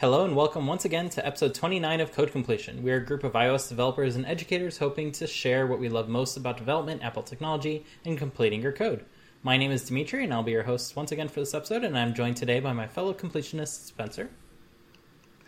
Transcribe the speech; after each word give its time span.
Hello 0.00 0.24
and 0.24 0.36
welcome 0.36 0.68
once 0.68 0.84
again 0.84 1.08
to 1.08 1.26
episode 1.26 1.56
29 1.56 2.00
of 2.00 2.12
Code 2.12 2.30
Completion. 2.30 2.84
We 2.84 2.92
are 2.92 2.98
a 2.98 3.04
group 3.04 3.24
of 3.24 3.32
iOS 3.32 3.68
developers 3.68 4.14
and 4.14 4.24
educators 4.26 4.78
hoping 4.78 5.10
to 5.10 5.26
share 5.26 5.66
what 5.66 5.80
we 5.80 5.88
love 5.88 6.08
most 6.08 6.36
about 6.36 6.56
development, 6.56 7.02
Apple 7.02 7.24
technology, 7.24 7.84
and 8.04 8.16
completing 8.16 8.62
your 8.62 8.70
code. 8.70 9.04
My 9.42 9.56
name 9.56 9.72
is 9.72 9.88
Dimitri, 9.88 10.22
and 10.22 10.32
I'll 10.32 10.44
be 10.44 10.52
your 10.52 10.62
host 10.62 10.94
once 10.94 11.10
again 11.10 11.26
for 11.26 11.40
this 11.40 11.52
episode, 11.52 11.82
and 11.82 11.98
I'm 11.98 12.14
joined 12.14 12.36
today 12.36 12.60
by 12.60 12.72
my 12.72 12.86
fellow 12.86 13.12
completionist 13.12 13.86
Spencer. 13.86 14.30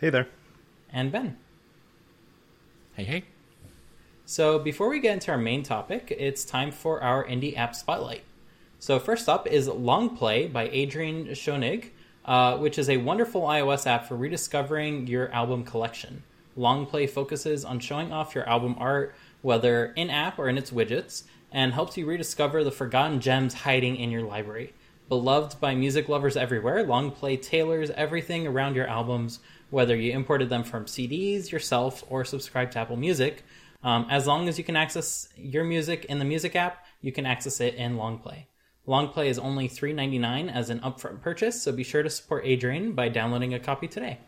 Hey 0.01 0.09
there. 0.09 0.27
And 0.91 1.13
Ben. 1.13 1.37
Hey, 2.95 3.05
hey. 3.05 3.23
So, 4.25 4.59
before 4.59 4.89
we 4.89 4.99
get 4.99 5.13
into 5.13 5.31
our 5.31 5.37
main 5.37 5.63
topic, 5.63 6.13
it's 6.19 6.43
time 6.43 6.71
for 6.71 7.01
our 7.01 7.25
indie 7.25 7.55
app 7.55 7.73
spotlight. 7.73 8.23
So, 8.79 8.99
first 8.99 9.29
up 9.29 9.47
is 9.47 9.69
Long 9.69 10.17
Play 10.17 10.47
by 10.47 10.67
Adrian 10.67 11.27
Schoenig 11.27 11.91
uh, 12.25 12.57
which 12.57 12.77
is 12.77 12.89
a 12.89 12.97
wonderful 12.97 13.41
iOS 13.41 13.87
app 13.87 14.07
for 14.07 14.15
rediscovering 14.15 15.07
your 15.07 15.31
album 15.31 15.63
collection. 15.63 16.23
Long 16.55 16.85
Play 16.85 17.07
focuses 17.07 17.63
on 17.63 17.79
showing 17.79 18.11
off 18.11 18.35
your 18.35 18.47
album 18.47 18.75
art, 18.77 19.15
whether 19.41 19.87
in 19.95 20.09
app 20.09 20.37
or 20.37 20.47
in 20.49 20.57
its 20.57 20.71
widgets, 20.71 21.23
and 21.51 21.73
helps 21.73 21.97
you 21.97 22.05
rediscover 22.05 22.63
the 22.63 22.71
forgotten 22.71 23.19
gems 23.19 23.53
hiding 23.53 23.95
in 23.95 24.11
your 24.11 24.23
library. 24.23 24.73
Beloved 25.09 25.59
by 25.59 25.75
music 25.75 26.07
lovers 26.07 26.37
everywhere, 26.37 26.83
Long 26.83 27.11
Play 27.11 27.35
tailors 27.35 27.89
everything 27.91 28.47
around 28.47 28.75
your 28.75 28.87
albums, 28.87 29.39
whether 29.69 29.95
you 29.95 30.13
imported 30.13 30.49
them 30.49 30.63
from 30.63 30.85
CDs 30.85 31.51
yourself 31.51 32.03
or 32.09 32.23
subscribe 32.23 32.71
to 32.71 32.79
Apple 32.79 32.97
Music. 32.97 33.43
Um, 33.83 34.05
as 34.09 34.27
long 34.27 34.47
as 34.47 34.57
you 34.57 34.63
can 34.63 34.75
access 34.77 35.27
your 35.35 35.63
music 35.63 36.05
in 36.05 36.19
the 36.19 36.25
music 36.25 36.55
app, 36.55 36.85
you 37.01 37.11
can 37.11 37.25
access 37.25 37.59
it 37.59 37.75
in 37.75 37.97
Long 38.87 39.09
Play. 39.09 39.27
Longplay 39.27 39.29
is 39.29 39.39
only 39.39 39.69
$3.99 39.69 40.51
as 40.51 40.69
an 40.69 40.79
upfront 40.79 41.21
purchase, 41.21 41.61
so 41.61 41.71
be 41.71 41.83
sure 41.83 42.03
to 42.03 42.09
support 42.09 42.45
Adrian 42.45 42.93
by 42.93 43.09
downloading 43.09 43.53
a 43.53 43.59
copy 43.59 43.87
today. 43.87 44.19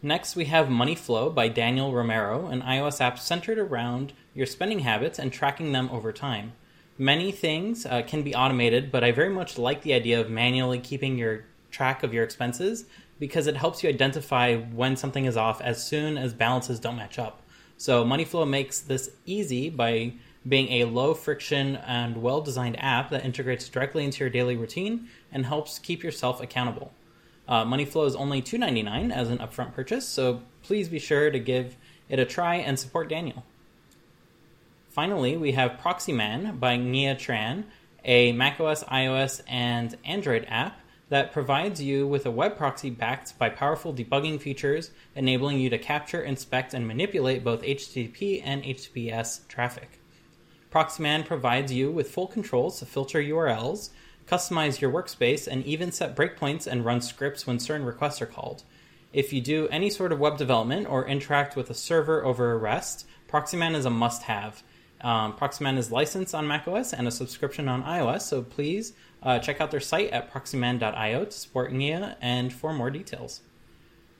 Next, 0.00 0.36
we 0.36 0.44
have 0.44 0.70
Money 0.70 0.94
Flow 0.94 1.28
by 1.28 1.48
Daniel 1.48 1.92
Romero, 1.92 2.46
an 2.46 2.62
iOS 2.62 3.00
app 3.00 3.18
centered 3.18 3.58
around 3.58 4.12
your 4.34 4.46
spending 4.46 4.80
habits 4.80 5.18
and 5.18 5.32
tracking 5.32 5.72
them 5.72 5.88
over 5.90 6.12
time. 6.12 6.52
Many 6.96 7.32
things 7.32 7.84
uh, 7.84 8.02
can 8.02 8.22
be 8.22 8.34
automated, 8.34 8.92
but 8.92 9.02
I 9.02 9.12
very 9.12 9.28
much 9.28 9.58
like 9.58 9.82
the 9.82 9.94
idea 9.94 10.20
of 10.20 10.30
manually 10.30 10.78
keeping 10.78 11.18
your 11.18 11.44
track 11.70 12.02
of 12.02 12.14
your 12.14 12.24
expenses 12.24 12.84
because 13.18 13.46
it 13.46 13.56
helps 13.56 13.82
you 13.82 13.88
identify 13.88 14.56
when 14.56 14.96
something 14.96 15.24
is 15.24 15.36
off 15.36 15.60
as 15.60 15.84
soon 15.84 16.16
as 16.16 16.32
balances 16.32 16.78
don't 16.78 16.96
match 16.96 17.18
up. 17.18 17.42
So, 17.76 18.04
MoneyFlow 18.04 18.48
makes 18.48 18.80
this 18.80 19.10
easy 19.26 19.70
by 19.70 20.14
being 20.46 20.82
a 20.82 20.84
low 20.84 21.14
friction 21.14 21.76
and 21.76 22.22
well 22.22 22.40
designed 22.40 22.78
app 22.78 23.10
that 23.10 23.24
integrates 23.24 23.68
directly 23.68 24.04
into 24.04 24.20
your 24.20 24.30
daily 24.30 24.56
routine 24.56 25.08
and 25.32 25.46
helps 25.46 25.78
keep 25.78 26.02
yourself 26.02 26.40
accountable. 26.40 26.92
Uh, 27.46 27.64
MoneyFlow 27.64 28.06
is 28.06 28.14
only 28.14 28.42
$2.99 28.42 29.10
as 29.10 29.30
an 29.30 29.38
upfront 29.38 29.74
purchase, 29.74 30.06
so 30.06 30.42
please 30.62 30.88
be 30.88 30.98
sure 30.98 31.30
to 31.30 31.38
give 31.38 31.76
it 32.08 32.18
a 32.18 32.24
try 32.24 32.56
and 32.56 32.78
support 32.78 33.08
Daniel. 33.08 33.44
Finally, 34.90 35.36
we 35.36 35.52
have 35.52 35.78
Proxyman 35.82 36.60
by 36.60 36.76
Nghia 36.76 37.14
Tran, 37.14 37.64
a 38.04 38.32
macOS, 38.32 38.84
iOS, 38.84 39.40
and 39.48 39.96
Android 40.04 40.46
app 40.48 40.80
that 41.08 41.32
provides 41.32 41.82
you 41.82 42.06
with 42.06 42.26
a 42.26 42.30
web 42.30 42.56
proxy 42.56 42.90
backed 42.90 43.38
by 43.38 43.48
powerful 43.48 43.94
debugging 43.94 44.40
features, 44.40 44.90
enabling 45.14 45.58
you 45.58 45.70
to 45.70 45.78
capture, 45.78 46.20
inspect, 46.20 46.74
and 46.74 46.86
manipulate 46.86 47.44
both 47.44 47.62
HTTP 47.62 48.42
and 48.44 48.62
HTTPS 48.62 49.46
traffic. 49.48 49.97
Proxyman 50.70 51.24
provides 51.24 51.72
you 51.72 51.90
with 51.90 52.10
full 52.10 52.26
controls 52.26 52.78
to 52.78 52.86
filter 52.86 53.20
URLs, 53.20 53.90
customize 54.26 54.80
your 54.80 54.92
workspace, 54.92 55.46
and 55.46 55.64
even 55.64 55.90
set 55.90 56.14
breakpoints 56.14 56.66
and 56.66 56.84
run 56.84 57.00
scripts 57.00 57.46
when 57.46 57.58
certain 57.58 57.86
requests 57.86 58.20
are 58.20 58.26
called. 58.26 58.64
If 59.12 59.32
you 59.32 59.40
do 59.40 59.68
any 59.68 59.88
sort 59.88 60.12
of 60.12 60.18
web 60.18 60.36
development 60.36 60.86
or 60.86 61.06
interact 61.06 61.56
with 61.56 61.70
a 61.70 61.74
server 61.74 62.22
over 62.24 62.52
a 62.52 62.56
REST, 62.56 63.06
Proxyman 63.28 63.74
is 63.74 63.86
a 63.86 63.90
must 63.90 64.24
have. 64.24 64.62
Um, 65.00 65.34
Proxyman 65.34 65.78
is 65.78 65.90
licensed 65.90 66.34
on 66.34 66.46
macOS 66.46 66.92
and 66.92 67.08
a 67.08 67.10
subscription 67.10 67.68
on 67.68 67.84
iOS, 67.84 68.22
so 68.22 68.42
please 68.42 68.92
uh, 69.22 69.38
check 69.38 69.60
out 69.60 69.70
their 69.70 69.80
site 69.80 70.10
at 70.10 70.30
proxyman.io 70.32 71.24
to 71.24 71.32
support 71.32 71.72
Nghia 71.72 72.16
and 72.20 72.52
for 72.52 72.72
more 72.72 72.90
details. 72.90 73.40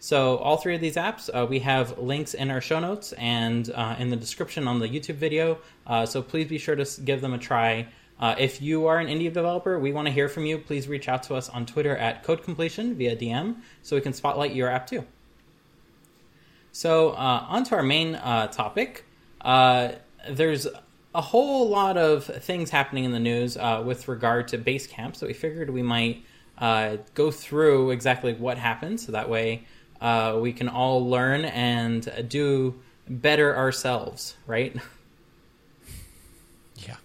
So, 0.01 0.37
all 0.37 0.57
three 0.57 0.77
of 0.77 0.81
these 0.81 0.95
apps, 0.95 1.29
uh, 1.33 1.45
we 1.47 1.59
have 1.61 1.99
links 1.99 2.33
in 2.33 2.53
our 2.53 2.61
show 2.61 2.79
notes 2.79 3.13
and 3.15 3.69
uh, 3.71 3.97
in 3.99 4.11
the 4.11 4.17
description 4.17 4.69
on 4.69 4.79
the 4.79 4.89
YouTube 4.89 5.17
video. 5.17 5.59
Uh, 5.87 6.07
so, 6.07 6.23
please 6.23 6.47
be 6.47 6.59
sure 6.59 6.77
to 6.77 7.01
give 7.01 7.21
them 7.21 7.35
a 7.35 7.39
try. 7.39 7.89
Uh, 8.21 8.35
if 8.39 8.63
you 8.63 8.87
are 8.87 8.99
an 8.99 9.09
indie 9.09 9.33
developer, 9.33 9.77
we 9.79 9.93
want 9.93 10.07
to 10.07 10.13
hear 10.13 10.29
from 10.29 10.47
you. 10.47 10.59
Please 10.59 10.87
reach 10.87 11.09
out 11.09 11.25
to 11.25 11.35
us 11.35 11.49
on 11.49 11.67
Twitter 11.67 11.97
at 11.97 12.23
Code 12.23 12.45
Completion 12.45 12.95
via 12.95 13.17
DM 13.17 13.57
so 13.83 13.97
we 13.97 14.03
can 14.03 14.13
spotlight 14.13 14.55
your 14.55 14.69
app 14.69 14.87
too. 14.87 15.05
So, 16.71 17.11
uh, 17.11 17.47
on 17.49 17.65
to 17.65 17.75
our 17.75 17.83
main 17.83 18.15
uh, 18.15 18.47
topic. 18.49 19.05
there's 19.45 20.69
a 21.15 21.21
whole 21.21 21.69
lot 21.69 21.97
of 21.97 22.25
things 22.25 22.71
happening 22.71 23.03
in 23.03 23.11
the 23.11 23.19
news 23.19 23.57
with 23.85 24.07
regard 24.07 24.47
to 24.49 24.59
Basecamp, 24.59 25.17
so 25.17 25.27
we 25.27 25.33
figured 25.33 25.71
we 25.71 25.83
might 25.83 26.23
go 27.15 27.33
through 27.33 27.91
exactly 27.91 28.35
what 28.35 28.59
happened 28.59 29.01
so 29.01 29.11
that 29.11 29.29
way 29.29 29.65
uh, 30.01 30.39
we 30.41 30.53
can 30.53 30.69
all 30.69 31.09
learn 31.09 31.45
and 31.45 32.29
do 32.29 32.75
better 33.09 33.57
ourselves, 33.57 34.37
right? 34.47 34.77
Yeah. 36.77 36.97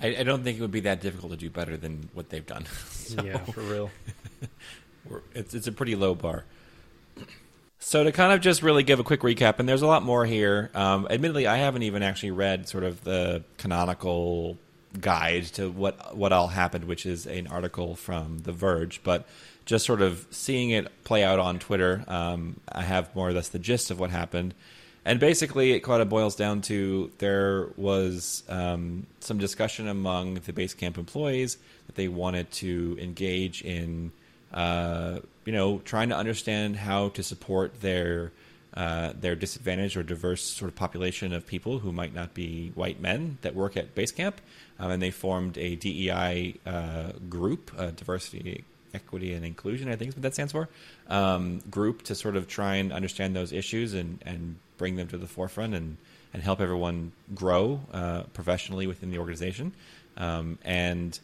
I, 0.00 0.16
I, 0.16 0.22
don't 0.22 0.42
think 0.42 0.58
it 0.58 0.60
would 0.60 0.70
be 0.70 0.80
that 0.80 1.00
difficult 1.00 1.32
to 1.32 1.38
do 1.38 1.50
better 1.50 1.76
than 1.76 2.08
what 2.14 2.30
they've 2.30 2.46
done. 2.46 2.64
so, 2.90 3.22
yeah, 3.22 3.38
for 3.38 3.60
real. 3.60 3.90
it's, 5.34 5.54
it's 5.54 5.66
a 5.66 5.72
pretty 5.72 5.94
low 5.94 6.14
bar. 6.14 6.44
So 7.78 8.02
to 8.02 8.12
kind 8.12 8.32
of 8.32 8.40
just 8.40 8.62
really 8.62 8.82
give 8.82 8.98
a 8.98 9.04
quick 9.04 9.20
recap, 9.20 9.58
and 9.58 9.68
there's 9.68 9.82
a 9.82 9.86
lot 9.86 10.02
more 10.02 10.24
here. 10.24 10.70
Um, 10.74 11.06
admittedly, 11.10 11.46
I 11.46 11.58
haven't 11.58 11.82
even 11.82 12.02
actually 12.02 12.30
read 12.30 12.66
sort 12.66 12.82
of 12.82 13.04
the 13.04 13.44
canonical 13.58 14.56
guide 14.98 15.44
to 15.44 15.70
what 15.70 16.16
what 16.16 16.32
all 16.32 16.48
happened, 16.48 16.84
which 16.84 17.04
is 17.04 17.26
an 17.26 17.46
article 17.46 17.94
from 17.94 18.38
The 18.38 18.52
Verge. 18.52 19.02
But 19.04 19.28
just 19.64 19.86
sort 19.86 20.02
of 20.02 20.26
seeing 20.30 20.70
it 20.70 21.04
play 21.04 21.24
out 21.24 21.38
on 21.38 21.58
Twitter, 21.58 22.04
um, 22.06 22.60
I 22.70 22.82
have 22.82 23.14
more 23.14 23.28
or 23.28 23.32
less 23.32 23.48
the 23.48 23.58
gist 23.58 23.90
of 23.90 23.98
what 23.98 24.10
happened. 24.10 24.54
And 25.06 25.20
basically, 25.20 25.72
it 25.72 25.80
kind 25.80 26.00
of 26.00 26.08
boils 26.08 26.34
down 26.34 26.62
to 26.62 27.10
there 27.18 27.68
was 27.76 28.42
um, 28.48 29.06
some 29.20 29.38
discussion 29.38 29.86
among 29.86 30.34
the 30.34 30.52
Basecamp 30.52 30.96
employees 30.96 31.58
that 31.86 31.96
they 31.96 32.08
wanted 32.08 32.50
to 32.52 32.96
engage 33.00 33.60
in, 33.62 34.12
uh, 34.52 35.18
you 35.44 35.52
know, 35.52 35.78
trying 35.84 36.08
to 36.08 36.16
understand 36.16 36.76
how 36.76 37.10
to 37.10 37.22
support 37.22 37.80
their 37.82 38.32
uh, 38.72 39.12
their 39.20 39.36
disadvantaged 39.36 39.96
or 39.96 40.02
diverse 40.02 40.42
sort 40.42 40.68
of 40.68 40.74
population 40.74 41.32
of 41.32 41.46
people 41.46 41.78
who 41.78 41.92
might 41.92 42.12
not 42.12 42.34
be 42.34 42.72
white 42.74 43.00
men 43.00 43.38
that 43.42 43.54
work 43.54 43.76
at 43.76 43.94
Basecamp. 43.94 44.34
Um, 44.80 44.90
and 44.90 45.02
they 45.02 45.12
formed 45.12 45.56
a 45.58 45.76
DEI 45.76 46.56
uh, 46.66 47.12
group, 47.28 47.70
a 47.78 47.92
diversity 47.92 48.64
equity 48.94 49.32
and 49.32 49.44
inclusion, 49.44 49.88
I 49.88 49.96
think 49.96 50.10
is 50.10 50.16
what 50.16 50.22
that 50.22 50.34
stands 50.34 50.52
for, 50.52 50.68
um, 51.08 51.60
group 51.70 52.02
to 52.04 52.14
sort 52.14 52.36
of 52.36 52.48
try 52.48 52.76
and 52.76 52.92
understand 52.92 53.34
those 53.34 53.52
issues 53.52 53.94
and, 53.94 54.22
and 54.24 54.56
bring 54.78 54.96
them 54.96 55.08
to 55.08 55.18
the 55.18 55.26
forefront 55.26 55.74
and, 55.74 55.96
and 56.32 56.42
help 56.42 56.60
everyone 56.60 57.12
grow 57.34 57.80
uh, 57.92 58.22
professionally 58.32 58.86
within 58.86 59.10
the 59.10 59.18
organization. 59.18 59.72
Um, 60.16 60.58
and 60.64 61.18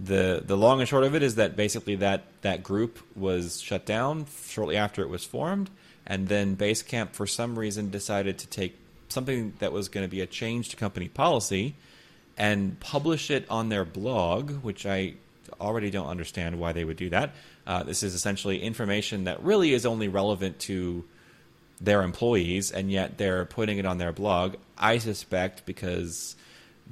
the 0.00 0.42
the 0.46 0.56
long 0.56 0.78
and 0.80 0.88
short 0.88 1.02
of 1.04 1.14
it 1.14 1.22
is 1.22 1.34
that 1.34 1.56
basically 1.56 1.96
that 1.96 2.24
that 2.42 2.62
group 2.62 2.98
was 3.16 3.60
shut 3.60 3.84
down 3.84 4.26
shortly 4.46 4.76
after 4.76 5.02
it 5.02 5.08
was 5.08 5.24
formed, 5.24 5.70
and 6.06 6.28
then 6.28 6.56
Basecamp 6.56 7.10
for 7.10 7.26
some 7.26 7.58
reason 7.58 7.90
decided 7.90 8.38
to 8.38 8.46
take 8.46 8.76
something 9.08 9.54
that 9.58 9.72
was 9.72 9.88
going 9.88 10.04
to 10.04 10.10
be 10.10 10.20
a 10.20 10.26
change 10.26 10.68
to 10.68 10.76
company 10.76 11.08
policy 11.08 11.74
and 12.36 12.78
publish 12.78 13.30
it 13.30 13.44
on 13.50 13.68
their 13.68 13.84
blog, 13.84 14.62
which 14.62 14.86
I 14.86 15.14
already 15.60 15.90
don't 15.90 16.08
understand 16.08 16.58
why 16.58 16.72
they 16.72 16.84
would 16.84 16.96
do 16.96 17.10
that. 17.10 17.34
Uh, 17.66 17.82
this 17.82 18.02
is 18.02 18.14
essentially 18.14 18.62
information 18.62 19.24
that 19.24 19.42
really 19.42 19.72
is 19.72 19.86
only 19.86 20.08
relevant 20.08 20.58
to 20.60 21.04
their 21.80 22.02
employees, 22.02 22.70
and 22.70 22.90
yet 22.90 23.18
they're 23.18 23.44
putting 23.44 23.78
it 23.78 23.86
on 23.86 23.98
their 23.98 24.12
blog. 24.12 24.56
I 24.76 24.98
suspect 24.98 25.64
because 25.66 26.36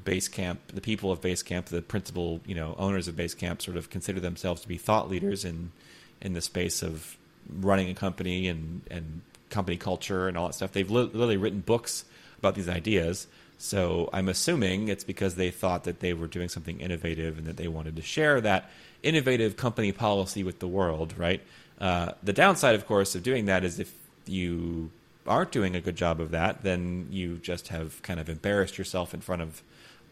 Basecamp, 0.04 0.58
the 0.72 0.80
people 0.80 1.10
of 1.10 1.20
Basecamp, 1.20 1.66
the 1.66 1.82
principal, 1.82 2.40
you 2.46 2.54
know, 2.54 2.74
owners 2.78 3.08
of 3.08 3.16
Basecamp, 3.16 3.62
sort 3.62 3.76
of 3.76 3.90
consider 3.90 4.20
themselves 4.20 4.62
to 4.62 4.68
be 4.68 4.76
thought 4.76 5.08
leaders 5.08 5.44
in 5.44 5.72
in 6.20 6.32
the 6.32 6.40
space 6.40 6.82
of 6.82 7.16
running 7.50 7.88
a 7.90 7.94
company 7.94 8.48
and 8.48 8.82
and 8.90 9.22
company 9.50 9.76
culture 9.76 10.28
and 10.28 10.36
all 10.36 10.48
that 10.48 10.54
stuff. 10.54 10.72
They've 10.72 10.90
li- 10.90 11.02
literally 11.04 11.36
written 11.36 11.60
books 11.60 12.04
about 12.38 12.54
these 12.54 12.68
ideas. 12.68 13.26
So 13.58 14.10
I'm 14.12 14.28
assuming 14.28 14.88
it's 14.88 15.04
because 15.04 15.36
they 15.36 15.50
thought 15.50 15.84
that 15.84 16.00
they 16.00 16.12
were 16.12 16.26
doing 16.26 16.48
something 16.48 16.80
innovative 16.80 17.38
and 17.38 17.46
that 17.46 17.56
they 17.56 17.68
wanted 17.68 17.96
to 17.96 18.02
share 18.02 18.40
that 18.42 18.70
innovative 19.02 19.56
company 19.56 19.92
policy 19.92 20.42
with 20.42 20.58
the 20.58 20.68
world, 20.68 21.14
right? 21.16 21.40
Uh, 21.80 22.12
the 22.22 22.32
downside, 22.32 22.74
of 22.74 22.86
course, 22.86 23.14
of 23.14 23.22
doing 23.22 23.46
that 23.46 23.64
is 23.64 23.78
if 23.78 23.92
you 24.26 24.90
aren't 25.26 25.52
doing 25.52 25.74
a 25.74 25.80
good 25.80 25.96
job 25.96 26.20
of 26.20 26.30
that, 26.30 26.62
then 26.62 27.08
you 27.10 27.36
just 27.38 27.68
have 27.68 28.00
kind 28.02 28.20
of 28.20 28.28
embarrassed 28.28 28.78
yourself 28.78 29.14
in 29.14 29.20
front 29.20 29.42
of 29.42 29.62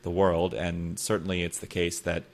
the 0.03 0.11
world. 0.11 0.55
And 0.55 0.99
certainly 0.99 1.43
it's 1.43 1.59
the 1.59 1.67
case 1.67 2.01
that 2.01 2.25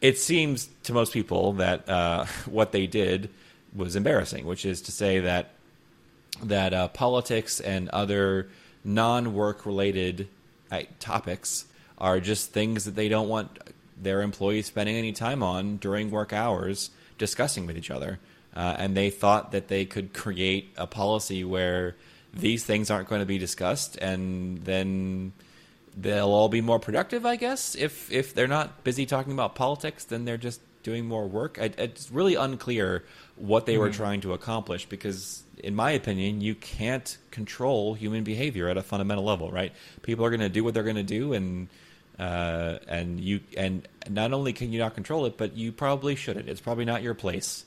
it 0.00 0.18
seems 0.18 0.68
to 0.84 0.92
most 0.92 1.12
people 1.12 1.54
that 1.54 1.88
uh, 1.88 2.24
what 2.46 2.72
they 2.72 2.86
did 2.86 3.30
was 3.74 3.96
embarrassing, 3.96 4.46
which 4.46 4.64
is 4.64 4.80
to 4.82 4.92
say 4.92 5.20
that 5.20 5.50
that 6.42 6.72
uh, 6.72 6.88
politics 6.88 7.60
and 7.60 7.88
other 7.90 8.48
non-work 8.84 9.66
related 9.66 10.28
uh, 10.70 10.82
topics 10.98 11.66
are 11.98 12.20
just 12.20 12.52
things 12.52 12.84
that 12.84 12.94
they 12.94 13.08
don't 13.08 13.28
want 13.28 13.58
their 14.00 14.22
employees 14.22 14.66
spending 14.66 14.96
any 14.96 15.12
time 15.12 15.42
on 15.42 15.76
during 15.76 16.10
work 16.10 16.32
hours 16.32 16.90
discussing 17.18 17.66
with 17.66 17.76
each 17.76 17.90
other. 17.90 18.18
Uh, 18.54 18.74
and 18.78 18.96
they 18.96 19.10
thought 19.10 19.52
that 19.52 19.68
they 19.68 19.84
could 19.84 20.12
create 20.12 20.72
a 20.76 20.86
policy 20.86 21.44
where 21.44 21.94
these 22.32 22.64
things 22.64 22.90
aren't 22.90 23.08
going 23.08 23.20
to 23.20 23.26
be 23.26 23.38
discussed, 23.38 23.96
and 23.96 24.58
then 24.64 25.32
they'll 25.96 26.30
all 26.30 26.48
be 26.48 26.60
more 26.60 26.78
productive. 26.78 27.24
I 27.26 27.36
guess 27.36 27.74
if 27.74 28.10
if 28.10 28.34
they're 28.34 28.48
not 28.48 28.82
busy 28.82 29.06
talking 29.06 29.32
about 29.32 29.54
politics, 29.54 30.04
then 30.04 30.24
they're 30.24 30.36
just 30.36 30.60
doing 30.82 31.06
more 31.06 31.26
work. 31.26 31.58
I, 31.60 31.70
it's 31.78 32.10
really 32.10 32.34
unclear 32.34 33.04
what 33.36 33.66
they 33.66 33.74
mm-hmm. 33.74 33.80
were 33.82 33.90
trying 33.90 34.20
to 34.22 34.32
accomplish 34.32 34.86
because, 34.86 35.42
in 35.62 35.74
my 35.74 35.92
opinion, 35.92 36.40
you 36.40 36.54
can't 36.54 37.16
control 37.30 37.94
human 37.94 38.24
behavior 38.24 38.68
at 38.68 38.76
a 38.76 38.82
fundamental 38.82 39.24
level. 39.24 39.50
Right? 39.50 39.72
People 40.02 40.24
are 40.24 40.30
going 40.30 40.40
to 40.40 40.48
do 40.48 40.64
what 40.64 40.74
they're 40.74 40.82
going 40.82 40.96
to 40.96 41.02
do, 41.02 41.32
and 41.32 41.68
uh, 42.18 42.78
and 42.86 43.20
you 43.20 43.40
and 43.56 43.86
not 44.08 44.32
only 44.32 44.52
can 44.52 44.72
you 44.72 44.78
not 44.78 44.94
control 44.94 45.26
it, 45.26 45.36
but 45.36 45.56
you 45.56 45.72
probably 45.72 46.14
shouldn't. 46.16 46.48
It's 46.48 46.60
probably 46.60 46.84
not 46.84 47.02
your 47.02 47.14
place 47.14 47.64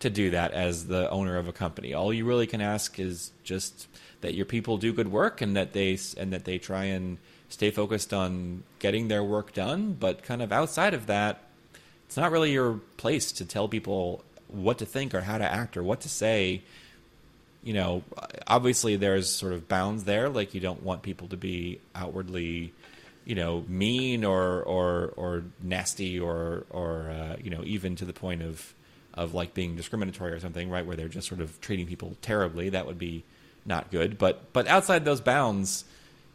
to 0.00 0.10
do 0.10 0.30
that 0.30 0.52
as 0.52 0.86
the 0.88 1.08
owner 1.10 1.36
of 1.36 1.46
a 1.46 1.52
company. 1.52 1.94
All 1.94 2.12
you 2.12 2.24
really 2.24 2.48
can 2.48 2.60
ask 2.60 2.98
is 2.98 3.30
just 3.44 3.86
that 4.20 4.34
your 4.34 4.46
people 4.46 4.76
do 4.76 4.92
good 4.92 5.08
work 5.08 5.40
and 5.40 5.56
that 5.56 5.72
they 5.72 5.98
and 6.16 6.32
that 6.32 6.44
they 6.44 6.58
try 6.58 6.84
and 6.84 7.18
stay 7.48 7.70
focused 7.70 8.12
on 8.12 8.64
getting 8.80 9.08
their 9.08 9.22
work 9.22 9.52
done. 9.52 9.92
But 9.92 10.24
kind 10.24 10.42
of 10.42 10.52
outside 10.52 10.94
of 10.94 11.06
that, 11.06 11.44
it's 12.12 12.18
not 12.18 12.30
really 12.30 12.52
your 12.52 12.74
place 12.98 13.32
to 13.32 13.46
tell 13.46 13.68
people 13.68 14.22
what 14.48 14.76
to 14.76 14.84
think 14.84 15.14
or 15.14 15.22
how 15.22 15.38
to 15.38 15.50
act 15.50 15.78
or 15.78 15.82
what 15.82 16.02
to 16.02 16.10
say. 16.10 16.60
You 17.62 17.72
know, 17.72 18.02
obviously 18.46 18.96
there's 18.96 19.34
sort 19.34 19.54
of 19.54 19.66
bounds 19.66 20.04
there. 20.04 20.28
Like 20.28 20.52
you 20.52 20.60
don't 20.60 20.82
want 20.82 21.00
people 21.00 21.28
to 21.28 21.38
be 21.38 21.80
outwardly 21.94 22.74
you 23.24 23.34
know 23.34 23.64
mean 23.66 24.26
or 24.26 24.62
or 24.64 25.14
or 25.16 25.44
nasty 25.62 26.20
or 26.20 26.66
or 26.68 27.08
uh, 27.08 27.36
you 27.42 27.48
know 27.48 27.62
even 27.64 27.96
to 27.96 28.04
the 28.04 28.12
point 28.12 28.42
of 28.42 28.74
of 29.14 29.32
like 29.32 29.54
being 29.54 29.74
discriminatory 29.74 30.32
or 30.32 30.40
something 30.40 30.68
right 30.68 30.84
where 30.84 30.96
they're 30.96 31.08
just 31.08 31.26
sort 31.26 31.40
of 31.40 31.58
treating 31.62 31.86
people 31.86 32.14
terribly 32.20 32.68
that 32.68 32.86
would 32.86 32.98
be 32.98 33.24
not 33.64 33.90
good 33.90 34.18
but 34.18 34.52
but 34.52 34.66
outside 34.66 35.06
those 35.06 35.22
bounds 35.22 35.84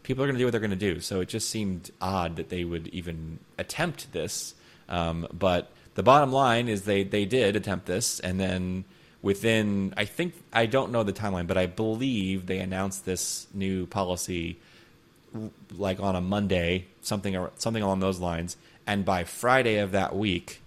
people 0.01 0.23
are 0.23 0.27
going 0.27 0.35
to 0.35 0.39
do 0.39 0.45
what 0.45 0.51
they're 0.51 0.61
going 0.61 0.71
to 0.71 0.77
do 0.77 0.99
so 1.01 1.19
it 1.19 1.27
just 1.27 1.49
seemed 1.49 1.91
odd 2.01 2.37
that 2.37 2.49
they 2.49 2.63
would 2.63 2.87
even 2.87 3.37
attempt 3.59 4.11
this 4.13 4.55
um, 4.89 5.27
but 5.33 5.71
the 5.95 6.03
bottom 6.03 6.31
line 6.31 6.67
is 6.67 6.83
they 6.83 7.03
they 7.03 7.25
did 7.25 7.55
attempt 7.55 7.85
this 7.85 8.19
and 8.19 8.39
then 8.39 8.85
within 9.21 9.93
i 9.97 10.05
think 10.05 10.33
i 10.53 10.65
don't 10.65 10.91
know 10.91 11.03
the 11.03 11.13
timeline 11.13 11.47
but 11.47 11.57
i 11.57 11.65
believe 11.65 12.45
they 12.45 12.59
announced 12.59 13.05
this 13.05 13.47
new 13.53 13.85
policy 13.87 14.57
like 15.75 15.99
on 15.99 16.15
a 16.15 16.21
Monday, 16.21 16.85
something 17.01 17.47
something 17.57 17.83
along 17.83 17.99
those 17.99 18.19
lines, 18.19 18.57
and 18.85 19.05
by 19.05 19.23
Friday 19.23 19.77
of 19.77 19.91
that 19.91 20.15
week, 20.15 20.61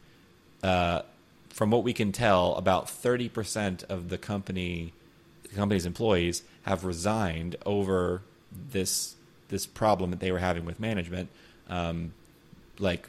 uh, 0.62 1.02
from 1.48 1.70
what 1.70 1.82
we 1.82 1.92
can 1.92 2.12
tell, 2.12 2.54
about 2.54 2.88
thirty 2.88 3.28
percent 3.28 3.82
of 3.84 4.08
the 4.08 4.18
company, 4.18 4.92
the 5.42 5.48
company's 5.54 5.86
employees 5.86 6.42
have 6.62 6.84
resigned 6.84 7.56
over 7.64 8.22
this 8.52 9.14
this 9.48 9.66
problem 9.66 10.10
that 10.10 10.20
they 10.20 10.30
were 10.30 10.38
having 10.38 10.64
with 10.64 10.78
management, 10.78 11.28
um, 11.68 12.12
like 12.78 13.08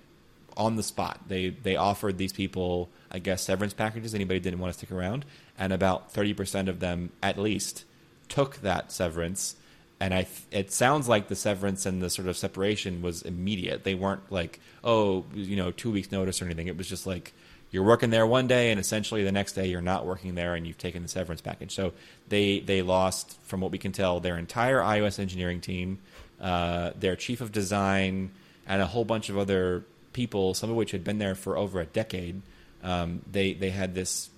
on 0.57 0.75
the 0.75 0.83
spot. 0.83 1.21
They 1.27 1.49
they 1.49 1.75
offered 1.75 2.17
these 2.17 2.33
people, 2.33 2.89
I 3.11 3.19
guess, 3.19 3.41
severance 3.43 3.73
packages. 3.73 4.13
Anybody 4.13 4.39
didn't 4.39 4.59
want 4.59 4.73
to 4.73 4.77
stick 4.77 4.91
around, 4.91 5.25
and 5.57 5.73
about 5.73 6.11
thirty 6.11 6.33
percent 6.33 6.69
of 6.69 6.79
them, 6.79 7.11
at 7.21 7.37
least, 7.37 7.85
took 8.29 8.57
that 8.57 8.91
severance 8.91 9.55
and 10.01 10.15
I 10.15 10.25
it 10.49 10.71
sounds 10.71 11.07
like 11.07 11.27
the 11.27 11.35
severance 11.35 11.85
and 11.85 12.01
the 12.01 12.09
sort 12.09 12.27
of 12.27 12.35
separation 12.35 13.03
was 13.03 13.21
immediate. 13.21 13.83
They 13.83 13.93
weren't 13.93 14.31
like, 14.31 14.59
oh, 14.83 15.25
you 15.31 15.55
know, 15.55 15.69
two 15.69 15.91
weeks 15.91 16.11
notice 16.11 16.41
or 16.41 16.45
anything. 16.45 16.67
It 16.67 16.75
was 16.75 16.89
just 16.89 17.05
like 17.05 17.33
you're 17.69 17.83
working 17.83 18.09
there 18.09 18.25
one 18.25 18.47
day, 18.47 18.71
and 18.71 18.79
essentially 18.79 19.23
the 19.23 19.31
next 19.31 19.53
day 19.53 19.67
you're 19.67 19.79
not 19.79 20.07
working 20.07 20.33
there, 20.33 20.55
and 20.55 20.65
you've 20.65 20.79
taken 20.79 21.03
the 21.03 21.07
severance 21.07 21.39
package. 21.39 21.75
So 21.75 21.93
they 22.29 22.61
they 22.61 22.81
lost, 22.81 23.37
from 23.43 23.61
what 23.61 23.71
we 23.71 23.77
can 23.77 23.91
tell, 23.91 24.19
their 24.19 24.39
entire 24.39 24.79
iOS 24.79 25.19
engineering 25.19 25.61
team, 25.61 25.99
uh, 26.41 26.91
their 26.99 27.15
chief 27.15 27.39
of 27.39 27.51
design, 27.51 28.31
and 28.65 28.81
a 28.81 28.87
whole 28.87 29.05
bunch 29.05 29.29
of 29.29 29.37
other 29.37 29.85
people, 30.13 30.53
some 30.53 30.69
of 30.69 30.75
which 30.75 30.91
had 30.91 31.03
been 31.03 31.19
there 31.19 31.35
for 31.35 31.57
over 31.57 31.79
a 31.79 31.85
decade. 31.85 32.41
Um, 32.83 33.21
they 33.31 33.53
they 33.53 33.69
had 33.69 33.95
this, 33.95 34.29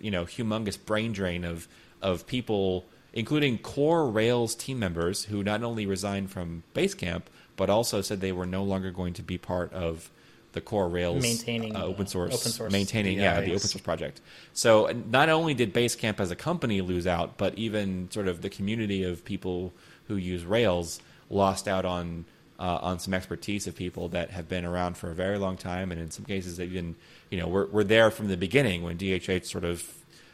you 0.00 0.10
know, 0.10 0.24
humongous 0.24 0.82
brain 0.82 1.12
drain 1.12 1.44
of 1.44 1.68
of 2.00 2.26
people 2.26 2.84
including 3.12 3.58
core 3.58 4.08
Rails 4.08 4.54
team 4.54 4.78
members 4.78 5.24
who 5.24 5.42
not 5.42 5.62
only 5.62 5.86
resigned 5.86 6.30
from 6.30 6.62
Basecamp, 6.74 7.22
but 7.56 7.68
also 7.68 8.00
said 8.00 8.20
they 8.20 8.32
were 8.32 8.46
no 8.46 8.64
longer 8.64 8.90
going 8.90 9.12
to 9.14 9.22
be 9.22 9.38
part 9.38 9.72
of 9.72 10.10
the 10.52 10.60
core 10.60 10.88
Rails 10.88 11.22
maintaining 11.22 11.76
uh, 11.76 11.84
open 11.84 12.06
source, 12.06 12.34
open 12.34 12.52
source 12.52 12.72
maintaining 12.72 13.18
yeah, 13.18 13.40
the 13.40 13.48
open 13.48 13.60
source 13.60 13.82
project. 13.82 14.20
So 14.52 14.90
not 15.08 15.28
only 15.28 15.54
did 15.54 15.72
Basecamp 15.72 16.20
as 16.20 16.30
a 16.30 16.36
company 16.36 16.80
lose 16.80 17.06
out, 17.06 17.38
but 17.38 17.54
even 17.56 18.10
sort 18.10 18.28
of 18.28 18.42
the 18.42 18.50
community 18.50 19.04
of 19.04 19.24
people 19.24 19.72
who 20.08 20.16
use 20.16 20.44
Rails 20.44 21.00
lost 21.30 21.68
out 21.68 21.84
on 21.84 22.26
uh, 22.58 22.78
on 22.82 22.98
some 22.98 23.14
expertise 23.14 23.66
of 23.66 23.74
people 23.74 24.08
that 24.08 24.30
have 24.30 24.48
been 24.48 24.64
around 24.64 24.96
for 24.96 25.10
a 25.10 25.14
very 25.14 25.38
long 25.38 25.56
time, 25.56 25.90
and 25.92 26.00
in 26.00 26.10
some 26.10 26.24
cases 26.24 26.56
they've 26.56 26.72
been 26.72 26.94
you 27.30 27.38
know 27.38 27.48
were, 27.48 27.66
were 27.66 27.84
there 27.84 28.10
from 28.10 28.28
the 28.28 28.36
beginning 28.36 28.82
when 28.82 28.98
DHH 28.98 29.46
sort 29.46 29.64
of 29.64 29.82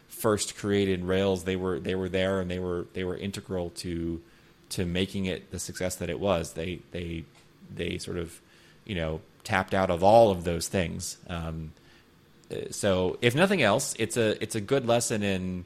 first 0.08 0.56
created 0.56 1.04
Rails, 1.04 1.44
they 1.44 1.56
were 1.56 1.78
they 1.78 1.94
were 1.94 2.08
there 2.08 2.40
and 2.40 2.50
they 2.50 2.58
were 2.58 2.86
they 2.92 3.04
were 3.04 3.16
integral 3.16 3.70
to 3.70 4.20
to 4.70 4.84
making 4.84 5.26
it 5.26 5.50
the 5.50 5.58
success 5.58 5.96
that 5.96 6.10
it 6.10 6.20
was. 6.20 6.52
They 6.52 6.80
they 6.90 7.24
they 7.74 7.98
sort 7.98 8.18
of 8.18 8.40
you 8.84 8.94
know 8.94 9.20
tapped 9.44 9.74
out 9.74 9.90
of 9.90 10.02
all 10.02 10.30
of 10.30 10.44
those 10.44 10.68
things. 10.68 11.18
Um, 11.28 11.72
so 12.70 13.18
if 13.22 13.34
nothing 13.34 13.62
else, 13.62 13.94
it's 13.98 14.16
a 14.16 14.42
it's 14.42 14.54
a 14.54 14.60
good 14.60 14.86
lesson 14.86 15.22
in 15.22 15.64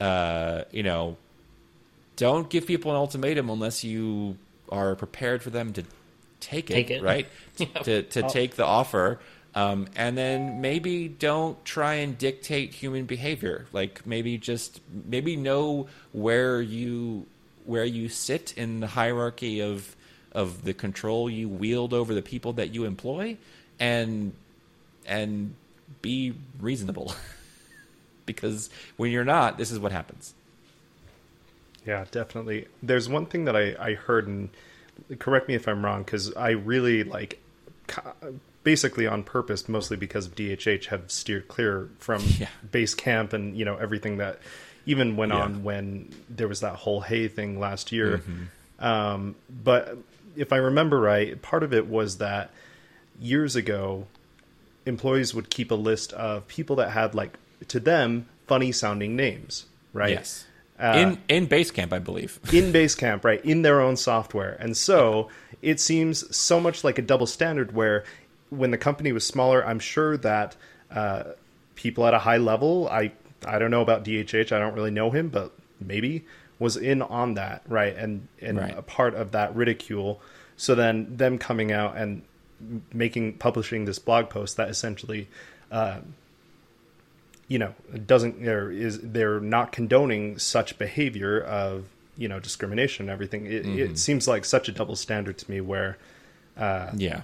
uh, 0.00 0.64
you 0.70 0.82
know 0.82 1.16
don't 2.16 2.48
give 2.48 2.66
people 2.66 2.90
an 2.90 2.96
ultimatum 2.96 3.50
unless 3.50 3.84
you 3.84 4.36
are 4.70 4.94
prepared 4.94 5.42
for 5.42 5.50
them 5.50 5.72
to 5.74 5.84
take 6.40 6.70
it, 6.70 6.74
take 6.74 6.90
it. 6.90 7.02
right? 7.02 7.26
to 7.84 8.02
to 8.02 8.24
oh. 8.24 8.28
take 8.28 8.56
the 8.56 8.64
offer. 8.64 9.18
Um, 9.54 9.86
and 9.96 10.18
then 10.18 10.60
maybe 10.60 11.08
don't 11.08 11.64
try 11.64 11.94
and 11.94 12.18
dictate 12.18 12.74
human 12.74 13.06
behavior. 13.06 13.66
Like 13.72 14.06
maybe 14.06 14.36
just 14.36 14.80
maybe 15.06 15.34
know 15.34 15.88
where 16.12 16.60
you 16.60 17.26
where 17.64 17.84
you 17.84 18.08
sit 18.08 18.52
in 18.56 18.80
the 18.80 18.86
hierarchy 18.86 19.60
of 19.60 19.96
of 20.32 20.62
the 20.64 20.74
control 20.74 21.30
you 21.30 21.48
wield 21.48 21.94
over 21.94 22.12
the 22.12 22.22
people 22.22 22.52
that 22.54 22.74
you 22.74 22.84
employ, 22.84 23.38
and 23.80 24.32
and 25.06 25.54
be 26.02 26.34
reasonable. 26.60 27.14
because 28.26 28.68
when 28.96 29.10
you're 29.10 29.24
not, 29.24 29.56
this 29.56 29.70
is 29.70 29.78
what 29.78 29.92
happens. 29.92 30.34
Yeah, 31.86 32.04
definitely. 32.10 32.66
There's 32.82 33.08
one 33.08 33.26
thing 33.26 33.44
that 33.44 33.56
I, 33.56 33.76
I 33.78 33.94
heard, 33.94 34.26
and 34.26 34.50
correct 35.18 35.48
me 35.48 35.54
if 35.54 35.68
I'm 35.68 35.84
wrong, 35.84 36.02
because 36.02 36.34
I 36.34 36.50
really 36.50 37.04
like 37.04 37.40
basically 38.64 39.06
on 39.06 39.22
purpose, 39.22 39.68
mostly 39.68 39.96
because 39.96 40.26
of 40.26 40.34
DHH, 40.34 40.86
have 40.86 41.10
steered 41.10 41.46
clear 41.46 41.88
from 41.98 42.22
yeah. 42.38 42.48
Basecamp 42.68 43.32
and 43.32 43.56
you 43.56 43.64
know 43.64 43.76
everything 43.76 44.18
that 44.18 44.40
even 44.86 45.16
went 45.16 45.32
yeah. 45.32 45.40
on 45.40 45.62
when 45.62 46.12
there 46.28 46.48
was 46.48 46.60
that 46.60 46.74
whole 46.74 47.00
Hey 47.00 47.28
thing 47.28 47.60
last 47.60 47.92
year. 47.92 48.18
Mm-hmm. 48.18 48.84
Um, 48.84 49.36
but 49.48 49.96
if 50.36 50.52
I 50.52 50.56
remember 50.56 51.00
right, 51.00 51.40
part 51.40 51.62
of 51.62 51.72
it 51.72 51.86
was 51.86 52.18
that 52.18 52.50
years 53.20 53.56
ago, 53.56 54.06
employees 54.84 55.34
would 55.34 55.50
keep 55.50 55.70
a 55.70 55.76
list 55.76 56.12
of 56.12 56.46
people 56.48 56.76
that 56.76 56.90
had 56.90 57.14
like 57.14 57.38
to 57.68 57.80
them 57.80 58.26
funny 58.46 58.72
sounding 58.72 59.16
names, 59.16 59.66
right? 59.92 60.10
Yes. 60.10 60.46
Uh, 60.78 61.16
in 61.28 61.36
in 61.42 61.46
Basecamp, 61.46 61.92
I 61.92 61.98
believe. 61.98 62.38
in 62.52 62.72
Basecamp, 62.72 63.24
right? 63.24 63.44
In 63.44 63.62
their 63.62 63.80
own 63.80 63.96
software, 63.96 64.56
and 64.60 64.76
so 64.76 65.30
it 65.62 65.80
seems 65.80 66.36
so 66.36 66.60
much 66.60 66.84
like 66.84 66.98
a 66.98 67.02
double 67.02 67.26
standard 67.26 67.72
where 67.72 68.04
when 68.50 68.70
the 68.70 68.78
company 68.78 69.12
was 69.12 69.24
smaller, 69.24 69.66
I'm 69.66 69.78
sure 69.78 70.16
that 70.18 70.56
uh, 70.90 71.24
people 71.74 72.06
at 72.06 72.14
a 72.14 72.18
high 72.18 72.36
level, 72.36 72.88
I 72.88 73.12
I 73.46 73.58
don't 73.58 73.70
know 73.70 73.82
about 73.82 74.04
DHH, 74.04 74.52
I 74.52 74.58
don't 74.58 74.74
really 74.74 74.90
know 74.90 75.10
him, 75.10 75.28
but 75.28 75.52
maybe 75.80 76.24
was 76.58 76.76
in 76.76 77.02
on 77.02 77.34
that, 77.34 77.62
right? 77.68 77.96
And 77.96 78.28
and 78.40 78.58
right. 78.58 78.76
a 78.76 78.82
part 78.82 79.14
of 79.14 79.32
that 79.32 79.54
ridicule. 79.54 80.20
So 80.56 80.74
then 80.74 81.16
them 81.16 81.38
coming 81.38 81.72
out 81.72 81.96
and 81.96 82.22
making 82.92 83.34
publishing 83.34 83.84
this 83.84 83.98
blog 83.98 84.30
post 84.30 84.56
that 84.56 84.70
essentially 84.70 85.28
uh, 85.70 85.98
you 87.48 87.58
know 87.58 87.74
doesn't 88.06 88.42
there 88.42 88.70
is 88.70 89.00
they're 89.00 89.40
not 89.40 89.72
condoning 89.72 90.38
such 90.38 90.78
behavior 90.78 91.40
of 91.40 91.86
you 92.16 92.28
know 92.28 92.40
discrimination 92.40 93.04
and 93.04 93.10
everything 93.10 93.46
it, 93.46 93.64
mm-hmm. 93.64 93.78
it 93.78 93.98
seems 93.98 94.26
like 94.26 94.44
such 94.44 94.68
a 94.68 94.72
double 94.72 94.96
standard 94.96 95.38
to 95.38 95.50
me 95.50 95.60
where 95.60 95.96
uh, 96.56 96.90
yeah 96.96 97.22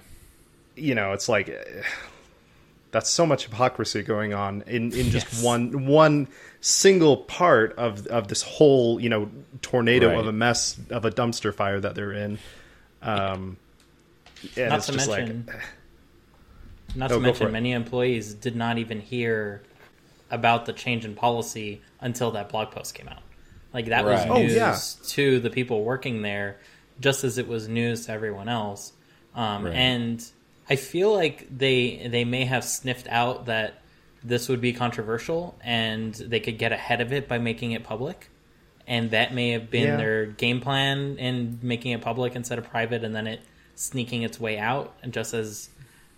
you 0.75 0.95
know, 0.95 1.13
it's 1.13 1.29
like 1.29 1.49
That's 2.91 3.09
so 3.09 3.25
much 3.25 3.45
hypocrisy 3.45 4.03
going 4.03 4.35
on 4.35 4.61
in, 4.67 4.93
in 4.93 5.09
just 5.09 5.25
Yes. 5.33 5.43
one 5.43 5.87
one 5.87 6.27
single 6.61 7.17
part 7.17 7.73
of 7.75 8.05
of 8.05 8.27
this 8.27 8.43
whole 8.43 8.99
you 8.99 9.09
know 9.09 9.31
tornado 9.63 10.09
Right. 10.09 10.19
of 10.19 10.27
a 10.27 10.31
mess 10.31 10.77
of 10.91 11.03
a 11.03 11.09
dumpster 11.09 11.51
fire 11.51 11.79
that 11.79 11.95
they're 11.95 12.11
in. 12.11 12.37
Um, 13.01 13.57
and 14.55 14.69
not 14.69 14.77
it's 14.77 14.85
to 14.85 14.91
just 14.91 15.09
mention, 15.09 15.45
like 15.47 15.55
not 16.95 17.09
No, 17.09 17.15
to 17.15 17.19
go 17.19 17.19
mention, 17.19 17.51
many 17.51 17.71
employees 17.71 18.35
did 18.35 18.55
not 18.55 18.77
even 18.77 19.01
hear 19.01 19.63
about 20.31 20.65
the 20.65 20.73
change 20.73 21.05
in 21.05 21.15
policy 21.15 21.81
until 22.01 22.31
that 22.31 22.49
blog 22.49 22.71
post 22.71 22.95
came 22.95 23.07
out. 23.07 23.21
Like 23.73 23.85
that 23.87 24.05
Right. 24.05 24.27
was 24.27 24.37
Oh, 24.37 24.41
news 24.41 24.55
yeah. 24.55 24.77
to 25.09 25.39
the 25.39 25.49
people 25.49 25.83
working 25.83 26.21
there, 26.21 26.57
just 26.99 27.23
as 27.23 27.37
it 27.37 27.47
was 27.47 27.67
news 27.67 28.05
to 28.05 28.11
everyone 28.11 28.49
else. 28.49 28.93
Um, 29.35 29.65
Right. 29.65 29.73
And 29.75 30.25
I 30.69 30.75
feel 30.75 31.13
like 31.13 31.47
they 31.55 32.07
they 32.09 32.23
may 32.25 32.45
have 32.45 32.63
sniffed 32.63 33.07
out 33.09 33.45
that 33.47 33.75
this 34.23 34.47
would 34.47 34.61
be 34.61 34.71
controversial, 34.73 35.55
and 35.61 36.13
they 36.13 36.39
could 36.39 36.57
get 36.57 36.71
ahead 36.71 37.01
of 37.01 37.11
it 37.11 37.27
by 37.27 37.37
making 37.39 37.73
it 37.73 37.83
public. 37.83 38.29
And 38.87 39.11
that 39.11 39.33
may 39.33 39.49
have 39.51 39.69
been 39.69 39.87
Yeah. 39.87 39.95
their 39.97 40.25
game 40.27 40.61
plan 40.61 41.17
in 41.17 41.59
making 41.61 41.91
it 41.91 42.01
public 42.01 42.35
instead 42.35 42.57
of 42.59 42.69
private, 42.69 43.03
and 43.03 43.13
then 43.15 43.27
it 43.27 43.41
sneaking 43.75 44.21
its 44.21 44.39
way 44.39 44.57
out, 44.59 44.93
and 45.03 45.11
just 45.11 45.33
as 45.33 45.69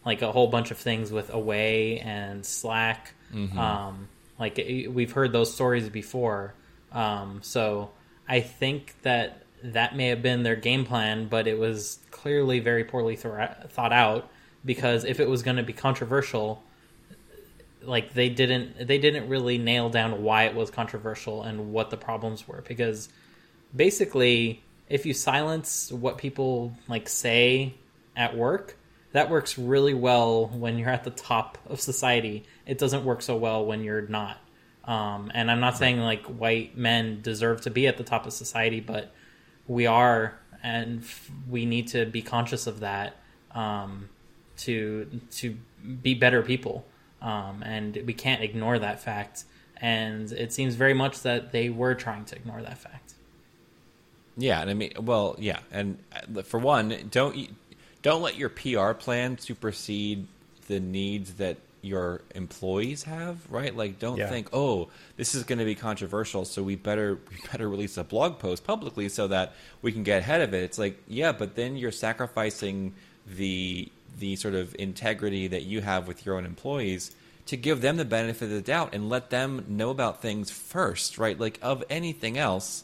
like 0.05 0.21
a 0.21 0.31
whole 0.31 0.47
bunch 0.47 0.71
of 0.71 0.77
things 0.77 1.11
with 1.11 1.33
Away 1.33 1.99
and 1.99 2.45
Slack. 2.45 3.13
Um, 3.57 4.07
like 4.39 4.59
it- 4.59 4.89
we've 4.93 5.11
heard 5.11 5.31
those 5.31 5.53
stories 5.53 5.89
before. 5.89 6.53
Um, 6.91 7.39
so 7.41 7.89
I 8.27 8.39
think 8.41 8.93
that 9.01 9.43
that 9.63 9.95
may 9.95 10.07
have 10.09 10.21
been 10.21 10.43
their 10.43 10.55
game 10.55 10.85
plan, 10.85 11.27
but 11.27 11.47
it 11.47 11.57
was 11.57 11.99
clearly 12.11 12.59
very 12.59 12.83
poorly 12.83 13.15
thor- 13.15 13.55
thought 13.69 13.91
out 13.91 14.29
because 14.63 15.05
if 15.05 15.19
it 15.19 15.27
was 15.27 15.41
going 15.41 15.57
to 15.57 15.63
be 15.63 15.73
controversial, 15.73 16.61
like 17.81 18.13
they 18.13 18.29
didn't 18.29 18.87
they 18.87 18.97
didn't 18.97 19.27
really 19.29 19.57
nail 19.57 19.89
down 19.89 20.23
why 20.23 20.43
it 20.45 20.55
was 20.55 20.69
controversial 20.71 21.43
and 21.43 21.71
what 21.71 21.89
the 21.91 21.97
problems 21.97 22.47
were 22.47 22.63
because 22.67 23.09
basically 23.75 24.63
if 24.89 25.05
you 25.05 25.13
silence 25.13 25.91
what 25.91 26.17
people 26.17 26.73
like 26.87 27.07
say 27.09 27.73
at 28.15 28.35
work 28.35 28.75
that 29.15 29.29
works 29.29 29.57
really 29.57 29.93
well 29.93 30.47
when 30.47 30.77
you're 30.77 30.89
at 30.89 31.03
the 31.03 31.09
top 31.09 31.57
of 31.67 31.79
society. 31.81 32.43
It 32.65 32.77
doesn't 32.77 33.03
work 33.03 33.21
so 33.21 33.35
well 33.37 33.65
when 33.65 33.83
you're 33.83 34.07
not. 34.07 34.37
Um, 34.85 35.31
and 35.33 35.49
i'm 35.49 35.59
not 35.59 35.77
saying 35.77 35.99
like 35.99 36.23
white 36.25 36.77
men 36.77 37.21
deserve 37.23 37.61
to 37.61 37.71
be 37.71 37.87
at 37.87 37.97
the 37.97 38.03
top 38.03 38.27
of 38.27 38.33
society 38.33 38.81
but 38.81 39.11
we 39.67 39.87
are 39.87 40.37
and 40.61 41.01
f- 41.01 41.31
we 41.49 41.65
need 41.65 41.87
to 41.89 42.05
be 42.05 42.21
conscious 42.21 42.67
of 42.67 42.81
that 42.81 43.15
um, 43.55 44.09
to 44.57 45.21
to 45.31 45.57
be 46.01 46.13
better 46.13 46.41
people. 46.41 46.85
Um, 47.21 47.63
and 47.63 47.99
we 48.05 48.13
can't 48.13 48.43
ignore 48.43 48.77
that 48.79 48.99
fact. 49.01 49.45
And 49.77 50.31
it 50.31 50.53
seems 50.53 50.75
very 50.75 50.93
much 50.93 51.21
that 51.21 51.51
they 51.51 51.69
were 51.69 51.95
trying 51.95 52.25
to 52.25 52.35
ignore 52.35 52.61
that 52.61 52.77
fact. 52.77 53.13
Yeah, 54.37 54.61
and 54.61 54.69
I 54.69 54.73
mean, 54.73 54.91
well, 54.99 55.35
yeah, 55.39 55.59
and 55.71 55.97
uh, 56.35 56.41
for 56.41 56.59
one, 56.59 57.07
don't 57.09 57.35
you- 57.35 57.49
don't 58.05 58.21
let 58.21 58.37
your 58.37 58.49
PR 58.49 58.93
plan 58.93 59.35
supersede 59.39 60.27
the 60.67 60.79
needs 60.79 61.33
that 61.33 61.57
your 61.81 62.21
employees 62.35 63.01
have, 63.01 63.37
right? 63.51 63.75
Like, 63.75 63.97
don't 63.97 64.17
Yeah. 64.19 64.29
think, 64.29 64.49
oh, 64.53 64.89
this 65.17 65.33
is 65.33 65.43
going 65.43 65.57
to 65.57 65.65
be 65.65 65.73
controversial, 65.73 66.45
so 66.45 66.61
we 66.61 66.75
better 66.75 67.15
we 67.31 67.37
better 67.51 67.67
release 67.67 67.97
a 67.97 68.03
blog 68.03 68.37
post 68.37 68.63
publicly 68.63 69.09
so 69.09 69.27
that 69.29 69.53
we 69.81 69.91
can 69.91 70.03
get 70.03 70.19
ahead 70.19 70.41
of 70.41 70.53
it. 70.53 70.61
It's 70.63 70.77
like, 70.77 70.99
yeah, 71.07 71.31
but 71.31 71.55
then 71.55 71.77
you're 71.77 71.91
sacrificing 71.91 72.93
the 73.25 73.91
the 74.19 74.35
sort 74.35 74.53
of 74.53 74.75
integrity 74.77 75.47
that 75.47 75.63
you 75.63 75.81
have 75.81 76.07
with 76.07 76.25
your 76.27 76.37
own 76.37 76.45
employees 76.45 77.11
to 77.47 77.57
give 77.57 77.81
them 77.81 77.97
the 77.97 78.05
benefit 78.05 78.45
of 78.45 78.51
the 78.51 78.61
doubt 78.61 78.93
and 78.93 79.09
let 79.09 79.31
them 79.31 79.65
know 79.67 79.89
about 79.89 80.21
things 80.21 80.49
first, 80.51 81.17
right? 81.17 81.39
Like 81.39 81.57
of 81.63 81.83
anything 81.89 82.37
else, 82.37 82.83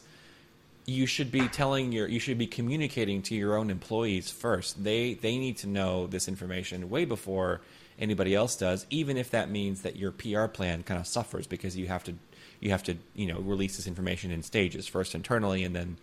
you 0.86 1.06
should 1.06 1.30
be 1.30 1.48
telling 1.48 1.92
your 1.92 2.08
you 2.08 2.18
should 2.18 2.38
be 2.38 2.46
communicating 2.46 3.22
to 3.22 3.34
your 3.34 3.56
own 3.56 3.70
employees 3.70 4.30
first. 4.30 4.82
They 4.82 5.14
they 5.14 5.38
need 5.38 5.56
to 5.58 5.68
know 5.68 6.06
this 6.06 6.28
information 6.28 6.90
way 6.90 7.04
before 7.04 7.60
anybody 7.98 8.34
else 8.34 8.56
does, 8.56 8.86
even 8.90 9.16
if 9.16 9.30
that 9.30 9.50
means 9.50 9.82
that 9.82 9.96
your 9.96 10.10
PR 10.10 10.46
plan 10.46 10.82
kind 10.82 10.98
of 10.98 11.06
suffers 11.06 11.46
because 11.46 11.76
you 11.76 11.86
have 11.86 12.04
to 12.04 12.14
you 12.60 12.70
have 12.70 12.82
to, 12.84 12.96
you 13.14 13.26
know, 13.26 13.40
release 13.40 13.76
this 13.76 13.86
information 13.86 14.30
in 14.30 14.42
stages, 14.42 14.86
first 14.86 15.14
internally 15.14 15.64
and 15.64 15.74
then 15.74 15.96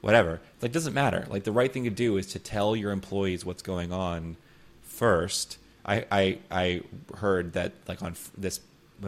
whatever. 0.00 0.40
Like 0.60 0.72
doesn't 0.72 0.94
matter. 0.94 1.26
Like 1.28 1.44
the 1.44 1.52
right 1.52 1.72
thing 1.72 1.84
to 1.84 1.90
do 1.90 2.16
is 2.16 2.26
to 2.28 2.38
tell 2.38 2.76
your 2.76 2.92
employees 2.92 3.44
what's 3.44 3.62
going 3.62 3.92
on 3.92 4.36
first. 4.82 5.58
I 5.84 6.06
I, 6.10 6.38
I 6.50 6.82
heard 7.16 7.52
that 7.54 7.72
like 7.86 8.02
on 8.02 8.14
this 8.36 8.60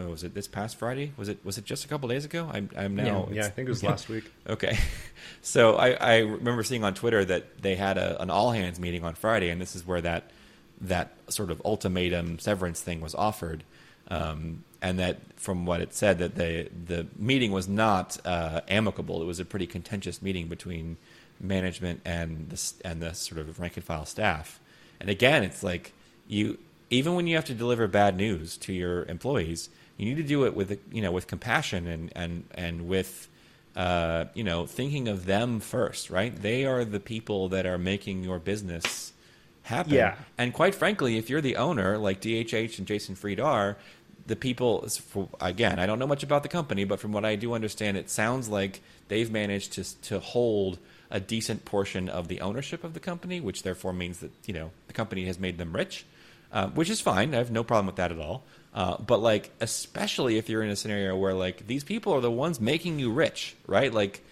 what 0.04 0.10
was 0.10 0.24
it 0.24 0.34
this 0.34 0.46
past 0.46 0.76
Friday? 0.76 1.12
Was 1.16 1.28
it 1.28 1.38
was 1.44 1.58
it 1.58 1.64
just 1.64 1.84
a 1.84 1.88
couple 1.88 2.08
days 2.08 2.24
ago? 2.24 2.48
I'm 2.52 2.70
I'm 2.76 2.96
now 2.96 3.28
yeah, 3.30 3.46
I 3.46 3.48
think 3.48 3.68
it 3.68 3.70
was 3.70 3.82
last 3.92 4.08
week. 4.08 4.30
Okay. 4.48 4.78
So 5.42 5.76
I, 5.76 5.90
I 5.92 6.18
remember 6.18 6.64
seeing 6.64 6.82
on 6.82 6.94
Twitter 6.94 7.24
that 7.24 7.62
they 7.62 7.76
had 7.76 7.98
a, 7.98 8.20
an 8.20 8.30
all 8.30 8.50
hands 8.50 8.80
meeting 8.80 9.04
on 9.04 9.14
Friday, 9.14 9.48
and 9.48 9.60
this 9.60 9.76
is 9.76 9.86
where 9.86 10.00
that 10.00 10.30
that 10.80 11.12
sort 11.28 11.50
of 11.50 11.62
ultimatum 11.64 12.40
severance 12.40 12.80
thing 12.80 13.00
was 13.00 13.14
offered. 13.14 13.62
Um, 14.08 14.64
and 14.82 14.98
that, 14.98 15.18
from 15.36 15.64
what 15.66 15.80
it 15.80 15.94
said, 15.94 16.18
that 16.18 16.34
the 16.34 16.68
the 16.86 17.06
meeting 17.16 17.52
was 17.52 17.68
not 17.68 18.18
uh, 18.24 18.60
amicable. 18.68 19.22
It 19.22 19.26
was 19.26 19.40
a 19.40 19.44
pretty 19.44 19.66
contentious 19.66 20.20
meeting 20.20 20.48
between 20.48 20.96
management 21.40 22.00
and 22.04 22.48
the 22.50 22.72
and 22.84 23.00
the 23.00 23.14
sort 23.14 23.40
of 23.40 23.58
rank 23.58 23.76
and 23.76 23.84
file 23.84 24.06
staff. 24.06 24.60
And 25.00 25.10
again, 25.10 25.44
it's 25.44 25.62
like 25.62 25.92
you 26.28 26.58
even 26.90 27.14
when 27.14 27.26
you 27.26 27.36
have 27.36 27.44
to 27.46 27.54
deliver 27.54 27.86
bad 27.86 28.16
news 28.16 28.56
to 28.58 28.72
your 28.72 29.04
employees, 29.04 29.68
you 29.96 30.06
need 30.06 30.16
to 30.16 30.28
do 30.28 30.44
it 30.44 30.54
with 30.54 30.78
you 30.92 31.02
know 31.02 31.12
with 31.12 31.26
compassion 31.26 31.86
and 31.86 32.12
and 32.14 32.44
and 32.54 32.88
with 32.88 33.28
uh, 33.76 34.24
you 34.32 34.42
know, 34.42 34.64
thinking 34.64 35.06
of 35.06 35.26
them 35.26 35.60
first, 35.60 36.08
right? 36.08 36.34
They 36.34 36.64
are 36.64 36.82
the 36.82 36.98
people 36.98 37.50
that 37.50 37.66
are 37.66 37.76
making 37.76 38.24
your 38.24 38.38
business 38.38 39.12
happen. 39.64 39.92
Yeah. 39.92 40.16
And 40.38 40.54
quite 40.54 40.74
frankly, 40.74 41.18
if 41.18 41.28
you're 41.28 41.42
the 41.42 41.56
owner, 41.56 41.98
like 41.98 42.22
DHH 42.22 42.78
and 42.78 42.86
Jason 42.86 43.14
Fried 43.14 43.38
are, 43.38 43.76
the 44.26 44.34
people, 44.34 44.88
again, 45.40 45.78
I 45.78 45.84
don't 45.84 45.98
know 45.98 46.06
much 46.06 46.22
about 46.22 46.42
the 46.42 46.48
company, 46.48 46.84
but 46.84 46.98
from 46.98 47.12
what 47.12 47.24
I 47.24 47.36
do 47.36 47.52
understand, 47.52 47.98
it 47.98 48.08
sounds 48.08 48.48
like 48.48 48.80
they've 49.08 49.30
managed 49.30 49.72
to, 49.74 50.00
to 50.02 50.20
hold 50.20 50.78
a 51.10 51.20
decent 51.20 51.64
portion 51.66 52.08
of 52.08 52.28
the 52.28 52.40
ownership 52.40 52.82
of 52.82 52.94
the 52.94 52.98
company, 52.98 53.40
which 53.40 53.62
therefore 53.62 53.92
means 53.92 54.20
that, 54.20 54.32
you 54.46 54.54
know, 54.54 54.70
the 54.86 54.94
company 54.94 55.26
has 55.26 55.38
made 55.38 55.58
them 55.58 55.76
rich, 55.76 56.06
uh, 56.50 56.68
which 56.68 56.88
is 56.88 57.00
fine. 57.00 57.34
I 57.34 57.38
have 57.38 57.50
no 57.50 57.62
problem 57.62 57.86
with 57.86 57.96
that 57.96 58.10
at 58.10 58.18
all. 58.18 58.42
Uh, 58.76 58.98
but 58.98 59.22
like, 59.22 59.50
especially 59.60 60.36
if 60.36 60.50
you're 60.50 60.62
in 60.62 60.68
a 60.68 60.76
scenario 60.76 61.16
where 61.16 61.32
like 61.32 61.66
these 61.66 61.82
people 61.82 62.12
are 62.12 62.20
the 62.20 62.30
ones 62.30 62.60
making 62.60 62.98
you 62.98 63.10
rich, 63.10 63.56
right? 63.66 63.92
Like, 63.92 64.22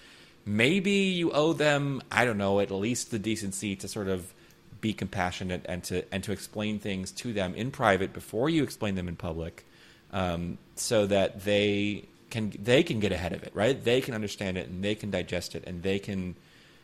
maybe 0.44 0.90
you 0.90 1.32
owe 1.32 1.54
them, 1.54 2.02
I 2.12 2.26
don't 2.26 2.36
know, 2.36 2.60
at 2.60 2.70
least 2.70 3.10
the 3.10 3.18
decency 3.18 3.74
to 3.76 3.88
sort 3.88 4.08
of 4.08 4.34
be 4.82 4.92
compassionate 4.92 5.64
and 5.66 5.82
to 5.84 6.04
and 6.12 6.22
to 6.24 6.32
explain 6.32 6.78
things 6.78 7.10
to 7.10 7.32
them 7.32 7.54
in 7.54 7.70
private 7.70 8.12
before 8.12 8.50
you 8.50 8.62
explain 8.62 8.96
them 8.96 9.08
in 9.08 9.16
public, 9.16 9.64
um, 10.12 10.58
so 10.76 11.06
that 11.06 11.44
they 11.44 12.04
can 12.28 12.52
they 12.62 12.82
can 12.82 13.00
get 13.00 13.12
ahead 13.12 13.32
of 13.32 13.42
it, 13.44 13.52
right? 13.54 13.82
They 13.82 14.02
can 14.02 14.12
understand 14.12 14.58
it 14.58 14.68
and 14.68 14.84
they 14.84 14.94
can 14.94 15.10
digest 15.10 15.54
it 15.54 15.64
and 15.66 15.82
they 15.82 15.98
can 15.98 16.36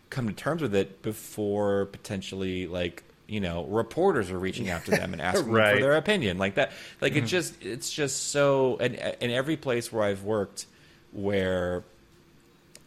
come 0.08 0.26
to 0.28 0.32
terms 0.32 0.62
with 0.62 0.74
it 0.74 1.02
before 1.02 1.84
potentially 1.86 2.66
like 2.66 3.04
you 3.30 3.40
know 3.40 3.64
reporters 3.64 4.30
are 4.30 4.38
reaching 4.38 4.68
out 4.68 4.84
to 4.84 4.90
them 4.90 5.12
and 5.12 5.22
asking 5.22 5.52
them 5.52 5.74
for 5.76 5.80
their 5.80 5.96
opinion. 5.96 6.36
Like 6.36 6.56
that 6.56 6.72
like 7.00 7.14
it 7.14 7.26
just 7.26 7.62
it's 7.62 7.90
just 7.90 8.30
so 8.30 8.76
and 8.80 8.96
in 9.20 9.30
every 9.30 9.56
place 9.56 9.92
where 9.92 10.02
i've 10.02 10.24
worked 10.24 10.66
where 11.12 11.84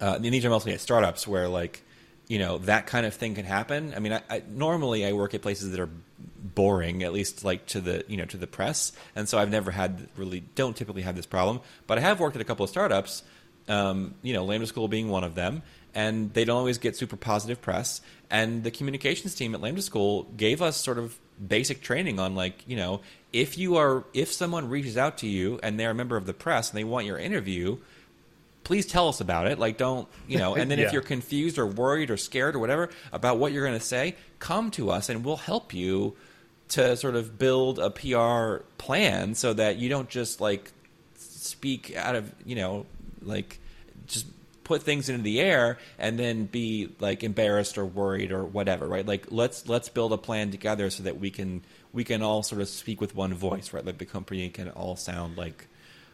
uh, 0.01 0.19
are 0.21 0.49
mostly 0.49 0.73
at 0.73 0.81
startups 0.81 1.27
where 1.27 1.47
like 1.47 1.81
you 2.27 2.39
know 2.39 2.57
that 2.59 2.87
kind 2.87 3.05
of 3.05 3.13
thing 3.13 3.35
can 3.35 3.45
happen. 3.45 3.93
I 3.95 3.99
mean 3.99 4.13
I, 4.13 4.21
I 4.29 4.43
normally 4.49 5.05
i 5.05 5.13
work 5.13 5.33
at 5.33 5.41
places 5.41 5.71
that 5.71 5.79
are 5.79 5.89
boring 6.55 7.03
at 7.03 7.13
least 7.13 7.43
like 7.43 7.65
to 7.67 7.81
the 7.81 8.03
you 8.07 8.17
know 8.17 8.25
to 8.25 8.37
the 8.37 8.47
press. 8.47 8.91
And 9.15 9.29
so 9.29 9.37
i've 9.37 9.49
never 9.49 9.71
had 9.71 10.07
really 10.17 10.43
don't 10.55 10.75
typically 10.75 11.03
have 11.03 11.15
this 11.15 11.25
problem. 11.25 11.61
But 11.87 11.97
i 11.97 12.01
have 12.01 12.19
worked 12.19 12.35
at 12.35 12.41
a 12.41 12.45
couple 12.45 12.65
of 12.65 12.69
startups 12.69 13.23
um, 13.69 14.15
you 14.21 14.33
know 14.33 14.43
lambda 14.43 14.67
school 14.67 14.89
being 14.89 15.07
one 15.07 15.23
of 15.23 15.35
them 15.35 15.63
and 15.95 16.33
they 16.33 16.45
don't 16.45 16.57
always 16.57 16.77
get 16.77 16.95
super 16.95 17.15
positive 17.15 17.61
press 17.61 18.01
and 18.29 18.63
the 18.63 18.71
communications 18.71 19.35
team 19.35 19.53
at 19.53 19.61
lambda 19.61 19.81
school 19.81 20.23
gave 20.37 20.61
us 20.61 20.77
sort 20.77 20.97
of 20.97 21.17
basic 21.45 21.81
training 21.81 22.19
on 22.19 22.35
like 22.35 22.63
you 22.67 22.75
know 22.75 23.01
if 23.31 23.57
you 23.57 23.75
are 23.77 24.03
if 24.13 24.31
someone 24.31 24.69
reaches 24.69 24.97
out 24.97 25.17
to 25.17 25.27
you 25.27 25.59
and 25.63 25.79
they're 25.79 25.91
a 25.91 25.95
member 25.95 26.15
of 26.17 26.25
the 26.25 26.33
press 26.33 26.69
and 26.69 26.77
they 26.77 26.83
want 26.83 27.05
your 27.05 27.17
interview 27.17 27.77
please 28.63 28.85
tell 28.85 29.09
us 29.09 29.19
about 29.19 29.45
it. 29.47 29.59
Like, 29.59 29.77
don't, 29.77 30.07
you 30.25 30.37
know, 30.37 30.55
and 30.55 30.71
then 30.71 30.79
Yeah. 30.79 30.85
if 30.85 30.93
you're 30.93 31.01
confused 31.01 31.57
or 31.57 31.67
worried 31.67 32.09
or 32.09 32.15
scared 32.15 32.55
or 32.55 32.59
whatever 32.59 32.89
about 33.11 33.37
what 33.37 33.51
you're 33.51 33.65
going 33.65 33.77
to 33.77 33.85
say, 33.85 34.15
come 34.39 34.71
to 34.71 34.89
us 34.89 35.09
and 35.09 35.25
we'll 35.25 35.35
help 35.35 35.73
you 35.73 36.15
to 36.69 36.95
sort 36.95 37.17
of 37.17 37.37
build 37.37 37.77
a 37.77 37.89
PR 37.89 38.63
plan 38.77 39.35
so 39.35 39.53
that 39.53 39.79
you 39.79 39.89
don't 39.89 40.07
just 40.07 40.39
like 40.39 40.71
speak 41.17 41.93
out 41.97 42.15
of, 42.15 42.33
you 42.45 42.55
know, 42.55 42.85
like 43.21 43.59
just 44.07 44.27
put 44.63 44.83
things 44.83 45.09
into 45.09 45.21
the 45.23 45.39
air 45.41 45.77
and 45.97 46.17
then 46.17 46.45
be 46.45 46.89
like 46.99 47.23
embarrassed 47.23 47.77
or 47.77 47.85
worried 47.85 48.31
or 48.31 48.43
whatever, 48.45 48.87
right? 48.87 49.05
Like 49.05 49.27
let's 49.29 49.67
let's 49.67 49.89
build 49.89 50.13
a 50.13 50.17
plan 50.17 50.51
together 50.51 50.89
so 50.89 51.03
that 51.03 51.19
we 51.19 51.31
can 51.31 51.63
we 51.91 52.03
can 52.03 52.21
all 52.21 52.43
sort 52.43 52.61
of 52.61 52.67
speak 52.69 53.01
with 53.01 53.15
one 53.15 53.33
voice, 53.33 53.73
right? 53.73 53.85
Like 53.85 53.97
the 53.97 54.05
company 54.05 54.49
can 54.49 54.69
all 54.69 54.95
sound 54.95 55.37
like 55.37 55.67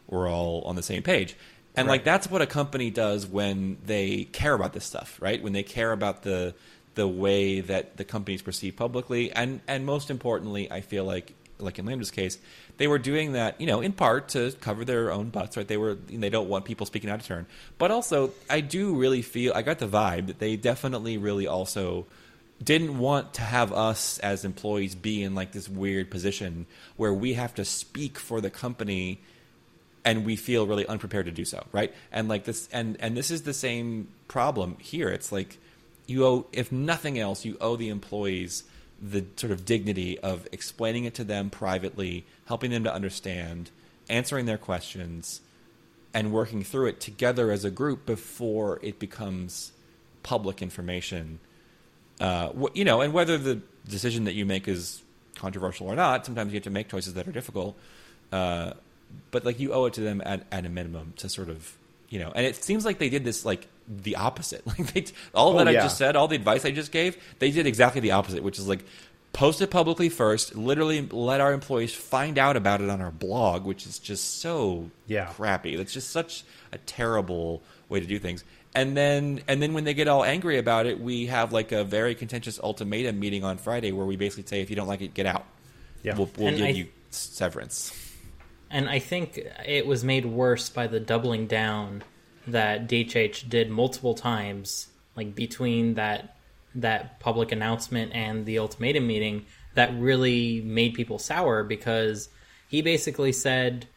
we're 0.08 0.30
all 0.30 0.62
on 0.64 0.76
the 0.76 0.84
same 0.84 1.04
page. 1.04 1.36
And 1.76 1.88
Right. 1.88 1.96
like 1.96 2.04
that's 2.04 2.30
what 2.30 2.42
a 2.42 2.48
company 2.48 2.90
does 2.90 3.28
when 3.28 3.78
they 3.86 4.26
care 4.26 4.54
about 4.54 4.74
this 4.74 4.86
stuff, 4.86 5.18
right? 5.22 5.42
When 5.42 5.54
they 5.54 5.64
care 5.64 5.92
about 5.92 6.24
the 6.24 6.56
the 6.96 7.08
way 7.08 7.62
that 7.62 7.96
the 7.98 8.04
company 8.04 8.36
is 8.36 8.42
perceived 8.42 8.76
publicly, 8.76 9.32
and 9.32 9.62
and 9.68 9.86
most 9.86 10.10
importantly, 10.10 10.70
I 10.72 10.82
feel 10.82 11.06
like 11.06 11.34
like 11.60 11.80
in 11.80 11.86
Lambda's 11.86 12.12
case, 12.12 12.38
they 12.78 12.88
were 12.88 13.00
doing 13.00 13.34
that, 13.34 13.60
you 13.60 13.68
know, 13.68 13.82
in 13.82 13.94
part 13.94 14.30
to 14.30 14.52
cover 14.62 14.86
their 14.86 15.12
own 15.12 15.30
butts, 15.30 15.58
right? 15.58 15.68
They 15.68 15.78
were 15.78 15.96
they 15.96 16.30
don't 16.30 16.50
want 16.50 16.66
people 16.66 16.86
speaking 16.86 17.10
out 17.10 17.20
of 17.20 17.26
turn, 17.26 17.46
but 17.78 17.92
also 17.92 18.32
I 18.50 18.62
do 18.62 18.96
really 18.96 19.22
feel 19.22 19.54
I 19.54 19.62
got 19.62 19.80
the 19.80 19.88
vibe 19.88 20.28
that 20.28 20.40
they 20.40 20.56
definitely 20.56 21.18
really 21.18 21.48
also 21.48 22.08
didn't 22.64 22.98
want 22.98 23.34
to 23.36 23.42
have 23.42 23.72
us 23.72 24.20
as 24.20 24.44
employees 24.44 24.96
be 24.96 25.24
in 25.24 25.36
like 25.36 25.52
this 25.52 25.70
weird 25.70 26.10
position 26.10 26.66
where 26.98 27.14
we 27.14 27.34
have 27.34 27.54
to 27.56 27.64
speak 27.64 28.20
for 28.20 28.42
the 28.42 28.50
company 28.50 29.20
and 30.04 30.26
we 30.26 30.36
feel 30.36 30.68
really 30.68 30.86
unprepared 30.88 31.26
to 31.26 31.32
do 31.32 31.46
so 31.46 31.66
right? 31.72 31.94
And 32.12 32.28
like 32.28 32.46
this 32.46 32.68
and 32.72 32.98
and 33.00 33.16
this 33.16 33.32
is 33.32 33.44
the 33.44 33.54
same 33.54 34.10
problem 34.28 34.78
here. 34.80 35.10
It's 35.10 35.32
like 35.32 35.58
you 36.08 36.26
owe 36.26 36.48
if 36.52 36.72
nothing 36.72 37.20
else 37.20 37.46
you 37.46 37.58
owe 37.62 37.76
the 37.76 37.90
employees 37.90 38.64
the 39.02 39.26
sort 39.36 39.52
of 39.52 39.66
dignity 39.66 40.20
of 40.20 40.48
explaining 40.52 41.06
it 41.06 41.14
to 41.14 41.24
them 41.24 41.50
privately 41.50 42.26
helping 42.46 42.72
them 42.72 42.84
to 42.84 42.94
understand 42.94 43.72
answering 44.10 44.46
their 44.46 44.58
questions 44.58 45.42
and 46.14 46.32
working 46.34 46.64
through 46.64 46.88
it 46.88 47.00
together 47.00 47.52
as 47.52 47.64
a 47.64 47.72
group 47.72 48.06
before 48.06 48.80
it 48.82 49.00
becomes 49.00 49.72
public 50.24 50.62
information 50.62 51.40
uh, 52.20 52.52
you 52.74 52.84
know, 52.84 53.02
and 53.02 53.14
whether 53.14 53.38
the 53.38 53.62
decision 53.88 54.26
that 54.26 54.34
you 54.34 54.46
make 54.46 54.68
is 54.68 55.02
controversial 55.36 55.88
or 55.88 55.96
not, 55.96 56.26
sometimes 56.26 56.52
you 56.52 56.58
have 56.58 56.64
to 56.64 56.70
make 56.70 56.90
choices 56.90 57.14
that 57.14 57.28
are 57.28 57.32
difficult. 57.32 57.78
Uh, 58.32 58.74
but 59.32 59.46
like 59.46 59.60
you 59.60 59.74
owe 59.74 59.86
it 59.86 59.94
to 59.94 60.02
them 60.02 60.22
at, 60.26 60.46
at 60.52 60.66
a 60.66 60.70
minimum 60.70 61.14
to 61.18 61.30
sort 61.30 61.50
of, 61.50 61.78
you 62.10 62.20
know, 62.20 62.32
and 62.36 62.46
it 62.46 62.56
seems 62.64 62.86
like 62.86 63.00
they 63.00 63.10
did 63.10 63.24
this 63.24 63.46
like 63.46 63.68
the 63.90 64.16
opposite. 64.16 64.62
Like 64.68 64.94
they, 64.94 65.06
all 65.34 65.54
Oh, 65.54 65.58
that 65.58 65.68
I 65.68 65.74
just 65.74 65.98
said, 65.98 66.16
all 66.16 66.28
the 66.28 66.36
advice 66.36 66.64
I 66.66 66.72
just 66.72 66.92
gave, 66.92 67.18
they 67.40 67.52
did 67.52 67.66
exactly 67.68 68.02
the 68.02 68.12
opposite, 68.12 68.44
which 68.44 68.60
is 68.60 68.68
like 68.68 68.86
post 69.34 69.62
it 69.62 69.70
publicly 69.72 70.10
first, 70.10 70.56
literally 70.56 71.02
let 71.12 71.42
our 71.42 71.54
employees 71.54 71.94
find 71.94 72.38
out 72.38 72.56
about 72.58 72.82
it 72.82 72.90
on 72.90 73.02
our 73.02 73.12
blog, 73.12 73.66
which 73.66 73.86
is 73.86 74.00
just 74.00 74.40
so 74.42 74.90
Yeah. 75.08 75.26
crappy. 75.26 75.76
That's 75.76 75.94
just 75.94 76.10
such 76.12 76.44
a 76.72 76.78
terrible 76.80 77.62
way 77.90 78.00
to 78.00 78.06
do 78.06 78.20
things. 78.20 78.44
And 78.76 78.96
then 78.96 79.42
and 79.48 79.62
then 79.62 79.74
when 79.74 79.84
they 79.84 79.96
get 79.96 80.08
all 80.08 80.24
angry 80.24 80.60
about 80.60 80.86
it, 80.86 81.00
we 81.00 81.26
have 81.26 81.52
like 81.52 81.72
a 81.72 81.84
very 81.84 82.14
contentious 82.14 82.60
ultimatum 82.60 83.20
meeting 83.20 83.44
on 83.44 83.58
Friday 83.58 83.92
where 83.92 84.06
we 84.06 84.16
basically 84.16 84.46
say 84.48 84.62
if 84.62 84.70
you 84.70 84.76
don't 84.76 84.88
like 84.88 85.02
it, 85.02 85.14
get 85.16 85.26
out. 85.26 85.46
Yeah. 86.04 86.16
We'll, 86.16 86.30
we'll 86.38 86.52
give 86.56 86.66
I- 86.66 86.70
you 86.70 86.88
severance. 87.10 87.92
And 88.72 88.88
I 88.88 89.00
think 89.00 89.40
it 89.66 89.88
was 89.88 90.04
made 90.04 90.26
worse 90.28 90.70
by 90.70 90.86
the 90.86 91.00
doubling 91.00 91.48
down 91.48 92.04
that 92.48 92.88
DHH 92.88 93.50
did 93.50 93.70
multiple 93.70 94.14
times, 94.14 94.88
like 95.16 95.36
between 95.36 95.96
that 95.96 96.36
that 96.76 97.20
public 97.20 97.52
announcement 97.52 98.12
and 98.14 98.46
the 98.46 98.60
ultimatum 98.60 99.08
meeting, 99.08 99.46
that 99.74 99.92
really 100.00 100.62
made 100.62 100.94
people 100.94 101.18
sour 101.18 101.64
because 101.64 102.30
he 102.68 102.82
basically 102.82 103.32
said, 103.32 103.88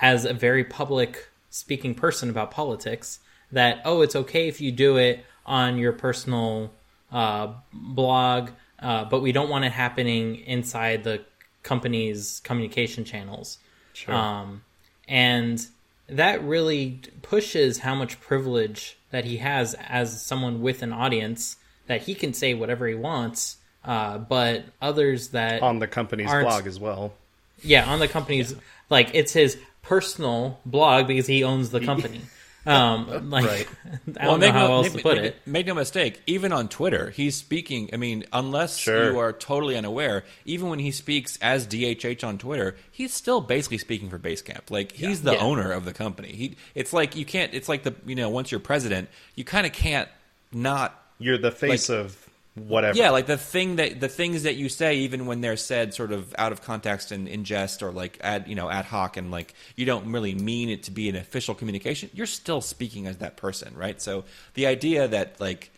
as 0.00 0.24
a 0.24 0.34
very 0.34 0.62
public 0.62 1.28
speaking 1.50 1.94
person 1.94 2.28
about 2.28 2.50
politics, 2.50 3.20
that 3.52 3.80
oh, 3.84 4.02
it's 4.02 4.14
okay 4.14 4.48
if 4.48 4.60
you 4.60 4.70
do 4.70 4.96
it 4.96 5.24
on 5.46 5.78
your 5.78 5.92
personal 5.92 6.70
uh, 7.10 7.52
blog, 7.72 8.50
uh, 8.80 9.04
but 9.06 9.22
we 9.22 9.32
don't 9.32 9.48
want 9.48 9.64
it 9.64 9.72
happening 9.72 10.36
inside 10.36 11.04
the 11.04 11.24
company's 11.62 12.40
communication 12.44 13.04
channels. 13.04 13.58
Sure. 13.94 14.14
Um, 14.14 14.62
and 15.08 15.64
that 16.08 16.42
really 16.42 17.00
pushes 17.22 17.78
how 17.78 17.94
much 17.94 18.20
privilege 18.20 18.96
that 19.10 19.24
he 19.24 19.38
has 19.38 19.74
as 19.74 20.22
someone 20.24 20.62
with 20.62 20.82
an 20.82 20.92
audience 20.92 21.56
that 21.86 22.02
he 22.02 22.14
can 22.14 22.32
say 22.32 22.54
whatever 22.54 22.86
he 22.86 22.94
wants. 22.94 23.56
Uh, 23.84 24.18
but 24.18 24.64
others 24.82 25.28
that 25.28 25.62
on 25.62 25.78
the 25.78 25.86
company's 25.86 26.28
blog 26.28 26.66
as 26.66 26.78
well. 26.78 27.14
yeah, 27.62 27.90
on 27.90 28.00
the 28.00 28.08
company's 28.08 28.54
like 28.90 29.10
it's 29.14 29.32
his 29.32 29.56
personal 29.82 30.60
blog 30.66 31.06
because 31.06 31.26
he 31.26 31.44
owns 31.44 31.70
the 31.70 31.80
company. 31.80 32.20
Um, 32.68 33.30
like 33.30 33.44
Right. 33.44 33.66
I 34.20 34.24
don't 34.24 34.40
know 34.40 34.52
how 34.52 34.72
else 34.72 34.92
to 34.92 35.02
put 35.02 35.16
make, 35.16 35.24
it. 35.26 35.36
Make 35.46 35.66
no 35.66 35.74
mistake, 35.74 36.20
even 36.26 36.52
on 36.52 36.68
Twitter, 36.68 37.10
he's 37.10 37.34
speaking. 37.36 37.90
I 37.92 37.96
mean, 37.96 38.24
unless 38.32 38.76
Sure. 38.76 39.12
you 39.12 39.18
are 39.18 39.32
totally 39.32 39.76
unaware, 39.76 40.24
even 40.44 40.68
when 40.68 40.78
he 40.78 40.90
speaks 40.90 41.38
as 41.40 41.66
DHH 41.66 42.22
on 42.26 42.38
Twitter, 42.38 42.76
he's 42.90 43.14
still 43.14 43.40
basically 43.40 43.78
speaking 43.78 44.10
for 44.10 44.18
Basecamp. 44.18 44.70
Like 44.70 44.92
he's 44.92 45.22
the 45.22 45.32
Yeah. 45.32 45.38
owner 45.40 45.72
of 45.72 45.84
the 45.84 45.92
company. 45.92 46.28
He, 46.32 46.56
it's 46.74 46.92
like 46.92 47.16
you 47.16 47.24
can't. 47.24 47.54
It's 47.54 47.68
like 47.68 47.82
the 47.84 47.94
you 48.06 48.14
know 48.14 48.28
once 48.28 48.50
you're 48.50 48.60
president, 48.60 49.08
you 49.34 49.44
kind 49.44 49.66
of 49.66 49.72
can't 49.72 50.08
not 50.52 50.94
You're 51.18 51.38
the 51.38 51.50
face 51.50 51.88
Like- 51.88 51.98
of 51.98 52.27
whatever. 52.66 52.96
yeah, 52.96 53.10
like 53.10 53.26
the 53.26 53.36
thing 53.36 53.76
that 53.76 54.00
the 54.00 54.08
things 54.08 54.42
that 54.42 54.56
you 54.56 54.68
say, 54.68 54.96
even 54.96 55.26
when 55.26 55.40
they're 55.40 55.56
said 55.56 55.94
sort 55.94 56.12
of 56.12 56.34
out 56.38 56.52
of 56.52 56.62
context 56.62 57.12
and 57.12 57.28
in 57.28 57.44
jest 57.44 57.82
or 57.82 57.90
like 57.90 58.18
ad 58.20 58.48
you 58.48 58.54
know 58.54 58.68
ad 58.68 58.84
hoc, 58.84 59.16
and 59.16 59.30
like 59.30 59.54
you 59.76 59.84
don't 59.86 60.10
really 60.10 60.34
mean 60.34 60.68
it 60.68 60.84
to 60.84 60.90
be 60.90 61.08
an 61.08 61.16
official 61.16 61.54
communication, 61.54 62.10
you're 62.12 62.26
still 62.26 62.60
speaking 62.60 63.06
as 63.06 63.18
that 63.18 63.36
person, 63.36 63.74
right? 63.76 64.00
So 64.00 64.24
the 64.54 64.66
idea 64.66 65.08
that 65.08 65.40
like 65.40 65.70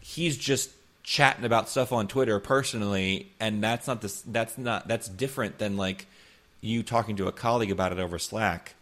he's 0.00 0.36
just 0.36 0.70
chatting 1.02 1.44
about 1.44 1.68
stuff 1.68 1.92
on 1.92 2.08
Twitter 2.08 2.40
personally, 2.40 3.30
and 3.38 3.62
that's 3.62 3.86
not 3.86 4.00
this, 4.00 4.22
that's 4.22 4.58
not 4.58 4.88
that's 4.88 5.08
different 5.08 5.58
than 5.58 5.76
like 5.76 6.06
you 6.60 6.82
talking 6.82 7.16
to 7.16 7.28
a 7.28 7.32
colleague 7.32 7.70
about 7.70 7.92
it 7.92 7.98
over 7.98 8.18
Slack 8.18 8.74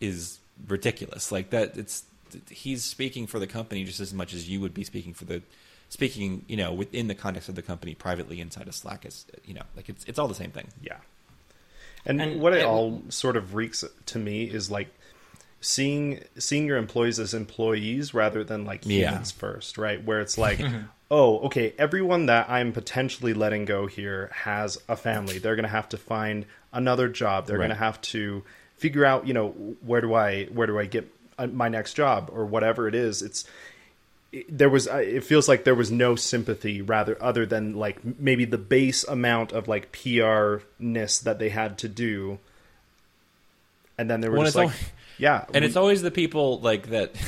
is 0.00 0.38
ridiculous. 0.68 1.32
Like 1.32 1.50
that, 1.50 1.76
it's 1.76 2.04
he's 2.48 2.84
speaking 2.84 3.26
for 3.26 3.38
the 3.38 3.46
company 3.46 3.84
just 3.84 4.00
as 4.00 4.14
much 4.14 4.34
as 4.34 4.48
you 4.48 4.60
would 4.60 4.74
be 4.74 4.84
speaking 4.84 5.14
for 5.14 5.24
the 5.24 5.42
speaking, 5.90 6.44
you 6.48 6.56
know, 6.56 6.72
within 6.72 7.06
the 7.08 7.14
context 7.14 7.48
of 7.50 7.54
the 7.56 7.62
company 7.62 7.94
privately 7.94 8.40
inside 8.40 8.66
of 8.68 8.74
Slack 8.74 9.04
is, 9.04 9.26
you 9.44 9.52
know, 9.54 9.62
like 9.76 9.88
it's 9.90 10.04
it's 10.06 10.18
all 10.18 10.28
the 10.28 10.34
same 10.34 10.50
thing. 10.50 10.68
Yeah. 10.82 10.96
And, 12.06 12.20
And 12.22 12.40
what 12.40 12.54
it 12.54 12.60
it- 12.60 12.64
all 12.64 13.02
sort 13.10 13.36
of 13.36 13.54
reeks 13.54 13.84
to 14.06 14.18
me 14.18 14.44
is 14.44 14.70
like 14.70 14.88
seeing 15.60 16.22
seeing 16.38 16.66
your 16.66 16.78
employees 16.78 17.18
as 17.20 17.34
employees 17.34 18.14
rather 18.14 18.42
than 18.44 18.64
like 18.64 18.82
Yeah. 18.86 19.10
humans 19.10 19.30
first, 19.30 19.76
right? 19.76 20.02
Where 20.02 20.20
it's 20.20 20.38
like, 20.38 20.60
oh, 21.10 21.40
okay, 21.40 21.74
everyone 21.78 22.26
that 22.26 22.48
I'm 22.48 22.72
potentially 22.72 23.34
letting 23.34 23.64
go 23.66 23.86
here 23.86 24.30
has 24.32 24.78
a 24.88 24.96
family. 24.96 25.38
They're 25.38 25.56
going 25.56 25.64
to 25.64 25.68
have 25.68 25.88
to 25.90 25.98
find 25.98 26.46
another 26.72 27.08
job. 27.08 27.46
They're 27.46 27.58
Right. 27.58 27.66
going 27.66 27.76
to 27.76 27.84
have 27.84 28.00
to 28.02 28.42
figure 28.76 29.04
out, 29.04 29.26
you 29.26 29.34
know, 29.34 29.50
where 29.84 30.00
do 30.00 30.14
I 30.14 30.44
where 30.46 30.66
do 30.66 30.78
I 30.78 30.86
get 30.86 31.12
uh, 31.38 31.46
my 31.48 31.68
next 31.68 31.94
job 31.94 32.30
or 32.32 32.46
whatever 32.46 32.88
it 32.88 32.94
is. 32.94 33.20
It's 33.22 33.44
it- 33.44 33.48
there 34.48 34.70
was 34.70 34.86
uh, 34.88 34.96
it 34.96 35.24
feels 35.24 35.48
like 35.48 35.64
there 35.64 35.74
was 35.74 35.90
no 35.90 36.14
sympathy 36.14 36.82
rather 36.82 37.20
other 37.22 37.44
than 37.46 37.74
like 37.74 37.98
maybe 38.18 38.44
the 38.44 38.58
base 38.58 39.02
amount 39.04 39.52
of 39.52 39.66
like 39.68 39.90
PR 39.92 40.58
ness 40.78 41.18
that 41.20 41.38
they 41.38 41.48
had 41.48 41.78
to 41.78 41.88
do 41.88 42.38
and 43.98 44.08
then 44.08 44.20
there 44.20 44.30
were 44.30 44.38
Well, 44.38 44.46
just 44.46 44.56
like 44.56 44.70
yeah 45.18 45.44
And 45.52 45.62
we- 45.62 45.66
it's 45.66 45.76
always 45.76 46.02
the 46.02 46.10
people 46.10 46.60
like 46.60 46.90
that. 46.90 47.12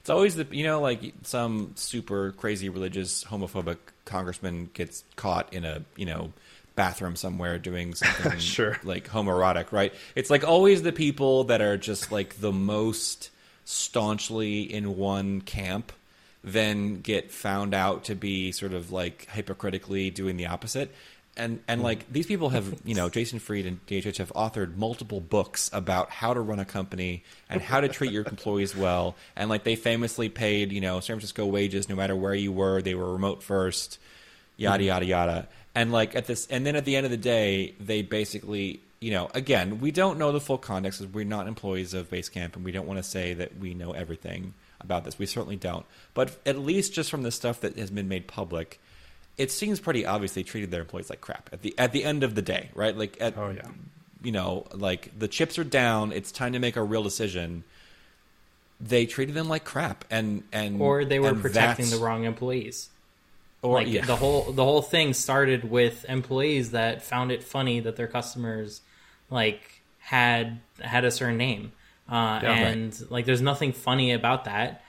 It's 0.00 0.10
always 0.10 0.36
the 0.36 0.46
you 0.50 0.64
know 0.64 0.82
like 0.82 1.14
some 1.22 1.72
super 1.76 2.32
crazy 2.32 2.68
religious 2.68 3.24
homophobic 3.24 3.78
congressman 4.04 4.68
gets 4.74 5.02
caught 5.16 5.54
in 5.54 5.64
a 5.64 5.80
you 5.96 6.04
know 6.04 6.30
bathroom 6.76 7.16
somewhere 7.16 7.58
doing 7.58 7.94
something 7.94 8.38
Sure. 8.38 8.76
like 8.84 9.08
homoerotic, 9.08 9.72
right? 9.72 9.94
It's 10.14 10.28
like 10.28 10.44
always 10.44 10.82
the 10.82 10.92
people 10.92 11.44
that 11.44 11.62
are 11.62 11.78
just 11.78 12.12
like 12.12 12.38
the 12.38 12.52
most 12.52 13.30
staunchly 13.64 14.60
in 14.62 14.98
one 14.98 15.40
camp 15.40 15.90
then 16.44 17.00
get 17.00 17.32
found 17.32 17.74
out 17.74 18.04
to 18.04 18.14
be 18.14 18.52
sort 18.52 18.74
of 18.74 18.92
like 18.92 19.26
hypocritically 19.30 20.10
doing 20.10 20.36
the 20.36 20.46
opposite. 20.46 20.94
And 21.36 21.60
and 21.66 21.82
like 21.82 22.12
these 22.12 22.26
people 22.26 22.50
have, 22.50 22.80
you 22.84 22.94
know, 22.94 23.08
Jason 23.08 23.38
Fried 23.38 23.66
and 23.66 23.84
DHH 23.86 24.18
have 24.18 24.32
authored 24.34 24.76
multiple 24.76 25.20
books 25.20 25.70
about 25.72 26.10
how 26.10 26.34
to 26.34 26.40
run 26.40 26.60
a 26.60 26.64
company 26.64 27.24
and 27.48 27.60
how 27.62 27.80
to 27.80 27.88
treat 27.88 28.12
your 28.12 28.24
employees 28.26 28.76
well. 28.76 29.16
And 29.34 29.48
like 29.48 29.64
they 29.64 29.74
famously 29.74 30.28
paid, 30.28 30.70
you 30.70 30.80
know, 30.80 31.00
San 31.00 31.16
Francisco 31.16 31.46
wages 31.46 31.88
no 31.88 31.96
matter 31.96 32.14
where 32.14 32.34
you 32.34 32.52
were. 32.52 32.82
They 32.82 32.94
were 32.94 33.10
remote 33.10 33.42
first, 33.42 33.98
yada 34.56 34.78
mm-hmm. 34.82 34.88
yada 34.88 35.06
yada. 35.06 35.48
And 35.74 35.90
like 35.90 36.14
at 36.14 36.26
this, 36.26 36.46
and 36.48 36.64
then 36.64 36.76
at 36.76 36.84
the 36.84 36.94
end 36.94 37.04
of 37.06 37.10
the 37.10 37.16
day, 37.16 37.74
they 37.80 38.02
basically, 38.02 38.80
you 39.00 39.10
know, 39.10 39.28
again, 39.34 39.80
we 39.80 39.90
don't 39.90 40.18
know 40.18 40.30
the 40.30 40.40
full 40.40 40.58
context. 40.58 41.00
'cause 41.00 41.08
We're 41.08 41.24
not 41.24 41.48
employees 41.48 41.94
of 41.94 42.10
Basecamp, 42.10 42.54
and 42.54 42.64
we 42.64 42.70
don't 42.70 42.86
want 42.86 42.98
to 42.98 43.02
say 43.02 43.34
that 43.34 43.58
we 43.58 43.74
know 43.74 43.90
everything 43.90 44.54
about 44.84 45.04
this. 45.04 45.18
We 45.18 45.26
certainly 45.26 45.56
don't. 45.56 45.84
But 46.14 46.36
at 46.46 46.58
least 46.58 46.92
just 46.92 47.10
from 47.10 47.22
the 47.22 47.30
stuff 47.32 47.60
that 47.62 47.76
has 47.78 47.90
been 47.90 48.06
made 48.08 48.26
public, 48.28 48.80
it 49.36 49.50
seems 49.50 49.80
pretty 49.80 50.06
obvious 50.06 50.32
they 50.34 50.42
treated 50.44 50.70
their 50.70 50.82
employees 50.82 51.10
like 51.10 51.20
crap 51.20 51.50
at 51.52 51.62
the 51.62 51.74
at 51.78 51.90
the 51.92 52.04
end 52.04 52.22
of 52.22 52.34
the 52.36 52.42
day, 52.42 52.70
right? 52.74 52.96
Like, 52.96 53.16
at, 53.20 53.36
Oh, 53.36 53.50
yeah. 53.50 53.66
you 54.22 54.30
know, 54.30 54.66
like 54.72 55.10
the 55.18 55.26
chips 55.28 55.58
are 55.58 55.64
down. 55.64 56.12
It's 56.12 56.30
time 56.30 56.52
to 56.52 56.58
make 56.60 56.76
a 56.76 56.82
real 56.82 57.02
decision. 57.02 57.64
they 58.80 59.06
treated 59.06 59.34
them 59.34 59.48
like 59.48 59.64
crap, 59.64 60.04
and 60.10 60.42
and 60.52 60.80
or 60.80 61.04
they 61.04 61.18
were 61.20 61.34
protecting 61.34 61.86
that's- 61.86 61.90
the 61.90 61.98
wrong 62.04 62.24
employees. 62.24 62.90
Or 63.62 63.74
like 63.78 63.88
yeah, 63.88 64.04
the 64.04 64.16
whole 64.16 64.52
the 64.52 64.64
whole 64.64 64.82
thing 64.82 65.14
started 65.14 65.70
with 65.70 66.04
employees 66.08 66.72
that 66.72 67.02
found 67.02 67.32
it 67.32 67.42
funny 67.42 67.80
that 67.80 67.96
their 67.96 68.08
customers 68.08 68.82
like 69.30 69.80
had 70.00 70.60
had 70.80 71.04
a 71.06 71.10
certain 71.10 71.38
name 71.38 71.72
uh, 72.08 72.40
Yeah. 72.42 72.52
and 72.52 73.10
like 73.10 73.24
there's 73.26 73.40
nothing 73.42 73.72
funny 73.72 74.12
about 74.12 74.44
that 74.44 74.82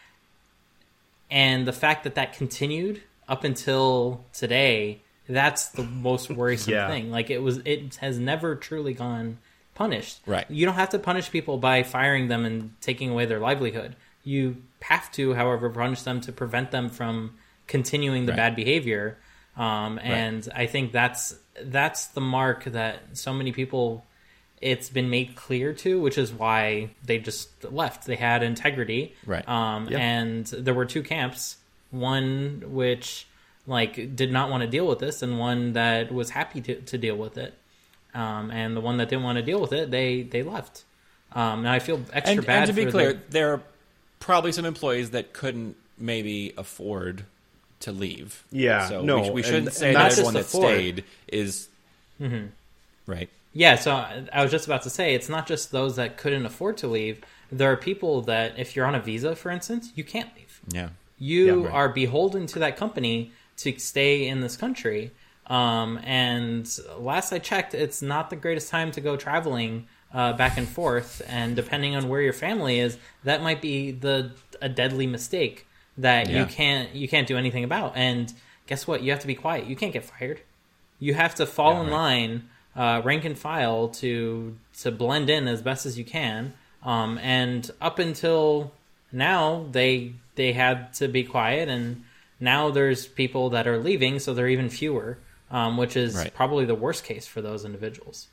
and 1.31 1.67
the 1.67 1.73
fact 1.73 2.03
that 2.03 2.15
that 2.15 2.33
continued 2.33 3.01
up 3.27 3.43
until 3.43 4.23
today 4.33 5.01
that's 5.27 5.69
the 5.69 5.83
most 5.83 6.29
worrisome 6.29 6.73
Yeah. 6.73 6.87
thing 6.87 7.09
like 7.11 7.29
it 7.29 7.39
was 7.41 7.57
it 7.65 7.95
has 7.95 8.19
never 8.19 8.55
truly 8.55 8.93
gone 8.93 9.39
punished 9.73 10.19
Right. 10.25 10.45
you 10.49 10.65
don't 10.65 10.75
have 10.75 10.89
to 10.89 10.99
punish 10.99 11.31
people 11.31 11.57
by 11.57 11.83
firing 11.83 12.27
them 12.27 12.45
and 12.45 12.73
taking 12.81 13.09
away 13.09 13.25
their 13.25 13.39
livelihood 13.39 13.95
you 14.23 14.57
have 14.81 15.11
to 15.13 15.33
however 15.33 15.69
punish 15.69 16.03
them 16.03 16.21
to 16.21 16.31
prevent 16.31 16.71
them 16.71 16.89
from 16.89 17.33
continuing 17.67 18.25
the 18.25 18.31
Right. 18.33 18.37
bad 18.37 18.55
behavior 18.55 19.17
um, 19.57 19.99
and 20.03 20.47
i 20.55 20.65
think 20.67 20.91
that's 20.91 21.35
that's 21.63 22.07
the 22.07 22.21
mark 22.21 22.65
that 22.65 22.99
so 23.17 23.33
many 23.33 23.51
people 23.51 24.05
it's 24.71 24.89
been 24.89 25.09
made 25.09 25.35
clear 25.35 25.73
to 25.73 25.99
which 26.01 26.17
is 26.17 26.33
why 26.33 26.89
they 27.05 27.17
just 27.19 27.49
left 27.71 28.05
they 28.07 28.15
had 28.15 28.41
integrity 28.43 29.13
Right. 29.25 29.47
um, 29.47 29.87
Yep. 29.89 29.99
and 29.99 30.45
there 30.47 30.73
were 30.73 30.85
two 30.85 31.03
camps 31.03 31.57
one 31.91 32.63
which 32.65 33.27
like 33.67 34.15
did 34.15 34.31
not 34.31 34.49
want 34.49 34.61
to 34.61 34.67
deal 34.67 34.87
with 34.87 34.99
this 34.99 35.21
and 35.21 35.37
one 35.39 35.73
that 35.73 36.11
was 36.11 36.29
happy 36.31 36.61
to, 36.61 36.81
to 36.81 36.97
deal 36.97 37.15
with 37.15 37.37
it 37.37 37.53
um, 38.13 38.49
and 38.51 38.75
the 38.75 38.81
one 38.81 38.97
that 38.97 39.09
didn't 39.09 39.23
want 39.23 39.37
to 39.37 39.43
deal 39.43 39.61
with 39.61 39.71
it 39.73 39.91
they 39.91 40.23
they 40.23 40.41
left 40.43 40.83
um, 41.33 41.63
now 41.63 41.71
i 41.73 41.79
feel 41.79 42.01
extra 42.13 42.37
and, 42.37 42.45
bad 42.45 42.67
and 42.69 42.75
to 42.77 42.85
be 42.85 42.89
clear, 42.91 43.13
the- 43.13 43.19
there 43.29 43.53
are 43.53 43.61
probably 44.19 44.51
some 44.51 44.65
employees 44.65 45.11
that 45.11 45.33
couldn't 45.33 45.75
maybe 45.97 46.53
afford 46.57 47.23
to 47.81 47.91
leave. 47.91 48.43
Yeah, 48.51 48.87
so 48.89 49.01
no, 49.03 49.21
we, 49.23 49.29
we 49.29 49.43
shouldn't 49.43 49.67
and 49.67 49.73
say 49.73 49.91
not 49.93 49.99
that 49.99 50.05
just 50.09 50.19
everyone 50.19 50.33
that 50.35 50.45
stayed 50.45 51.03
is 51.27 51.67
right. 53.05 53.29
Yeah, 53.57 53.75
so 53.75 53.93
I 54.33 54.43
was 54.43 54.51
just 54.51 54.65
about 54.67 54.81
to 54.83 54.89
say 54.89 55.15
it's 55.15 55.29
not 55.29 55.47
just 55.47 55.71
those 55.71 55.95
that 55.95 56.17
couldn't 56.17 56.45
afford 56.45 56.75
to 56.77 56.87
leave. 56.87 57.21
There 57.49 57.71
are 57.71 57.77
people 57.77 58.21
that, 58.23 58.59
if 58.59 58.75
you're 58.75 58.85
on 58.85 58.95
a 58.95 58.99
visa, 58.99 59.33
for 59.35 59.49
instance, 59.49 59.93
you 59.95 60.03
can't 60.03 60.29
leave. 60.35 60.59
Yeah, 60.69 60.89
You 61.17 61.45
Yeah, 61.61 61.65
right. 61.67 61.73
are 61.73 61.89
beholden 61.89 62.47
to 62.47 62.59
that 62.59 62.75
company 62.75 63.31
to 63.57 63.79
stay 63.79 64.27
in 64.27 64.41
this 64.41 64.57
country. 64.57 65.11
Um, 65.47 65.99
and 66.03 66.67
last 66.99 67.31
I 67.31 67.39
checked, 67.39 67.73
it's 67.73 68.01
not 68.01 68.29
the 68.29 68.35
greatest 68.35 68.69
time 68.69 68.91
to 68.91 68.99
go 69.01 69.15
traveling 69.15 69.87
uh, 70.13 70.33
back 70.33 70.57
and 70.57 70.67
forth. 70.67 71.21
And 71.27 71.55
depending 71.55 71.95
on 71.95 72.09
where 72.09 72.21
your 72.21 72.33
family 72.33 72.79
is, 72.79 72.97
that 73.23 73.41
might 73.41 73.61
be 73.61 73.91
the 73.91 74.31
a 74.61 74.67
deadly 74.67 75.07
mistake 75.07 75.65
that 75.97 76.27
Yeah. 76.29 76.39
you 76.41 76.45
can't 76.45 76.93
you 76.95 77.07
can't 77.07 77.27
do 77.27 77.37
anything 77.37 77.63
about. 77.63 77.93
And 77.95 78.33
guess 78.67 78.85
what? 78.87 79.01
You 79.03 79.11
have 79.11 79.19
to 79.21 79.27
be 79.27 79.35
quiet. 79.35 79.65
You 79.67 79.75
can't 79.77 79.93
get 79.93 80.03
fired. 80.03 80.41
You 80.99 81.13
have 81.13 81.35
to 81.35 81.45
fall 81.45 81.73
Yeah, 81.73 81.79
in 81.81 81.85
right. 81.87 81.93
line, 81.93 82.49
uh, 82.75 83.01
rank 83.03 83.25
and 83.25 83.37
file 83.37 83.87
to 83.89 84.55
to 84.79 84.91
blend 84.91 85.29
in 85.29 85.47
as 85.47 85.61
best 85.61 85.85
as 85.85 85.97
you 85.97 86.03
can. 86.05 86.53
Um, 86.83 87.17
and 87.19 87.69
up 87.81 87.99
until 87.99 88.71
now, 89.11 89.65
they 89.71 90.13
they 90.35 90.53
had 90.53 90.93
to 90.95 91.07
be 91.07 91.23
quiet, 91.23 91.69
and 91.69 92.03
now 92.39 92.69
there's 92.71 93.07
people 93.07 93.49
that 93.51 93.67
are 93.67 93.77
leaving, 93.77 94.19
so 94.19 94.33
they're 94.33 94.49
even 94.49 94.69
fewer, 94.69 95.17
um, 95.49 95.77
which 95.77 95.95
is 95.95 96.15
Right. 96.15 96.33
probably 96.33 96.65
the 96.65 96.75
worst 96.75 97.03
case 97.05 97.25
for 97.25 97.41
those 97.41 97.63
individuals. 97.65 98.27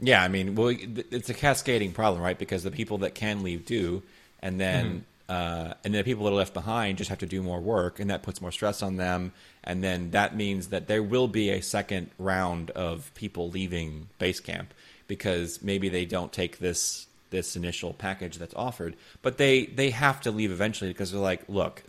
yeah. 0.00 0.22
I 0.22 0.28
mean, 0.28 0.56
well, 0.56 0.74
it's 1.10 1.30
a 1.30 1.34
cascading 1.34 1.92
problem, 1.92 2.20
right? 2.22 2.36
Because 2.38 2.64
the 2.64 2.70
people 2.72 2.98
that 2.98 3.14
can 3.14 3.42
leave 3.44 3.64
do, 3.64 4.02
and 4.42 4.60
then 4.60 5.04
uh, 5.28 5.74
and 5.84 5.94
then 5.94 6.00
the 6.00 6.04
people 6.04 6.24
that 6.24 6.32
are 6.32 6.34
left 6.34 6.54
behind 6.54 6.98
just 6.98 7.08
have 7.10 7.18
to 7.20 7.26
do 7.26 7.42
more 7.42 7.60
work, 7.60 7.98
and 8.00 8.10
that 8.10 8.22
puts 8.22 8.40
more 8.40 8.52
stress 8.52 8.82
on 8.82 8.96
them. 8.96 9.32
And 9.62 9.82
then 9.82 10.10
that 10.10 10.36
means 10.36 10.68
that 10.68 10.86
there 10.86 11.02
will 11.02 11.28
be 11.28 11.50
a 11.50 11.62
second 11.62 12.10
round 12.18 12.70
of 12.72 13.10
people 13.14 13.48
leaving 13.50 14.08
Basecamp 14.20 14.66
because 15.08 15.62
maybe 15.62 15.88
they 15.88 16.04
don't 16.04 16.32
take 16.32 16.58
this 16.58 17.06
this 17.30 17.56
initial 17.56 17.92
package 17.94 18.36
that's 18.38 18.54
offered, 18.54 18.94
but 19.22 19.38
they 19.38 19.66
they 19.66 19.90
have 19.90 20.20
to 20.20 20.30
leave 20.30 20.50
eventually 20.52 20.90
because 20.90 21.10
they're 21.10 21.20
like, 21.20 21.42
look, 21.48 21.82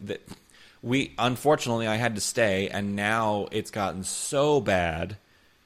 we 0.81 1.13
unfortunately 1.19 1.87
I 1.87 1.95
had 1.95 2.15
to 2.15 2.21
stay, 2.21 2.69
and 2.69 2.95
now 2.95 3.47
it's 3.51 3.71
gotten 3.71 4.03
so 4.03 4.61
bad 4.61 5.17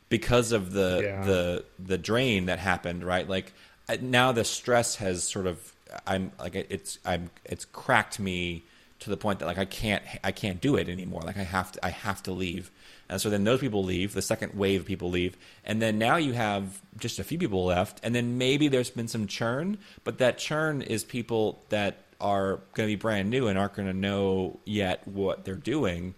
because 0.10 0.52
of 0.52 0.72
the 0.74 1.02
Yeah. 1.04 1.24
the 1.26 1.64
the 1.78 1.98
drain 1.98 2.48
that 2.48 2.60
happened, 2.60 3.04
right? 3.04 3.30
Like 3.30 3.54
uh, 3.88 3.98
now 4.02 4.32
the 4.32 4.44
stress 4.44 4.96
has 4.96 5.24
sort 5.24 5.46
of 5.48 5.72
I'm 6.06 6.32
like 6.40 6.56
it's 6.56 7.00
I'm 7.06 7.30
it's 7.46 7.66
cracked 7.66 8.20
me 8.20 8.64
to 9.00 9.10
the 9.10 9.18
point 9.18 9.40
that 9.40 9.46
like 9.46 9.58
I 9.58 9.66
can't 9.66 10.04
I 10.24 10.32
can't 10.32 10.62
do 10.62 10.76
it 10.76 10.90
anymore. 10.90 11.22
Like 11.22 11.38
I 11.38 11.44
have 11.44 11.72
to 11.74 11.86
I 11.86 11.90
have 11.90 12.22
to 12.24 12.32
leave. 12.32 12.72
And 13.08 13.20
so 13.20 13.30
then 13.30 13.44
those 13.44 13.60
people 13.60 13.84
leave, 13.84 14.14
the 14.14 14.22
second 14.22 14.54
wave 14.54 14.82
of 14.82 14.86
people 14.86 15.10
leave, 15.10 15.36
and 15.66 15.82
then 15.82 15.98
now 15.98 16.18
you 16.18 16.34
have 16.34 16.80
just 17.00 17.18
a 17.18 17.24
few 17.24 17.40
people 17.40 17.66
left, 17.66 18.00
and 18.04 18.14
then 18.14 18.38
maybe 18.38 18.68
there's 18.68 18.92
been 18.92 19.08
some 19.08 19.26
churn, 19.26 19.80
but 20.04 20.20
that 20.20 20.38
churn 20.38 20.84
is 20.84 21.04
people 21.04 21.64
that 21.70 22.04
are 22.22 22.60
going 22.74 22.88
to 22.88 22.92
be 22.92 22.96
brand 22.96 23.30
new 23.30 23.48
and 23.48 23.58
aren't 23.58 23.74
going 23.74 23.88
to 23.88 23.98
know 23.98 24.60
yet 24.66 25.08
what 25.08 25.46
they're 25.46 25.56
doing. 25.56 26.14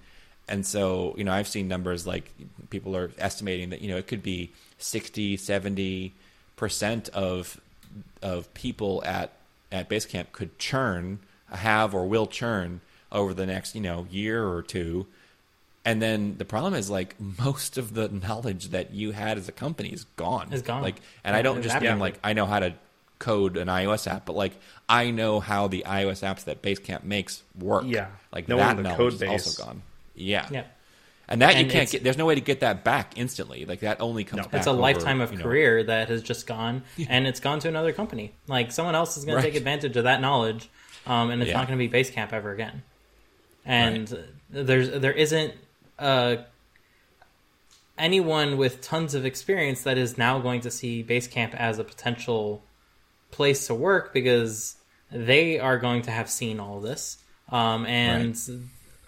And 0.47 0.65
so, 0.65 1.15
you 1.17 1.23
know, 1.23 1.31
I've 1.31 1.47
seen 1.47 1.67
numbers 1.67 2.05
like 2.05 2.34
people 2.69 2.97
are 2.97 3.12
estimating 3.17 3.69
that, 3.69 3.81
you 3.81 3.89
know, 3.89 3.97
it 3.97 4.07
could 4.07 4.23
be 4.23 4.51
60, 4.79 5.38
70% 5.38 7.10
of 7.10 7.62
of 8.21 8.53
people 8.53 9.03
at 9.05 9.31
at 9.71 9.89
Basecamp 9.89 10.31
could 10.31 10.57
churn, 10.60 11.19
have 11.51 11.93
or 11.93 12.05
will 12.05 12.27
churn 12.27 12.81
over 13.12 13.34
the 13.34 13.45
next, 13.45 13.75
you 13.75 13.81
know, 13.81 14.07
year 14.10 14.47
or 14.47 14.62
two. 14.62 15.07
And 15.84 16.01
then 16.01 16.38
the 16.38 16.45
problem 16.45 16.73
is 16.73 16.89
like 16.89 17.15
most 17.39 17.77
of 17.77 17.93
the 17.93 18.10
knowledge 18.10 18.69
that 18.69 18.93
you 18.93 19.12
had 19.12 19.38
as 19.38 19.47
a 19.49 19.51
company 19.51 19.89
is 19.89 20.05
gone. 20.15 20.51
Is 20.53 20.62
gone. 20.62 20.81
Like 20.81 21.01
and 21.23 21.36
I 21.36 21.41
don't 21.41 21.62
just 21.62 21.79
mean 21.81 21.99
like 21.99 22.19
I 22.23 22.34
know 22.34 22.45
how 22.45 22.60
to 22.60 22.73
code 23.19 23.55
an 23.55 23.67
iOS 23.67 24.07
app, 24.07 24.25
but 24.25 24.36
like 24.36 24.53
I 24.89 25.12
know 25.12 25.39
how 25.39 25.67
the 25.67 25.86
iOS 25.88 26.23
apps 26.23 26.45
that 26.45 26.62
Basecamp 26.62 27.03
makes 27.03 27.43
work. 27.57 27.84
Yeah. 27.86 28.07
Like 28.31 28.47
that 28.47 28.77
the 28.77 28.84
knowledge 28.84 29.13
is 29.15 29.23
also 29.23 29.63
gone. 29.63 29.81
Yeah. 30.15 30.47
Yeah. 30.51 30.63
And 31.27 31.41
that 31.41 31.55
And 31.55 31.65
you 31.65 31.71
can't 31.71 31.89
get 31.89 32.03
there's 32.03 32.17
no 32.17 32.25
way 32.25 32.36
to 32.36 32.41
get 32.41 32.60
that 32.60 32.84
back 32.84 33.17
instantly. 33.17 33.65
Like 33.65 33.79
that 33.81 34.01
only 34.01 34.23
comes 34.25 34.43
No. 34.43 34.49
back 34.49 34.60
It's 34.60 34.67
a 34.67 34.71
over, 34.71 34.81
lifetime 34.81 35.21
of 35.21 35.31
you 35.31 35.38
know- 35.38 35.43
career 35.43 35.84
that 35.84 36.10
has 36.10 36.21
just 36.21 36.45
gone, 36.45 36.84
and 37.10 37.25
it's 37.25 37.39
gone 37.39 37.60
to 37.60 37.67
another 37.69 37.93
company. 37.93 38.34
Like 38.47 38.71
someone 38.71 38.95
else 38.95 39.15
is 39.17 39.23
going 39.25 39.38
Right. 39.38 39.43
to 39.43 39.47
take 39.51 39.55
advantage 39.57 39.95
of 39.95 40.03
that 40.03 40.19
knowledge, 40.19 40.69
um, 41.07 41.29
and 41.31 41.41
it's 41.41 41.49
Yeah. 41.51 41.57
not 41.57 41.67
going 41.67 41.79
to 41.79 41.88
be 41.88 41.91
Basecamp 41.91 42.34
ever 42.34 42.51
again. 42.51 42.84
And 43.65 44.13
there's 44.49 44.89
there 44.89 45.13
isn't 45.13 45.53
uh, 45.99 46.38
anyone 47.97 48.57
with 48.57 48.81
tons 48.81 49.13
of 49.13 49.25
experience 49.25 49.84
that 49.84 49.97
is 49.97 50.17
now 50.17 50.39
going 50.39 50.62
to 50.62 50.71
see 50.71 51.03
Basecamp 51.03 51.53
as 51.53 51.79
a 51.79 51.84
potential 51.84 52.63
place 53.29 53.67
to 53.67 53.73
work 53.75 54.13
because 54.13 54.75
they 55.12 55.60
are 55.60 55.77
going 55.77 56.01
to 56.03 56.12
have 56.12 56.29
seen 56.29 56.60
all 56.60 56.79
this. 56.79 57.17
Um, 57.49 57.86
and 57.86 58.38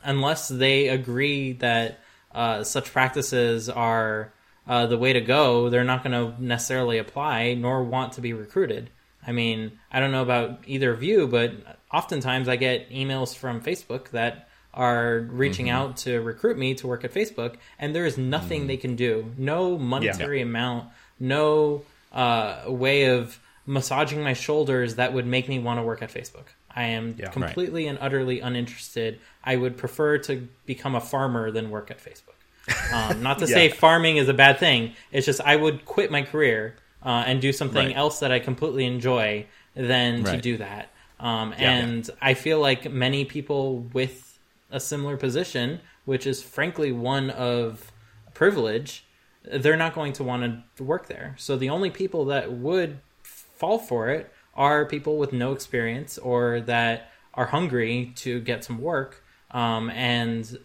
unless 0.03 0.47
they 0.49 0.89
agree 0.89 1.53
that 1.53 1.99
uh, 2.33 2.63
such 2.63 2.91
practices 2.91 3.69
are 3.69 4.33
uh, 4.67 4.85
the 4.87 4.97
way 4.97 5.13
to 5.13 5.21
go, 5.21 5.69
they're 5.69 5.83
not 5.83 6.03
going 6.03 6.13
to 6.13 6.41
necessarily 6.41 6.97
apply 6.97 7.53
nor 7.53 7.83
want 7.83 8.13
to 8.13 8.21
be 8.21 8.33
recruited. 8.33 8.89
I 9.25 9.31
mean, 9.31 9.79
I 9.91 9.99
don't 9.99 10.11
know 10.11 10.21
about 10.21 10.59
either 10.67 10.91
of 10.91 11.03
you, 11.03 11.27
but 11.27 11.53
oftentimes 11.91 12.47
I 12.47 12.55
get 12.55 12.89
emails 12.89 13.35
from 13.35 13.61
Facebook 13.61 14.09
that 14.09 14.49
are 14.73 15.19
reaching 15.29 15.69
out 15.69 15.97
to 15.97 16.19
recruit 16.19 16.57
me 16.57 16.73
to 16.75 16.87
work 16.87 17.03
at 17.03 17.13
Facebook, 17.13 17.55
and 17.77 17.93
there 17.93 18.05
is 18.05 18.17
nothing 18.17 18.67
they 18.67 18.77
can 18.77 18.95
do. 18.95 19.31
No 19.37 19.77
monetary 19.77 20.41
amount, 20.41 20.89
no 21.19 21.83
uh, 22.11 22.63
way 22.67 23.05
of 23.05 23.39
massaging 23.65 24.23
my 24.23 24.33
shoulders 24.33 24.95
that 24.95 25.13
would 25.13 25.27
make 25.27 25.47
me 25.47 25.59
want 25.59 25.79
to 25.79 25.83
work 25.83 26.01
at 26.01 26.11
Facebook. 26.11 26.47
I 26.75 26.83
am 26.85 27.15
Yeah. 27.17 27.25
Right. 27.25 27.33
completely 27.33 27.87
and 27.87 27.97
utterly 28.01 28.39
uninterested. 28.39 29.19
I 29.43 29.55
would 29.55 29.77
prefer 29.77 30.17
to 30.19 30.47
become 30.65 30.95
a 30.95 31.01
farmer 31.01 31.51
than 31.51 31.69
work 31.69 31.91
at 31.91 31.99
Facebook. 32.03 32.93
Um, 32.93 33.21
not 33.21 33.39
to 33.39 33.47
say 33.57 33.69
farming 33.69 34.17
is 34.17 34.27
a 34.29 34.33
bad 34.33 34.57
thing. 34.59 34.93
It's 35.11 35.25
just 35.25 35.41
I 35.41 35.55
would 35.55 35.85
quit 35.85 36.09
my 36.11 36.21
career 36.23 36.75
uh, 37.05 37.23
and 37.27 37.41
do 37.41 37.51
something 37.51 37.87
Right. 37.87 37.95
else 37.97 38.19
that 38.19 38.31
I 38.31 38.39
completely 38.39 38.85
enjoy 38.85 39.45
than 39.75 40.23
to 40.23 40.37
do 40.37 40.57
that. 40.57 40.89
Um, 41.19 41.53
Yeah. 41.59 41.71
and 41.73 42.09
I 42.21 42.33
feel 42.33 42.59
like 42.59 42.91
many 42.91 43.25
people 43.25 43.79
with 43.93 44.39
a 44.71 44.79
similar 44.79 45.17
position, 45.17 45.79
which 46.05 46.25
is 46.25 46.41
frankly 46.41 46.91
one 46.91 47.29
of 47.29 47.91
privilege, 48.33 49.05
they're 49.43 49.77
not 49.77 49.93
going 49.93 50.13
to 50.13 50.23
want 50.23 50.63
to 50.77 50.83
work 50.83 51.07
there. 51.07 51.35
So 51.37 51.55
the 51.57 51.69
only 51.69 51.89
people 51.91 52.25
that 52.25 52.51
would 52.51 52.99
fall 53.23 53.77
for 53.77 54.09
it 54.09 54.32
are 54.55 54.85
people 54.85 55.17
with 55.17 55.33
no 55.33 55.51
experience 55.53 56.17
or 56.17 56.61
that 56.61 57.11
are 57.33 57.47
hungry 57.47 58.11
to 58.17 58.39
get 58.41 58.63
some 58.63 58.79
work. 58.79 59.23
Um, 59.51 59.89
and 59.91 60.57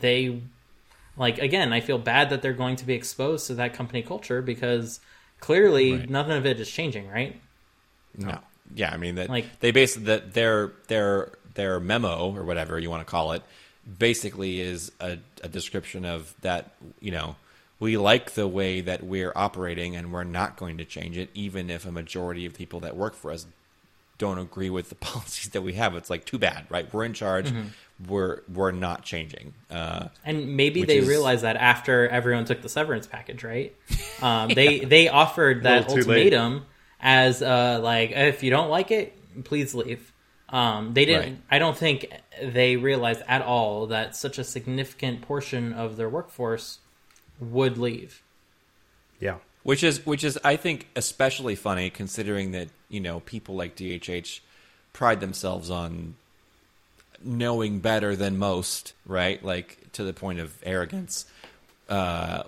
they, 0.00 0.42
like, 1.16 1.38
again, 1.38 1.72
I 1.72 1.80
feel 1.80 1.98
bad 1.98 2.30
that 2.30 2.42
they're 2.42 2.52
going 2.52 2.76
to 2.76 2.84
be 2.86 2.94
exposed 2.94 3.46
to 3.48 3.54
that 3.54 3.74
company 3.74 4.02
culture 4.02 4.42
because 4.42 5.00
clearly 5.40 5.92
Right. 5.98 6.10
none 6.10 6.30
of 6.30 6.46
it 6.46 6.58
is 6.58 6.70
changing, 6.70 7.08
right? 7.08 7.40
No, 8.16 8.40
Yeah, 8.74 8.92
I 8.92 8.96
mean 8.96 9.14
that 9.14 9.30
Like- 9.30 9.60
they 9.60 9.70
basically 9.70 10.06
that 10.06 10.34
their 10.34 10.72
their 10.88 11.30
their 11.54 11.80
memo 11.80 12.34
or 12.36 12.44
whatever 12.44 12.78
you 12.78 12.90
want 12.90 13.06
to 13.06 13.10
call 13.10 13.32
it 13.32 13.42
basically 13.98 14.60
is 14.60 14.92
a, 15.00 15.18
a 15.42 15.48
description 15.48 16.04
of 16.04 16.34
that 16.42 16.74
you 17.00 17.10
know 17.10 17.36
we 17.80 17.96
like 17.96 18.32
the 18.32 18.48
way 18.48 18.80
that 18.80 19.04
we're 19.04 19.32
operating 19.36 19.94
and 19.96 20.12
we're 20.12 20.24
not 20.24 20.56
going 20.56 20.78
to 20.78 20.84
change 20.84 21.16
it 21.16 21.30
even 21.34 21.70
if 21.70 21.86
a 21.86 21.92
majority 21.92 22.44
of 22.46 22.54
people 22.54 22.80
that 22.80 22.96
work 22.96 23.14
for 23.14 23.30
us 23.30 23.46
don't 24.18 24.38
agree 24.38 24.70
with 24.70 24.88
the 24.88 24.94
policies 25.10 25.50
that 25.52 25.62
we 25.62 25.74
have 25.74 25.94
it's 25.94 26.10
like 26.10 26.24
too 26.24 26.38
bad 26.38 26.66
right 26.70 26.92
we're 26.92 27.04
in 27.04 27.12
charge 27.14 27.46
Mm-hmm. 27.50 27.68
we're 28.08 28.42
we're 28.52 28.72
not 28.72 29.02
changing 29.04 29.54
uh, 29.70 30.08
And 30.24 30.56
maybe 30.56 30.84
they 30.84 30.98
is- 30.98 31.08
realized 31.08 31.42
that 31.44 31.56
after 31.56 32.08
everyone 32.08 32.44
took 32.44 32.62
the 32.62 32.68
severance 32.68 33.06
package, 33.06 33.42
right? 33.44 33.74
Um, 34.20 34.48
they 34.48 34.80
they 34.80 35.08
offered 35.08 35.62
that 35.62 35.88
little 35.88 36.10
late. 36.12 36.32
ultimatum 36.34 36.64
as 37.00 37.40
uh, 37.40 37.78
like 37.80 38.10
if 38.10 38.42
you 38.42 38.50
don't 38.50 38.68
like 38.68 38.90
it, 38.90 39.16
please 39.44 39.72
leave. 39.72 40.12
Um, 40.48 40.92
they 40.94 41.04
didn't. 41.04 41.22
Right. 41.34 41.38
I 41.52 41.58
don't 41.60 41.76
think 41.76 42.10
they 42.42 42.74
realized 42.76 43.22
at 43.28 43.42
all 43.42 43.86
that 43.88 44.16
such 44.16 44.38
a 44.38 44.44
significant 44.44 45.22
portion 45.22 45.72
of 45.72 45.96
their 45.96 46.08
workforce 46.08 46.80
would 47.40 47.78
leave. 47.78 48.22
Yeah. 49.20 49.36
Which 49.62 49.82
is 49.82 50.04
which 50.06 50.24
is 50.24 50.38
I 50.44 50.56
think 50.56 50.88
especially 50.96 51.54
funny 51.54 51.90
considering 51.90 52.52
that 52.52 52.68
you 52.88 53.00
know 53.00 53.20
people 53.20 53.54
like 53.54 53.76
DHH 53.76 54.40
pride 54.92 55.20
themselves 55.20 55.70
on 55.70 56.14
knowing 57.22 57.80
better 57.80 58.16
than 58.16 58.38
most, 58.38 58.94
right? 59.04 59.42
Like 59.44 59.92
to 59.92 60.04
the 60.04 60.12
point 60.12 60.38
of 60.38 60.54
arrogance. 60.64 61.26
Uh, 61.88 62.44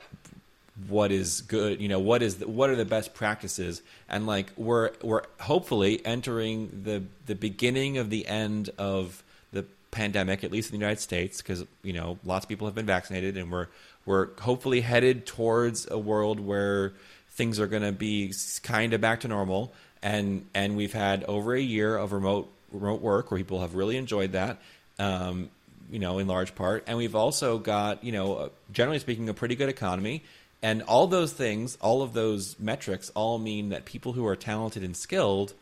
what 0.89 1.13
is 1.13 1.43
good? 1.43 1.81
You 1.81 1.89
know 1.89 1.99
what 1.99 2.23
is 2.23 2.37
the, 2.37 2.49
what 2.49 2.71
are 2.71 2.77
the 2.77 2.85
best 2.85 3.13
practices? 3.15 3.83
And 4.09 4.27
like 4.27 4.53
we're 4.57 4.93
we're 5.03 5.23
hopefully 5.41 6.05
entering 6.05 6.83
the 6.85 7.03
the 7.27 7.35
beginning 7.35 7.99
of 7.99 8.11
the 8.11 8.27
end 8.27 8.71
of 8.79 9.23
the 9.53 9.67
pandemic, 9.91 10.45
at 10.45 10.51
least 10.51 10.71
in 10.71 10.79
the 10.79 10.83
United 10.83 11.01
States, 11.01 11.43
because 11.43 11.65
you 11.83 11.93
know 11.93 12.19
lots 12.25 12.45
of 12.45 12.49
people 12.49 12.67
have 12.67 12.75
been 12.75 12.87
vaccinated, 12.87 13.37
and 13.37 13.51
we're 13.51 13.67
we're 14.07 14.29
hopefully 14.41 14.81
headed 14.81 15.27
towards 15.27 15.91
a 15.91 15.99
world 15.99 16.41
where 16.41 16.93
things 17.31 17.61
are 17.61 17.67
going 17.67 17.83
to 17.83 17.93
be 17.93 18.33
kind 18.63 18.93
of 18.93 19.01
back 19.01 19.21
to 19.21 19.29
normal. 19.29 19.73
And 20.03 20.47
and 20.55 20.77
we've 20.77 20.93
had 20.93 21.25
over 21.25 21.55
a 21.55 21.61
year 21.61 21.97
of 21.97 22.13
remote 22.13 22.51
remote 22.73 23.01
work 23.01 23.31
where 23.31 23.39
people 23.39 23.61
have 23.61 23.75
really 23.75 23.97
enjoyed 23.97 24.33
that. 24.33 24.59
Um, 24.99 25.51
you 25.91 25.99
know, 25.99 26.19
in 26.19 26.29
large 26.29 26.55
part, 26.55 26.85
and 26.87 26.97
we've 26.97 27.17
also 27.17 27.59
got 27.59 28.05
you 28.05 28.13
know, 28.13 28.35
uh, 28.37 28.49
generally 28.73 28.99
speaking, 28.99 29.29
a 29.29 29.35
pretty 29.35 29.57
good 29.57 29.69
economy. 29.69 30.23
And 30.63 30.83
all 30.83 31.07
those 31.07 31.33
things, 31.33 31.79
all 31.81 32.03
of 32.03 32.13
those 32.13 32.59
metrics, 32.59 33.11
all 33.15 33.39
mean 33.39 33.71
that 33.71 33.87
people 33.87 34.13
who 34.13 34.27
are 34.27 34.37
talented 34.37 34.83
and 34.83 34.95
skilled 34.95 35.55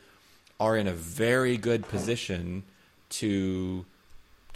are 0.59 0.77
in 0.77 0.89
a 0.89 0.93
very 0.93 1.57
good 1.57 1.87
position 1.87 2.65
to 3.11 3.85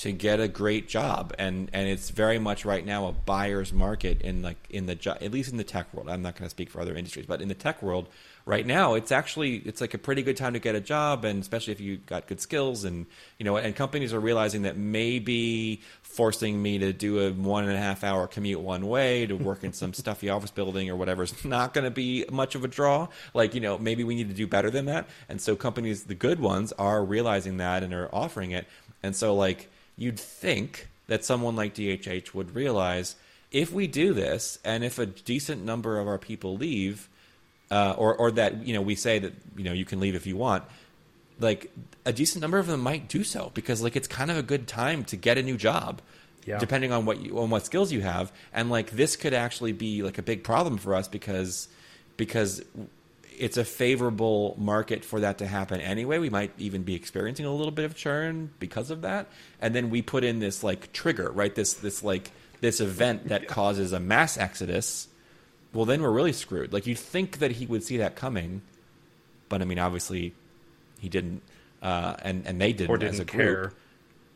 to 0.03 0.13
get 0.13 0.41
a 0.41 0.49
great 0.49 0.89
job. 0.89 1.35
And 1.39 1.71
and 1.73 1.89
it's 1.89 2.11
very 2.11 2.39
much 2.39 2.65
right 2.65 2.85
now 2.85 3.07
a 3.07 3.13
buyer's 3.13 3.73
market 3.73 4.21
in 4.23 4.43
like 4.43 4.59
in 4.71 4.87
the 4.87 5.17
at 5.21 5.33
least 5.33 5.51
in 5.51 5.57
the 5.57 5.65
tech 5.65 5.93
world. 5.93 6.09
I'm 6.09 6.23
not 6.23 6.37
going 6.37 6.47
to 6.47 6.51
speak 6.51 6.71
for 6.71 6.81
other 6.81 6.95
industries 6.95 7.27
but 7.27 7.41
in 7.41 7.49
the 7.49 7.55
tech 7.55 7.83
world 7.83 8.09
right 8.45 8.67
now 8.67 8.95
it's 8.95 9.13
actually 9.13 9.57
it's 9.59 9.81
like 9.81 9.95
a 9.95 9.99
pretty 9.99 10.23
good 10.23 10.37
time 10.37 10.53
to 10.53 10.59
get 10.59 10.75
a 10.75 10.81
job 10.81 11.25
and 11.25 11.41
especially 11.41 11.73
if 11.73 11.81
you 11.81 11.97
got 11.97 12.27
good 12.27 12.41
skills 12.41 12.83
and 12.83 13.07
you 13.39 13.45
know 13.45 13.57
and 13.57 13.77
companies 13.77 14.13
are 14.13 14.19
realizing 14.19 14.63
that 14.63 14.77
maybe 14.77 15.81
forcing 16.03 16.61
me 16.61 16.79
to 16.79 16.93
do 16.93 17.21
a 17.21 17.33
one 17.33 17.65
and 17.65 17.73
a 17.73 17.79
half 17.79 18.05
hour 18.05 18.27
commute 18.27 18.61
one 18.61 18.87
way 18.87 19.27
to 19.27 19.35
work 19.35 19.65
in 19.65 19.73
some 19.73 19.93
stuffy 20.03 20.29
office 20.29 20.51
building 20.51 20.91
or 20.91 20.97
whatever 20.97 21.23
is 21.23 21.45
not 21.45 21.73
going 21.73 21.85
to 21.85 21.91
be 21.91 22.25
much 22.31 22.55
of 22.55 22.65
a 22.65 22.69
draw. 22.69 23.09
Like 23.33 23.55
you 23.55 23.61
know 23.61 23.79
maybe 23.79 24.05
we 24.05 24.15
need 24.15 24.29
to 24.29 24.35
do 24.35 24.47
better 24.47 24.71
than 24.71 24.87
that. 24.87 25.09
And 25.29 25.41
so 25.41 25.57
companies 25.57 26.05
the 26.05 26.15
good 26.15 26.41
ones 26.41 26.73
are 26.73 27.05
realizing 27.05 27.57
that 27.59 27.83
and 27.83 27.95
are 27.95 28.15
offering 28.15 28.51
it. 28.51 28.67
And 29.03 29.17
so 29.17 29.35
like 29.35 29.71
you'd 29.97 30.19
think 30.19 30.89
that 31.07 31.25
someone 31.25 31.57
like 31.57 31.75
DHH 31.75 32.35
would 32.35 32.55
realize 32.55 33.17
if 33.51 33.73
we 33.73 33.87
do 33.87 34.15
this 34.15 34.59
and 34.65 34.83
if 34.85 34.99
a 34.99 35.07
decent 35.07 35.65
number 35.65 35.99
of 35.99 36.07
our 36.09 36.19
people 36.19 36.57
leave 36.57 37.09
uh, 37.71 37.95
or 37.99 38.15
or 38.15 38.31
that 38.31 38.67
you 38.67 38.73
know 38.75 38.81
we 38.83 38.95
say 38.95 39.19
that 39.19 39.33
you 39.57 39.65
know 39.65 39.73
you 39.73 39.85
can 39.85 40.01
leave 40.01 40.15
if 40.15 40.27
you 40.27 40.37
want 40.37 40.65
like 41.41 41.71
a 42.05 42.13
decent 42.13 42.41
number 42.41 42.59
of 42.59 42.67
them 42.67 42.81
might 42.81 43.09
do 43.09 43.25
so 43.25 43.51
because 43.55 43.83
like 43.83 43.97
it's 43.97 44.09
kind 44.09 44.31
of 44.31 44.37
a 44.37 44.43
good 44.43 44.67
time 44.67 45.05
to 45.05 45.17
get 45.17 45.37
a 45.39 45.43
new 45.43 45.57
job 45.57 46.01
Yeah. 46.47 46.59
depending 46.59 46.93
on 46.93 47.05
what 47.07 47.21
you 47.23 47.39
on 47.39 47.51
what 47.51 47.65
skills 47.67 47.93
you 47.93 48.01
have 48.03 48.33
and 48.53 48.71
like 48.71 48.91
this 48.91 49.17
could 49.17 49.35
actually 49.35 49.73
be 49.73 50.03
like 50.03 50.19
a 50.19 50.23
big 50.23 50.45
problem 50.45 50.77
for 50.79 50.95
us 50.95 51.09
because 51.09 51.69
because 52.17 52.63
it's 53.39 53.57
a 53.57 53.65
favorable 53.65 54.55
market 54.59 55.05
for 55.05 55.21
that 55.21 55.39
to 55.39 55.47
happen 55.47 55.81
anyway 55.81 56.19
we 56.19 56.31
might 56.31 56.51
even 56.59 56.83
be 56.83 56.95
experiencing 56.95 57.47
a 57.47 57.53
little 57.55 57.71
bit 57.73 57.85
of 57.85 57.95
churn 57.95 58.51
because 58.59 58.91
of 58.91 59.03
that 59.03 59.27
and 59.61 59.75
then 59.75 59.91
we 59.91 60.03
put 60.03 60.25
in 60.25 60.39
this 60.39 60.63
like 60.63 60.93
trigger 60.93 61.31
right 61.33 61.55
this 61.55 61.75
this 61.75 62.03
like 62.03 62.31
this 62.61 62.81
event 62.81 63.29
that 63.29 63.49
causes 63.49 63.93
a 63.93 64.01
mass 64.01 64.37
exodus 64.39 65.09
well 65.73 65.85
then 65.85 66.03
we're 66.03 66.11
really 66.11 66.33
screwed 66.33 66.73
like 66.73 66.87
you'd 66.87 66.99
think 66.99 67.39
that 67.39 67.53
he 67.53 67.67
would 67.67 67.83
see 67.83 67.97
that 67.99 68.15
coming 68.17 68.63
but 69.49 69.61
i 69.63 69.65
mean 69.65 69.79
obviously 69.79 70.33
he 71.01 71.09
didn't 71.09 71.43
uh, 71.83 72.15
and 72.23 72.47
and 72.47 72.61
they 72.61 72.73
didn't, 72.73 72.91
Or 72.91 72.97
didn't 72.97 73.19
a 73.19 73.25
group 73.25 73.31
care. 73.31 73.73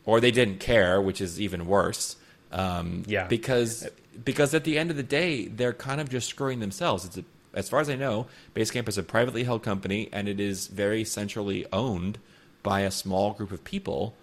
or 0.05 0.19
they 0.19 0.31
didn't 0.31 0.59
care, 0.59 1.01
which 1.01 1.21
is 1.21 1.39
even 1.39 1.65
worse. 1.65 2.17
Um, 2.51 3.03
Yeah. 3.07 3.25
because 3.27 3.87
because 4.25 4.53
at 4.53 4.65
the 4.65 4.77
end 4.77 4.91
of 4.91 4.97
the 4.97 5.03
day, 5.03 5.45
they're 5.47 5.71
kind 5.71 6.01
of 6.01 6.09
just 6.09 6.27
screwing 6.27 6.59
themselves. 6.59 7.05
It's 7.05 7.17
a, 7.17 7.23
as 7.53 7.69
far 7.69 7.79
as 7.79 7.89
I 7.89 7.95
know, 7.95 8.27
Basecamp 8.55 8.87
is 8.87 8.97
a 8.97 9.03
privately 9.03 9.43
held 9.43 9.63
company, 9.63 10.09
and 10.11 10.27
it 10.27 10.39
is 10.39 10.67
very 10.67 11.03
centrally 11.03 11.65
owned 11.71 12.19
by 12.63 12.81
a 12.81 12.91
small 12.91 13.33
group 13.33 13.51
of 13.51 13.63
people. 13.63 14.13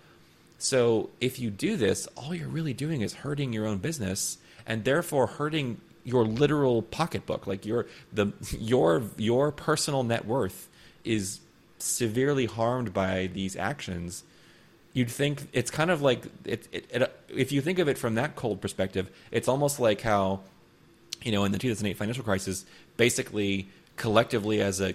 So 0.58 1.10
if 1.20 1.38
you 1.38 1.50
do 1.50 1.76
this, 1.76 2.06
all 2.16 2.34
you're 2.34 2.48
really 2.48 2.74
doing 2.74 3.00
is 3.00 3.14
hurting 3.14 3.52
your 3.52 3.66
own 3.66 3.78
business, 3.78 4.38
and 4.66 4.84
therefore 4.84 5.26
hurting 5.26 5.80
your 6.04 6.24
literal 6.24 6.82
pocketbook. 6.82 7.46
Like 7.46 7.64
your 7.66 7.87
the 8.12 8.32
your 8.58 9.02
your 9.16 9.52
personal 9.52 10.02
net 10.02 10.26
worth 10.26 10.68
is 11.04 11.40
severely 11.78 12.46
harmed 12.46 12.94
by 12.94 13.28
these 13.32 13.56
actions 13.56 14.24
you'd 14.94 15.10
think 15.10 15.48
it's 15.52 15.70
kind 15.70 15.90
of 15.90 16.00
like 16.00 16.24
it, 16.46 16.66
it, 16.72 16.87
it, 16.88 17.24
if 17.28 17.52
you 17.52 17.60
think 17.60 17.78
of 17.78 17.88
it 17.88 17.98
from 17.98 18.14
that 18.14 18.37
cold 18.37 18.62
perspective, 18.62 19.10
it's 19.30 19.48
almost 19.48 19.78
like 19.78 20.00
how 20.00 20.40
you 21.24 21.32
know 21.32 21.44
in 21.44 21.50
the 21.50 21.58
2008 21.58 21.96
financial 21.96 22.22
crisis, 22.22 22.64
basically 22.96 23.68
collectively 23.96 24.60
as 24.60 24.80
a 24.80 24.94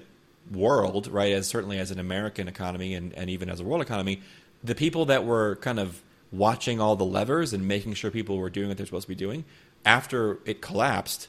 world, 0.51 1.07
right, 1.07 1.33
as 1.33 1.47
certainly 1.47 1.77
as 1.77 1.91
an 1.91 1.99
American 1.99 2.47
economy 2.47 2.93
and, 2.93 3.13
and 3.13 3.29
even 3.29 3.49
as 3.49 3.59
a 3.59 3.63
world 3.63 3.81
economy, 3.81 4.21
the 4.63 4.75
people 4.75 5.05
that 5.05 5.25
were 5.25 5.57
kind 5.57 5.79
of 5.79 6.01
watching 6.31 6.79
all 6.79 6.95
the 6.95 7.05
levers 7.05 7.53
and 7.53 7.67
making 7.67 7.93
sure 7.93 8.11
people 8.11 8.37
were 8.37 8.49
doing 8.49 8.67
what 8.67 8.77
they're 8.77 8.85
supposed 8.85 9.05
to 9.05 9.09
be 9.09 9.15
doing, 9.15 9.43
after 9.85 10.39
it 10.45 10.61
collapsed, 10.61 11.27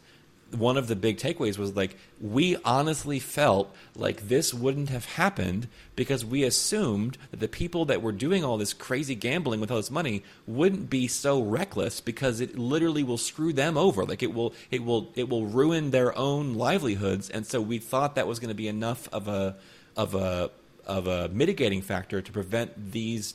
one 0.52 0.76
of 0.76 0.88
the 0.88 0.96
big 0.96 1.16
takeaways 1.16 1.58
was 1.58 1.76
like 1.76 1.96
we 2.20 2.56
honestly 2.64 3.18
felt 3.18 3.74
like 3.94 4.28
this 4.28 4.52
wouldn't 4.52 4.88
have 4.88 5.04
happened 5.04 5.68
because 5.94 6.24
we 6.24 6.42
assumed 6.42 7.16
that 7.30 7.40
the 7.40 7.48
people 7.48 7.84
that 7.84 8.02
were 8.02 8.12
doing 8.12 8.44
all 8.44 8.56
this 8.58 8.72
crazy 8.72 9.14
gambling 9.14 9.60
with 9.60 9.70
all 9.70 9.76
this 9.76 9.90
money 9.90 10.22
wouldn't 10.46 10.90
be 10.90 11.06
so 11.06 11.40
reckless 11.40 12.00
because 12.00 12.40
it 12.40 12.58
literally 12.58 13.02
will 13.02 13.18
screw 13.18 13.52
them 13.52 13.76
over. 13.76 14.04
Like 14.04 14.22
it 14.22 14.34
will 14.34 14.54
it 14.70 14.84
will 14.84 15.10
it 15.14 15.28
will 15.28 15.46
ruin 15.46 15.90
their 15.90 16.16
own 16.18 16.54
livelihoods. 16.54 17.30
And 17.30 17.46
so 17.46 17.60
we 17.60 17.78
thought 17.78 18.16
that 18.16 18.26
was 18.26 18.38
going 18.38 18.48
to 18.48 18.54
be 18.54 18.68
enough 18.68 19.08
of 19.12 19.28
a 19.28 19.56
of 19.96 20.14
a 20.14 20.50
of 20.86 21.06
a 21.06 21.28
mitigating 21.28 21.82
factor 21.82 22.20
to 22.20 22.32
prevent 22.32 22.92
these 22.92 23.34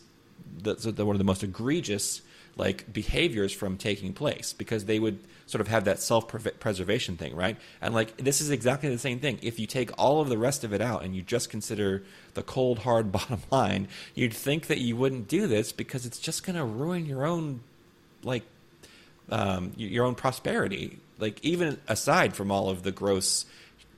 the, 0.57 1.05
one 1.05 1.15
of 1.15 1.19
the 1.19 1.23
most 1.23 1.43
egregious 1.43 2.21
like 2.57 2.91
behaviors 2.91 3.51
from 3.51 3.77
taking 3.77 4.13
place 4.13 4.53
because 4.53 4.85
they 4.85 4.99
would 4.99 5.19
sort 5.45 5.61
of 5.61 5.67
have 5.67 5.85
that 5.85 5.99
self 5.99 6.27
preservation 6.27 7.17
thing, 7.17 7.35
right? 7.35 7.57
And 7.81 7.93
like 7.93 8.17
this 8.17 8.41
is 8.41 8.49
exactly 8.49 8.89
the 8.89 8.97
same 8.97 9.19
thing. 9.19 9.39
If 9.41 9.59
you 9.59 9.67
take 9.67 9.91
all 9.97 10.21
of 10.21 10.29
the 10.29 10.37
rest 10.37 10.63
of 10.63 10.73
it 10.73 10.81
out 10.81 11.03
and 11.03 11.15
you 11.15 11.21
just 11.21 11.49
consider 11.49 12.03
the 12.33 12.43
cold 12.43 12.79
hard 12.79 13.11
bottom 13.11 13.41
line, 13.51 13.87
you'd 14.13 14.33
think 14.33 14.67
that 14.67 14.79
you 14.79 14.95
wouldn't 14.95 15.27
do 15.27 15.47
this 15.47 15.71
because 15.71 16.05
it's 16.05 16.19
just 16.19 16.45
going 16.45 16.55
to 16.55 16.65
ruin 16.65 17.05
your 17.05 17.25
own 17.25 17.61
like 18.23 18.43
um, 19.29 19.73
your 19.75 20.05
own 20.05 20.15
prosperity. 20.15 20.99
Like 21.19 21.43
even 21.43 21.79
aside 21.87 22.35
from 22.35 22.51
all 22.51 22.69
of 22.69 22.83
the 22.83 22.91
gross 22.91 23.45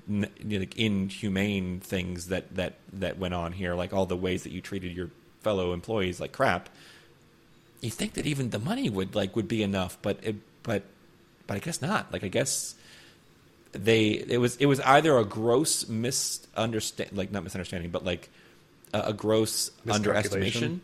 like 0.09 0.77
inhumane 0.77 1.81
things 1.81 2.27
that 2.27 2.55
that 2.55 2.75
that 2.93 3.17
went 3.19 3.33
on 3.33 3.51
here, 3.51 3.75
like 3.75 3.93
all 3.93 4.05
the 4.05 4.17
ways 4.17 4.43
that 4.43 4.51
you 4.51 4.61
treated 4.61 4.95
your 4.95 5.11
fellow 5.43 5.73
employees 5.73 6.19
like 6.19 6.31
crap 6.31 6.69
you 7.81 7.89
think 7.89 8.13
that 8.13 8.25
even 8.25 8.49
the 8.49 8.59
money 8.59 8.89
would 8.89 9.15
like 9.15 9.35
would 9.35 9.47
be 9.47 9.63
enough, 9.63 9.97
but 10.01 10.19
it, 10.23 10.35
but 10.63 10.83
but 11.45 11.57
I 11.57 11.59
guess 11.59 11.81
not. 11.81 12.11
Like 12.11 12.23
I 12.23 12.27
guess 12.27 12.75
they 13.71 14.09
it 14.09 14.39
was 14.39 14.55
it 14.57 14.65
was 14.65 14.79
either 14.81 15.17
a 15.17 15.25
gross 15.25 15.87
misunderstand 15.87 17.11
like 17.13 17.31
not 17.31 17.43
misunderstanding, 17.43 17.91
but 17.91 18.03
like 18.03 18.29
a, 18.93 18.99
a 19.07 19.13
gross 19.13 19.71
underestimation, 19.89 20.81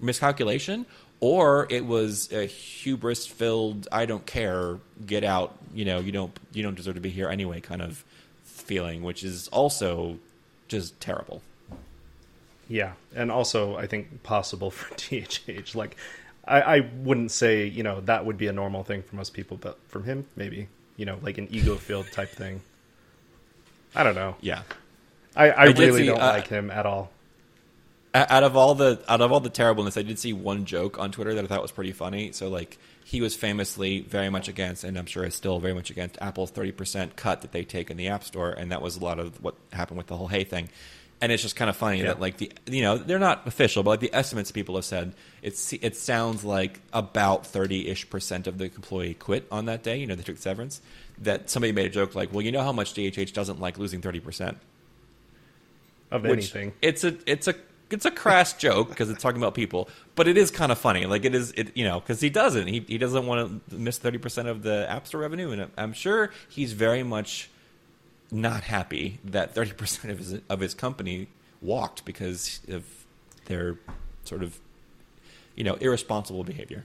miscalculation, 0.00 0.86
or 1.20 1.66
it 1.70 1.86
was 1.86 2.30
a 2.32 2.46
hubris 2.46 3.26
filled 3.26 3.88
I 3.90 4.06
don't 4.06 4.26
care, 4.26 4.78
get 5.06 5.24
out, 5.24 5.56
you 5.74 5.84
know, 5.84 6.00
you 6.00 6.12
don't 6.12 6.38
you 6.52 6.62
don't 6.62 6.74
deserve 6.74 6.94
to 6.96 7.00
be 7.00 7.10
here 7.10 7.28
anyway 7.28 7.60
kind 7.60 7.82
of 7.82 8.04
feeling, 8.44 9.02
which 9.02 9.24
is 9.24 9.48
also 9.48 10.18
just 10.68 10.98
terrible. 11.00 11.42
Yeah, 12.68 12.92
and 13.14 13.30
also 13.30 13.76
I 13.76 13.86
think 13.86 14.22
possible 14.22 14.70
for 14.70 14.94
DHH. 14.96 15.74
Like, 15.74 15.96
I, 16.46 16.60
I 16.60 16.80
wouldn't 16.80 17.30
say 17.30 17.66
you 17.66 17.82
know 17.82 18.00
that 18.02 18.24
would 18.26 18.36
be 18.36 18.46
a 18.46 18.52
normal 18.52 18.84
thing 18.84 19.02
for 19.02 19.16
most 19.16 19.32
people, 19.32 19.56
but 19.56 19.78
from 19.88 20.04
him, 20.04 20.26
maybe 20.36 20.68
you 20.96 21.06
know, 21.06 21.18
like 21.22 21.38
an 21.38 21.48
ego 21.50 21.76
filled 21.76 22.10
type 22.12 22.30
thing. 22.30 22.60
I 23.94 24.02
don't 24.02 24.14
know. 24.14 24.36
Yeah. 24.40 24.62
I, 25.36 25.50
I, 25.50 25.50
I 25.50 25.64
really 25.66 26.02
see, 26.02 26.06
don't 26.06 26.20
uh, 26.20 26.26
like 26.26 26.46
him 26.46 26.70
at 26.70 26.86
all. 26.86 27.10
Out 28.14 28.44
of 28.44 28.56
all 28.56 28.76
the 28.76 29.02
out 29.08 29.20
of 29.20 29.32
all 29.32 29.40
the 29.40 29.50
terribleness, 29.50 29.96
I 29.96 30.02
did 30.02 30.20
see 30.20 30.32
one 30.32 30.66
joke 30.66 31.00
on 31.00 31.10
Twitter 31.10 31.34
that 31.34 31.44
I 31.44 31.48
thought 31.48 31.62
was 31.62 31.72
pretty 31.72 31.90
funny. 31.90 32.30
So 32.30 32.48
like 32.48 32.78
he 33.04 33.20
was 33.20 33.34
famously 33.34 34.00
very 34.00 34.30
much 34.30 34.46
against, 34.46 34.84
and 34.84 34.96
I'm 34.96 35.06
sure 35.06 35.24
is 35.24 35.34
still 35.34 35.58
very 35.58 35.74
much 35.74 35.90
against 35.90 36.16
Apple's 36.20 36.52
30% 36.52 37.16
cut 37.16 37.42
that 37.42 37.50
they 37.50 37.64
take 37.64 37.90
in 37.90 37.96
the 37.96 38.06
App 38.06 38.22
Store, 38.22 38.50
and 38.50 38.70
that 38.70 38.80
was 38.80 38.96
a 38.96 39.00
lot 39.00 39.18
of 39.18 39.42
what 39.42 39.56
happened 39.72 39.98
with 39.98 40.06
the 40.06 40.16
whole 40.16 40.28
Hey 40.28 40.44
thing. 40.44 40.68
And 41.20 41.32
it's 41.32 41.42
just 41.42 41.56
kind 41.56 41.70
of 41.70 41.76
funny 41.76 42.00
Yeah. 42.00 42.08
that 42.08 42.20
like 42.20 42.36
the 42.36 42.52
you 42.66 42.82
know 42.82 42.98
they're 42.98 43.18
not 43.18 43.46
official, 43.46 43.82
but 43.82 43.90
like 43.90 44.00
the 44.00 44.12
estimates 44.12 44.50
people 44.52 44.74
have 44.74 44.84
said, 44.84 45.14
it's 45.42 45.72
it 45.72 45.96
sounds 45.96 46.44
like 46.44 46.80
about 46.92 47.46
30 47.46 47.88
ish 47.88 48.10
percent 48.10 48.46
of 48.46 48.58
the 48.58 48.64
employee 48.64 49.14
quit 49.14 49.46
on 49.50 49.64
that 49.66 49.82
day. 49.82 49.96
You 49.98 50.06
know 50.06 50.14
they 50.16 50.22
took 50.22 50.38
severance. 50.38 50.82
That 51.18 51.48
somebody 51.48 51.72
made 51.72 51.86
a 51.86 51.90
joke 51.90 52.14
like, 52.14 52.32
well, 52.32 52.42
you 52.42 52.50
know 52.52 52.62
how 52.62 52.72
much 52.72 52.92
DHH 52.94 53.32
doesn't 53.32 53.60
like 53.60 53.78
losing 53.78 54.02
30 54.02 54.20
percent 54.20 54.58
Of 56.10 56.22
which 56.22 56.32
anything. 56.32 56.72
It's 56.82 57.04
a 57.04 57.16
it's 57.26 57.48
a 57.48 57.54
it's 57.90 58.04
a 58.04 58.10
crass 58.10 58.52
joke 58.58 58.88
because 58.88 59.08
it's 59.10 59.22
talking 59.22 59.40
about 59.40 59.54
people, 59.54 59.88
but 60.16 60.28
it 60.28 60.36
is 60.36 60.50
kind 60.50 60.72
of 60.72 60.78
funny. 60.78 61.06
Like 61.06 61.24
it 61.24 61.34
is, 61.34 61.52
it 61.52 61.76
you 61.76 61.84
know, 61.84 62.00
because 62.00 62.20
he 62.20 62.30
doesn't 62.30 62.66
he 62.66 62.84
he 62.86 62.98
doesn't 62.98 63.26
want 63.26 63.68
to 63.70 63.76
miss 63.76 63.98
thirty 63.98 64.18
percent 64.18 64.48
of 64.48 64.62
the 64.62 64.90
App 64.90 65.06
Store 65.06 65.20
revenue, 65.20 65.50
and 65.52 65.70
I'm 65.78 65.92
sure 65.92 66.30
he's 66.48 66.72
very 66.72 67.02
much 67.02 67.48
not 68.30 68.62
happy 68.64 69.20
that 69.24 69.54
thirty 69.54 69.72
percent 69.72 70.12
of 70.12 70.18
his 70.18 70.40
of 70.48 70.60
his 70.60 70.74
company 70.74 71.28
walked 71.60 72.04
because 72.04 72.60
of 72.68 72.84
their 73.46 73.76
sort 74.24 74.42
of 74.42 74.58
you 75.54 75.64
know 75.64 75.74
irresponsible 75.74 76.44
behavior. 76.44 76.84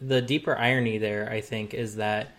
the 0.00 0.20
deeper 0.22 0.56
irony 0.56 0.98
there, 0.98 1.30
I 1.30 1.40
think, 1.40 1.72
is 1.74 1.96
that 1.96 2.32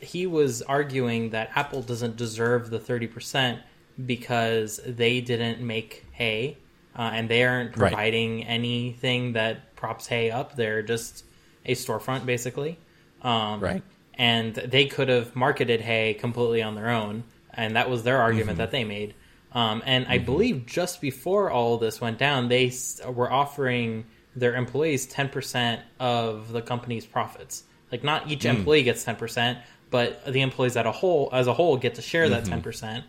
he 0.00 0.26
was 0.26 0.62
arguing 0.62 1.30
that 1.30 1.50
Apple 1.56 1.82
doesn't 1.82 2.16
deserve 2.16 2.70
the 2.70 2.78
30% 2.78 3.58
because 4.06 4.80
they 4.86 5.20
didn't 5.20 5.60
make 5.60 6.06
Hey 6.12 6.56
uh, 6.96 7.10
and 7.12 7.28
they 7.28 7.42
aren't 7.44 7.76
Right. 7.76 7.90
providing 7.90 8.44
anything 8.44 9.32
that 9.32 9.74
props 9.76 10.06
Hey 10.06 10.30
up. 10.30 10.54
They're 10.56 10.82
just 10.82 11.24
a 11.66 11.74
storefront, 11.74 12.24
basically. 12.24 12.78
Um, 13.22 13.60
Right. 13.60 13.82
And 14.14 14.54
they 14.54 14.86
could 14.86 15.08
have 15.08 15.34
marketed 15.36 15.80
Hey 15.80 16.14
completely 16.14 16.62
on 16.62 16.74
their 16.76 16.88
own, 16.90 17.24
and 17.58 17.76
that 17.76 17.90
was 17.90 18.02
their 18.04 18.18
argument 18.22 18.56
that 18.58 18.70
they 18.70 18.84
made. 18.84 19.14
Um, 19.52 19.82
and 19.84 20.06
I 20.08 20.18
believe 20.18 20.64
just 20.66 21.00
before 21.00 21.50
all 21.50 21.74
of 21.74 21.80
this 21.80 22.00
went 22.00 22.18
down, 22.18 22.48
they 22.48 22.72
were 23.06 23.30
offering 23.30 24.04
their 24.36 24.54
employees 24.54 25.12
10% 25.12 25.80
of 25.98 26.52
the 26.52 26.62
company's 26.62 27.04
profits. 27.06 27.64
Like 27.90 28.04
not 28.04 28.30
each 28.30 28.44
employee 28.44 28.82
gets 28.84 29.04
10%, 29.04 29.58
but 29.90 30.24
the 30.26 30.42
employees 30.42 30.76
as 30.76 30.84
a 30.86 30.92
whole 30.92 31.30
as 31.32 31.46
a 31.46 31.54
whole 31.54 31.76
get 31.78 31.94
to 31.96 32.02
share 32.02 32.28
that 32.28 32.44
10%. 32.44 32.62
percent 32.62 33.04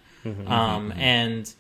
Um, 0.48 0.94
and 0.98 1.54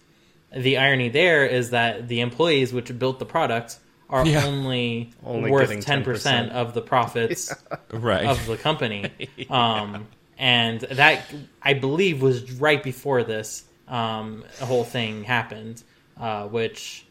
the 0.55 0.77
irony 0.77 1.09
there 1.09 1.45
is 1.45 1.69
that 1.71 2.07
the 2.07 2.21
employees 2.21 2.73
which 2.73 2.97
built 2.97 3.19
the 3.19 3.25
product 3.25 3.77
are 4.09 4.25
Yeah. 4.25 4.45
only, 4.45 5.11
Only 5.23 5.51
worth 5.51 5.69
10% 5.69 6.03
10%. 6.03 6.51
of 6.51 6.73
the 6.73 6.81
profits 6.81 7.53
Right. 7.91 8.25
of 8.25 8.43
the 8.47 8.57
company. 8.57 9.11
Um, 9.49 10.07
and 10.39 10.79
that 10.79 11.25
I 11.61 11.73
believe 11.73 12.21
was 12.21 12.51
right 12.53 12.81
before 12.81 13.23
this 13.23 13.65
um, 13.87 14.45
whole 14.61 14.85
thing 14.85 15.23
happened, 15.25 15.83
uh, 16.17 16.47
which 16.47 17.05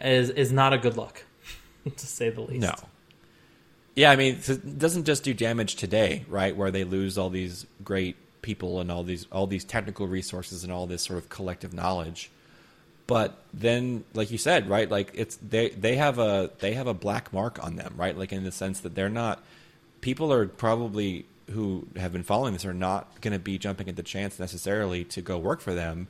is 0.00 0.30
is 0.30 0.50
not 0.50 0.72
a 0.72 0.78
good 0.78 0.96
look, 0.96 1.24
to 1.96 2.06
say 2.06 2.30
the 2.30 2.40
least. 2.40 2.62
No. 2.62 2.74
Yeah, 3.94 4.10
I 4.10 4.16
mean, 4.16 4.38
it 4.46 4.78
doesn't 4.78 5.04
just 5.04 5.24
do 5.24 5.34
damage 5.34 5.74
today, 5.74 6.24
right? 6.28 6.56
Where 6.56 6.70
they 6.70 6.84
lose 6.84 7.18
all 7.18 7.30
these 7.30 7.66
great 7.82 8.16
people 8.42 8.80
and 8.80 8.90
all 8.90 9.02
these 9.02 9.26
all 9.30 9.46
these 9.46 9.64
technical 9.64 10.06
resources 10.06 10.64
and 10.64 10.72
all 10.72 10.86
this 10.86 11.02
sort 11.02 11.18
of 11.18 11.28
collective 11.28 11.74
knowledge. 11.74 12.30
But 13.06 13.42
then, 13.52 14.04
like 14.14 14.30
you 14.30 14.38
said, 14.38 14.68
right? 14.68 14.90
Like 14.90 15.10
it's 15.14 15.36
they 15.36 15.70
they 15.70 15.96
have 15.96 16.18
a 16.18 16.50
they 16.60 16.74
have 16.74 16.86
a 16.86 16.94
black 16.94 17.32
mark 17.32 17.62
on 17.62 17.76
them, 17.76 17.94
right? 17.96 18.16
Like 18.16 18.32
in 18.32 18.44
the 18.44 18.52
sense 18.52 18.80
that 18.80 18.94
they're 18.94 19.08
not 19.10 19.42
people 20.00 20.32
are 20.32 20.46
probably 20.46 21.26
who 21.50 21.86
have 21.96 22.12
been 22.12 22.22
following 22.22 22.52
this 22.52 22.64
are 22.64 22.74
not 22.74 23.20
going 23.20 23.32
to 23.32 23.38
be 23.38 23.58
jumping 23.58 23.88
at 23.88 23.96
the 23.96 24.02
chance 24.02 24.38
necessarily 24.38 25.04
to 25.04 25.22
go 25.22 25.38
work 25.38 25.60
for 25.60 25.74
them, 25.74 26.08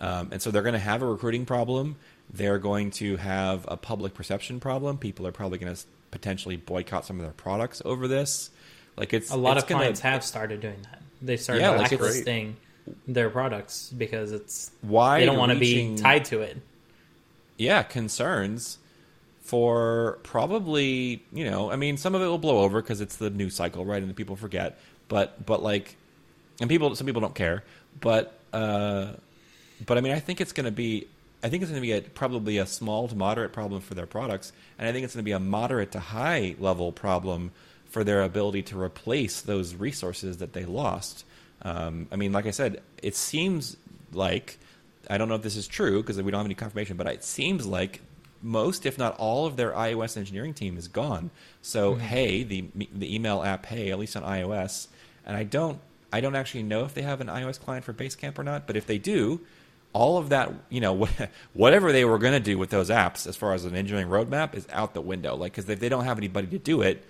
um, 0.00 0.28
and 0.32 0.42
so 0.42 0.50
they're 0.50 0.62
going 0.62 0.74
to 0.74 0.78
have 0.78 1.02
a 1.02 1.06
recruiting 1.06 1.44
problem. 1.46 1.96
They're 2.32 2.58
going 2.58 2.90
to 2.92 3.16
have 3.18 3.64
a 3.68 3.76
public 3.76 4.14
perception 4.14 4.60
problem. 4.60 4.98
People 4.98 5.26
are 5.26 5.32
probably 5.32 5.58
going 5.58 5.74
to 5.74 5.82
potentially 6.10 6.56
boycott 6.56 7.04
some 7.04 7.16
of 7.18 7.22
their 7.22 7.32
products 7.32 7.82
over 7.84 8.08
this. 8.08 8.50
Like 8.96 9.12
it's 9.12 9.30
A 9.30 9.36
lot 9.36 9.56
it's 9.56 9.64
of 9.64 9.68
gonna- 9.68 9.80
clients 9.80 10.00
have 10.00 10.22
started 10.24 10.60
doing 10.60 10.78
that. 10.84 11.00
They 11.20 11.36
started 11.36 11.62
Yeah, 11.62 11.70
like 11.70 11.88
blacklisting 11.90 12.56
their 13.08 13.30
products 13.30 13.90
because 13.96 14.30
it's 14.32 14.70
why 14.82 15.20
they 15.20 15.26
don't 15.26 15.38
want 15.38 15.52
to 15.52 15.58
be 15.58 15.96
tied 15.96 16.26
to 16.26 16.40
it. 16.42 16.58
yeah 17.56 17.82
concerns 17.82 18.78
for 19.44 20.18
probably 20.22 21.22
you 21.30 21.48
know 21.48 21.70
i 21.70 21.76
mean 21.76 21.98
some 21.98 22.14
of 22.14 22.22
it 22.22 22.26
will 22.26 22.38
blow 22.38 22.60
over 22.60 22.80
because 22.80 23.02
it's 23.02 23.16
the 23.16 23.28
news 23.28 23.54
cycle 23.54 23.84
right 23.84 24.00
and 24.00 24.10
the 24.10 24.14
people 24.14 24.36
forget. 24.36 24.78
But 25.08 25.44
but 25.44 25.62
like 25.62 25.96
and 26.60 26.68
people 26.70 26.94
some 26.96 27.06
people 27.06 27.20
don't 27.20 27.34
care. 27.34 27.62
But 28.00 28.38
uh 28.52 29.12
but 29.84 29.98
i 29.98 30.00
mean 30.00 30.12
i 30.12 30.20
think 30.20 30.40
it's 30.40 30.52
going 30.52 30.64
to 30.64 30.72
be 30.72 31.08
i 31.42 31.48
think 31.48 31.62
it's 31.62 31.70
going 31.70 31.82
to 31.82 31.86
be 31.86 31.92
a, 31.92 32.00
probably 32.00 32.58
a 32.58 32.66
small 32.66 33.08
to 33.08 33.14
moderate 33.14 33.52
problem 33.52 33.80
for 33.80 33.94
their 33.94 34.06
products 34.06 34.52
and 34.78 34.88
i 34.88 34.92
think 34.92 35.04
it's 35.04 35.14
going 35.14 35.24
to 35.24 35.28
be 35.28 35.32
a 35.32 35.40
moderate 35.40 35.90
to 35.90 35.98
high 35.98 36.54
level 36.60 36.92
problem 36.92 37.50
for 37.86 38.04
their 38.04 38.22
ability 38.22 38.62
to 38.62 38.80
replace 38.80 39.40
those 39.40 39.74
resources 39.74 40.38
that 40.38 40.52
they 40.52 40.64
lost. 40.64 41.24
Um, 41.62 42.06
i 42.12 42.16
mean 42.16 42.32
like 42.32 42.46
i 42.46 42.52
said 42.52 42.82
it 43.02 43.16
seems 43.16 43.76
like 44.12 44.58
I 45.10 45.18
don't 45.18 45.28
know 45.28 45.34
if 45.34 45.42
this 45.42 45.56
is 45.56 45.66
true 45.66 46.00
because 46.00 46.20
we 46.22 46.30
don't 46.30 46.38
have 46.38 46.46
any 46.46 46.54
confirmation, 46.54 46.96
but 46.96 47.06
it 47.06 47.24
seems 47.24 47.66
like 47.66 48.00
most, 48.44 48.86
if 48.86 48.98
not 48.98 49.16
all, 49.18 49.46
of 49.46 49.56
their 49.56 49.72
iOS 49.72 50.16
engineering 50.16 50.54
team 50.54 50.76
is 50.76 50.86
gone. 50.86 51.30
So, 51.62 51.92
mm-hmm. 51.94 52.00
Hey, 52.00 52.42
the 52.44 52.64
the 52.94 53.12
email 53.14 53.42
app 53.42 53.66
Hey, 53.66 53.90
at 53.90 53.98
least 53.98 54.16
on 54.16 54.22
iOS, 54.22 54.86
and 55.26 55.36
I 55.36 55.42
don't 55.42 55.80
I 56.12 56.20
don't 56.20 56.36
actually 56.36 56.62
know 56.62 56.84
if 56.84 56.94
they 56.94 57.02
have 57.02 57.20
an 57.20 57.26
iOS 57.26 57.58
client 57.58 57.84
for 57.84 57.92
Basecamp 57.92 58.38
or 58.38 58.44
not, 58.44 58.68
but 58.68 58.76
if 58.76 58.86
they 58.86 58.98
do, 58.98 59.40
all 59.92 60.16
of 60.18 60.28
that, 60.28 60.52
you 60.68 60.80
know, 60.80 61.08
whatever 61.54 61.90
they 61.90 62.04
were 62.04 62.18
going 62.18 62.34
to 62.34 62.40
do 62.40 62.56
with 62.56 62.70
those 62.70 62.88
apps 62.90 63.26
as 63.26 63.34
far 63.36 63.52
as 63.52 63.64
an 63.64 63.74
engineering 63.74 64.08
roadmap 64.08 64.54
is 64.54 64.66
out 64.72 64.94
the 64.94 65.00
window. 65.00 65.34
Like, 65.34 65.52
because 65.52 65.68
if 65.68 65.80
they 65.80 65.88
don't 65.88 66.04
have 66.04 66.18
anybody 66.18 66.46
to 66.48 66.58
do 66.58 66.82
it, 66.82 67.04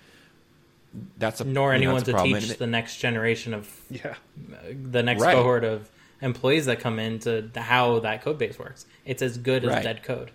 that's 1.17 1.41
a 1.41 1.43
Nor 1.43 1.73
you 1.75 1.81
know, 1.81 1.85
anyone 1.89 2.01
a 2.01 2.05
to 2.05 2.11
problem. 2.13 2.39
teach 2.39 2.49
And- 2.49 2.59
the 2.59 2.67
next 2.67 2.97
generation 2.97 3.53
of 3.53 3.69
Yeah. 3.91 4.15
the 4.91 5.03
next 5.03 5.21
Right. 5.21 5.35
cohort 5.35 5.63
of 5.63 5.89
employees 6.21 6.65
that 6.65 6.79
come 6.79 6.97
into 6.97 7.49
how 7.55 7.99
that 7.99 8.23
code 8.23 8.37
base 8.39 8.57
works. 8.57 8.85
It's 9.05 9.21
as 9.21 9.37
good 9.37 9.65
as 9.65 9.71
Right. 9.71 9.83
dead 9.83 10.01
code. 10.03 10.31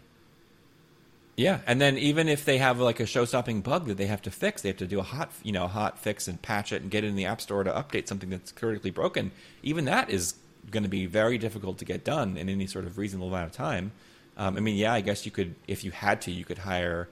Yeah, 1.40 1.60
and 1.66 1.80
then 1.80 1.96
even 1.96 2.28
if 2.28 2.44
they 2.44 2.58
have 2.58 2.80
like 2.80 3.00
a 3.00 3.06
show-stopping 3.06 3.62
bug 3.62 3.86
that 3.86 3.96
they 3.96 4.04
have 4.04 4.20
to 4.22 4.30
fix, 4.30 4.60
they 4.60 4.68
have 4.68 4.76
to 4.76 4.86
do 4.86 5.00
a 5.00 5.02
hot, 5.02 5.32
you 5.42 5.52
know, 5.52 5.68
hot 5.68 5.98
fix 5.98 6.28
and 6.28 6.40
patch 6.42 6.70
it 6.70 6.82
and 6.82 6.90
get 6.90 7.02
it 7.02 7.06
in 7.06 7.16
the 7.16 7.24
app 7.24 7.40
store 7.40 7.64
to 7.64 7.70
update 7.70 8.08
something 8.08 8.28
that's 8.28 8.52
critically 8.52 8.90
broken. 8.90 9.30
Even 9.62 9.86
that 9.86 10.10
is 10.10 10.34
going 10.70 10.82
to 10.82 10.88
be 10.90 11.06
very 11.06 11.38
difficult 11.38 11.78
to 11.78 11.86
get 11.86 12.04
done 12.04 12.36
in 12.36 12.50
any 12.50 12.66
sort 12.66 12.84
of 12.84 12.98
reasonable 12.98 13.28
amount 13.28 13.46
of 13.46 13.52
time. 13.52 13.92
Um, 14.36 14.58
I 14.58 14.60
mean, 14.60 14.76
yeah, 14.76 14.92
I 14.92 15.00
guess 15.00 15.24
you 15.24 15.32
could, 15.32 15.54
if 15.66 15.82
you 15.82 15.92
had 15.92 16.20
to, 16.22 16.30
you 16.30 16.44
could 16.44 16.58
hire 16.58 17.08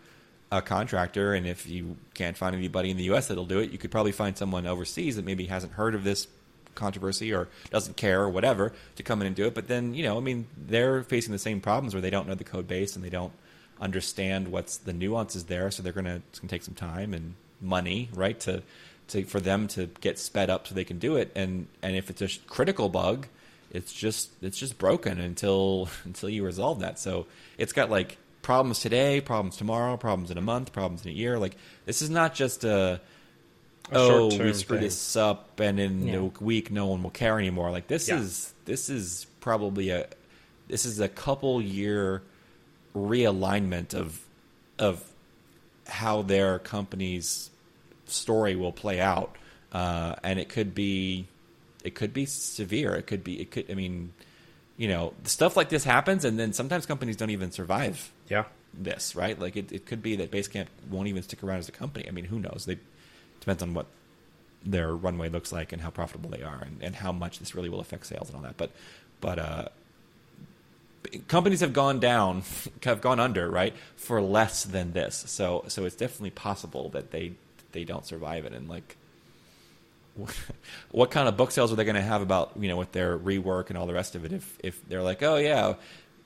a 0.52 0.60
contractor, 0.60 1.32
and 1.32 1.46
if 1.46 1.66
you 1.66 1.96
can't 2.12 2.36
find 2.36 2.54
anybody 2.54 2.90
in 2.90 2.98
the 2.98 3.04
U.S. 3.04 3.28
that'll 3.28 3.46
do 3.46 3.60
it, 3.60 3.70
you 3.70 3.78
could 3.78 3.90
probably 3.90 4.12
find 4.12 4.36
someone 4.36 4.66
overseas 4.66 5.16
that 5.16 5.24
maybe 5.24 5.46
hasn't 5.46 5.72
heard 5.72 5.94
of 5.94 6.04
this 6.04 6.28
controversy 6.74 7.32
or 7.32 7.48
doesn't 7.70 7.96
care 7.96 8.20
or 8.20 8.28
whatever 8.28 8.74
to 8.96 9.02
come 9.02 9.22
in 9.22 9.26
and 9.26 9.34
do 9.34 9.46
it. 9.46 9.54
But 9.54 9.68
then, 9.68 9.94
you 9.94 10.02
know, 10.02 10.18
I 10.18 10.20
mean, 10.20 10.48
they're 10.54 11.02
facing 11.02 11.32
the 11.32 11.38
same 11.38 11.62
problems 11.62 11.94
where 11.94 12.02
they 12.02 12.10
don't 12.10 12.28
know 12.28 12.34
the 12.34 12.44
code 12.44 12.68
base 12.68 12.94
and 12.94 13.02
they 13.02 13.08
don't 13.08 13.32
understand 13.80 14.48
what's 14.48 14.76
the 14.76 14.92
nuances 14.92 15.44
there. 15.44 15.70
So 15.70 15.82
they're 15.82 15.92
gonna 15.92 16.22
it's 16.30 16.38
gonna 16.38 16.50
take 16.50 16.62
some 16.62 16.74
time 16.74 17.14
and 17.14 17.34
money, 17.60 18.08
right, 18.14 18.38
to 18.40 18.62
to 19.08 19.24
for 19.24 19.40
them 19.40 19.68
to 19.68 19.86
get 20.00 20.18
sped 20.18 20.50
up 20.50 20.66
so 20.66 20.74
they 20.74 20.84
can 20.84 20.98
do 20.98 21.16
it. 21.16 21.30
And 21.34 21.66
and 21.82 21.96
if 21.96 22.10
it's 22.10 22.22
a 22.22 22.28
critical 22.46 22.88
bug, 22.88 23.26
it's 23.72 23.92
just 23.92 24.30
it's 24.42 24.58
just 24.58 24.78
broken 24.78 25.18
until 25.20 25.88
until 26.04 26.28
you 26.28 26.44
resolve 26.44 26.80
that. 26.80 26.98
So 26.98 27.26
it's 27.56 27.72
got 27.72 27.90
like 27.90 28.18
problems 28.42 28.80
today, 28.80 29.20
problems 29.20 29.56
tomorrow, 29.56 29.96
problems 29.96 30.30
in 30.30 30.38
a 30.38 30.42
month, 30.42 30.72
problems 30.72 31.04
in 31.04 31.10
a 31.10 31.14
year. 31.14 31.38
Like 31.38 31.56
this 31.86 32.02
is 32.02 32.10
not 32.10 32.34
just 32.34 32.64
a 32.64 33.00
A 33.90 33.96
oh, 33.98 34.26
we 34.26 34.30
short-term 34.30 34.54
screwed 34.54 34.80
thing. 34.80 34.86
this 34.88 35.16
up, 35.16 35.60
and 35.60 35.80
in 35.80 36.06
Yeah. 36.06 36.16
a 36.16 36.44
week 36.44 36.70
no 36.70 36.86
one 36.86 37.02
will 37.02 37.10
care 37.10 37.38
anymore. 37.38 37.70
Like 37.70 37.88
this 37.88 38.08
Yeah. 38.08 38.20
is 38.20 38.52
this 38.64 38.88
is 38.90 39.26
probably 39.40 39.90
a 39.90 40.06
this 40.68 40.84
is 40.84 41.00
a 41.00 41.08
couple 41.08 41.62
year 41.62 42.22
realignment 42.94 43.94
of 43.94 44.20
of 44.78 45.04
how 45.86 46.22
their 46.22 46.58
company's 46.58 47.50
story 48.06 48.54
will 48.56 48.72
play 48.72 49.00
out, 49.00 49.36
uh, 49.72 50.14
and 50.22 50.38
it 50.38 50.48
could 50.48 50.74
be 50.74 51.26
it 51.84 51.94
could 51.94 52.12
be 52.12 52.26
severe. 52.26 52.94
It 52.94 53.06
could 53.06 53.24
be 53.24 53.40
it 53.40 53.50
could. 53.50 53.70
I 53.70 53.74
mean, 53.74 54.12
you 54.76 54.88
know, 54.88 55.14
stuff 55.24 55.56
like 55.56 55.68
this 55.68 55.84
happens, 55.84 56.24
and 56.24 56.38
then 56.38 56.52
sometimes 56.52 56.86
companies 56.86 57.16
don't 57.16 57.30
even 57.30 57.50
survive 57.52 58.10
Yeah. 58.28 58.44
this, 58.74 59.14
right? 59.16 59.38
Like 59.38 59.56
it, 59.56 59.72
it 59.72 59.86
could 59.86 60.02
be 60.02 60.16
that 60.16 60.30
Basecamp 60.30 60.66
won't 60.90 61.08
even 61.08 61.22
stick 61.22 61.42
around 61.42 61.58
as 61.58 61.68
a 61.68 61.72
company. 61.72 62.06
I 62.08 62.10
mean, 62.12 62.24
who 62.26 62.38
knows? 62.38 62.64
They 62.66 62.78
depends 63.40 63.62
on 63.62 63.74
what 63.74 63.86
their 64.64 64.94
runway 64.94 65.28
looks 65.28 65.52
like 65.52 65.72
and 65.72 65.80
how 65.80 65.90
profitable 65.90 66.28
they 66.30 66.42
are 66.42 66.60
and, 66.62 66.82
and 66.82 66.96
how 66.96 67.12
much 67.12 67.38
this 67.38 67.54
really 67.54 67.68
will 67.68 67.80
affect 67.80 68.06
sales 68.06 68.28
and 68.28 68.36
all 68.36 68.42
that. 68.42 68.56
But 68.56 68.70
but 69.20 69.38
uh, 69.38 69.68
companies 71.28 71.60
have 71.60 71.72
gone 71.72 72.00
down, 72.00 72.42
have 72.84 73.00
gone 73.00 73.20
under, 73.20 73.50
right, 73.50 73.74
for 73.96 74.20
less 74.20 74.64
than 74.64 74.92
this. 74.92 75.24
So 75.26 75.64
so 75.68 75.84
it's 75.84 75.96
definitely 75.96 76.30
possible 76.30 76.88
that 76.90 77.10
they 77.10 77.32
they 77.72 77.84
don't 77.84 78.04
survive 78.06 78.44
it. 78.44 78.52
And 78.52 78.68
like, 78.68 78.96
what 80.90 81.10
kind 81.10 81.28
of 81.28 81.36
book 81.36 81.50
sales 81.50 81.72
are 81.72 81.76
they 81.76 81.84
going 81.84 81.94
to 81.96 82.02
have 82.02 82.22
about 82.22 82.52
you 82.58 82.68
know 82.68 82.76
with 82.76 82.92
their 82.92 83.16
rework 83.18 83.68
and 83.68 83.78
all 83.78 83.86
the 83.86 83.94
rest 83.94 84.14
of 84.14 84.24
it? 84.24 84.32
If 84.32 84.58
if 84.62 84.86
they're 84.88 85.02
like, 85.02 85.22
oh 85.22 85.36
yeah, 85.36 85.74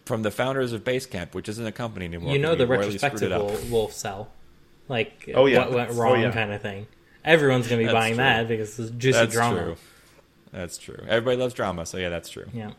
from 0.06 0.22
the 0.22 0.30
founders 0.30 0.72
of 0.72 0.82
Basecamp, 0.84 1.34
which 1.34 1.48
isn't 1.48 1.66
a 1.66 1.72
company 1.72 2.06
anymore, 2.06 2.32
You 2.32 2.38
know 2.38 2.54
the 2.54 2.66
we 2.66 2.76
royally 2.76 2.98
screwed 2.98 3.12
retrospective 3.22 3.32
it 3.32 3.32
up. 3.32 3.42
will, 3.70 3.70
will 3.82 3.88
sell. 3.90 4.30
Like 4.88 5.30
Oh, 5.34 5.46
yeah. 5.46 5.58
what 5.60 5.72
went 5.72 5.90
Oh, 5.90 5.94
wrong 5.94 6.20
yeah. 6.20 6.32
kind 6.32 6.52
of 6.52 6.60
thing. 6.60 6.86
Everyone's 7.24 7.68
going 7.68 7.78
to 7.80 7.84
be 7.84 7.92
That's 7.92 7.94
buying 7.94 8.14
true. 8.14 8.24
that 8.24 8.48
because 8.48 8.78
it's 8.78 8.90
juicy 8.90 9.16
That's 9.18 9.32
drama. 9.32 9.60
true. 9.62 9.76
That's 10.50 10.76
true. 10.76 11.04
Everybody 11.08 11.36
loves 11.36 11.54
drama, 11.54 11.86
so 11.86 11.98
yeah, 11.98 12.08
that's 12.08 12.28
true. 12.28 12.46
Yeah. 12.52 12.72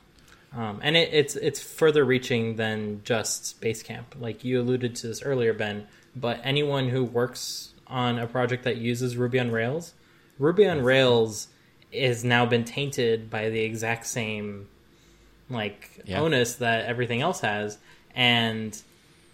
Um, 0.55 0.79
and 0.83 0.95
it, 0.95 1.09
it's 1.13 1.35
it's 1.35 1.59
further 1.61 2.03
reaching 2.05 2.55
than 2.57 3.01
just 3.03 3.59
Basecamp. 3.61 4.05
Like 4.19 4.43
you 4.43 4.61
alluded 4.61 4.95
to 4.97 5.07
this 5.07 5.21
earlier, 5.23 5.53
Ben. 5.53 5.87
But 6.15 6.41
anyone 6.43 6.89
who 6.89 7.03
works 7.03 7.73
on 7.87 8.19
a 8.19 8.27
project 8.27 8.63
that 8.65 8.77
uses 8.77 9.17
Ruby 9.17 9.39
on 9.39 9.51
Rails, 9.51 9.93
Ruby 10.37 10.67
on 10.67 10.83
Rails 10.83 11.47
has 11.93 12.23
now 12.23 12.45
been 12.45 12.65
tainted 12.65 13.29
by 13.29 13.49
the 13.49 13.61
exact 13.61 14.05
same 14.05 14.67
like 15.49 16.01
Yeah. 16.05 16.21
onus 16.21 16.55
that 16.55 16.85
everything 16.85 17.21
else 17.21 17.41
has, 17.41 17.77
and 18.15 18.79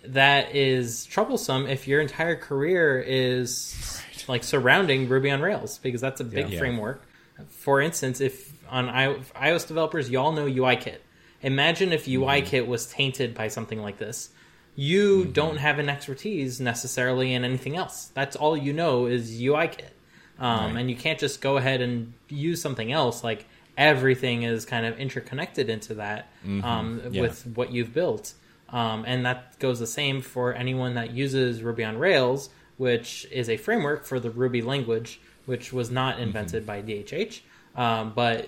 that 0.06 0.56
is 0.56 1.06
troublesome 1.06 1.68
if 1.68 1.86
your 1.88 2.00
entire 2.00 2.36
career 2.38 3.04
is 3.06 4.02
like 4.30 4.44
surrounding 4.46 5.10
Ruby 5.10 5.30
on 5.32 5.42
Rails 5.42 5.78
because 5.80 6.00
that's 6.00 6.22
a 6.22 6.24
big 6.24 6.50
Yeah. 6.50 6.60
framework. 6.60 7.02
For 7.50 7.82
instance, 7.82 8.22
if 8.22 8.54
on 8.70 8.88
iOS 8.88 9.68
developers, 9.68 10.10
y'all 10.10 10.32
know 10.32 10.46
UIKit. 10.46 10.98
Imagine 11.42 11.92
if 11.94 12.06
UIKit 12.06 12.68
was 12.68 12.86
tainted 12.88 13.34
by 13.34 13.48
something 13.48 13.82
like 13.82 13.98
this. 13.98 14.30
You 14.76 15.26
don't 15.26 15.58
have 15.58 15.80
an 15.80 15.90
expertise 15.90 16.60
necessarily 16.60 17.34
in 17.34 17.44
anything 17.44 17.76
else. 17.76 18.12
That's 18.14 18.36
all 18.36 18.56
you 18.56 18.74
know 18.74 19.06
is 19.08 19.42
UIKit. 19.42 19.92
Um, 20.40 20.74
Right. 20.74 20.80
And 20.82 20.90
you 20.90 20.96
can't 20.96 21.20
just 21.20 21.42
go 21.42 21.58
ahead 21.58 21.82
and 21.82 22.14
use 22.30 22.62
something 22.62 22.92
else. 22.92 23.24
Like 23.24 23.46
everything 23.78 24.44
is 24.44 24.66
kind 24.66 24.86
of 24.86 24.98
interconnected 25.00 25.70
into 25.70 25.96
that 25.96 26.30
um, 26.64 27.02
Yeah. 27.12 27.22
with 27.22 27.46
what 27.56 27.72
you've 27.72 27.94
built. 27.94 28.34
Um, 28.70 29.04
and 29.08 29.26
that 29.26 29.58
goes 29.60 29.80
the 29.80 29.88
same 29.88 30.22
for 30.22 30.54
anyone 30.54 30.94
that 30.96 31.12
uses 31.12 31.64
Ruby 31.64 31.84
on 31.84 31.98
Rails, 31.98 32.50
which 32.78 33.26
is 33.32 33.50
a 33.50 33.58
framework 33.58 34.06
for 34.06 34.20
the 34.20 34.30
Ruby 34.30 34.62
language, 34.62 35.20
which 35.46 35.74
was 35.74 35.90
not 35.90 36.20
invented 36.20 36.66
by 36.66 36.82
DHH, 36.82 37.42
um, 37.76 38.14
but 38.16 38.48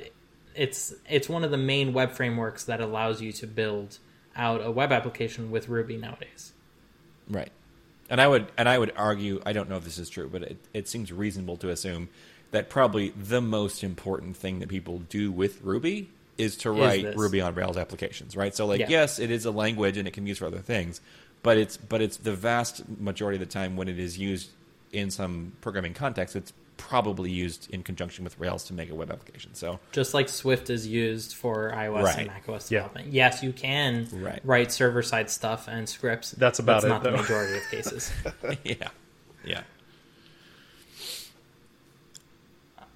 it's 0.56 0.94
it's 1.10 1.30
one 1.30 1.44
of 1.44 1.52
the 1.52 1.58
main 1.58 1.94
web 1.94 2.12
frameworks 2.12 2.66
that 2.66 2.82
allows 2.82 3.22
you 3.22 3.32
to 3.34 3.48
build 3.48 3.98
out 4.36 4.64
a 4.64 4.72
web 4.72 4.92
application 4.92 5.52
with 5.52 5.70
Ruby 5.70 5.98
nowadays. 5.98 6.54
Right. 7.30 7.52
And 8.10 8.20
I 8.20 8.28
would 8.28 8.52
and 8.58 8.68
I 8.68 8.78
would 8.78 8.94
argue 8.96 9.42
I 9.46 9.54
don't 9.54 9.70
know 9.70 9.78
if 9.78 9.84
this 9.84 9.98
is 9.98 10.10
true, 10.10 10.30
but 10.32 10.44
it, 10.44 10.58
it 10.74 10.88
seems 10.88 11.12
reasonable 11.12 11.58
to 11.58 11.70
assume 11.70 12.10
that 12.52 12.70
probably 12.70 13.10
the 13.10 13.42
most 13.42 13.84
important 13.84 14.36
thing 14.36 14.60
that 14.60 14.70
people 14.70 15.00
do 15.10 15.32
with 15.32 15.62
Ruby 15.62 16.10
is 16.38 16.58
to 16.58 16.72
write 16.72 17.04
this. 17.04 17.16
Ruby 17.16 17.40
on 17.40 17.56
Rails 17.56 17.78
applications, 17.78 18.36
right? 18.36 18.54
So 18.56 18.66
like 18.66 18.80
Yeah. 18.82 18.88
yes, 18.90 19.20
it 19.20 19.32
is 19.32 19.46
a 19.46 19.52
language 19.52 19.98
and 19.98 20.08
it 20.08 20.12
can 20.12 20.24
be 20.24 20.30
used 20.30 20.40
for 20.40 20.48
other 20.48 20.60
things, 20.60 21.00
but 21.44 21.58
it's 21.58 21.78
but 21.78 22.02
it's 22.02 22.18
the 22.18 22.34
vast 22.34 22.84
majority 23.00 23.42
of 23.42 23.48
the 23.48 23.52
time 23.52 23.78
when 23.78 23.88
it 23.88 24.00
is 24.00 24.18
used 24.18 24.50
in 24.92 25.10
some 25.10 25.54
programming 25.62 25.94
context, 25.94 26.36
it's 26.36 26.54
probably 26.82 27.30
used 27.32 27.70
in 27.70 27.84
conjunction 27.84 28.24
with 28.24 28.38
Rails 28.40 28.64
to 28.66 28.74
make 28.74 28.90
a 28.90 28.96
web 28.96 29.12
application. 29.12 29.54
So 29.54 29.80
Just 29.92 30.14
like 30.14 30.28
Swift 30.28 30.70
is 30.70 30.88
used 30.88 31.36
for 31.36 31.72
iOS 31.72 32.04
Right. 32.04 32.18
and 32.20 32.28
macOS 32.28 32.72
Yeah. 32.72 32.80
development. 32.80 33.14
Yes, 33.14 33.44
you 33.44 33.54
can 33.54 34.08
Right. 34.12 34.42
write 34.44 34.72
server 34.72 35.04
side 35.04 35.30
stuff 35.30 35.68
and 35.68 35.88
scripts. 35.88 36.32
That's 36.32 36.60
about 36.60 36.82
That's 36.82 36.86
it, 36.86 36.90
not 36.90 37.04
the 37.04 37.12
majority 37.12 37.58
of 37.58 37.64
cases. 37.72 38.12
yeah. 38.64 38.88
Yeah. 39.46 39.62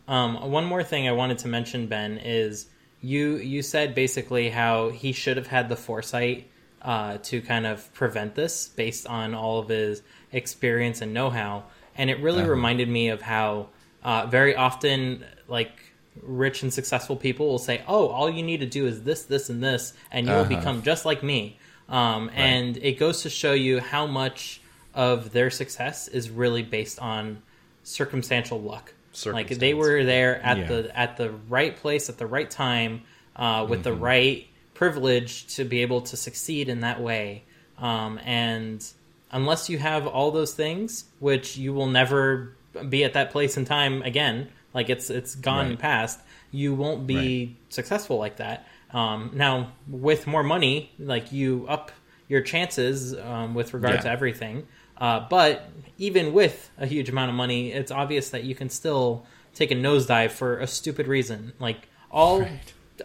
Um, 0.08 0.52
one 0.52 0.66
more 0.66 0.84
thing 0.84 1.08
I 1.08 1.12
wanted 1.14 1.40
to 1.40 1.48
mention, 1.48 1.88
Ben, 1.88 2.18
is 2.18 2.68
you 3.02 3.36
you 3.38 3.62
said 3.62 3.96
basically 3.96 4.50
how 4.50 4.90
he 4.90 5.12
should 5.12 5.38
have 5.38 5.48
had 5.48 5.70
the 5.70 5.76
foresight 5.76 6.48
uh, 6.82 7.18
to 7.24 7.42
kind 7.42 7.66
of 7.66 7.92
prevent 7.94 8.36
this 8.36 8.68
based 8.68 9.08
on 9.08 9.34
all 9.34 9.60
of 9.60 9.70
his 9.70 10.04
experience 10.32 11.02
and 11.02 11.14
know-how, 11.14 11.64
and 11.98 12.10
it 12.12 12.20
really 12.20 12.42
Uh-huh. 12.42 12.52
reminded 12.52 12.88
me 12.90 13.10
of 13.10 13.24
how 13.24 13.70
uh, 14.06 14.26
very 14.28 14.56
often 14.56 15.26
like 15.58 15.74
rich 16.22 16.64
and 16.64 16.72
successful 16.80 17.16
people 17.18 17.46
will 17.52 17.66
say, 17.70 17.78
"Oh, 17.88 18.08
all 18.16 18.30
you 18.30 18.44
need 18.44 18.62
to 18.68 18.72
do 18.80 18.86
is 18.92 19.04
this, 19.04 19.24
this, 19.34 19.50
and 19.50 19.60
this, 19.62 19.94
and 20.12 20.22
you 20.28 20.34
will 20.34 20.42
Uh-huh. 20.46 20.56
become 20.58 20.78
just 20.84 21.04
like 21.06 21.22
me." 21.24 21.42
Um, 21.90 22.30
And 22.34 22.78
it 22.78 22.96
goes 23.00 23.18
to 23.24 23.30
show 23.30 23.54
you 23.54 23.80
how 23.94 24.06
much 24.08 24.62
of 24.94 25.32
their 25.36 25.50
success 25.62 26.08
is 26.08 26.30
really 26.42 26.64
based 26.64 27.00
on 27.00 27.42
circumstantial 27.84 28.62
luck. 28.62 28.94
Like 29.26 29.50
they 29.50 29.74
were 29.74 30.04
there 30.04 30.42
at 30.42 30.58
Yeah. 30.58 30.68
the 30.68 30.80
at 31.04 31.18
the 31.18 31.30
right 31.50 31.76
place 31.76 32.10
at 32.10 32.18
the 32.18 32.28
right 32.28 32.50
time 32.50 32.94
uh, 33.36 33.66
with 33.70 33.80
Mm-hmm. 33.80 33.84
the 33.90 33.94
right 33.94 34.48
privilege 34.74 35.48
to 35.56 35.64
be 35.64 35.82
able 35.82 36.02
to 36.02 36.16
succeed 36.18 36.70
in 36.70 36.82
that 36.82 37.00
way. 37.02 37.44
Um, 37.78 38.20
and 38.26 38.84
unless 39.32 39.70
you 39.70 39.78
have 39.80 40.06
all 40.08 40.32
those 40.32 40.54
things, 40.54 41.06
which 41.20 41.58
you 41.58 41.74
will 41.74 41.88
never 41.88 42.56
be 42.90 43.04
at 43.04 43.14
that 43.14 43.32
place 43.32 43.58
in 43.58 43.66
time 43.66 44.02
again, 44.02 44.50
like 44.74 44.90
it's 44.90 45.10
it's 45.10 45.36
gone 45.36 45.70
Right. 45.70 45.80
past, 45.80 46.20
you 46.52 46.74
won't 46.74 47.08
be 47.08 47.56
successful 47.70 48.18
like 48.18 48.38
that. 48.38 48.68
Um, 48.92 49.32
now, 49.34 49.72
with 49.88 50.26
more 50.28 50.44
money, 50.44 50.92
like 51.00 51.32
you 51.32 51.66
up 51.68 51.92
your 52.28 52.42
chances 52.42 53.16
um, 53.18 53.54
with 53.54 53.74
regard 53.74 53.96
Yeah. 53.96 54.02
to 54.02 54.10
everything. 54.10 54.68
Uh, 54.98 55.26
but 55.30 55.70
even 55.98 56.34
with 56.34 56.70
a 56.78 56.86
huge 56.86 57.10
amount 57.10 57.30
of 57.30 57.36
money, 57.36 57.72
it's 57.72 57.92
obvious 57.92 58.30
that 58.30 58.44
you 58.46 58.56
can 58.56 58.70
still 58.70 59.26
take 59.54 59.70
a 59.72 59.76
nosedive 59.76 60.32
for 60.32 60.58
a 60.60 60.68
stupid 60.68 61.08
reason. 61.08 61.54
Like 61.60 61.88
all, 62.10 62.48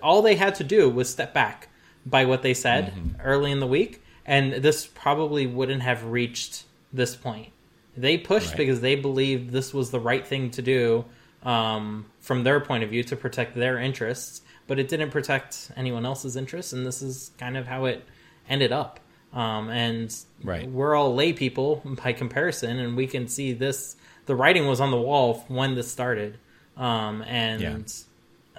all 0.02 0.22
they 0.22 0.36
had 0.36 0.54
to 0.56 0.64
do 0.64 0.88
was 0.88 1.10
step 1.10 1.34
back 1.34 1.68
by 2.06 2.24
what 2.24 2.42
they 2.42 2.54
said 2.54 2.92
Mm-hmm. 2.94 3.20
early 3.22 3.50
in 3.50 3.60
the 3.60 3.66
week, 3.66 4.02
and 4.24 4.54
this 4.54 4.86
probably 4.86 5.46
wouldn't 5.46 5.82
have 5.82 6.04
reached 6.04 6.64
this 6.92 7.14
point. 7.16 7.52
They 7.96 8.18
pushed 8.18 8.50
Right. 8.50 8.58
because 8.58 8.80
they 8.80 8.94
believed 8.94 9.50
this 9.50 9.74
was 9.74 9.90
the 9.90 10.00
right 10.00 10.26
thing 10.26 10.50
to 10.52 10.62
do 10.62 11.04
um, 11.42 12.06
from 12.20 12.44
their 12.44 12.60
point 12.60 12.84
of 12.84 12.90
view 12.90 13.02
to 13.04 13.16
protect 13.16 13.54
their 13.54 13.78
interests, 13.78 14.42
but 14.66 14.78
it 14.78 14.88
didn't 14.88 15.10
protect 15.10 15.70
anyone 15.76 16.04
else's 16.06 16.36
interests, 16.36 16.72
and 16.72 16.86
this 16.86 17.02
is 17.02 17.30
kind 17.38 17.56
of 17.56 17.66
how 17.66 17.86
it 17.86 18.04
ended 18.48 18.72
up. 18.72 19.00
Um, 19.32 19.68
and 19.70 20.14
Right. 20.42 20.68
we're 20.68 20.94
all 20.94 21.14
lay 21.14 21.32
people 21.32 21.82
by 22.04 22.12
comparison, 22.12 22.78
and 22.78 22.96
we 22.96 23.06
can 23.06 23.26
see 23.28 23.52
this. 23.52 23.96
The 24.26 24.34
writing 24.36 24.66
was 24.66 24.80
on 24.80 24.90
the 24.90 25.00
wall 25.00 25.44
when 25.48 25.74
this 25.76 25.90
started, 25.90 26.38
um, 26.76 27.22
and 27.22 27.60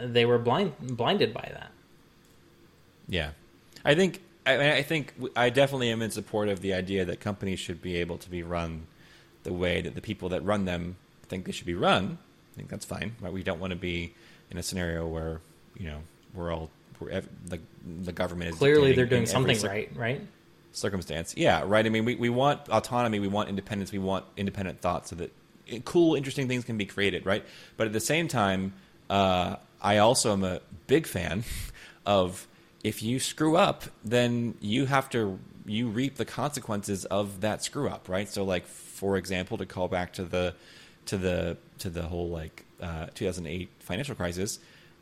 they 0.02 0.26
were 0.26 0.38
blind 0.40 0.74
blinded 0.80 1.34
by 1.34 1.50
that. 1.54 1.72
Yeah, 3.08 3.32
I 3.84 3.96
think 3.96 4.22
I, 4.46 4.78
I 4.78 4.82
think 4.84 5.14
I 5.36 5.50
definitely 5.50 5.90
am 5.92 6.02
in 6.02 6.10
support 6.12 6.48
of 6.50 6.62
the 6.62 6.74
idea 6.74 7.06
that 7.06 7.20
companies 7.20 7.60
should 7.60 7.82
be 7.82 7.98
able 7.98 8.18
to 8.18 8.30
be 8.30 8.42
run 8.42 8.88
the 9.44 9.54
way 9.54 9.82
that 9.82 9.96
the 9.96 10.02
people 10.02 10.30
that 10.30 10.44
run 10.44 10.66
them 10.66 10.96
think 11.28 11.46
they 11.46 11.52
should 11.52 11.66
be 11.66 11.76
run. 11.76 12.18
I 12.54 12.56
think 12.58 12.70
that's 12.70 12.86
fine. 12.86 13.16
Right? 13.22 13.34
We 13.34 13.44
don't 13.44 13.60
want 13.60 13.72
to 13.72 13.78
be 13.78 14.14
in 14.50 14.58
a 14.58 14.64
scenario 14.64 15.08
where 15.08 15.42
you 15.78 15.88
know 15.88 16.00
we're 16.34 16.54
all 16.54 16.70
we're, 17.00 17.10
ev- 17.10 17.30
the 17.46 17.60
the 18.04 18.12
government 18.12 18.52
is 18.52 18.58
Clearly, 18.58 18.94
they're 18.94 19.06
doing 19.06 19.26
something 19.26 19.58
cir- 19.58 19.68
right, 19.68 19.92
right? 19.96 20.22
circumstance. 20.72 21.34
Yeah, 21.36 21.64
right. 21.66 21.86
I 21.86 21.90
mean, 21.90 22.06
we, 22.06 22.16
we 22.16 22.30
want 22.30 22.62
autonomy, 22.70 23.20
we 23.20 23.28
want 23.28 23.50
independence, 23.50 23.92
we 23.92 24.00
want 24.00 24.26
independent 24.38 24.80
thought 24.82 25.08
so 25.08 25.16
that 25.18 25.34
cool, 25.86 26.16
interesting 26.16 26.48
things 26.48 26.66
can 26.66 26.78
be 26.78 26.86
created, 26.86 27.26
right? 27.26 27.44
But 27.78 27.88
at 27.88 27.94
the 27.94 28.00
same 28.00 28.28
time, 28.28 28.74
uh, 29.10 29.58
I 29.82 29.98
also 29.98 30.34
am 30.34 30.44
a 30.44 30.62
big 30.88 31.08
fan 31.08 31.44
of 32.06 32.48
if 32.84 33.04
you 33.04 33.20
screw 33.20 33.58
up, 33.58 33.84
then 34.04 34.56
you 34.60 34.86
have 34.86 35.10
to 35.12 35.40
you 35.66 35.88
reap 35.88 36.16
the 36.16 36.26
consequences 36.26 37.06
of 37.06 37.42
that 37.42 37.64
screw 37.64 37.88
up, 37.88 38.10
right? 38.10 38.28
So, 38.28 38.44
like 38.44 38.66
for 39.02 39.18
example, 39.18 39.58
to 39.58 39.66
call 39.66 39.88
back 39.88 40.14
to 40.14 40.24
the 40.24 40.54
to 41.08 41.18
the 41.18 41.58
to 41.80 41.90
the 41.90 42.04
whole 42.04 42.30
like 42.30 42.66
uh, 42.80 43.08
2008 43.16 43.68
financial 43.80 44.14
crisis, 44.14 44.60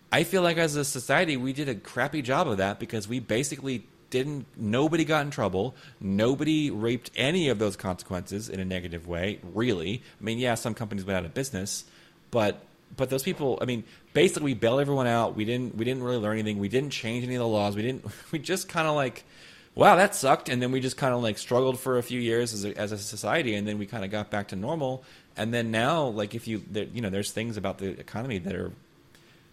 I 0.09 0.23
feel 0.23 0.41
like 0.41 0.55
as 0.55 0.77
a 0.77 0.85
society 0.85 1.35
we 1.35 1.51
did 1.51 1.67
a 1.67 1.75
crappy 1.75 2.21
job 2.21 2.47
of 2.47 2.59
that 2.59 2.79
because 2.79 3.09
we 3.09 3.19
basically 3.19 3.85
didn't 4.09 4.45
nobody 4.55 5.03
got 5.03 5.25
in 5.25 5.31
trouble. 5.31 5.75
Nobody 5.99 6.71
reaped 6.71 7.11
any 7.17 7.49
of 7.49 7.59
those 7.59 7.75
consequences 7.75 8.47
in 8.47 8.61
a 8.61 8.65
negative 8.65 9.05
way 9.05 9.41
really. 9.53 10.01
I 10.21 10.23
mean 10.23 10.37
yeah 10.37 10.55
some 10.55 10.73
companies 10.73 11.03
went 11.03 11.17
out 11.17 11.25
of 11.25 11.33
business 11.33 11.83
but 12.31 12.63
but 12.95 13.09
those 13.09 13.21
people 13.21 13.59
i 13.61 13.65
mean 13.65 13.83
basically 14.13 14.45
we 14.45 14.53
bailed 14.53 14.79
everyone 14.79 15.07
out. 15.07 15.35
We 15.35 15.43
didn't 15.43 15.75
we 15.75 15.83
didn't 15.83 16.03
really 16.03 16.17
learn 16.17 16.39
anything. 16.39 16.57
We 16.57 16.69
didn't 16.69 16.91
change 16.91 17.25
any 17.25 17.35
of 17.35 17.39
the 17.39 17.47
laws. 17.47 17.75
We 17.75 17.81
didn't 17.81 18.05
we 18.31 18.39
just 18.39 18.69
kind 18.69 18.87
of 18.87 18.95
like 18.95 19.25
wow, 19.79 19.95
that 19.95 20.13
sucked, 20.13 20.49
and 20.49 20.61
then 20.61 20.71
we 20.71 20.79
just 20.81 20.97
kind 20.97 21.13
of 21.13 21.23
like 21.23 21.37
struggled 21.37 21.79
for 21.79 21.97
a 21.97 22.03
few 22.03 22.19
years 22.19 22.53
as 22.53 22.65
a, 22.65 22.77
as 22.77 22.91
a 22.91 22.97
society, 22.97 23.55
and 23.55 23.67
then 23.67 23.77
we 23.77 23.85
kind 23.85 24.03
of 24.03 24.11
got 24.11 24.29
back 24.29 24.49
to 24.49 24.55
normal, 24.55 25.03
and 25.37 25.53
then 25.53 25.71
now, 25.71 26.05
like 26.05 26.35
if 26.35 26.47
you 26.47 26.61
there, 26.69 26.83
you 26.93 27.01
know, 27.01 27.09
there's 27.09 27.31
things 27.31 27.55
about 27.55 27.77
the 27.77 27.97
economy 27.99 28.39
that 28.39 28.55
are 28.55 28.73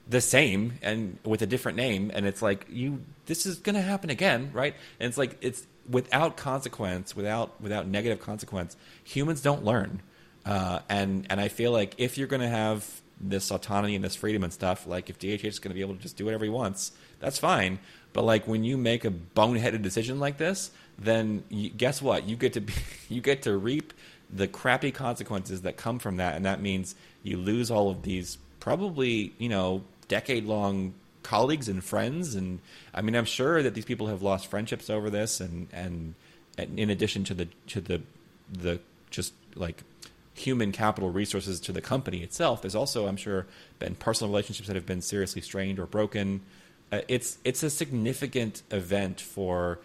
the 0.08 0.20
same 0.20 0.74
and 0.82 1.18
with 1.24 1.42
a 1.42 1.46
different 1.46 1.76
name, 1.76 2.10
and 2.12 2.26
it's 2.26 2.42
like 2.42 2.66
you 2.68 3.02
this 3.26 3.46
is 3.46 3.58
going 3.58 3.76
to 3.76 3.82
happen 3.82 4.10
again, 4.10 4.50
right? 4.52 4.74
And 4.98 5.08
it's 5.08 5.16
like 5.16 5.36
it's 5.40 5.66
without 5.88 6.36
consequence, 6.36 7.14
without 7.14 7.60
without 7.60 7.86
negative 7.86 8.20
consequence, 8.20 8.76
humans 9.04 9.40
don't 9.40 9.64
learn. 9.64 10.02
Uh, 10.44 10.80
and 10.88 11.26
and 11.30 11.40
I 11.40 11.48
feel 11.48 11.70
like 11.70 11.94
if 11.98 12.18
you're 12.18 12.28
going 12.28 12.42
to 12.42 12.48
have 12.48 13.00
this 13.20 13.50
autonomy 13.50 13.94
and 13.94 14.04
this 14.04 14.16
freedom 14.16 14.44
and 14.44 14.52
stuff, 14.52 14.86
like 14.86 15.08
if 15.08 15.18
DHH 15.18 15.44
is 15.44 15.58
going 15.58 15.70
to 15.70 15.74
be 15.74 15.80
able 15.80 15.94
to 15.94 16.02
just 16.02 16.16
do 16.16 16.24
whatever 16.24 16.44
he 16.44 16.50
wants, 16.50 16.92
that's 17.20 17.38
fine. 17.38 17.78
But 18.16 18.24
like 18.24 18.48
when 18.48 18.64
you 18.64 18.78
make 18.78 19.04
a 19.04 19.10
boneheaded 19.10 19.82
decision 19.82 20.18
like 20.18 20.38
this, 20.38 20.70
then 20.98 21.44
you, 21.50 21.68
guess 21.68 22.00
what? 22.00 22.26
You 22.26 22.34
get 22.34 22.54
to 22.54 22.62
be, 22.62 22.72
you 23.10 23.20
get 23.20 23.42
to 23.42 23.54
reap 23.58 23.92
the 24.32 24.48
crappy 24.48 24.90
consequences 24.90 25.60
that 25.62 25.76
come 25.76 25.98
from 25.98 26.16
that, 26.16 26.34
and 26.34 26.46
that 26.46 26.62
means 26.62 26.94
you 27.22 27.36
lose 27.36 27.70
all 27.70 27.90
of 27.90 28.04
these 28.04 28.38
probably 28.58 29.34
you 29.36 29.50
know 29.50 29.82
decade 30.08 30.46
long 30.46 30.94
colleagues 31.22 31.68
and 31.68 31.84
friends. 31.84 32.34
And 32.34 32.60
I 32.94 33.02
mean 33.02 33.14
I'm 33.14 33.26
sure 33.26 33.62
that 33.62 33.74
these 33.74 33.84
people 33.84 34.06
have 34.06 34.22
lost 34.22 34.46
friendships 34.46 34.88
over 34.88 35.10
this 35.10 35.38
and 35.38 35.68
and, 35.70 36.14
and 36.56 36.80
in 36.80 36.88
addition 36.88 37.22
to 37.24 37.34
the 37.34 37.48
to 37.66 37.82
the 37.82 38.00
the 38.50 38.80
just 39.10 39.34
like 39.54 39.82
human 40.32 40.72
capital 40.72 41.10
resources 41.10 41.60
to 41.60 41.72
the 41.72 41.80
company 41.80 42.22
itself 42.22 42.60
there's 42.60 42.74
also 42.74 43.06
I'm 43.06 43.16
sure 43.16 43.46
been 43.78 43.94
personal 43.94 44.30
relationships 44.30 44.68
that 44.68 44.76
have 44.76 44.84
been 44.84 45.00
seriously 45.00 45.40
strained 45.40 45.78
or 45.78 45.86
broken 45.86 46.42
uh, 46.92 47.00
it's 47.08 47.38
it's 47.44 47.62
a 47.62 47.70
significant 47.70 48.62
event 48.70 49.20
for 49.20 49.78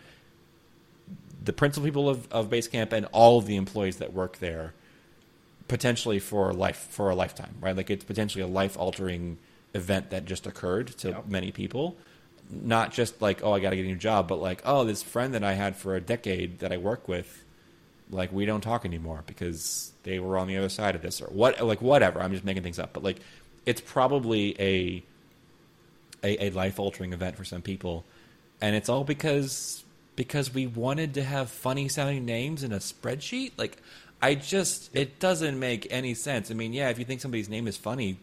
the 1.44 1.54
principal 1.54 1.86
people 1.86 2.08
of, 2.08 2.32
of 2.32 2.50
Basecamp 2.50 2.94
and 2.94 3.08
all 3.12 3.40
of 3.40 3.48
the 3.48 3.56
employees 3.56 3.98
that 3.98 4.14
work 4.14 4.38
there 4.38 4.74
potentially 5.68 6.20
for 6.20 6.54
life 6.54 6.88
for 6.90 7.10
a 7.10 7.16
lifetime 7.16 7.56
right 7.62 7.76
like 7.78 7.90
it's 7.90 8.04
potentially 8.04 8.44
a 8.44 8.48
life 8.48 8.78
altering 8.78 9.38
event 9.74 10.10
that 10.10 10.26
just 10.26 10.48
occurred 10.48 10.88
to 10.88 11.10
yep. 11.10 11.28
many 11.28 11.52
people. 11.52 11.98
Not 12.50 12.92
just 12.92 13.22
like, 13.22 13.44
oh, 13.44 13.54
I 13.54 13.60
got 13.60 13.70
to 13.70 13.76
get 13.76 13.86
a 13.86 13.88
new 13.88 13.96
job, 13.96 14.28
but 14.28 14.42
like, 14.42 14.62
oh, 14.66 14.84
this 14.84 15.02
friend 15.02 15.34
that 15.34 15.44
I 15.44 15.54
had 15.54 15.76
for 15.76 15.96
a 15.96 16.02
decade 16.02 16.60
that 16.60 16.72
I 16.72 16.78
work 16.78 17.08
with, 17.08 17.46
like, 18.10 18.32
we 18.34 18.46
don't 18.46 18.62
talk 18.62 18.84
anymore 18.84 19.24
because 19.26 19.94
they 20.04 20.20
were 20.20 20.38
on 20.38 20.48
the 20.48 20.58
other 20.58 20.68
side 20.68 20.96
of 20.96 21.02
this 21.02 21.22
or 21.22 21.28
what, 21.28 21.62
like, 21.66 21.82
whatever. 21.82 22.22
I'm 22.22 22.34
just 22.34 22.44
making 22.44 22.64
things 22.64 22.78
up, 22.78 22.92
but 22.92 23.04
like, 23.04 23.20
it's 23.66 23.80
probably 23.80 24.60
a 24.60 25.04
a, 26.24 26.46
a 26.46 26.50
life 26.52 26.80
altering 26.80 27.14
event 27.14 27.36
for 27.36 27.44
some 27.44 27.62
people, 27.62 28.06
and 28.60 28.76
it's 28.76 28.90
all 28.90 29.04
because 29.04 29.84
because 30.16 30.54
we 30.54 30.68
wanted 30.68 31.14
to 31.16 31.24
have 31.24 31.50
funny 31.50 31.88
sounding 31.88 32.26
names 32.26 32.64
in 32.64 32.72
a 32.72 32.78
spreadsheet. 32.78 33.52
Like, 33.58 33.78
I 34.22 34.36
just 34.36 34.96
it 34.96 35.20
doesn't 35.20 35.60
make 35.60 35.88
any 35.90 36.14
sense. 36.14 36.52
I 36.52 36.54
mean, 36.54 36.74
yeah, 36.74 36.90
if 36.90 37.00
you 37.00 37.06
think 37.06 37.22
somebody's 37.22 37.50
name 37.50 37.68
is 37.68 37.78
funny, 37.78 38.18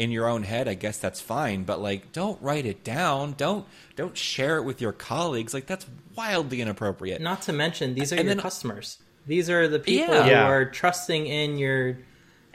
in 0.00 0.10
your 0.10 0.26
own 0.28 0.44
head, 0.44 0.66
I 0.66 0.72
guess 0.72 0.96
that's 0.96 1.20
fine. 1.20 1.64
But 1.64 1.82
like, 1.82 2.10
don't 2.12 2.40
write 2.40 2.64
it 2.64 2.82
down. 2.82 3.34
Don't 3.36 3.66
don't 3.96 4.16
share 4.16 4.56
it 4.56 4.62
with 4.62 4.80
your 4.80 4.92
colleagues. 4.92 5.52
Like 5.52 5.66
that's 5.66 5.86
wildly 6.16 6.62
inappropriate. 6.62 7.20
Not 7.20 7.42
to 7.42 7.52
mention, 7.52 7.94
these 7.94 8.10
are 8.10 8.16
and 8.16 8.24
your 8.24 8.34
then, 8.34 8.42
customers. 8.42 8.96
These 9.26 9.50
are 9.50 9.68
the 9.68 9.78
people 9.78 10.14
yeah. 10.14 10.22
who 10.22 10.30
yeah. 10.30 10.48
are 10.48 10.64
trusting 10.64 11.26
in 11.26 11.58
your 11.58 11.98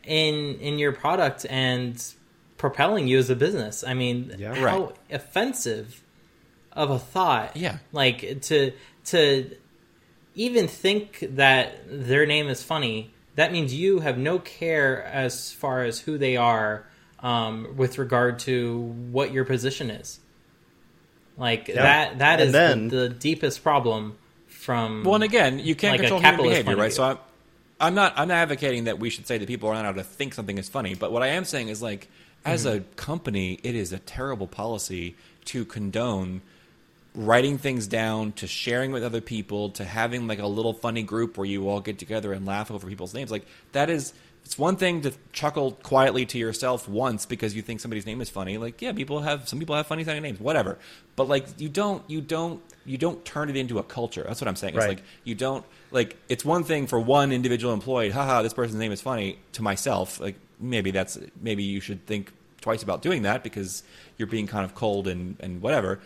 in 0.03 0.55
in 0.59 0.79
your 0.79 0.91
product 0.91 1.45
and 1.47 2.03
propelling 2.57 3.07
you 3.07 3.17
as 3.17 3.29
a 3.29 3.35
business. 3.35 3.83
I 3.83 3.93
mean, 3.93 4.33
yeah. 4.37 4.53
how 4.53 4.85
right. 4.85 4.95
offensive 5.11 6.03
of 6.71 6.89
a 6.89 6.99
thought. 6.99 7.55
Yeah, 7.57 7.77
like 7.91 8.41
to 8.43 8.71
to 9.05 9.55
even 10.35 10.67
think 10.67 11.25
that 11.35 11.77
their 11.87 12.25
name 12.25 12.47
is 12.47 12.61
funny. 12.63 13.11
That 13.35 13.51
means 13.51 13.73
you 13.73 13.99
have 13.99 14.17
no 14.17 14.39
care 14.39 15.03
as 15.03 15.51
far 15.51 15.83
as 15.83 15.99
who 15.99 16.17
they 16.17 16.37
are 16.37 16.85
um, 17.19 17.75
with 17.75 17.97
regard 17.97 18.39
to 18.39 18.79
what 19.11 19.33
your 19.33 19.45
position 19.45 19.89
is. 19.89 20.19
Like 21.37 21.67
yeah. 21.67 21.81
that 21.81 22.19
that 22.19 22.39
and 22.39 22.47
is 22.47 22.53
then, 22.53 22.87
the, 22.87 22.95
the, 22.95 23.09
deepest 23.09 23.61
problem 23.61 24.17
from 24.47 25.03
Well 25.03 25.15
and 25.15 25.23
again, 25.23 25.59
you 25.59 25.75
can't 25.75 25.99
like 25.99 26.01
control 26.01 26.21
human 26.21 26.43
behavior, 26.43 26.75
right? 26.77 26.93
So 26.93 27.03
I'm 27.03 27.17
I'm 27.79 27.95
not 27.95 28.13
I'm 28.15 28.29
not 28.29 28.35
advocating 28.35 28.85
that 28.85 28.99
we 28.99 29.09
should 29.09 29.27
say 29.27 29.37
that 29.37 29.47
people 29.47 29.69
are 29.69 29.73
not 29.73 29.83
allowed 29.83 29.97
to 29.97 30.03
think 30.03 30.33
something 30.33 30.57
is 30.57 30.69
funny, 30.69 30.95
but 30.95 31.11
what 31.11 31.23
I 31.23 31.27
am 31.27 31.43
saying 31.43 31.67
is 31.67 31.81
like 31.81 32.07
as 32.45 32.65
mm-hmm. 32.65 32.77
a 32.77 32.79
company, 32.95 33.59
it 33.63 33.75
is 33.75 33.91
a 33.91 33.99
terrible 33.99 34.47
policy 34.47 35.15
to 35.45 35.65
condone 35.65 36.41
writing 37.13 37.57
things 37.57 37.87
down 37.87 38.33
to 38.33 38.45
sharing 38.45 38.91
with 38.91 39.03
other 39.03 39.21
people 39.21 39.69
to 39.69 39.85
having 39.85 40.27
like 40.27 40.39
a 40.39 40.47
little 40.47 40.73
funny 40.73 41.01
group 41.01 41.37
where 41.37 41.47
you 41.47 41.69
all 41.69 41.79
get 41.79 41.97
together 41.97 42.33
and 42.33 42.45
laugh 42.45 42.69
over 42.69 42.87
people's 42.87 43.13
names 43.13 43.31
like 43.31 43.45
that 43.71 43.89
is 43.89 44.11
it's 44.45 44.59
one 44.59 44.75
thing 44.75 45.01
to 45.01 45.11
chuckle 45.33 45.71
quietly 45.71 46.27
to 46.27 46.37
yourself 46.37 46.87
once 46.87 47.25
because 47.25 47.55
you 47.55 47.63
think 47.63 47.79
somebody's 47.79 48.05
name 48.05 48.21
is 48.21 48.29
funny. 48.29 48.59
Like, 48.59 48.79
yeah, 48.79 48.91
people 48.93 49.21
have 49.21 49.49
some 49.49 49.57
people 49.57 49.75
have 49.75 49.87
funny 49.87 50.03
sounding 50.03 50.21
names, 50.21 50.39
whatever. 50.39 50.77
But 51.15 51.27
like, 51.27 51.47
you 51.59 51.67
don't, 51.67 52.07
you 52.07 52.21
don't, 52.21 52.61
you 52.85 52.99
don't 52.99 53.25
turn 53.25 53.49
it 53.49 53.57
into 53.57 53.79
a 53.79 53.83
culture. 53.83 54.23
That's 54.25 54.39
what 54.39 54.47
I'm 54.47 54.55
saying. 54.55 54.75
It's 54.75 54.85
like 54.85 55.01
you 55.23 55.33
don't 55.33 55.65
like. 55.89 56.15
It's 56.29 56.45
one 56.45 56.63
thing 56.63 56.85
for 56.85 56.99
one 56.99 57.31
individual 57.31 57.73
employee. 57.73 58.11
Haha, 58.11 58.43
this 58.43 58.53
person's 58.53 58.77
name 58.77 58.91
is 58.91 59.01
funny. 59.01 59.39
To 59.53 59.63
myself, 59.63 60.19
like 60.19 60.35
maybe 60.59 60.91
that's 60.91 61.17
maybe 61.41 61.63
you 61.63 61.79
should 61.79 62.05
think 62.05 62.31
twice 62.61 62.83
about 62.83 63.01
doing 63.01 63.23
that 63.23 63.43
because 63.43 63.83
you're 64.17 64.27
being 64.27 64.47
kind 64.47 64.65
of 64.65 64.75
cold 64.75 65.07
and 65.07 65.37
and 65.39 65.61
whatever. 65.61 65.99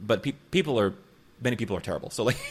But 0.00 0.22
pe- 0.22 0.32
people 0.50 0.78
are 0.78 0.94
many 1.40 1.56
people 1.56 1.76
are 1.76 1.80
terrible. 1.80 2.10
So 2.10 2.24
like. 2.24 2.38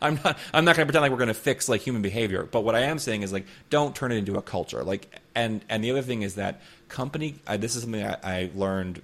I'm 0.00 0.20
not 0.22 0.38
I'm 0.54 0.64
not 0.64 0.76
going 0.76 0.86
to 0.86 0.92
pretend 0.92 1.02
like 1.02 1.10
we're 1.10 1.16
going 1.16 1.28
to 1.28 1.34
fix 1.34 1.68
like 1.68 1.80
human 1.80 2.02
behavior, 2.02 2.44
but 2.44 2.60
what 2.60 2.76
I 2.76 2.80
am 2.80 3.00
saying 3.00 3.22
is 3.22 3.32
like 3.32 3.46
don't 3.68 3.96
turn 3.96 4.12
it 4.12 4.16
into 4.16 4.36
a 4.36 4.42
culture. 4.42 4.84
Like 4.84 5.08
and 5.34 5.64
and 5.68 5.82
the 5.82 5.90
other 5.90 6.02
thing 6.02 6.22
is 6.22 6.36
that 6.36 6.60
company. 6.88 7.36
This 7.56 7.74
is 7.74 7.82
something 7.82 8.04
I, 8.04 8.16
I 8.22 8.50
learned 8.54 9.02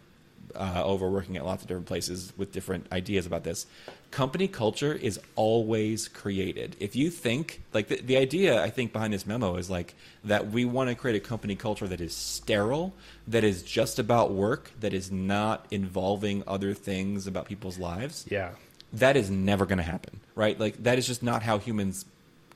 uh, 0.55 0.83
over 0.85 1.09
working 1.09 1.37
at 1.37 1.45
lots 1.45 1.63
of 1.63 1.69
different 1.69 1.87
places 1.87 2.33
with 2.37 2.53
different 2.53 2.87
ideas 2.93 3.27
about 3.27 3.45
this. 3.45 3.67
Company 4.15 4.49
culture 4.49 4.93
is 4.95 5.19
always 5.35 6.09
created. 6.09 6.77
If 6.79 6.95
you 6.95 7.11
think 7.11 7.63
like 7.73 7.89
the, 7.89 7.97
the 8.01 8.17
idea, 8.17 8.63
I 8.63 8.71
think 8.71 8.93
behind 8.93 9.13
this 9.13 9.27
memo 9.27 9.57
is 9.57 9.69
like 9.69 9.95
that 10.25 10.51
we 10.51 10.65
want 10.65 10.89
to 10.89 10.95
create 10.95 11.17
a 11.17 11.21
company 11.21 11.57
culture 11.57 11.89
that 11.89 12.01
is 12.01 12.15
sterile, 12.15 12.95
that 13.27 13.43
is 13.43 13.63
just 13.63 13.99
about 13.99 14.33
work, 14.33 14.71
that 14.81 14.95
is 14.95 15.11
not 15.11 15.67
involving 15.71 16.45
other 16.47 16.75
things 16.75 17.27
about 17.27 17.47
people's 17.47 17.79
lives. 17.79 18.25
Yeah 18.29 18.51
that 18.95 19.17
is 19.17 19.29
never 19.31 19.67
going 19.67 19.79
to 19.79 19.85
happen, 19.85 20.21
right? 20.35 20.59
Like 20.59 20.83
that 20.85 20.99
is 20.99 21.07
just 21.07 21.23
not 21.23 21.43
how 21.43 21.59
humans 21.59 22.07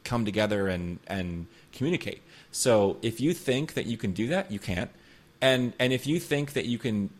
come 0.04 0.24
together 0.24 0.68
and 0.68 0.98
and 1.06 1.46
communicate. 1.72 2.22
So 2.50 2.96
if 3.02 3.20
you 3.20 3.34
think 3.34 3.74
that 3.74 3.86
you 3.86 3.96
can 3.96 4.12
do 4.12 4.28
that, 4.28 4.50
you 4.50 4.58
can't. 4.58 4.90
And 5.40 5.72
and 5.78 5.92
if 5.92 6.06
you 6.06 6.18
think 6.20 6.52
that 6.54 6.66
you 6.66 6.78
can 6.78 7.10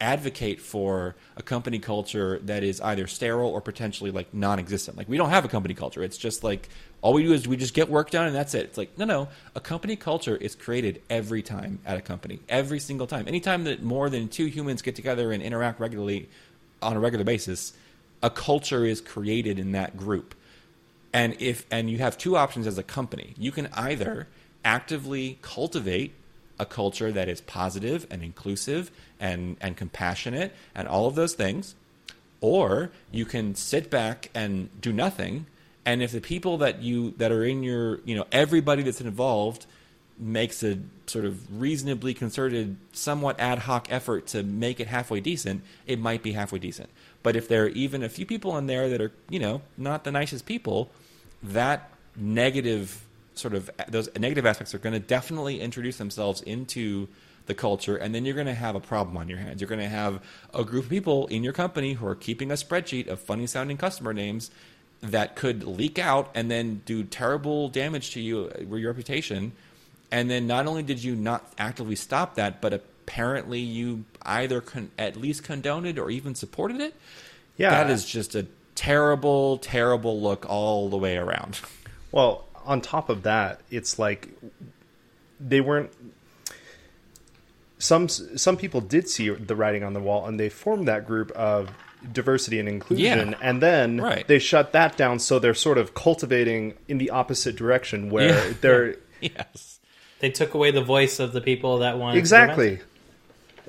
advocate 0.00 0.60
for 0.60 1.16
a 1.36 1.42
company 1.42 1.78
culture 1.78 2.38
that 2.44 2.62
is 2.62 2.80
either 2.80 3.06
sterile 3.06 3.50
or 3.50 3.60
potentially 3.60 4.10
like 4.10 4.32
non-existent. 4.32 4.96
Like 4.96 5.08
we 5.08 5.16
don't 5.16 5.30
have 5.30 5.44
a 5.44 5.48
company 5.48 5.74
culture. 5.74 6.02
It's 6.02 6.16
just 6.16 6.44
like 6.44 6.68
all 7.02 7.12
we 7.12 7.24
do 7.24 7.32
is 7.32 7.48
we 7.48 7.56
just 7.56 7.74
get 7.74 7.88
work 7.88 8.10
done 8.10 8.26
and 8.26 8.34
that's 8.34 8.54
it. 8.54 8.64
It's 8.64 8.78
like 8.78 8.96
no, 8.96 9.04
no. 9.04 9.28
A 9.54 9.60
company 9.60 9.96
culture 9.96 10.36
is 10.36 10.54
created 10.54 11.02
every 11.10 11.42
time 11.42 11.80
at 11.84 11.98
a 11.98 12.00
company, 12.00 12.40
every 12.48 12.80
single 12.80 13.06
time. 13.06 13.26
Anytime 13.26 13.64
that 13.64 13.82
more 13.82 14.08
than 14.08 14.28
two 14.28 14.46
humans 14.46 14.82
get 14.82 14.94
together 14.94 15.32
and 15.32 15.42
interact 15.42 15.80
regularly 15.80 16.28
on 16.80 16.96
a 16.96 17.00
regular 17.00 17.24
basis, 17.24 17.72
a 18.22 18.30
culture 18.30 18.84
is 18.84 19.00
created 19.00 19.58
in 19.58 19.72
that 19.72 19.96
group. 19.96 20.34
And 21.12 21.36
if 21.40 21.66
and 21.70 21.90
you 21.90 21.98
have 21.98 22.18
two 22.18 22.36
options 22.36 22.66
as 22.66 22.78
a 22.78 22.82
company. 22.82 23.34
You 23.36 23.50
can 23.50 23.68
either 23.72 24.28
actively 24.64 25.38
cultivate 25.42 26.14
a 26.58 26.66
culture 26.66 27.12
that 27.12 27.28
is 27.28 27.40
positive 27.40 28.06
and 28.10 28.22
inclusive 28.22 28.90
and, 29.20 29.56
and 29.60 29.76
compassionate 29.76 30.54
and 30.74 30.88
all 30.88 31.06
of 31.06 31.14
those 31.14 31.34
things, 31.34 31.74
or 32.40 32.90
you 33.10 33.24
can 33.24 33.54
sit 33.54 33.90
back 33.90 34.30
and 34.34 34.68
do 34.80 34.92
nothing. 34.92 35.46
And 35.84 36.02
if 36.02 36.12
the 36.12 36.20
people 36.20 36.58
that 36.58 36.82
you 36.82 37.12
that 37.16 37.32
are 37.32 37.44
in 37.44 37.62
your 37.62 38.00
you 38.04 38.14
know 38.14 38.26
everybody 38.30 38.82
that's 38.82 39.00
involved 39.00 39.66
makes 40.18 40.62
a 40.62 40.78
sort 41.06 41.24
of 41.24 41.60
reasonably 41.60 42.12
concerted, 42.12 42.76
somewhat 42.92 43.38
ad 43.40 43.60
hoc 43.60 43.90
effort 43.90 44.26
to 44.26 44.42
make 44.42 44.80
it 44.80 44.88
halfway 44.88 45.20
decent, 45.20 45.62
it 45.86 45.98
might 45.98 46.22
be 46.22 46.32
halfway 46.32 46.58
decent. 46.58 46.88
But 47.22 47.36
if 47.36 47.48
there 47.48 47.64
are 47.64 47.68
even 47.68 48.02
a 48.02 48.08
few 48.08 48.26
people 48.26 48.56
in 48.58 48.66
there 48.66 48.88
that 48.88 49.00
are, 49.00 49.12
you 49.30 49.38
know, 49.38 49.62
not 49.76 50.04
the 50.04 50.12
nicest 50.12 50.44
people, 50.44 50.90
that 51.42 51.90
negative 52.16 53.04
sort 53.38 53.54
of 53.54 53.70
those 53.88 54.08
negative 54.18 54.46
aspects 54.46 54.74
are 54.74 54.78
going 54.78 54.92
to 54.92 55.00
definitely 55.00 55.60
introduce 55.60 55.96
themselves 55.96 56.42
into 56.42 57.08
the 57.46 57.54
culture, 57.54 57.96
and 57.96 58.14
then 58.14 58.24
you're 58.24 58.34
going 58.34 58.46
to 58.46 58.54
have 58.54 58.74
a 58.74 58.80
problem 58.80 59.16
on 59.16 59.28
your 59.28 59.38
hands. 59.38 59.60
You're 59.60 59.68
going 59.68 59.80
to 59.80 59.88
have 59.88 60.22
a 60.54 60.64
group 60.64 60.84
of 60.84 60.90
people 60.90 61.26
in 61.28 61.42
your 61.42 61.52
company 61.52 61.94
who 61.94 62.06
are 62.06 62.14
keeping 62.14 62.50
a 62.50 62.54
spreadsheet 62.54 63.08
of 63.08 63.20
funny 63.20 63.46
sounding 63.46 63.78
customer 63.78 64.12
names 64.12 64.50
that 65.00 65.36
could 65.36 65.64
leak 65.64 65.98
out 65.98 66.30
and 66.34 66.50
then 66.50 66.82
do 66.84 67.04
terrible 67.04 67.68
damage 67.68 68.10
to 68.12 68.20
you, 68.20 68.50
uh, 68.54 68.76
your 68.76 68.90
reputation. 68.90 69.52
And 70.10 70.30
then 70.30 70.46
not 70.46 70.66
only 70.66 70.82
did 70.82 71.02
you 71.02 71.14
not 71.14 71.52
actively 71.58 71.94
stop 71.94 72.34
that, 72.34 72.60
but 72.60 72.72
apparently 72.72 73.60
you 73.60 74.04
either 74.22 74.60
con- 74.60 74.90
at 74.98 75.16
least 75.16 75.44
condoned 75.44 75.86
it 75.86 75.98
or 75.98 76.10
even 76.10 76.34
supported 76.34 76.80
it. 76.80 76.94
Yeah, 77.56 77.70
that 77.70 77.90
is 77.90 78.04
just 78.04 78.34
a 78.34 78.46
terrible, 78.74 79.58
terrible 79.58 80.20
look 80.20 80.46
all 80.48 80.88
the 80.88 80.96
way 80.96 81.16
around. 81.16 81.60
Well, 82.12 82.47
on 82.68 82.80
top 82.80 83.08
of 83.08 83.24
that, 83.24 83.60
it's 83.70 83.98
like 83.98 84.28
they 85.40 85.60
weren't. 85.60 85.90
Some 87.80 88.08
some 88.08 88.56
people 88.56 88.80
did 88.80 89.08
see 89.08 89.28
the 89.30 89.54
writing 89.54 89.84
on 89.84 89.92
the 89.94 90.00
wall, 90.00 90.26
and 90.26 90.38
they 90.38 90.48
formed 90.48 90.88
that 90.88 91.06
group 91.06 91.30
of 91.32 91.70
diversity 92.12 92.58
and 92.60 92.68
inclusion, 92.68 93.30
Yeah. 93.30 93.38
and 93.40 93.60
then 93.62 94.00
Right. 94.00 94.26
they 94.26 94.38
shut 94.38 94.72
that 94.72 94.96
down. 94.96 95.18
So 95.20 95.38
they're 95.38 95.54
sort 95.54 95.78
of 95.78 95.94
cultivating 95.94 96.74
in 96.88 96.98
the 96.98 97.10
opposite 97.10 97.56
direction, 97.56 98.10
where 98.10 98.28
Yeah. 98.48 98.54
they're 98.60 98.96
yes. 99.20 99.78
They 100.20 100.30
took 100.30 100.54
away 100.54 100.72
the 100.72 100.82
voice 100.82 101.20
of 101.20 101.32
the 101.32 101.40
people 101.40 101.78
that 101.78 101.98
wanted 101.98 102.14
to 102.14 102.18
exactly, 102.18 102.80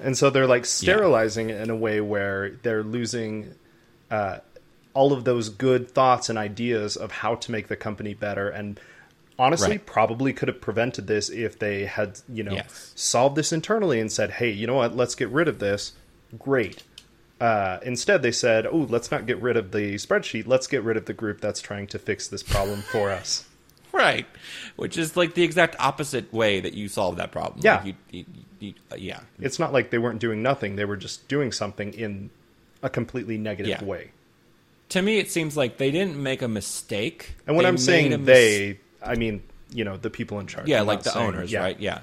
and 0.02 0.18
so 0.18 0.32
they're 0.32 0.47
like 0.47 0.66
sterilizing 0.66 1.52
it 1.52 1.62
in 1.62 1.70
a 1.70 1.76
way 1.76 2.02
where 2.02 2.52
they're 2.64 2.84
losing 2.84 3.54
uh, 4.10 4.39
all 5.00 5.14
of 5.14 5.24
those 5.24 5.47
good 5.50 5.89
thoughts 5.97 6.30
and 6.30 6.38
ideas 6.38 6.95
of 6.97 7.10
how 7.22 7.34
to 7.36 7.52
make 7.52 7.68
the 7.70 7.76
company 7.88 8.14
better 8.14 8.50
and 8.50 8.80
honestly 9.38 9.70
Right. 9.78 9.86
probably 9.86 10.34
could 10.34 10.50
have 10.50 10.60
prevented 10.60 11.08
this 11.08 11.30
if 11.30 11.58
they 11.58 11.86
had 11.86 12.20
you 12.28 12.43
know 12.43 12.54
Yes. 12.54 12.91
solved 12.95 13.36
this 13.38 13.52
internally 13.54 14.00
and 14.02 14.12
said 14.12 14.30
hey 14.39 14.50
you 14.52 14.68
know 14.68 14.76
what 14.82 14.95
let's 15.02 15.16
get 15.16 15.30
rid 15.30 15.47
of 15.47 15.60
this 15.60 15.93
great 16.38 16.84
uh, 17.39 17.78
instead 17.84 18.22
they 18.22 18.34
said 18.34 18.66
oh 18.68 18.86
let's 18.89 19.10
not 19.12 19.26
get 19.26 19.41
rid 19.41 19.56
of 19.56 19.72
the 19.72 19.95
spreadsheet 19.95 20.45
let's 20.45 20.68
get 20.68 20.84
rid 20.84 20.97
of 20.97 21.06
the 21.06 21.14
group 21.14 21.39
that's 21.39 21.62
trying 21.62 21.88
to 21.88 21.97
fix 21.97 22.28
this 22.28 22.43
problem 22.43 22.82
for 22.82 23.10
us 23.22 23.45
Right. 23.91 24.28
Which 24.76 25.00
is 25.00 25.18
like 25.18 25.34
the 25.34 25.41
exact 25.41 25.76
opposite 25.80 26.32
way 26.32 26.60
that 26.60 26.76
you 26.76 26.88
solve 26.89 27.16
that 27.18 27.32
problem. 27.32 27.62
Yeah. 27.64 27.78
Like 27.78 27.86
you, 27.88 27.93
you, 28.12 28.26
you, 28.60 28.74
uh, 28.91 28.97
yeah. 28.97 29.22
it's 29.39 29.58
not 29.58 29.74
like 29.74 29.89
they 29.89 29.97
weren't 29.97 30.20
doing 30.20 30.43
nothing 30.43 30.76
they 30.76 30.86
were 30.86 30.95
just 31.08 31.28
doing 31.28 31.52
something 31.52 31.91
in 31.95 32.30
a 32.84 32.89
completely 32.89 33.38
negative 33.39 33.70
Yeah. 33.82 33.84
way 33.84 34.12
To 34.90 35.02
me, 35.02 35.20
it 35.20 35.30
seems 35.32 35.56
like 35.56 35.78
they 35.78 35.92
didn't 35.92 36.18
make 36.22 36.42
a 36.42 36.48
mistake. 36.48 37.36
and 37.46 37.56
when 37.56 37.64
They 37.64 37.70
i'm 37.70 37.78
saying 37.78 38.10
mis- 38.12 38.26
they 38.26 38.80
i 39.04 39.16
mean 39.16 39.44
you 39.72 39.84
know 39.84 39.98
the 39.98 40.10
people 40.10 40.40
in 40.40 40.48
charge 40.48 40.68
Yeah, 40.68 40.82
I'm 40.82 40.88
like 40.88 41.04
the 41.04 41.12
saying- 41.12 41.28
owners, 41.28 41.52
yeah. 41.52 41.60
right? 41.62 41.80
Yeah. 41.80 42.02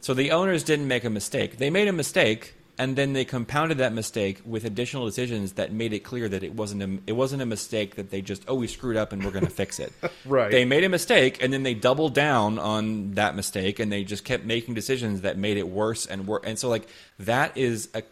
So 0.00 0.14
the 0.14 0.30
owners 0.32 0.62
didn't 0.62 0.86
make 0.86 1.04
a 1.04 1.10
mistake. 1.10 1.56
They 1.58 1.70
made 1.70 1.88
a 1.88 1.92
mistake, 1.92 2.54
and 2.78 2.94
then 2.94 3.14
they 3.14 3.24
compounded 3.24 3.78
that 3.78 3.92
mistake 3.94 4.40
with 4.44 4.64
additional 4.66 5.04
decisions 5.06 5.52
that 5.54 5.72
made 5.72 5.92
it 5.94 6.00
clear 6.00 6.28
that 6.28 6.44
it 6.44 6.52
wasn't 6.54 6.82
a, 6.82 6.98
it 7.08 7.14
wasn't 7.14 7.40
a 7.42 7.46
mistake 7.46 7.96
that 7.96 8.10
they 8.10 8.20
just 8.20 8.44
oh 8.46 8.54
we 8.54 8.66
screwed 8.66 8.96
up 8.98 9.12
and 9.12 9.24
we're 9.24 9.30
going 9.30 9.46
to 9.46 9.50
fix 9.50 9.80
it. 9.80 9.92
Right. 10.26 10.50
They 10.50 10.64
made 10.66 10.84
a 10.84 10.88
mistake, 10.90 11.42
and 11.42 11.52
then 11.52 11.62
they 11.62 11.72
doubled 11.74 12.12
down 12.14 12.58
on 12.58 13.14
that 13.14 13.34
mistake, 13.34 13.80
and 13.80 13.90
they 13.90 14.04
just 14.04 14.24
kept 14.24 14.44
making 14.44 14.74
decisions 14.74 15.22
that 15.22 15.38
made 15.38 15.56
it 15.56 15.66
worse 15.68 16.04
and 16.04 16.26
worse. 16.26 16.42
And 16.44 16.58
so 16.58 16.68
like 16.68 16.86
that 17.20 17.56
is 17.56 17.88
a 17.94 18.02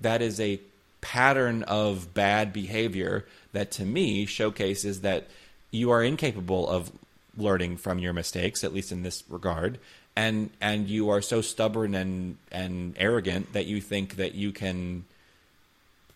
that 0.00 0.22
is 0.22 0.40
a 0.40 0.58
pattern 1.04 1.62
of 1.64 2.14
bad 2.14 2.50
behavior 2.50 3.26
that 3.52 3.70
to 3.70 3.84
me 3.84 4.24
showcases 4.24 5.02
that 5.02 5.28
you 5.70 5.90
are 5.90 6.02
incapable 6.02 6.66
of 6.66 6.90
learning 7.36 7.76
from 7.76 7.98
your 7.98 8.14
mistakes 8.14 8.64
at 8.64 8.72
least 8.72 8.90
in 8.90 9.02
this 9.02 9.22
regard 9.28 9.78
and 10.16 10.48
and 10.62 10.88
you 10.88 11.10
are 11.10 11.20
so 11.20 11.42
stubborn 11.42 11.94
and 11.94 12.38
and 12.50 12.94
arrogant 12.96 13.52
that 13.52 13.66
you 13.66 13.82
think 13.82 14.16
that 14.16 14.34
you 14.34 14.50
can 14.50 15.04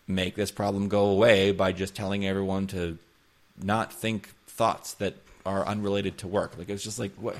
make 0.07 0.35
this 0.35 0.49
problem 0.49 0.89
go 0.89 1.05
away 1.05 1.51
by 1.51 1.71
just 1.71 1.95
telling 1.95 2.25
everyone 2.25 2.65
to 2.65 2.97
not 3.61 3.93
think 3.93 4.29
thoughts 4.47 4.93
that 4.95 5.13
are 5.45 5.65
unrelated 5.65 6.17
to 6.17 6.27
work. 6.27 6.57
Like 6.57 6.69
it's 6.69 6.83
just 6.83 6.99
like 6.99 7.13
what? 7.15 7.37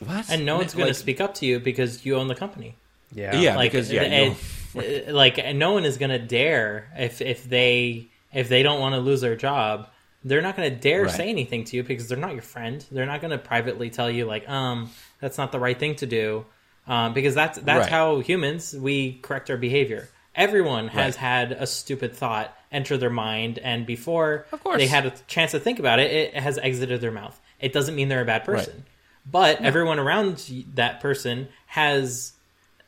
What? 0.00 0.30
And 0.30 0.44
no 0.44 0.56
one's 0.56 0.74
going 0.74 0.88
to 0.88 0.94
speak 0.94 1.20
up 1.20 1.34
to 1.34 1.46
you 1.46 1.60
because 1.60 2.04
you 2.04 2.16
own 2.16 2.28
the 2.28 2.34
company. 2.34 2.74
Yeah 3.12 3.36
Yeah. 3.40 3.56
like 3.56 3.72
because, 3.72 3.90
yeah, 3.92 4.02
and- 4.02 4.36
uh, 4.76 5.12
like 5.12 5.44
no 5.56 5.72
one 5.72 5.84
is 5.84 5.98
going 5.98 6.10
to 6.10 6.18
dare 6.18 6.88
if 6.96 7.20
if 7.20 7.48
they 7.48 8.08
if 8.32 8.48
they 8.48 8.62
don't 8.62 8.78
want 8.80 8.94
to 8.94 9.00
lose 9.00 9.20
their 9.20 9.34
job 9.36 9.88
they're 10.22 10.42
not 10.42 10.54
going 10.56 10.70
to 10.70 10.76
dare 10.78 11.02
Right. 11.04 11.10
say 11.10 11.28
anything 11.28 11.64
to 11.64 11.76
you 11.76 11.82
because 11.82 12.08
they're 12.08 12.18
not 12.18 12.32
your 12.34 12.42
friend 12.42 12.84
they're 12.92 13.06
not 13.06 13.20
going 13.20 13.32
to 13.32 13.38
privately 13.38 13.90
tell 13.90 14.08
you 14.10 14.26
like 14.26 14.48
um 14.48 14.90
that's 15.20 15.38
not 15.38 15.50
the 15.50 15.58
right 15.58 15.78
thing 15.78 15.96
to 15.96 16.06
do 16.06 16.44
um, 16.86 17.12
because 17.14 17.34
that's 17.34 17.58
that's 17.58 17.80
Right. 17.84 17.90
how 17.90 18.20
humans 18.20 18.74
we 18.78 19.14
correct 19.22 19.50
our 19.50 19.56
behavior 19.56 20.08
everyone 20.36 20.86
has 20.88 21.14
Right. 21.16 21.20
had 21.20 21.52
a 21.52 21.66
stupid 21.66 22.14
thought 22.14 22.56
enter 22.70 22.96
their 22.96 23.10
mind 23.10 23.58
and 23.58 23.84
before 23.86 24.46
Of 24.52 24.62
course. 24.62 24.78
they 24.78 24.86
had 24.86 25.06
a 25.06 25.10
chance 25.26 25.50
to 25.50 25.58
think 25.58 25.80
about 25.80 25.98
it 25.98 26.12
it 26.12 26.34
has 26.34 26.58
exited 26.58 27.00
their 27.00 27.10
mouth 27.10 27.38
it 27.58 27.72
doesn't 27.72 27.96
mean 27.96 28.08
they're 28.08 28.22
a 28.22 28.24
bad 28.24 28.44
person 28.44 28.84
but 29.28 29.60
everyone 29.60 29.98
around 29.98 30.36
that 30.74 31.00
person 31.00 31.48
has 31.66 32.32
i- 32.34 32.39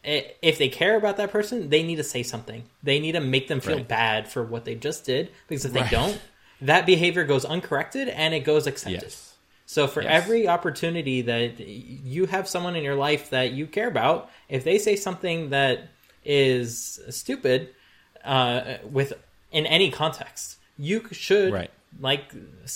if 0.05 0.59
they 0.59 0.69
care 0.69 0.97
about 0.97 1.17
that 1.19 1.31
person, 1.31 1.69
they 1.69 1.83
need 1.83 1.97
to 1.97 2.05
say 2.05 2.23
something. 2.23 2.65
They 2.83 2.99
need 2.99 3.13
to 3.13 3.21
make 3.21 3.49
them 3.49 3.61
feel 3.61 3.77
Right. 3.77 3.89
bad 3.89 4.29
for 4.29 4.43
what 4.43 4.65
they 4.65 4.75
just 4.75 5.05
did 5.05 5.31
because 5.49 5.65
if 5.65 5.73
they 5.73 5.81
Right. 5.83 5.91
don't, 5.91 6.21
that 6.61 6.87
behavior 6.87 7.25
goes 7.25 7.45
uncorrected 7.45 8.09
and 8.09 8.35
it 8.35 8.41
goes 8.41 8.67
accepted. 8.67 9.03
yes 9.03 9.29
So 9.65 9.87
for 9.87 10.03
Yes. 10.03 10.11
every 10.25 10.49
opportunity 10.49 11.23
that 11.23 11.59
you 11.61 12.27
have 12.27 12.49
someone 12.49 12.75
in 12.77 12.83
your 12.85 12.95
life 12.97 13.31
that 13.31 13.53
you 13.53 13.67
care 13.67 13.89
about, 13.89 14.29
if 14.49 14.65
they 14.65 14.79
say 14.79 14.97
something 14.97 15.51
that 15.51 15.89
is 16.25 17.01
stupid 17.11 17.71
uh, 18.25 18.79
with 18.85 19.13
in 19.51 19.67
any 19.67 19.91
context, 19.91 20.57
you 20.79 21.07
should 21.13 21.53
Right. 21.53 21.71
like 22.01 22.33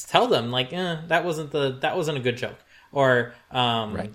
tell 0.08 0.26
them 0.28 0.50
like 0.50 0.72
eh, 0.72 0.96
that 1.08 1.24
wasn't 1.24 1.50
the 1.50 1.72
that 1.80 1.96
wasn't 1.96 2.18
a 2.18 2.20
good 2.20 2.36
joke 2.36 2.58
or 2.92 3.34
um, 3.50 3.94
Right. 3.94 4.12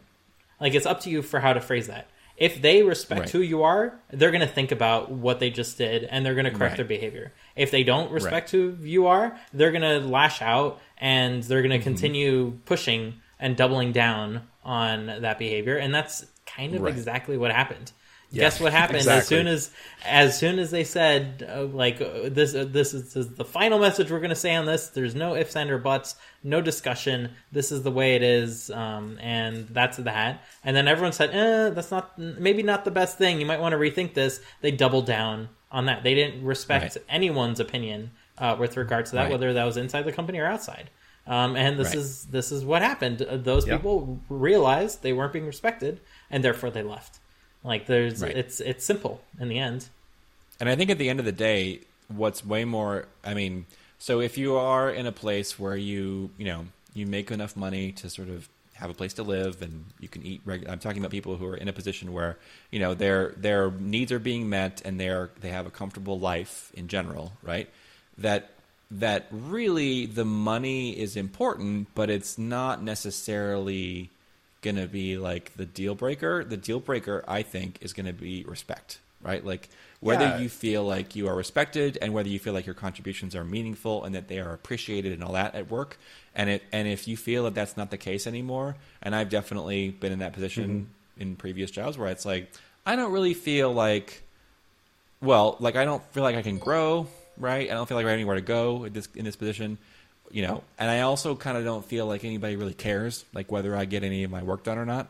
like 0.60 0.74
it's 0.76 0.86
up 0.86 1.02
to 1.02 1.10
you 1.10 1.22
for 1.22 1.40
how 1.40 1.54
to 1.54 1.62
phrase 1.62 1.88
that. 1.88 2.08
If 2.42 2.60
they 2.62 2.82
respect 2.82 3.20
Right. 3.22 3.30
who 3.30 3.40
you 3.42 3.62
are, 3.64 4.00
they're 4.10 4.32
going 4.32 4.42
to 4.42 4.48
think 4.48 4.72
about 4.72 5.12
what 5.12 5.40
they 5.40 5.52
just 5.52 5.78
did 5.78 6.04
and 6.06 6.26
they're 6.26 6.34
going 6.34 6.46
to 6.46 6.52
correct 6.52 6.72
Right. 6.72 6.78
their 6.78 6.86
behavior. 6.98 7.34
If 7.56 7.70
they 7.70 7.84
don't 7.84 8.12
respect 8.12 8.50
who 8.50 8.76
you 8.82 9.06
are, 9.08 9.38
they're 9.54 9.72
going 9.72 9.84
to 9.84 10.00
lash 10.08 10.42
out 10.42 10.82
and 10.98 11.44
they're 11.44 11.60
Mm-hmm. 11.62 11.68
going 11.70 11.80
to 11.80 11.84
continue 11.84 12.58
pushing 12.66 13.14
and 13.40 13.56
doubling 13.56 13.92
down 13.92 14.42
on 14.64 15.06
that 15.22 15.38
behavior. 15.38 15.78
And 15.78 15.94
that's 15.94 16.26
kind 16.48 16.74
of 16.74 16.82
Right. 16.82 16.94
exactly 16.94 17.38
what 17.38 17.52
happened. 17.52 17.92
Guess 18.34 18.60
what 18.62 18.72
happened 18.72 19.06
as 19.08 19.28
soon 19.28 19.46
as 19.46 19.72
as 20.06 20.40
soon 20.40 20.58
as 20.58 20.72
they 20.72 20.86
said 20.86 21.46
uh, 21.54 21.66
like 21.66 22.00
uh, 22.02 22.30
this 22.30 22.56
uh, 22.56 22.64
this 22.68 22.94
is, 22.94 23.14
this 23.14 23.16
is 23.28 23.36
the 23.36 23.44
final 23.44 23.78
message 23.78 24.10
we're 24.10 24.20
going 24.20 24.30
to 24.30 24.36
say 24.48 24.56
on 24.56 24.66
this. 24.66 24.88
There's 24.88 25.14
no 25.16 25.36
ifs 25.36 25.54
and 25.58 25.70
or 25.70 25.78
buts, 25.78 26.16
no 26.44 26.62
discussion. 26.62 27.32
This 27.52 27.72
is 27.72 27.84
the 27.84 27.92
way 27.92 28.16
it 28.16 28.24
is, 28.24 28.70
um, 28.72 29.18
and 29.22 29.68
that's 29.70 29.98
that. 29.98 30.44
And 30.64 30.76
then 30.76 30.88
everyone 30.88 31.14
said, 31.14 31.30
eh, 31.32 31.70
"That's 31.70 31.92
not 31.92 32.18
maybe 32.18 32.64
not 32.64 32.84
the 32.86 32.92
best 32.92 33.18
thing. 33.18 33.40
You 33.40 33.46
might 33.46 33.60
want 33.60 33.74
to 33.74 33.78
rethink 33.78 34.14
this." 34.14 34.42
They 34.62 34.72
doubled 34.72 35.06
down 35.06 35.50
on 35.72 35.86
that. 35.86 36.04
They 36.04 36.16
didn't 36.16 36.44
respect 36.44 36.96
Right. 36.96 37.06
anyone's 37.10 37.60
opinion 37.60 38.12
uh, 38.38 38.56
with 38.60 38.76
regard 38.78 39.06
to 39.08 39.12
that, 39.14 39.24
Right. 39.24 39.32
whether 39.32 39.54
that 39.54 39.64
was 39.66 39.78
inside 39.78 40.02
the 40.04 40.12
company 40.12 40.40
or 40.40 40.46
outside. 40.48 40.90
Um, 41.28 41.56
and 41.56 41.78
this 41.78 41.90
Right. 41.90 41.98
is 41.98 42.26
this 42.26 42.52
is 42.52 42.66
what 42.66 42.82
happened. 42.82 43.22
Uh, 43.22 43.38
Those 43.38 43.68
Yeah. 43.68 43.78
people 43.78 44.20
realized 44.28 45.04
they 45.04 45.14
weren't 45.14 45.34
being 45.34 45.46
respected, 45.46 46.00
and 46.32 46.44
therefore 46.44 46.72
they 46.72 46.82
left. 46.82 47.20
Like 47.64 47.86
there's, 47.86 48.24
it's 48.24 48.60
it's 48.60 48.84
simple 48.84 49.22
in 49.40 49.48
the 49.48 49.60
end. 49.60 49.90
And 50.60 50.68
I 50.68 50.76
think 50.76 50.90
at 50.90 50.98
the 50.98 51.10
end 51.10 51.20
of 51.20 51.26
the 51.26 51.32
day, 51.32 51.82
what's 52.08 52.44
way 52.44 52.66
more, 52.66 53.08
I 53.24 53.34
mean, 53.36 53.68
so 54.02 54.20
if 54.20 54.36
you 54.36 54.56
are 54.56 54.90
in 54.90 55.06
a 55.06 55.12
place 55.12 55.60
where 55.60 55.78
you, 55.78 56.32
you 56.36 56.46
know, 56.46 56.66
you 56.96 57.06
make 57.06 57.30
enough 57.30 57.56
money 57.56 57.92
to 57.92 58.10
sort 58.10 58.30
of 58.30 58.50
have 58.74 58.90
a 58.90 58.96
place 58.96 59.14
to 59.14 59.22
live 59.22 59.62
and 59.62 59.86
you 60.00 60.08
can 60.08 60.26
eat 60.26 60.42
reg- 60.44 60.68
I'm 60.68 60.80
talking 60.80 61.04
about 61.04 61.12
people 61.12 61.38
who 61.38 61.46
are 61.46 61.56
in 61.56 61.68
a 61.68 61.74
position 61.74 62.12
where, 62.12 62.40
you 62.72 62.80
know, 62.80 62.96
their 62.96 63.36
their 63.38 63.70
needs 63.70 64.12
are 64.12 64.18
being 64.18 64.50
met 64.50 64.82
and 64.84 65.00
they're 65.00 65.30
they 65.42 65.50
have 65.50 65.68
a 65.68 65.70
comfortable 65.70 66.20
life 66.20 66.72
in 66.74 66.88
general, 66.88 67.34
right? 67.44 67.70
That 68.18 68.50
that 68.90 69.28
really 69.30 70.08
the 70.08 70.26
money 70.26 71.00
is 71.00 71.16
important, 71.16 71.90
but 71.94 72.10
it's 72.10 72.40
not 72.40 72.82
necessarily 72.82 74.10
going 74.64 74.78
to 74.78 74.88
be 74.88 75.20
like 75.20 75.54
the 75.58 75.66
deal 75.68 75.94
breaker. 75.94 76.44
The 76.44 76.58
deal 76.58 76.80
breaker, 76.80 77.24
I 77.28 77.44
think, 77.44 77.78
is 77.82 77.94
going 77.94 78.08
to 78.08 78.14
be 78.14 78.46
respect, 78.46 78.98
right? 79.24 79.46
Like 79.46 79.70
whether 80.00 80.26
Yeah. 80.26 80.40
you 80.40 80.50
feel 80.50 80.84
like 80.84 81.16
you 81.16 81.28
are 81.28 81.36
respected 81.36 81.98
and 82.02 82.14
whether 82.14 82.30
you 82.30 82.40
feel 82.40 82.54
like 82.54 82.66
your 82.66 82.76
contributions 82.76 83.36
are 83.36 83.44
meaningful 83.44 84.04
and 84.04 84.16
that 84.16 84.28
they 84.28 84.40
are 84.40 84.54
appreciated 84.54 85.14
and 85.14 85.24
all 85.24 85.34
that 85.34 85.56
at 85.56 85.70
work. 85.70 85.98
And 86.36 86.50
it 86.50 86.64
and 86.72 86.88
if 86.88 87.08
you 87.08 87.18
feel 87.18 87.44
that 87.44 87.54
that's 87.56 87.78
not 87.78 87.92
the 87.92 87.98
case 87.98 88.26
anymore, 88.28 88.76
and 89.02 89.16
I've 89.16 89.30
definitely 89.30 89.90
been 89.90 90.12
in 90.12 90.20
that 90.20 90.34
position 90.34 90.88
mm-hmm. 91.18 91.22
in 91.22 91.36
previous 91.36 91.72
jobs 91.72 91.98
where 91.98 92.10
it's 92.10 92.26
like 92.26 92.52
I 92.86 92.96
don't 92.96 93.12
really 93.12 93.34
feel 93.34 93.72
like 93.72 94.24
well, 95.22 95.56
like 95.60 95.76
I 95.76 95.86
don't 95.86 96.04
feel 96.14 96.24
like 96.24 96.36
I 96.36 96.42
can 96.42 96.58
grow, 96.58 97.08
right? 97.38 97.70
I 97.70 97.74
don't 97.74 97.88
feel 97.88 97.96
like 97.96 98.06
I 98.06 98.10
have 98.10 98.16
anywhere 98.16 98.36
to 98.36 98.42
go 98.42 98.86
in 98.86 98.94
this 98.94 99.08
in 99.14 99.26
this 99.26 99.36
position, 99.36 99.78
you 100.32 100.42
know. 100.42 100.64
And 100.80 100.90
I 100.90 101.02
also 101.02 101.36
kind 101.36 101.58
of 101.58 101.64
don't 101.64 101.86
feel 101.86 102.08
like 102.08 102.24
anybody 102.24 102.56
really 102.56 102.74
cares, 102.74 103.24
like 103.34 103.52
whether 103.52 103.76
I 103.76 103.86
get 103.86 104.04
any 104.04 104.24
of 104.24 104.32
my 104.32 104.42
work 104.42 104.64
done 104.64 104.78
or 104.80 104.86
not. 104.86 105.08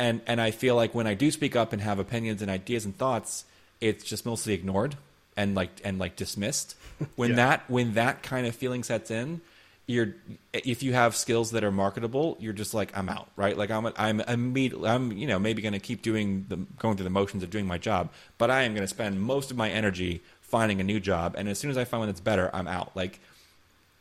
And 0.00 0.20
and 0.26 0.40
I 0.40 0.50
feel 0.50 0.74
like 0.82 0.94
when 0.94 1.06
I 1.06 1.14
do 1.14 1.30
speak 1.30 1.54
up 1.54 1.72
and 1.74 1.82
have 1.82 1.98
opinions 2.00 2.40
and 2.42 2.50
ideas 2.50 2.84
and 2.86 2.96
thoughts, 2.96 3.44
it's 3.80 4.02
just 4.02 4.24
mostly 4.24 4.54
ignored 4.54 4.96
and 5.36 5.54
like 5.54 5.70
and 5.84 5.98
like 5.98 6.16
dismissed. 6.16 6.74
When 7.16 7.30
Yeah. 7.30 7.36
that 7.36 7.58
when 7.68 7.94
that 7.94 8.22
kind 8.22 8.46
of 8.46 8.54
feeling 8.54 8.82
sets 8.82 9.10
in, 9.10 9.40
you're 9.86 10.14
if 10.52 10.82
you 10.82 10.92
have 10.92 11.16
skills 11.16 11.50
that 11.52 11.62
are 11.64 11.70
marketable, 11.84 12.36
you're 12.40 12.52
just 12.62 12.72
like 12.74 12.90
I'm 12.98 13.08
out, 13.08 13.28
right? 13.36 13.56
Like 13.56 13.70
I'm 13.70 13.86
I'm 13.96 14.20
immediately 14.20 14.88
I'm 14.88 15.12
you 15.12 15.26
know 15.26 15.38
maybe 15.38 15.60
going 15.62 15.72
to 15.80 15.86
keep 15.90 16.00
doing 16.02 16.46
the 16.48 16.56
going 16.78 16.96
through 16.96 17.04
the 17.04 17.10
motions 17.20 17.42
of 17.42 17.50
doing 17.50 17.66
my 17.66 17.78
job, 17.78 18.08
but 18.38 18.50
I 18.50 18.62
am 18.62 18.72
going 18.74 18.86
to 18.88 18.94
spend 18.98 19.20
most 19.20 19.50
of 19.50 19.56
my 19.56 19.70
energy 19.70 20.22
finding 20.40 20.80
a 20.80 20.84
new 20.84 21.00
job, 21.00 21.34
and 21.38 21.48
as 21.48 21.58
soon 21.58 21.70
as 21.70 21.78
I 21.78 21.84
find 21.84 22.00
one 22.00 22.08
that's 22.08 22.20
better, 22.20 22.50
I'm 22.52 22.66
out. 22.68 22.90
Like 22.96 23.20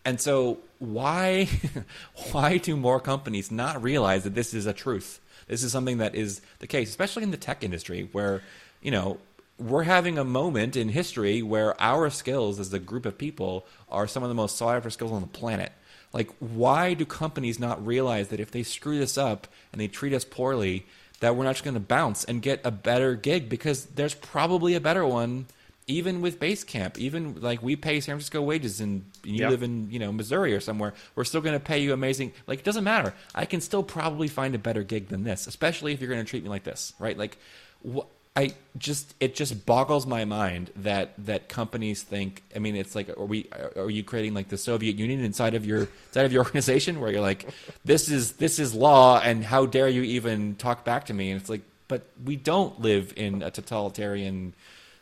And 0.06 0.20
so 0.20 0.60
why 0.80 1.48
why 2.32 2.58
do 2.58 2.76
more 2.78 3.00
companies 3.00 3.52
not 3.52 3.82
realize 3.84 4.24
that 4.24 4.36
this 4.36 4.54
is 4.54 4.66
a 4.66 4.74
truth? 4.74 5.20
This 5.50 5.64
is 5.64 5.74
something 5.74 5.98
that 5.98 6.16
is 6.16 6.42
the 6.60 6.68
case, 6.68 6.90
especially 6.90 7.24
in 7.24 7.32
the 7.32 7.38
tech 7.38 7.64
industry 7.64 8.08
where, 8.14 8.42
you 8.82 8.92
know, 8.92 9.18
we're 9.58 9.84
having 9.84 10.18
a 10.18 10.24
moment 10.24 10.78
in 10.78 10.90
history 10.90 11.42
where 11.42 11.80
our 11.82 12.10
skills 12.10 12.60
as 12.60 12.72
a 12.72 12.80
group 12.80 13.06
of 13.06 13.18
people 13.18 13.66
are 13.90 14.08
some 14.08 14.24
of 14.24 14.30
the 14.30 14.36
most 14.36 14.56
sought 14.56 14.78
after 14.78 14.90
skills 14.90 15.12
on 15.12 15.22
the 15.22 15.28
planet. 15.28 15.74
Like, 16.14 16.30
why 16.40 16.94
do 16.94 17.06
companies 17.06 17.60
not 17.60 17.86
realize 17.86 18.30
that 18.30 18.40
if 18.40 18.52
they 18.52 18.64
screw 18.64 18.98
this 18.98 19.18
up 19.18 19.48
and 19.72 19.82
they 19.82 19.88
treat 19.88 20.14
us 20.14 20.24
poorly, 20.24 20.86
that 21.20 21.36
we're 21.36 21.44
not 21.44 21.54
just 21.54 21.66
going 21.66 21.74
to 21.74 21.80
bounce 21.82 22.24
and 22.24 22.42
get 22.42 22.62
a 22.64 22.72
better 22.72 23.16
gig 23.16 23.50
because 23.50 23.86
there's 23.86 24.14
probably 24.14 24.76
a 24.76 24.80
better 24.80 25.06
one, 25.06 25.48
even 25.90 26.22
with 26.22 26.40
Basecamp. 26.40 26.98
Even 26.98 27.42
like 27.42 27.62
we 27.62 27.76
pay 27.76 28.00
San 28.00 28.14
Francisco 28.14 28.42
wages 28.42 28.80
and 28.80 29.04
you 29.24 29.42
Yeah. 29.42 29.50
live 29.50 29.64
in 29.64 29.90
you 29.92 30.00
know 30.00 30.12
Missouri 30.12 30.54
or 30.54 30.60
somewhere, 30.60 30.94
we're 31.16 31.24
still 31.26 31.42
going 31.42 31.54
to 31.58 31.60
pay 31.60 31.80
you 31.80 31.92
amazing. 31.94 32.32
Like, 32.48 32.60
it 32.60 32.66
doesn't 32.66 32.84
matter. 32.84 33.14
I 33.36 33.46
can 33.46 33.60
still 33.62 33.84
probably 33.84 34.28
find 34.28 34.56
a 34.56 34.60
better 34.60 34.84
gig 34.84 35.10
than 35.10 35.24
this, 35.24 35.48
especially 35.48 35.92
if 35.94 36.00
you're 36.00 36.10
going 36.10 36.24
to 36.24 36.30
treat 36.30 36.44
me 36.44 36.50
like 36.50 36.64
this, 36.64 36.94
right? 37.00 37.18
Like, 37.18 37.38
wh- 37.84 38.06
I 38.36 38.54
just 38.78 39.16
it 39.20 39.36
just 39.36 39.66
boggles 39.66 40.06
my 40.06 40.24
mind 40.24 40.72
that 40.78 41.14
that 41.26 41.50
companies 41.50 42.04
think. 42.04 42.44
I 42.56 42.60
mean, 42.60 42.76
it's 42.76 42.94
like, 42.96 43.10
are 43.10 43.26
we 43.26 43.50
are 43.76 43.90
you 43.90 44.04
creating 44.04 44.34
like 44.36 44.50
the 44.50 44.58
Soviet 44.58 44.96
Union 44.98 45.20
inside 45.22 45.56
of 45.56 45.66
your 45.66 45.90
inside 46.10 46.26
of 46.26 46.32
your 46.32 46.44
organization 46.46 47.00
where 47.02 47.12
you're 47.12 47.22
like, 47.22 47.50
this 47.84 48.08
is 48.08 48.34
this 48.34 48.60
is 48.60 48.74
law, 48.76 49.20
and 49.20 49.44
how 49.44 49.66
dare 49.66 49.90
you 49.90 50.04
even 50.04 50.56
talk 50.56 50.86
back 50.86 51.06
to 51.08 51.14
me? 51.14 51.32
And 51.32 51.42
it's 51.42 51.50
like, 51.50 51.62
but 51.88 52.06
we 52.24 52.36
don't 52.36 52.80
live 52.80 53.14
in 53.18 53.42
a 53.42 53.50
totalitarian 53.52 54.54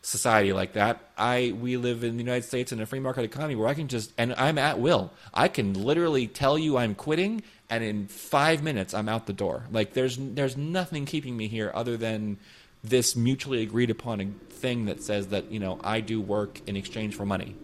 society 0.07 0.53
like 0.53 0.73
that. 0.73 1.01
I 1.17 1.53
we 1.59 1.77
live 1.77 2.03
in 2.03 2.17
the 2.17 2.23
United 2.23 2.45
States 2.45 2.71
in 2.71 2.79
a 2.79 2.85
free 2.85 2.99
market 2.99 3.23
economy 3.23 3.55
where 3.55 3.67
I 3.67 3.73
can 3.73 3.87
just 3.87 4.13
and 4.17 4.33
I'm 4.37 4.57
at 4.57 4.79
will. 4.79 5.11
I 5.33 5.47
can 5.47 5.73
literally 5.73 6.27
tell 6.27 6.57
you 6.57 6.77
I'm 6.77 6.95
quitting 6.95 7.43
and 7.69 7.83
in 7.83 8.07
5 8.07 8.63
minutes 8.63 8.93
I'm 8.93 9.09
out 9.09 9.25
the 9.25 9.33
door. 9.33 9.63
Like 9.71 9.93
there's 9.93 10.17
there's 10.17 10.55
nothing 10.55 11.05
keeping 11.05 11.35
me 11.35 11.47
here 11.47 11.71
other 11.73 11.97
than 11.97 12.37
this 12.83 13.15
mutually 13.15 13.61
agreed 13.61 13.89
upon 13.89 14.35
thing 14.49 14.85
that 14.85 15.03
says 15.03 15.27
that, 15.27 15.51
you 15.51 15.59
know, 15.59 15.79
I 15.83 16.01
do 16.01 16.21
work 16.21 16.61
in 16.67 16.75
exchange 16.75 17.15
for 17.15 17.25
money. 17.25 17.55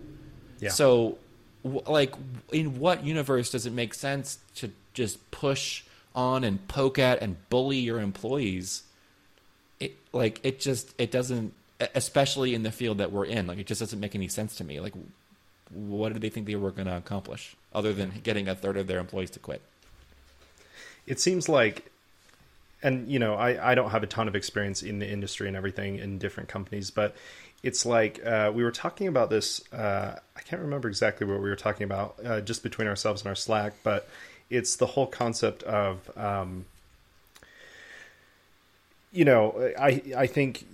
Yeah. 0.59 0.69
So, 0.69 1.17
like, 1.63 2.13
in 2.51 2.79
what 2.79 3.03
universe 3.03 3.51
does 3.51 3.65
it 3.65 3.73
make 3.73 3.93
sense 3.93 4.39
to 4.55 4.71
just 4.93 5.31
push 5.31 5.83
on 6.15 6.43
and 6.43 6.65
poke 6.67 6.99
at 6.99 7.21
and 7.21 7.37
bully 7.49 7.77
your 7.77 7.99
employees? 7.99 8.83
It 9.79 9.97
like 10.11 10.39
it 10.43 10.59
just 10.59 10.93
it 10.97 11.11
doesn't, 11.11 11.53
especially 11.95 12.53
in 12.53 12.63
the 12.63 12.71
field 12.71 12.97
that 12.99 13.11
we're 13.11 13.25
in. 13.25 13.47
Like, 13.47 13.59
it 13.59 13.67
just 13.67 13.79
doesn't 13.79 13.99
make 13.99 14.15
any 14.15 14.27
sense 14.27 14.55
to 14.57 14.63
me. 14.63 14.79
Like, 14.79 14.93
what 15.71 16.13
did 16.13 16.21
they 16.21 16.29
think 16.29 16.47
they 16.47 16.55
were 16.55 16.71
going 16.71 16.87
to 16.87 16.97
accomplish 16.97 17.55
other 17.73 17.93
than 17.93 18.13
getting 18.23 18.47
a 18.47 18.55
third 18.55 18.77
of 18.77 18.87
their 18.87 18.99
employees 18.99 19.31
to 19.31 19.39
quit? 19.39 19.61
it 21.05 21.19
seems 21.19 21.49
like 21.49 21.91
and 22.81 23.09
you 23.09 23.19
know 23.19 23.35
I, 23.35 23.71
I 23.71 23.75
don't 23.75 23.91
have 23.91 24.03
a 24.03 24.07
ton 24.07 24.27
of 24.27 24.35
experience 24.35 24.83
in 24.83 24.99
the 24.99 25.09
industry 25.09 25.47
and 25.47 25.55
everything 25.55 25.99
in 25.99 26.17
different 26.17 26.49
companies 26.49 26.91
but 26.91 27.15
it's 27.61 27.85
like 27.85 28.25
uh, 28.25 28.51
we 28.53 28.63
were 28.63 28.71
talking 28.71 29.07
about 29.07 29.29
this 29.29 29.61
uh, 29.73 30.17
i 30.35 30.41
can't 30.41 30.61
remember 30.61 30.87
exactly 30.87 31.27
what 31.27 31.41
we 31.41 31.49
were 31.49 31.55
talking 31.55 31.85
about 31.85 32.15
uh, 32.25 32.41
just 32.41 32.63
between 32.63 32.87
ourselves 32.87 33.21
and 33.21 33.29
our 33.29 33.35
slack 33.35 33.73
but 33.83 34.07
it's 34.49 34.75
the 34.75 34.85
whole 34.85 35.07
concept 35.07 35.63
of 35.63 36.09
um, 36.17 36.65
you 39.11 39.25
know 39.25 39.71
i 39.79 40.01
i 40.17 40.27
think 40.27 40.65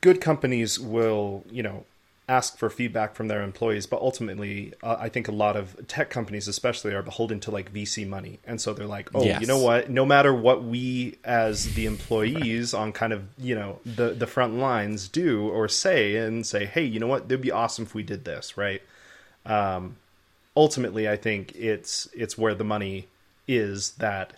good 0.00 0.20
companies 0.20 0.78
will 0.78 1.44
you 1.50 1.62
know 1.62 1.84
ask 2.28 2.56
for 2.56 2.70
feedback 2.70 3.16
from 3.16 3.26
their 3.26 3.42
employees 3.42 3.86
but 3.86 4.00
ultimately 4.00 4.72
uh, 4.84 4.96
i 5.00 5.08
think 5.08 5.26
a 5.26 5.32
lot 5.32 5.56
of 5.56 5.76
tech 5.88 6.10
companies 6.10 6.46
especially 6.46 6.94
are 6.94 7.02
beholden 7.02 7.40
to 7.40 7.50
like 7.50 7.72
vc 7.72 8.06
money. 8.06 8.38
And 8.46 8.60
so 8.60 8.72
they're 8.72 8.86
like 8.86 9.10
oh 9.14 9.24
Yes. 9.24 9.40
you 9.40 9.48
know 9.48 9.58
what? 9.58 9.90
No 9.90 10.06
matter 10.06 10.32
what 10.32 10.62
we 10.62 11.16
as 11.24 11.74
the 11.74 11.86
employees 11.86 12.72
on 12.72 12.92
kind 12.92 13.12
of 13.12 13.24
you 13.36 13.54
know 13.56 13.80
the 13.84 14.10
the 14.10 14.28
front 14.28 14.54
lines 14.54 15.08
do 15.08 15.48
or 15.48 15.68
say 15.68 16.16
and 16.16 16.46
say 16.46 16.66
hey 16.66 16.84
you 16.84 17.00
know 17.00 17.08
what? 17.08 17.24
It'd 17.24 17.40
be 17.40 17.50
awesome 17.50 17.84
if 17.84 17.94
we 17.94 18.02
did 18.04 18.24
this 18.24 18.56
right? 18.56 18.82
Um 19.44 19.96
ultimately 20.56 21.08
i 21.08 21.16
think 21.16 21.54
it's 21.54 22.08
it's 22.12 22.36
where 22.36 22.54
the 22.56 22.64
money 22.64 23.06
is 23.46 23.92
that 23.92 24.32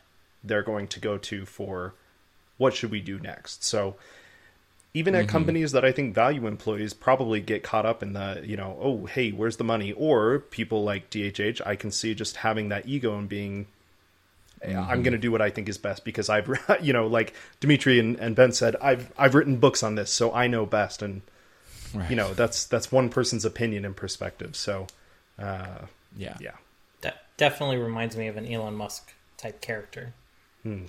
they're 0.44 0.62
going 0.62 0.86
to 0.86 1.00
go 1.00 1.16
to 1.18 1.46
for 1.46 1.94
what 2.58 2.74
should 2.74 2.90
we 2.90 3.00
do 3.00 3.18
next. 3.18 3.64
So 3.64 3.96
even 4.94 5.14
at 5.14 5.22
mm-hmm. 5.22 5.30
companies 5.30 5.72
that 5.72 5.84
I 5.84 5.92
think 5.92 6.14
value 6.14 6.46
employees 6.46 6.92
probably 6.92 7.40
get 7.40 7.62
caught 7.62 7.86
up 7.86 8.02
in 8.02 8.12
the, 8.12 8.42
you 8.44 8.56
know, 8.56 8.76
oh, 8.80 9.06
hey, 9.06 9.30
where's 9.30 9.56
the 9.56 9.64
money? 9.64 9.92
Or 9.92 10.40
people 10.40 10.84
like 10.84 11.10
DHH, 11.10 11.60
I 11.66 11.76
can 11.76 11.90
see 11.90 12.14
just 12.14 12.36
having 12.36 12.68
that 12.68 12.86
ego 12.86 13.16
and 13.16 13.28
being, 13.28 13.66
"Yeah, 14.60 14.80
I'm 14.80 14.84
mm-hmm. 14.84 15.02
going 15.02 15.12
to 15.12 15.18
do 15.18 15.32
what 15.32 15.40
I 15.40 15.50
think 15.50 15.68
is 15.68 15.78
best 15.78 16.04
because 16.04 16.28
I've, 16.28 16.48
you 16.82 16.92
know, 16.92 17.06
like 17.06 17.34
Dimitri 17.60 17.98
and, 17.98 18.18
and 18.18 18.36
Ben 18.36 18.52
said, 18.52 18.76
I've 18.82 19.12
I've 19.16 19.34
written 19.34 19.56
books 19.56 19.82
on 19.82 19.94
this, 19.94 20.10
so 20.10 20.32
I 20.32 20.46
know 20.46 20.66
best, 20.66 21.00
and 21.00 21.22
Right. 21.94 22.08
you 22.08 22.16
know 22.16 22.32
that's 22.32 22.64
that's 22.64 22.90
one 22.90 23.08
person's 23.08 23.44
opinion 23.44 23.84
and 23.84 23.94
perspective. 23.94 24.56
So, 24.56 24.86
uh, 25.38 25.86
yeah, 26.16 26.36
yeah, 26.40 26.52
That 27.02 27.24
definitely 27.36 27.76
reminds 27.76 28.16
me 28.16 28.28
of 28.28 28.36
an 28.36 28.50
Elon 28.50 28.74
Musk 28.74 29.12
type 29.36 29.60
character. 29.60 30.14
Hmm. 30.62 30.84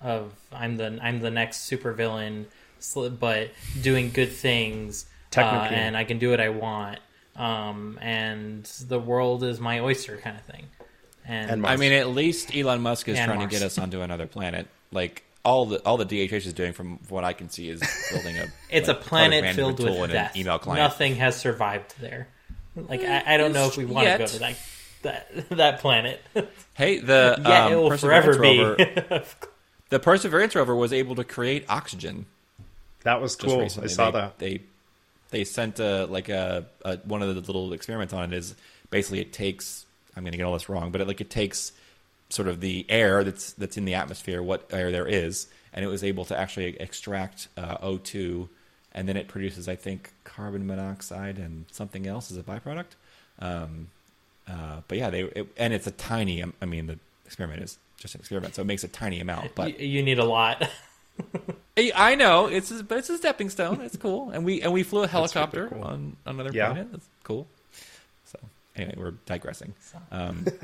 Of 0.00 0.32
I'm 0.52 0.76
the 0.76 0.98
I'm 1.00 1.20
the 1.20 1.30
next 1.30 1.70
supervillain, 1.70 2.46
sl- 2.46 2.48
but 3.18 3.50
doing 3.80 4.10
good 4.10 4.32
things, 4.32 5.06
uh, 5.36 5.40
and 5.40 5.96
I 5.96 6.04
can 6.04 6.18
do 6.18 6.30
what 6.30 6.40
I 6.40 6.48
want. 6.50 7.00
Um, 7.36 7.98
and 8.02 8.64
the 8.64 8.98
world 8.98 9.44
is 9.44 9.60
my 9.60 9.78
oyster, 9.80 10.16
kind 10.16 10.36
of 10.36 10.42
thing. 10.42 10.66
And, 11.24 11.50
And 11.50 11.66
I 11.66 11.76
mean, 11.76 11.92
at 11.92 12.08
least 12.08 12.54
Elon 12.56 12.80
Musk 12.80 13.08
is 13.08 13.16
trying 13.16 13.38
Mars. 13.38 13.50
to 13.50 13.58
get 13.58 13.62
us 13.64 13.78
onto 13.78 14.00
another 14.00 14.26
planet. 14.26 14.66
Like 14.90 15.24
all 15.44 15.66
the 15.66 15.78
all 15.84 15.96
the 15.96 16.06
DHH 16.06 16.46
is 16.46 16.52
doing, 16.52 16.72
from 16.72 16.98
what 17.08 17.24
I 17.24 17.32
can 17.32 17.48
see, 17.50 17.68
is 17.68 17.82
building 18.10 18.38
a. 18.38 18.46
it's 18.70 18.88
like, 18.88 18.96
a 18.96 19.00
planet 19.00 19.54
filled 19.54 19.78
with 19.78 19.92
and 19.92 20.04
an 20.04 20.10
death. 20.10 20.36
email 20.36 20.58
client. 20.58 20.82
Nothing 20.82 21.16
has 21.16 21.36
survived 21.36 21.94
there. 22.00 22.28
Like 22.74 23.02
I, 23.02 23.34
I 23.34 23.36
don't 23.36 23.52
know 23.52 23.66
if 23.66 23.76
we 23.76 23.84
want 23.84 24.08
to 24.08 24.18
go 24.18 24.26
to 24.26 24.38
that 24.38 24.56
that 25.02 25.48
that 25.50 25.80
planet. 25.80 26.20
Hey, 26.74 27.00
the 27.00 27.36
yeah, 27.44 27.64
um, 27.66 27.72
it 27.72 27.76
will 27.76 27.88
Perseverance 27.88 28.36
forever 28.36 28.76
be. 28.76 28.84
rover, 28.84 29.24
the 29.88 29.98
Perseverance 29.98 30.54
rover 30.54 30.76
was 30.76 30.92
able 30.92 31.16
to 31.16 31.24
create 31.24 31.64
oxygen. 31.68 32.26
That 33.04 33.20
was 33.20 33.36
Just 33.36 33.54
cool. 33.54 33.84
I 33.84 33.86
saw 33.86 34.10
they, 34.10 34.18
that. 34.18 34.38
They 34.38 34.60
they 35.30 35.44
sent 35.44 35.78
a 35.78 36.06
like 36.06 36.28
a, 36.28 36.66
a 36.84 36.96
one 36.98 37.22
of 37.22 37.34
the 37.34 37.40
little 37.40 37.72
experiments 37.72 38.12
on 38.12 38.32
it 38.32 38.36
is 38.36 38.54
basically 38.90 39.20
it 39.20 39.32
takes 39.32 39.86
I'm 40.16 40.24
going 40.24 40.32
to 40.32 40.38
get 40.38 40.44
all 40.44 40.52
this 40.52 40.68
wrong, 40.68 40.90
but 40.90 41.00
it, 41.00 41.06
like 41.06 41.20
it 41.20 41.30
takes 41.30 41.72
sort 42.28 42.48
of 42.48 42.60
the 42.60 42.84
air 42.88 43.24
that's 43.24 43.52
that's 43.52 43.76
in 43.76 43.84
the 43.84 43.94
atmosphere, 43.94 44.42
what 44.42 44.66
air 44.70 44.90
there 44.90 45.06
is, 45.06 45.46
and 45.72 45.84
it 45.84 45.88
was 45.88 46.02
able 46.02 46.24
to 46.26 46.38
actually 46.38 46.76
extract 46.80 47.48
uh, 47.56 47.78
O2, 47.78 48.48
and 48.92 49.08
then 49.08 49.16
it 49.16 49.28
produces 49.28 49.68
I 49.68 49.76
think 49.76 50.12
carbon 50.24 50.66
monoxide 50.66 51.38
and 51.38 51.66
something 51.70 52.06
else 52.06 52.30
as 52.30 52.36
a 52.36 52.42
byproduct. 52.42 52.96
Um, 53.38 53.88
uh, 54.48 54.80
but 54.88 54.98
yeah, 54.98 55.10
they 55.10 55.22
it, 55.22 55.46
and 55.56 55.72
it's 55.72 55.86
a 55.86 55.92
tiny. 55.92 56.42
I 56.60 56.64
mean, 56.64 56.86
the 56.88 56.98
experiment 57.26 57.62
is 57.62 57.78
just 57.96 58.14
an 58.14 58.20
experiment, 58.20 58.54
so 58.56 58.62
it 58.62 58.66
makes 58.66 58.82
a 58.84 58.88
tiny 58.88 59.20
amount. 59.20 59.54
But 59.54 59.78
you, 59.78 59.86
you 59.86 60.02
need 60.02 60.18
a 60.18 60.24
lot. 60.24 60.68
Hey, 61.76 61.92
I 61.94 62.16
know 62.16 62.46
it's 62.46 62.72
a, 62.72 62.82
but 62.82 62.98
it's 62.98 63.08
a 63.08 63.16
stepping 63.16 63.50
stone. 63.50 63.80
It's 63.82 63.96
cool, 63.96 64.30
and 64.30 64.44
we 64.44 64.62
and 64.62 64.72
we 64.72 64.82
flew 64.82 65.04
a 65.04 65.06
helicopter 65.06 65.68
cool. 65.68 65.84
on 65.84 66.16
on 66.26 66.34
another 66.40 66.50
Yeah. 66.52 66.72
planet. 66.72 66.90
That's 66.90 67.06
cool. 67.22 67.46
So 68.24 68.38
anyway, 68.74 68.94
we're 68.96 69.10
digressing. 69.26 69.74
Um, 70.10 70.44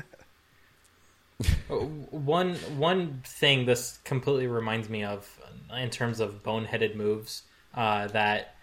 one 2.11 2.55
one 2.77 3.21
thing 3.25 3.65
this 3.65 3.99
completely 4.03 4.47
reminds 4.47 4.89
me 4.89 5.03
of 5.03 5.39
in 5.75 5.89
terms 5.89 6.19
of 6.19 6.43
boneheaded 6.43 6.95
moves 6.95 7.43
uh, 7.75 8.07
that 8.07 8.55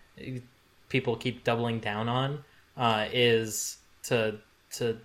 people 0.90 1.16
keep 1.16 1.44
doubling 1.44 1.80
down 1.80 2.08
on 2.08 2.44
uh, 2.76 3.06
is 3.12 3.78
to 4.04 4.38
to 4.72 4.98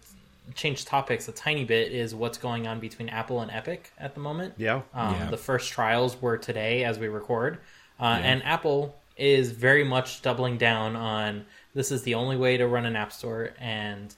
change 0.55 0.85
topics 0.85 1.27
a 1.27 1.31
tiny 1.31 1.65
bit 1.65 1.91
is 1.91 2.15
what's 2.15 2.37
going 2.37 2.67
on 2.67 2.79
between 2.79 3.09
Apple 3.09 3.41
and 3.41 3.51
Epic 3.51 3.91
at 3.97 4.13
the 4.13 4.19
moment. 4.19 4.53
Yeah. 4.57 4.81
Um, 4.93 5.13
Yeah. 5.15 5.29
The 5.29 5.37
first 5.37 5.71
trials 5.71 6.21
were 6.21 6.37
today 6.37 6.83
as 6.83 6.97
we 6.99 7.07
record, 7.07 7.59
uh, 7.99 8.19
and 8.21 8.43
Apple 8.43 8.95
is 9.17 9.51
very 9.51 9.83
much 9.83 10.21
doubling 10.21 10.57
down 10.57 10.95
on 10.95 11.45
this 11.73 11.91
is 11.91 12.03
the 12.03 12.13
only 12.15 12.37
way 12.37 12.57
to 12.57 12.67
run 12.67 12.85
an 12.85 12.95
app 12.95 13.11
store, 13.11 13.51
and 13.59 14.13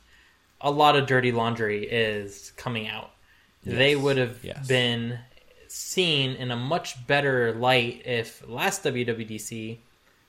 a 0.61 0.69
lot 0.71 0.95
of 0.95 1.07
dirty 1.07 1.31
laundry 1.31 1.85
is 1.85 2.51
coming 2.57 2.87
out. 2.87 3.11
They 3.63 3.95
would 3.95 4.17
have 4.17 4.43
Yes. 4.43 4.67
been 4.67 5.19
seen 5.67 6.31
in 6.35 6.51
a 6.51 6.55
much 6.55 7.05
better 7.07 7.53
light 7.53 8.01
if 8.05 8.41
last 8.47 8.83
WWDC 8.83 9.79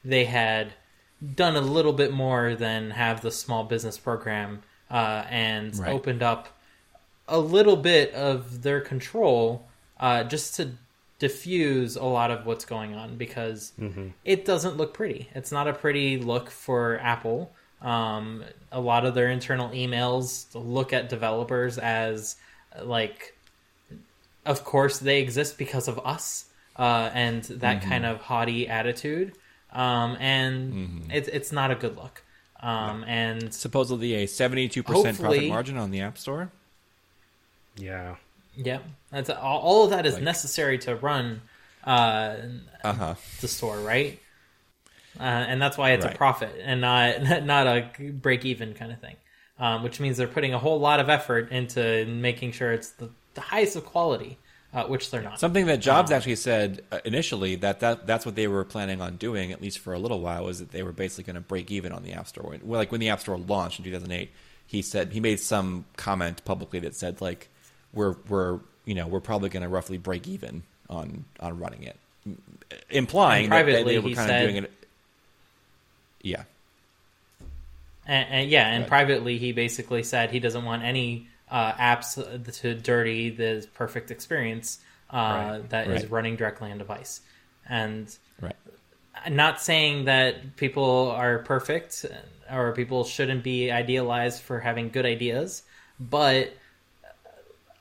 they 0.04 0.24
had 0.26 0.72
done 1.34 1.56
a 1.56 1.60
little 1.60 1.92
bit 1.92 2.12
more 2.12 2.54
than 2.54 2.90
have 2.92 3.20
the 3.22 3.30
small 3.30 3.64
business 3.64 3.98
program 3.98 4.62
uh, 4.90 5.24
and 5.28 5.76
Right. 5.78 5.92
opened 5.92 6.22
up 6.22 6.48
a 7.28 7.38
little 7.38 7.76
bit 7.76 8.12
of 8.14 8.62
their 8.62 8.80
control 8.80 9.66
uh, 10.00 10.24
just 10.24 10.56
to 10.56 10.70
diffuse 11.18 11.96
a 11.96 12.04
lot 12.04 12.30
of 12.30 12.46
what's 12.46 12.64
going 12.64 12.94
on 12.94 13.16
because 13.16 13.72
it 14.24 14.44
doesn't 14.44 14.76
look 14.76 14.94
pretty. 14.94 15.28
It's 15.34 15.52
not 15.52 15.68
a 15.68 15.72
pretty 15.72 16.16
look 16.18 16.50
for 16.50 16.98
Apple. 17.00 17.52
Um, 17.82 18.42
a 18.72 18.80
lot 18.80 19.04
of 19.06 19.14
their 19.14 19.28
internal 19.30 19.68
emails 19.70 20.46
look 20.54 20.92
at 20.92 21.08
developers 21.08 21.78
as 21.78 22.36
like, 22.82 23.36
of 24.46 24.64
course 24.64 24.98
they 24.98 25.20
exist 25.20 25.58
because 25.58 25.88
of 25.88 25.98
us, 26.04 26.46
uh, 26.76 27.10
and 27.12 27.42
that 27.44 27.82
kind 27.82 28.06
of 28.06 28.20
haughty 28.22 28.68
attitude. 28.68 29.32
Um, 29.72 30.16
and 30.18 31.10
it's 31.12 31.28
it's 31.28 31.52
not 31.52 31.70
a 31.70 31.74
good 31.74 31.96
look. 31.96 32.22
Um, 32.62 33.04
and 33.04 33.52
Supposedly 33.54 34.14
a 34.14 34.26
72% 34.26 34.84
profit 35.18 35.48
margin 35.48 35.76
on 35.78 35.90
the 35.90 36.00
App 36.02 36.18
Store. 36.18 36.50
Yeah. 37.76 38.16
yeah, 38.56 38.80
that's 39.10 39.30
all, 39.30 39.60
all 39.60 39.84
of 39.84 39.90
that 39.90 40.04
is 40.06 40.14
Like- 40.14 40.22
necessary 40.24 40.78
to 40.78 40.96
run 40.96 41.40
uh, 41.84 42.36
Uh 42.84 42.92
huh. 42.92 43.14
the 43.40 43.48
store, 43.48 43.78
right? 43.78 44.18
Uh, 45.18 45.22
and 45.22 45.60
that's 45.60 45.78
why 45.78 45.92
it's 45.92 46.04
a 46.04 46.10
profit 46.10 46.54
and 46.62 46.80
not 46.82 47.22
not 47.44 47.66
a 47.66 47.90
break 48.12 48.44
even 48.44 48.74
kind 48.74 48.92
of 48.92 49.00
thing. 49.00 49.16
Um, 49.58 49.82
which 49.82 50.00
means 50.00 50.16
they're 50.16 50.26
putting 50.26 50.54
a 50.54 50.58
whole 50.58 50.78
lot 50.80 51.00
of 51.00 51.08
effort 51.10 51.50
into 51.52 52.06
making 52.06 52.52
sure 52.52 52.72
it's 52.72 52.90
the, 52.92 53.10
the 53.34 53.40
highest 53.42 53.76
of 53.76 53.84
quality, 53.84 54.38
uh, 54.72 54.84
which 54.84 55.10
they're 55.10 55.22
not. 55.22 55.40
Something 55.40 55.66
that 55.66 55.80
Jobs 55.80 56.10
actually 56.10 56.36
said 56.36 56.82
uh, 56.92 56.98
initially 57.04 57.56
that, 57.56 57.80
that 57.80 58.06
that's 58.06 58.24
what 58.24 58.36
they 58.36 58.46
were 58.48 58.64
planning 58.64 59.00
on 59.00 59.16
doing, 59.16 59.50
at 59.52 59.60
least 59.60 59.78
for 59.80 59.92
a 59.92 59.98
little 59.98 60.20
while, 60.20 60.44
was 60.44 60.58
that 60.60 60.70
they 60.70 60.82
were 60.82 60.92
basically 60.92 61.24
going 61.24 61.34
to 61.34 61.40
break 61.40 61.70
even 61.70 61.92
on 61.92 62.02
the 62.04 62.12
App 62.12 62.28
Store. 62.28 62.44
When, 62.44 62.60
like 62.66 62.90
when 62.92 63.00
the 63.00 63.08
App 63.08 63.20
Store 63.20 63.36
launched 63.38 63.78
in 63.80 63.84
2008, 63.84 64.30
he 64.66 64.82
said 64.82 65.12
he 65.12 65.20
made 65.20 65.40
some 65.40 65.84
comment 65.96 66.44
publicly 66.44 66.78
that 66.80 66.94
said 66.94 67.20
like 67.20 67.48
we're 67.92 68.14
we're 68.28 68.60
you 68.84 68.94
know 68.94 69.06
we're 69.08 69.18
probably 69.20 69.48
going 69.48 69.64
to 69.64 69.68
roughly 69.68 69.98
break 69.98 70.28
even 70.28 70.62
on 70.88 71.24
on 71.40 71.58
running 71.58 71.82
it, 71.82 71.96
implying 72.90 73.44
And 73.46 73.52
that 73.52 73.66
they, 73.66 73.72
privately, 73.72 73.98
were 73.98 74.14
kind 74.14 74.28
said- 74.28 74.44
of 74.44 74.50
doing 74.50 74.64
it. 74.64 74.72
Yeah, 76.22 76.42
And, 78.06 78.28
and 78.30 78.50
yeah, 78.50 78.66
and 78.68 78.82
Right. 78.82 78.88
privately, 78.88 79.38
he 79.38 79.52
basically 79.52 80.02
said 80.02 80.30
he 80.30 80.38
doesn't 80.38 80.64
want 80.64 80.82
any 80.82 81.28
uh, 81.50 81.72
apps 81.72 82.14
to 82.60 82.74
dirty 82.74 83.30
the 83.30 83.66
perfect 83.74 84.10
experience 84.10 84.78
uh, 85.10 85.16
Right. 85.60 85.70
that 85.70 85.86
is 85.88 86.02
Right. 86.02 86.10
running 86.10 86.36
directly 86.36 86.70
on 86.70 86.78
device. 86.78 87.20
And 87.68 88.14
right. 88.40 88.56
I'm 89.24 89.36
not 89.36 89.60
saying 89.60 90.04
that 90.04 90.56
people 90.56 91.10
are 91.10 91.40
perfect 91.40 92.06
or 92.50 92.72
people 92.72 93.04
shouldn't 93.04 93.42
be 93.42 93.70
idealized 93.70 94.42
for 94.42 94.60
having 94.60 94.88
good 94.90 95.06
ideas, 95.06 95.62
but 95.98 96.52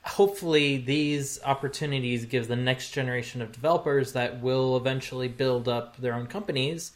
hopefully 0.03 0.77
these 0.77 1.39
opportunities 1.43 2.25
give 2.25 2.47
the 2.47 2.55
next 2.55 2.91
generation 2.91 3.41
of 3.41 3.51
developers 3.51 4.13
that 4.13 4.41
will 4.41 4.75
eventually 4.77 5.27
build 5.27 5.67
up 5.67 5.97
their 5.97 6.13
own 6.13 6.25
companies 6.25 6.91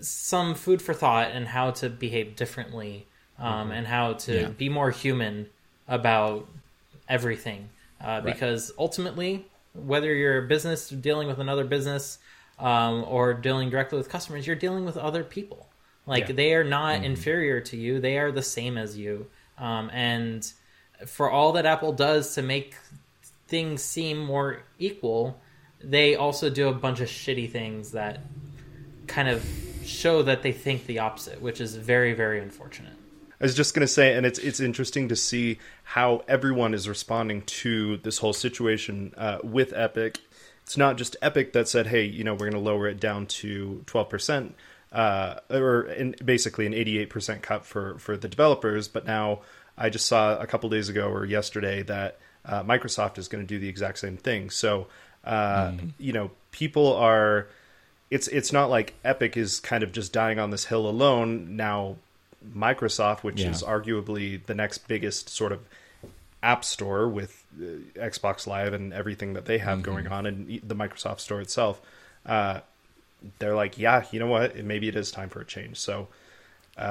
some 0.00 0.54
food 0.54 0.80
for 0.80 0.94
thought 0.94 1.30
and 1.32 1.48
how 1.48 1.70
to 1.72 1.88
behave 1.88 2.36
differently 2.36 3.06
um, 3.38 3.70
and 3.72 3.86
how 3.86 4.12
to 4.12 4.32
Yeah. 4.42 4.48
be 4.48 4.68
more 4.68 4.90
human 4.90 5.48
about 5.88 6.46
everything 7.08 7.68
uh, 8.02 8.20
because 8.20 8.70
ultimately 8.78 9.46
whether 9.74 10.14
you're 10.14 10.44
a 10.44 10.46
business 10.46 10.88
dealing 10.90 11.26
with 11.28 11.38
another 11.38 11.64
business 11.64 12.18
um, 12.58 13.04
or 13.08 13.32
dealing 13.34 13.70
directly 13.70 13.96
with 13.98 14.08
customers 14.08 14.46
you're 14.46 14.56
dealing 14.56 14.84
with 14.84 14.96
other 14.96 15.24
people. 15.24 15.66
Like 16.06 16.28
Yeah. 16.28 16.34
they 16.34 16.54
are 16.54 16.64
not 16.64 17.04
inferior 17.04 17.60
to 17.62 17.76
you. 17.76 18.00
They 18.00 18.18
are 18.18 18.30
the 18.32 18.42
same 18.42 18.76
as 18.78 18.96
you. 18.98 19.26
Um, 19.58 19.90
and 19.92 20.50
for 21.06 21.30
all 21.30 21.52
that 21.52 21.64
apple 21.66 21.92
does 21.92 22.34
to 22.34 22.42
make 22.42 22.74
things 23.46 23.82
seem 23.82 24.18
more 24.18 24.62
equal 24.78 25.40
they 25.80 26.16
also 26.16 26.50
do 26.50 26.68
a 26.68 26.72
bunch 26.74 27.00
of 27.00 27.08
shitty 27.08 27.48
things 27.48 27.92
that 27.92 28.18
kind 29.06 29.28
of 29.28 29.48
show 29.84 30.22
that 30.22 30.42
they 30.42 30.50
think 30.52 30.86
the 30.86 30.98
opposite 30.98 31.40
which 31.40 31.60
is 31.60 31.76
very 31.76 32.12
very 32.14 32.40
unfortunate 32.40 32.94
I 33.40 33.44
was 33.44 33.54
just 33.54 33.72
going 33.72 33.86
to 33.86 33.92
say, 33.92 34.14
and 34.14 34.26
it's 34.26 34.38
it's 34.38 34.58
interesting 34.58 35.08
to 35.08 35.16
see 35.16 35.58
how 35.84 36.24
everyone 36.26 36.74
is 36.74 36.88
responding 36.88 37.42
to 37.42 37.98
this 37.98 38.18
whole 38.18 38.32
situation 38.32 39.14
uh, 39.16 39.38
with 39.44 39.72
Epic. 39.72 40.18
It's 40.64 40.76
not 40.76 40.96
just 40.96 41.16
Epic 41.22 41.52
that 41.52 41.68
said, 41.68 41.86
"Hey, 41.86 42.04
you 42.04 42.24
know, 42.24 42.32
we're 42.32 42.50
going 42.50 42.52
to 42.52 42.58
lower 42.58 42.88
it 42.88 42.98
down 42.98 43.26
to 43.26 43.84
twelve 43.86 44.08
percent," 44.08 44.54
uh, 44.92 45.36
or 45.50 45.82
in, 45.82 46.16
basically 46.24 46.66
an 46.66 46.74
eighty-eight 46.74 47.10
percent 47.10 47.42
cut 47.42 47.64
for 47.64 47.96
for 47.98 48.16
the 48.16 48.28
developers. 48.28 48.88
But 48.88 49.06
now, 49.06 49.40
I 49.76 49.88
just 49.88 50.06
saw 50.06 50.36
a 50.38 50.46
couple 50.46 50.68
days 50.68 50.88
ago 50.88 51.08
or 51.08 51.24
yesterday 51.24 51.82
that 51.84 52.18
uh, 52.44 52.64
Microsoft 52.64 53.18
is 53.18 53.28
going 53.28 53.44
to 53.44 53.48
do 53.48 53.60
the 53.60 53.68
exact 53.68 53.98
same 53.98 54.16
thing. 54.16 54.50
So, 54.50 54.88
uh, 55.24 55.72
you 55.96 56.12
know, 56.12 56.32
people 56.50 56.92
are 56.96 57.46
it's 58.10 58.26
it's 58.28 58.52
not 58.52 58.68
like 58.68 58.94
Epic 59.04 59.36
is 59.36 59.60
kind 59.60 59.84
of 59.84 59.92
just 59.92 60.12
dying 60.12 60.40
on 60.40 60.50
this 60.50 60.64
hill 60.64 60.88
alone. 60.88 61.56
Now 61.56 61.96
Microsoft, 62.54 63.22
which 63.22 63.40
Yeah. 63.40 63.50
is 63.50 63.62
arguably 63.62 64.44
the 64.46 64.54
next 64.54 64.86
biggest 64.88 65.28
sort 65.28 65.52
of 65.52 65.60
app 66.42 66.64
store 66.64 67.08
with 67.08 67.44
uh, 67.60 67.64
Xbox 67.98 68.46
Live 68.46 68.72
and 68.72 68.92
everything 68.92 69.32
that 69.34 69.46
they 69.46 69.58
have 69.58 69.82
going 69.82 70.06
on, 70.06 70.26
and 70.26 70.60
the 70.62 70.74
Microsoft 70.76 71.20
Store 71.20 71.40
itself, 71.40 71.80
uh, 72.26 72.60
they're 73.40 73.56
like, 73.56 73.78
yeah, 73.78 74.04
you 74.12 74.20
know 74.20 74.28
what? 74.28 74.56
Maybe 74.64 74.86
it 74.88 74.94
is 74.96 75.10
time 75.10 75.28
for 75.28 75.40
a 75.40 75.44
change. 75.44 75.78
So 75.78 76.08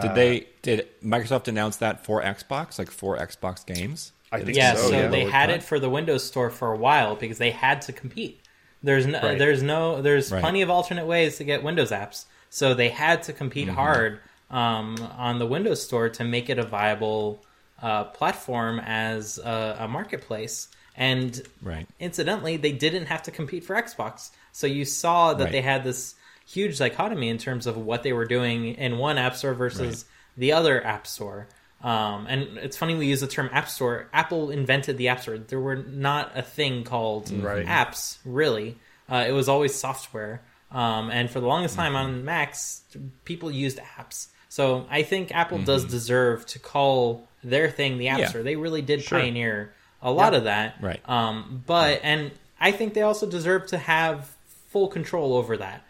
Did 0.02 0.16
they 0.16 0.48
did 0.62 0.88
Microsoft 1.02 1.48
announce 1.48 1.78
that 1.78 2.04
for 2.04 2.22
Xbox, 2.22 2.78
like 2.78 2.92
for 2.92 3.18
Xbox 3.18 3.66
games? 3.66 4.12
I 4.30 4.42
think 4.42 4.58
yeah, 4.58 4.76
so. 4.76 4.90
so 4.90 4.96
yeah. 4.98 5.08
they 5.08 5.24
had 5.24 5.50
it 5.50 5.64
for 5.64 5.80
the 5.80 5.90
Windows 5.90 6.26
Store 6.26 6.50
for 6.50 6.74
a 6.74 6.78
while 6.78 7.16
because 7.16 7.38
they 7.38 7.52
had 7.52 7.82
to 7.84 7.94
compete. 7.94 8.42
There's 8.84 9.06
no, 9.08 9.22
Right. 9.22 9.40
there's 9.40 9.64
no, 9.64 10.02
there's 10.02 10.30
Right. 10.30 10.42
plenty 10.42 10.62
of 10.62 10.70
alternate 10.70 11.06
ways 11.06 11.38
to 11.38 11.46
get 11.46 11.64
Windows 11.64 11.92
apps. 11.92 12.26
So 12.50 12.74
they 12.74 12.90
had 12.90 13.24
to 13.24 13.34
compete 13.34 13.68
Mm-hmm. 13.68 13.76
hard 13.78 14.20
um, 14.50 14.96
on 15.18 15.40
the 15.40 15.46
Windows 15.46 15.84
Store 15.84 16.10
to 16.10 16.24
make 16.24 16.50
it 16.50 16.58
a 16.60 16.64
viable 16.64 17.44
uh, 17.82 18.06
platform 18.06 18.80
as 18.80 19.38
a, 19.38 19.78
a 19.82 19.88
marketplace. 19.88 20.68
And 20.96 21.40
Right. 21.62 21.88
incidentally, 22.00 22.58
they 22.58 22.72
didn't 22.72 23.06
have 23.08 23.24
to 23.24 23.32
compete 23.32 23.64
for 23.64 23.76
Xbox. 23.76 24.32
So 24.52 24.66
you 24.68 24.86
saw 24.86 25.34
that 25.36 25.44
Right. 25.46 25.52
they 25.52 25.62
had 25.62 25.84
this 25.84 26.16
huge 26.48 26.78
dichotomy 26.80 27.30
in 27.30 27.38
terms 27.38 27.68
of 27.68 27.78
what 27.78 28.04
they 28.04 28.14
were 28.14 28.26
doing 28.26 28.76
in 28.76 28.98
one 28.98 29.18
app 29.18 29.36
store 29.36 29.54
versus 29.54 30.06
the 30.38 30.54
other 30.54 30.84
app 30.86 31.06
store. 31.06 31.50
Um, 31.84 32.26
and 32.28 32.58
it's 32.58 32.76
funny 32.78 32.96
we 32.96 33.06
use 33.06 33.20
the 33.22 33.28
term 33.28 33.50
app 33.52 33.70
store. 33.70 34.08
Apple 34.12 34.50
invented 34.50 34.98
the 34.98 35.10
app 35.10 35.22
store. 35.22 35.38
There 35.38 35.60
were 35.60 35.76
not 35.76 36.32
a 36.36 36.42
thing 36.42 36.84
called 36.84 37.30
Right. 37.32 37.66
apps, 37.68 38.18
really. 38.26 38.78
Uh, 39.08 39.26
it 39.28 39.34
was 39.34 39.48
always 39.48 39.76
software. 39.76 40.42
Um, 40.72 41.12
and 41.12 41.30
for 41.30 41.40
the 41.40 41.46
longest 41.48 41.76
time 41.76 41.94
Mm-hmm. 41.94 42.06
on 42.18 42.26
Macs, 42.26 42.82
people 43.26 43.52
used 43.52 43.78
apps. 43.78 44.28
So 44.58 44.88
I 44.90 45.04
think 45.04 45.26
Apple 45.36 45.60
does 45.60 45.84
Mm-hmm. 45.84 45.92
deserve 45.92 46.46
to 46.48 46.58
call 46.58 47.28
their 47.44 47.70
thing 47.70 48.00
the 48.00 48.08
App 48.08 48.20
Yeah. 48.20 48.28
Store. 48.30 48.42
They 48.42 48.56
really 48.56 48.82
did 48.82 49.04
Sure. 49.04 49.20
pioneer 49.20 49.72
a 50.02 50.12
lot 50.12 50.34
of 50.34 50.46
that. 50.46 50.78
Right. 50.82 51.00
Um, 51.08 51.64
but 51.68 52.00
and 52.04 52.32
I 52.60 52.72
think 52.72 52.96
they 52.96 53.04
also 53.04 53.28
deserve 53.30 53.68
to 53.68 53.78
have 53.78 54.36
full 54.70 54.88
control 54.88 55.36
over 55.36 55.58
that. 55.58 55.84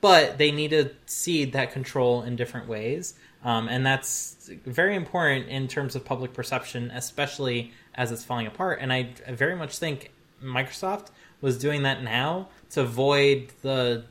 But 0.00 0.38
they 0.38 0.50
need 0.50 0.70
to 0.70 0.90
cede 1.04 1.52
that 1.52 1.72
control 1.72 2.22
in 2.22 2.36
different 2.36 2.68
ways, 2.68 3.14
um, 3.44 3.68
and 3.68 3.84
that's 3.84 4.48
very 4.64 4.94
important 4.94 5.48
in 5.48 5.68
terms 5.68 5.94
of 5.96 6.04
public 6.04 6.32
perception, 6.32 6.90
especially 6.94 7.72
as 7.94 8.12
it's 8.12 8.24
falling 8.24 8.46
apart. 8.46 8.78
And 8.80 8.92
I 8.92 9.08
very 9.28 9.56
much 9.56 9.76
think 9.78 10.12
Microsoft 10.42 11.08
was 11.42 11.58
doing 11.58 11.82
that 11.82 12.02
now 12.02 12.48
to 12.70 12.80
avoid 12.82 13.48
the 13.62 14.04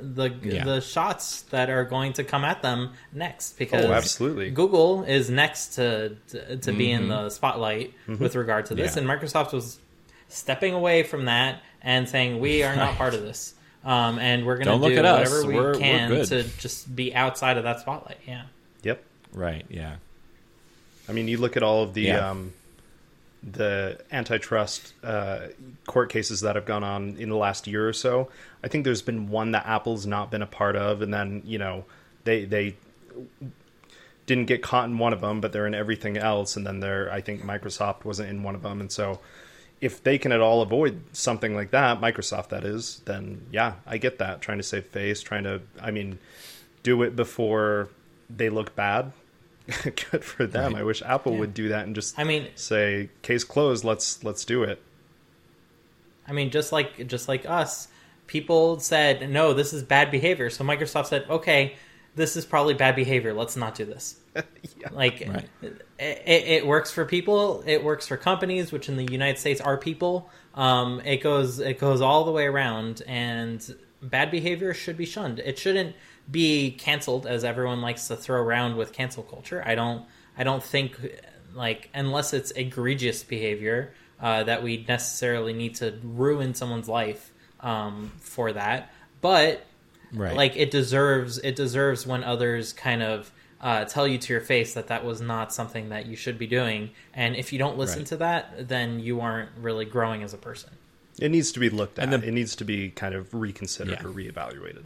the 0.00 0.30
Yeah. 0.42 0.64
the 0.64 0.80
shots 0.80 1.42
that 1.50 1.70
are 1.70 1.84
going 1.84 2.12
to 2.14 2.24
come 2.24 2.44
at 2.44 2.62
them 2.62 2.90
next 3.12 3.58
because 3.58 3.84
Oh, 3.84 3.92
absolutely. 3.92 4.50
Google 4.50 5.04
is 5.04 5.30
next 5.30 5.74
to 5.76 6.16
to, 6.30 6.56
to 6.58 6.72
be 6.72 6.90
in 6.90 7.08
the 7.08 7.30
spotlight 7.30 7.94
Mm-hmm. 8.08 8.22
with 8.22 8.34
regard 8.36 8.66
to 8.66 8.74
this, 8.74 8.96
Yeah. 8.96 9.02
and 9.02 9.08
Microsoft 9.10 9.52
was 9.52 9.78
stepping 10.28 10.74
away 10.74 11.02
from 11.02 11.26
that 11.26 11.60
and 11.82 12.08
saying 12.08 12.40
we 12.40 12.62
are 12.62 12.74
not 12.74 12.96
part 12.96 13.14
of 13.14 13.22
this, 13.22 13.54
um, 13.84 14.18
and 14.18 14.44
we're 14.46 14.56
going 14.56 14.66
to 14.68 14.74
look 14.76 14.92
do 14.92 14.98
at 14.98 15.04
us. 15.04 15.44
we 15.44 15.54
We're- 15.54 15.78
we're 15.78 16.08
good. 16.08 16.26
to 16.28 16.42
just 16.58 16.94
be 16.96 17.14
outside 17.14 17.56
of 17.58 17.64
that 17.64 17.80
spotlight. 17.80 18.18
Yeah, 18.26 18.42
Yep. 18.82 19.02
Right. 19.32 19.64
Yeah. 19.68 19.96
I 21.08 21.12
mean, 21.12 21.28
you 21.28 21.36
look 21.36 21.56
at 21.58 21.62
all 21.62 21.82
of 21.82 21.92
the 21.94 22.02
Yeah. 22.02 22.30
um, 22.30 22.52
the 23.50 24.00
antitrust 24.10 24.94
uh, 25.02 25.48
court 25.86 26.10
cases 26.10 26.40
that 26.40 26.56
have 26.56 26.64
gone 26.64 26.84
on 26.84 27.16
in 27.18 27.28
the 27.28 27.36
last 27.36 27.66
year 27.66 27.88
or 27.88 27.92
so. 27.92 28.28
I 28.62 28.68
think 28.68 28.84
there's 28.84 29.02
been 29.02 29.28
one 29.28 29.52
that 29.52 29.66
Apple's 29.66 30.06
not 30.06 30.30
been 30.30 30.42
a 30.42 30.46
part 30.46 30.76
of, 30.76 31.02
and 31.02 31.12
then 31.12 31.42
you 31.44 31.58
know 31.58 31.84
they 32.24 32.44
they 32.44 32.76
didn't 34.26 34.46
get 34.46 34.62
caught 34.62 34.88
in 34.88 34.98
one 34.98 35.12
of 35.12 35.20
them, 35.20 35.40
but 35.40 35.52
they're 35.52 35.66
in 35.66 35.74
everything 35.74 36.16
else. 36.16 36.56
And 36.56 36.66
then 36.66 36.80
they're 36.80 37.12
I 37.12 37.20
think 37.20 37.42
Microsoft 37.42 38.04
wasn't 38.04 38.30
in 38.30 38.42
one 38.42 38.54
of 38.54 38.62
them, 38.62 38.80
and 38.80 38.90
so 38.90 39.20
if 39.80 40.02
they 40.02 40.16
can 40.16 40.32
at 40.32 40.40
all 40.40 40.62
avoid 40.62 41.02
something 41.12 41.54
like 41.54 41.70
that, 41.72 42.00
Microsoft 42.00 42.48
that 42.48 42.64
is, 42.64 43.02
then 43.04 43.46
yeah, 43.50 43.74
I 43.86 43.98
get 43.98 44.18
that. 44.18 44.40
Trying 44.40 44.58
to 44.58 44.64
save 44.64 44.86
face, 44.86 45.20
trying 45.20 45.44
to, 45.44 45.60
I 45.80 45.90
mean, 45.90 46.18
do 46.82 47.02
it 47.02 47.14
before 47.14 47.88
they 48.34 48.48
look 48.48 48.74
bad. 48.74 49.12
Good 49.82 50.24
for 50.24 50.46
them. 50.46 50.74
Right. 50.74 50.80
I 50.80 50.84
wish 50.84 51.02
Apple 51.02 51.36
would 51.38 51.54
do 51.54 51.68
that 51.68 51.86
and 51.86 51.94
just 51.94 52.18
I 52.18 52.24
mean, 52.24 52.48
say 52.54 53.08
case 53.22 53.44
closed. 53.44 53.84
Let's 53.84 54.22
let's 54.22 54.44
do 54.44 54.62
it. 54.62 54.82
I 56.26 56.32
mean, 56.32 56.50
just 56.50 56.72
like 56.72 57.06
just 57.06 57.28
like 57.28 57.48
us, 57.48 57.88
people 58.26 58.78
said 58.80 59.28
no, 59.30 59.54
this 59.54 59.72
is 59.72 59.82
bad 59.82 60.10
behavior. 60.10 60.50
So 60.50 60.64
Microsoft 60.64 61.06
said, 61.06 61.24
okay, 61.30 61.76
this 62.14 62.36
is 62.36 62.44
probably 62.44 62.74
bad 62.74 62.94
behavior. 62.94 63.32
Let's 63.32 63.56
not 63.56 63.74
do 63.74 63.84
this. 63.84 64.16
Like 64.92 65.24
Right. 65.26 65.48
it, 65.62 65.82
it, 65.98 66.44
it 66.46 66.66
works 66.66 66.90
for 66.90 67.06
people. 67.06 67.64
It 67.66 67.82
works 67.82 68.06
for 68.06 68.18
companies, 68.18 68.70
which 68.70 68.88
in 68.90 68.96
the 68.96 69.10
United 69.10 69.38
States 69.38 69.60
are 69.62 69.78
people. 69.78 70.28
Um, 70.54 71.00
it 71.00 71.22
goes 71.22 71.58
it 71.58 71.78
goes 71.78 72.02
all 72.02 72.24
the 72.24 72.30
way 72.30 72.44
around, 72.44 73.00
and 73.06 73.74
bad 74.02 74.30
behavior 74.30 74.74
should 74.74 74.98
be 74.98 75.06
shunned. 75.06 75.38
It 75.38 75.58
shouldn't 75.58 75.96
be 76.30 76.70
canceled, 76.72 77.26
as 77.26 77.44
everyone 77.44 77.80
likes 77.80 78.08
to 78.08 78.16
throw 78.16 78.40
around 78.40 78.76
with 78.76 78.92
cancel 78.92 79.22
culture. 79.22 79.62
I 79.64 79.74
don't 79.74 80.04
I 80.36 80.44
don't 80.44 80.62
think 80.62 80.98
like 81.54 81.90
unless 81.94 82.32
it's 82.32 82.50
egregious 82.52 83.22
behavior 83.22 83.92
uh, 84.20 84.44
that 84.44 84.62
we 84.62 84.84
necessarily 84.88 85.52
need 85.52 85.74
to 85.76 85.98
ruin 86.02 86.54
someone's 86.54 86.88
life 86.88 87.32
um, 87.60 88.12
for 88.20 88.52
that. 88.52 88.92
But 89.20 89.66
Right. 90.12 90.36
like 90.36 90.56
it 90.56 90.70
deserves 90.70 91.38
it 91.38 91.56
deserves 91.56 92.06
when 92.06 92.22
others 92.22 92.72
kind 92.72 93.02
of 93.02 93.32
uh, 93.60 93.84
tell 93.84 94.06
you 94.06 94.16
to 94.18 94.32
your 94.32 94.42
face 94.42 94.74
that 94.74 94.86
that 94.88 95.04
was 95.04 95.20
not 95.20 95.52
something 95.52 95.88
that 95.88 96.06
you 96.06 96.14
should 96.14 96.38
be 96.38 96.46
doing 96.46 96.90
and 97.14 97.34
if 97.34 97.52
you 97.52 97.58
don't 97.58 97.76
listen 97.78 98.00
Right. 98.00 98.06
to 98.08 98.16
that 98.18 98.68
then 98.68 99.00
you 99.00 99.20
aren't 99.20 99.48
really 99.60 99.84
growing 99.86 100.22
as 100.22 100.32
a 100.32 100.36
person 100.38 100.70
It 101.18 101.30
needs 101.32 101.50
to 101.52 101.58
be 101.60 101.68
looked 101.68 101.98
at. 101.98 102.04
And 102.12 102.22
the- 102.22 102.28
it 102.28 102.32
needs 102.32 102.54
to 102.56 102.64
be 102.64 102.90
kind 102.90 103.14
of 103.14 103.34
reconsidered 103.34 103.98
Yeah. 104.02 104.06
or 104.06 104.12
reevaluated. 104.12 104.84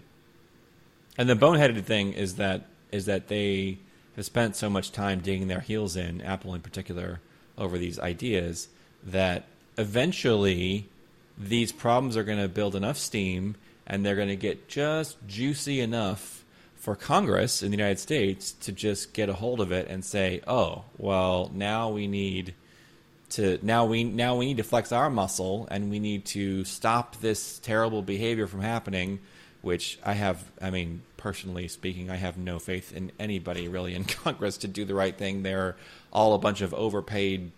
And 1.18 1.28
the 1.28 1.34
boneheaded 1.34 1.82
thing 1.84 2.12
is 2.12 2.36
that 2.36 2.66
is 2.92 3.06
that 3.06 3.28
they 3.28 3.78
have 4.16 4.24
spent 4.24 4.56
so 4.56 4.70
much 4.70 4.92
time 4.92 5.20
digging 5.20 5.48
their 5.48 5.60
heels 5.60 5.96
in, 5.96 6.22
Apple 6.22 6.54
in 6.54 6.62
particular, 6.62 7.20
over 7.58 7.76
these 7.76 7.98
ideas 7.98 8.68
that 9.02 9.44
eventually 9.76 10.88
these 11.36 11.72
problems 11.72 12.16
are 12.16 12.24
going 12.24 12.40
to 12.40 12.48
build 12.48 12.74
enough 12.74 12.96
steam 12.96 13.56
and 13.86 14.06
they're 14.06 14.16
going 14.16 14.28
to 14.28 14.36
get 14.36 14.68
just 14.68 15.16
juicy 15.26 15.80
enough 15.80 16.44
for 16.76 16.94
Congress 16.94 17.62
in 17.62 17.70
the 17.70 17.76
United 17.76 17.98
States 17.98 18.52
to 18.52 18.72
just 18.72 19.12
get 19.12 19.28
a 19.28 19.34
hold 19.34 19.60
of 19.60 19.72
it 19.72 19.88
and 19.88 20.04
say, 20.04 20.40
"Oh, 20.46 20.84
well, 20.96 21.50
now 21.52 21.90
we 21.90 22.06
need 22.06 22.54
to 23.30 23.58
now 23.60 23.84
we 23.84 24.04
now 24.04 24.36
we 24.36 24.46
need 24.46 24.56
to 24.56 24.64
flex 24.64 24.92
our 24.92 25.10
muscle 25.10 25.66
and 25.70 25.90
we 25.90 25.98
need 25.98 26.24
to 26.24 26.64
stop 26.64 27.16
this 27.16 27.58
terrible 27.58 28.02
behavior 28.02 28.46
from 28.46 28.60
happening 28.60 29.18
which 29.62 29.98
i 30.04 30.12
have 30.12 30.44
i 30.60 30.70
mean 30.70 31.02
personally 31.16 31.66
speaking 31.68 32.10
i 32.10 32.16
have 32.16 32.38
no 32.38 32.58
faith 32.58 32.92
in 32.92 33.10
anybody 33.18 33.68
really 33.68 33.94
in 33.94 34.04
congress 34.24 34.56
to 34.58 34.68
do 34.68 34.84
the 34.84 34.94
right 34.94 35.16
thing. 35.16 35.42
They're 35.42 35.76
all 36.12 36.34
a 36.34 36.38
bunch 36.38 36.60
of 36.60 36.72
overpaid 36.74 37.52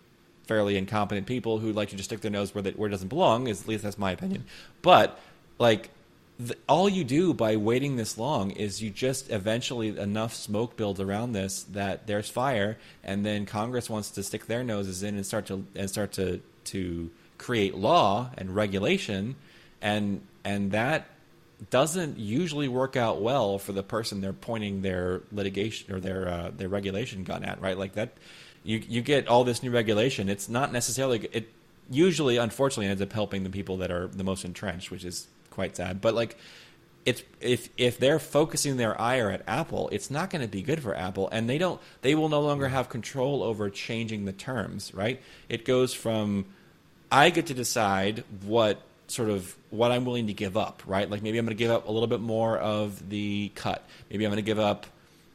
fairly 0.46 0.76
incompetent 0.76 1.26
people 1.26 1.58
who 1.58 1.72
like 1.72 1.90
to 1.90 1.96
just 1.96 2.08
stick 2.08 2.20
their 2.20 2.30
nose 2.30 2.54
where, 2.54 2.62
they, 2.62 2.72
where 2.72 2.88
it 2.88 2.90
doesn't 2.90 3.08
belong 3.08 3.46
at 3.48 3.68
least 3.68 3.84
that's 3.84 3.98
my 3.98 4.10
opinion. 4.10 4.44
But 4.82 5.18
like 5.58 5.90
the, 6.38 6.56
all 6.68 6.88
you 6.88 7.04
do 7.04 7.34
by 7.34 7.56
waiting 7.56 7.96
this 7.96 8.18
long 8.18 8.50
is 8.50 8.82
you 8.82 8.90
just 8.90 9.30
eventually 9.30 9.96
enough 9.96 10.34
smoke 10.34 10.76
builds 10.76 10.98
around 10.98 11.32
this 11.32 11.62
that 11.64 12.06
there's 12.06 12.28
fire, 12.30 12.78
and 13.04 13.24
then 13.24 13.46
Congress 13.46 13.90
wants 13.90 14.10
to 14.10 14.22
stick 14.22 14.46
their 14.46 14.64
noses 14.64 15.02
in 15.02 15.16
and 15.16 15.26
start 15.26 15.46
to 15.46 15.66
and 15.74 15.90
start 15.90 16.12
to 16.12 16.40
to 16.64 17.10
create 17.36 17.74
law 17.74 18.30
and 18.38 18.56
regulation, 18.56 19.36
and 19.82 20.22
and 20.42 20.72
that 20.72 21.06
doesn't 21.68 22.18
usually 22.18 22.68
work 22.68 22.96
out 22.96 23.20
well 23.20 23.58
for 23.58 23.72
the 23.72 23.82
person 23.82 24.20
they're 24.20 24.32
pointing 24.32 24.80
their 24.80 25.20
litigation 25.30 25.94
or 25.94 26.00
their 26.00 26.28
uh, 26.28 26.50
their 26.56 26.68
regulation 26.68 27.24
gun 27.24 27.44
at, 27.44 27.60
right? 27.60 27.76
Like 27.76 27.94
that, 27.94 28.14
you 28.64 28.82
you 28.88 29.02
get 29.02 29.28
all 29.28 29.44
this 29.44 29.62
new 29.62 29.70
regulation. 29.70 30.28
It's 30.28 30.48
not 30.48 30.72
necessarily 30.72 31.28
it. 31.32 31.50
Usually, 31.90 32.36
unfortunately, 32.36 32.86
ends 32.86 33.02
up 33.02 33.12
helping 33.12 33.42
the 33.42 33.50
people 33.50 33.78
that 33.78 33.90
are 33.90 34.06
the 34.06 34.24
most 34.24 34.44
entrenched, 34.44 34.90
which 34.90 35.04
is 35.04 35.26
quite 35.50 35.76
sad. 35.76 36.00
But 36.00 36.14
like, 36.14 36.38
it's 37.04 37.22
if 37.40 37.68
if 37.76 37.98
they're 37.98 38.20
focusing 38.20 38.76
their 38.76 38.98
ire 38.98 39.30
at 39.30 39.42
Apple, 39.46 39.88
it's 39.92 40.10
not 40.10 40.30
going 40.30 40.42
to 40.42 40.48
be 40.48 40.62
good 40.62 40.82
for 40.82 40.96
Apple, 40.96 41.28
and 41.30 41.50
they 41.50 41.58
don't. 41.58 41.80
They 42.00 42.14
will 42.14 42.28
no 42.28 42.40
longer 42.40 42.68
have 42.68 42.88
control 42.88 43.42
over 43.42 43.68
changing 43.68 44.24
the 44.24 44.32
terms, 44.32 44.94
right? 44.94 45.20
It 45.48 45.64
goes 45.64 45.92
from 45.92 46.46
I 47.10 47.30
get 47.30 47.46
to 47.46 47.54
decide 47.54 48.24
what 48.44 48.80
sort 49.10 49.28
of 49.28 49.56
what 49.70 49.92
I'm 49.92 50.04
willing 50.04 50.28
to 50.28 50.32
give 50.32 50.56
up, 50.56 50.82
right? 50.86 51.10
Like 51.10 51.22
maybe 51.22 51.38
I'm 51.38 51.44
going 51.44 51.56
to 51.56 51.58
give 51.58 51.70
up 51.70 51.88
a 51.88 51.92
little 51.92 52.06
bit 52.06 52.20
more 52.20 52.58
of 52.58 53.08
the 53.08 53.50
cut. 53.54 53.84
Maybe 54.10 54.24
I'm 54.24 54.30
going 54.30 54.42
to 54.42 54.46
give 54.46 54.58
up, 54.58 54.86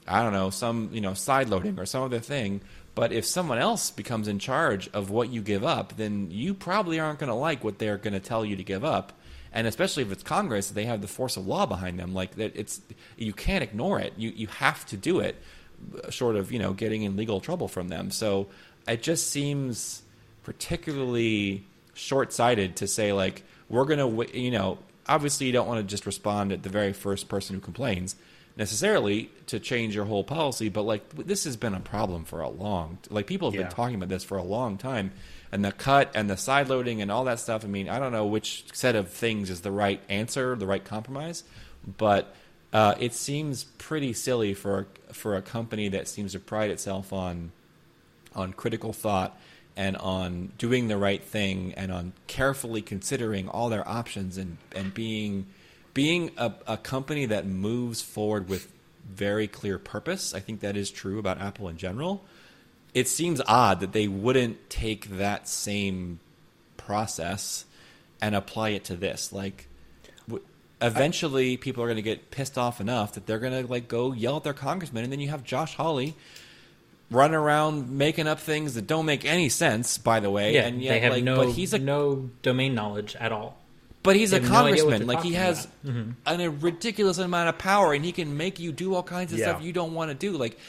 I 0.08 0.22
don't 0.24 0.34
know, 0.34 0.50
some 0.50 0.90
you 0.94 1.02
know 1.02 1.14
side 1.14 1.50
loading 1.50 1.80
or 1.80 1.86
some 1.86 2.04
other 2.04 2.20
thing. 2.20 2.62
But 2.96 3.12
if 3.12 3.26
someone 3.26 3.58
else 3.58 3.92
becomes 3.92 4.30
in 4.30 4.40
charge 4.40 4.90
of 4.94 5.10
what 5.10 5.30
you 5.30 5.42
give 5.42 5.66
up, 5.66 5.98
then 5.98 6.32
you 6.32 6.54
probably 6.54 7.00
aren't 7.00 7.20
going 7.20 7.28
to 7.28 7.36
like 7.36 7.64
what 7.64 7.78
they're 7.78 7.98
going 7.98 8.14
to 8.14 8.22
tell 8.22 8.46
you 8.46 8.56
to 8.56 8.64
give 8.64 8.86
up. 8.86 9.12
And 9.52 9.68
especially 9.68 10.04
if 10.04 10.12
it's 10.12 10.24
Congress, 10.24 10.70
they 10.70 10.86
have 10.86 11.02
the 11.02 11.08
force 11.08 11.36
of 11.38 11.46
law 11.46 11.66
behind 11.66 12.00
them. 12.00 12.14
Like 12.14 12.36
that, 12.36 12.56
it's 12.56 12.82
you 13.18 13.34
can't 13.34 13.64
ignore 13.64 14.00
it. 14.00 14.14
You 14.18 14.30
you 14.30 14.48
have 14.48 14.86
to 14.88 14.98
do 14.98 15.20
it, 15.20 15.36
short 16.10 16.36
of 16.38 16.52
you 16.52 16.60
know 16.60 16.74
getting 16.74 17.04
in 17.04 17.16
legal 17.18 17.42
trouble 17.42 17.68
from 17.68 17.90
them. 17.90 18.12
So 18.12 18.48
it 18.88 19.02
just 19.02 19.30
seems 19.30 20.02
particularly 20.44 21.66
short-sighted 21.96 22.76
to 22.76 22.88
say 22.88 23.14
like 23.14 23.44
we're 23.70 23.86
going 23.86 24.00
to 24.28 24.38
you 24.40 24.52
know 24.52 24.78
obviously 25.08 25.48
you 25.48 25.54
don't 25.54 25.68
want 25.68 25.80
to 25.80 25.84
just 25.90 26.06
respond 26.06 26.52
at 26.52 26.64
the 26.64 26.70
very 26.70 26.94
first 26.94 27.28
person 27.30 27.56
who 27.56 27.62
complains 27.62 28.16
necessarily 28.58 29.30
to 29.48 29.60
change 29.60 29.94
your 29.94 30.06
whole 30.06 30.24
policy 30.24 30.70
but 30.70 30.84
like 30.84 31.08
this 31.16 31.44
has 31.44 31.58
been 31.58 31.74
a 31.74 31.80
problem 31.80 32.24
for 32.24 32.42
a 32.42 32.50
long 32.50 32.98
like 33.10 33.28
people 33.28 33.50
have 33.50 33.56
Yeah. 33.56 33.64
been 33.68 33.72
talking 33.72 33.96
about 33.96 34.10
this 34.10 34.24
for 34.24 34.38
a 34.38 34.44
long 34.44 34.78
time 34.78 35.12
and 35.52 35.64
the 35.64 35.72
cut 35.72 36.10
and 36.16 36.30
the 36.30 36.38
side 36.38 36.70
loading 36.70 37.02
and 37.02 37.12
all 37.12 37.26
that 37.26 37.40
stuff 37.40 37.64
i 37.66 37.68
mean 37.68 37.90
i 37.90 38.00
don't 38.00 38.12
know 38.14 38.26
which 38.26 38.66
set 38.74 38.96
of 38.96 39.10
things 39.10 39.50
is 39.50 39.62
the 39.62 39.72
right 39.72 40.02
answer 40.10 40.56
the 40.56 40.66
right 40.66 40.84
compromise 40.86 41.44
but 41.98 42.34
uh, 42.74 42.94
it 43.00 43.14
seems 43.14 43.64
pretty 43.78 44.12
silly 44.14 44.54
for 44.54 44.88
for 45.12 45.36
a 45.36 45.42
company 45.42 45.88
that 45.90 46.08
seems 46.08 46.32
to 46.34 46.40
pride 46.40 46.70
itself 46.70 47.12
on 47.14 47.52
on 48.36 48.52
critical 48.54 48.92
thought 48.94 49.38
and 49.78 49.98
on 49.98 50.52
doing 50.58 50.88
the 50.88 50.98
right 50.98 51.24
thing 51.24 51.74
and 51.76 51.92
on 51.92 52.14
carefully 52.28 52.82
considering 52.82 53.50
all 53.50 53.70
their 53.70 53.88
options 53.88 54.38
and, 54.38 54.58
and 54.74 54.94
being 54.94 55.46
being 55.94 56.32
a, 56.38 56.54
a 56.68 56.78
company 56.78 57.26
that 57.26 57.46
moves 57.46 58.02
forward 58.02 58.50
with 58.50 58.72
very 59.10 59.48
clear 59.48 59.78
purpose. 59.78 60.34
I 60.34 60.40
think 60.40 60.60
that 60.60 60.76
is 60.76 60.92
true 60.92 61.20
about 61.20 61.40
Apple 61.40 61.70
in 61.70 61.78
general. 61.78 62.24
It 62.94 63.08
seems 63.08 63.42
odd 63.48 63.80
that 63.80 63.94
they 63.94 64.08
wouldn't 64.08 64.70
take 64.70 65.18
that 65.18 65.48
same 65.48 66.20
process 66.78 67.66
and 68.22 68.36
apply 68.36 68.70
it 68.70 68.84
to 68.86 68.96
this. 68.96 69.32
Like, 69.32 69.68
w- 70.28 70.44
eventually, 70.82 71.56
people 71.58 71.84
are 71.84 71.88
going 71.88 71.98
to 71.98 72.02
get 72.02 72.32
pissed 72.32 72.58
off 72.58 72.82
enough 72.82 73.14
that 73.14 73.26
they're 73.26 73.40
going 73.40 73.64
to 73.66 73.70
like 73.70 73.88
go 73.88 74.12
yell 74.12 74.38
at 74.38 74.44
their 74.44 74.54
congressman, 74.54 75.04
and 75.04 75.12
then 75.14 75.20
you 75.20 75.30
have 75.30 75.44
Josh 75.44 75.76
Hawley 75.76 76.16
running 77.12 77.36
around 77.36 77.90
making 77.90 78.28
up 78.28 78.40
things 78.40 78.74
that 78.76 78.88
don't 78.88 79.06
make 79.06 79.26
any 79.26 79.50
sense. 79.50 79.98
By 79.98 80.20
the 80.20 80.30
way, 80.30 80.54
yeah 80.56 80.62
and 80.68 80.82
yet, 80.82 80.94
they 80.94 81.00
have 81.02 81.14
like, 81.14 81.24
no 81.24 81.36
but 81.38 81.50
he's 81.50 81.74
a 81.74 81.80
no 81.80 82.30
domain 82.42 82.74
knowledge 82.76 83.16
at 83.20 83.32
all 83.32 83.58
but 84.04 84.16
he's 84.16 84.30
They 84.32 84.38
a 84.38 84.42
have 84.42 84.50
no 84.52 84.56
congressman. 84.56 85.08
like 85.08 85.24
he 85.24 85.32
talking 85.32 85.34
has 85.34 85.68
an, 85.84 86.16
a 86.42 86.50
ridiculous 86.50 87.18
amount 87.18 87.50
of 87.50 87.58
power, 87.58 87.92
and 87.92 88.06
he 88.06 88.12
can 88.12 88.38
make 88.38 88.60
you 88.60 88.72
do 88.72 88.94
all 88.94 89.02
kinds 89.02 89.34
of 89.34 89.40
Yeah. 89.40 89.46
stuff 89.54 89.64
you 89.64 89.74
don't 89.74 89.96
want 89.96 90.12
to 90.12 90.16
do. 90.16 90.38
Like, 90.38 90.60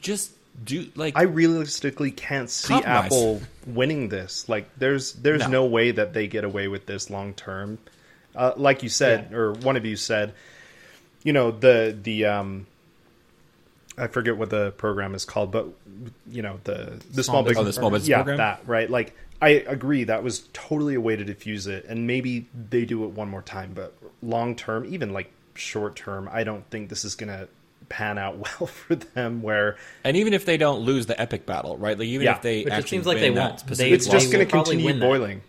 just 0.00 0.30
do 0.64 0.88
like 0.94 1.16
I 1.18 1.22
realistically 1.22 2.12
can't 2.12 2.48
see 2.48 2.68
Compromise. 2.74 3.06
Apple 3.06 3.42
winning 3.66 4.10
this. 4.10 4.48
Like, 4.48 4.68
there's 4.78 5.12
there's 5.14 5.40
No. 5.42 5.48
no. 5.48 5.64
way 5.66 5.90
that 5.90 6.12
they 6.12 6.28
get 6.28 6.44
away 6.44 6.68
with 6.68 6.86
this 6.86 7.10
long 7.10 7.34
term. 7.34 7.78
Uh, 8.36 8.52
like 8.56 8.84
you 8.84 8.88
said, 8.88 9.26
Yeah. 9.32 9.38
or 9.38 9.52
one 9.54 9.76
of 9.76 9.84
you 9.84 9.96
said, 9.96 10.32
you 11.24 11.32
know 11.32 11.50
the 11.50 11.98
the 12.00 12.26
um, 12.26 12.66
I 13.96 14.08
forget 14.08 14.36
what 14.36 14.50
the 14.50 14.72
program 14.72 15.14
is 15.14 15.24
called, 15.24 15.52
but 15.52 15.66
you 16.30 16.42
know 16.42 16.58
the 16.64 17.00
the 17.12 17.22
small, 17.22 17.42
Small 17.42 17.42
business, 17.44 17.58
Oh, 17.58 17.64
the 17.64 17.72
small 17.72 17.90
business 17.90 18.08
yeah, 18.08 18.16
program? 18.16 18.36
that 18.38 18.62
right. 18.66 18.90
Like, 18.90 19.14
I 19.40 19.50
agree 19.50 20.04
that 20.04 20.22
was 20.22 20.48
totally 20.52 20.94
a 20.94 21.00
way 21.00 21.16
to 21.16 21.24
diffuse 21.24 21.66
it, 21.66 21.84
and 21.88 22.06
maybe 22.06 22.46
they 22.70 22.84
do 22.84 23.04
it 23.04 23.10
one 23.10 23.28
more 23.28 23.42
time. 23.42 23.72
But 23.74 23.94
long 24.22 24.56
term, 24.56 24.84
even 24.92 25.12
like 25.12 25.30
short 25.54 25.94
term, 25.96 26.28
I 26.32 26.42
don't 26.44 26.68
think 26.70 26.88
this 26.88 27.04
is 27.04 27.14
gonna 27.14 27.46
pan 27.88 28.18
out 28.18 28.38
well 28.60 28.66
for 28.66 28.94
them. 28.96 29.42
Where 29.42 29.76
And 30.02 30.16
even 30.16 30.32
if 30.32 30.44
they 30.44 30.56
don't 30.56 30.80
lose 30.80 31.06
the 31.06 31.20
epic 31.20 31.46
battle, 31.46 31.76
right? 31.76 31.98
Like 31.98 32.08
even 32.08 32.24
Yeah. 32.24 32.36
if 32.36 32.42
they 32.42 32.58
Which 32.64 32.66
it 32.66 32.72
actually 32.72 32.88
seems 32.88 33.06
like 33.06 33.18
they 33.18 33.30
that 33.30 33.50
won't. 33.50 33.66
They- 33.76 33.90
it's 33.92 34.06
just 34.06 34.32
going 34.32 34.44
to 34.44 34.50
continue 34.50 34.86
win 34.86 34.98
that. 34.98 35.06
boiling. 35.06 35.42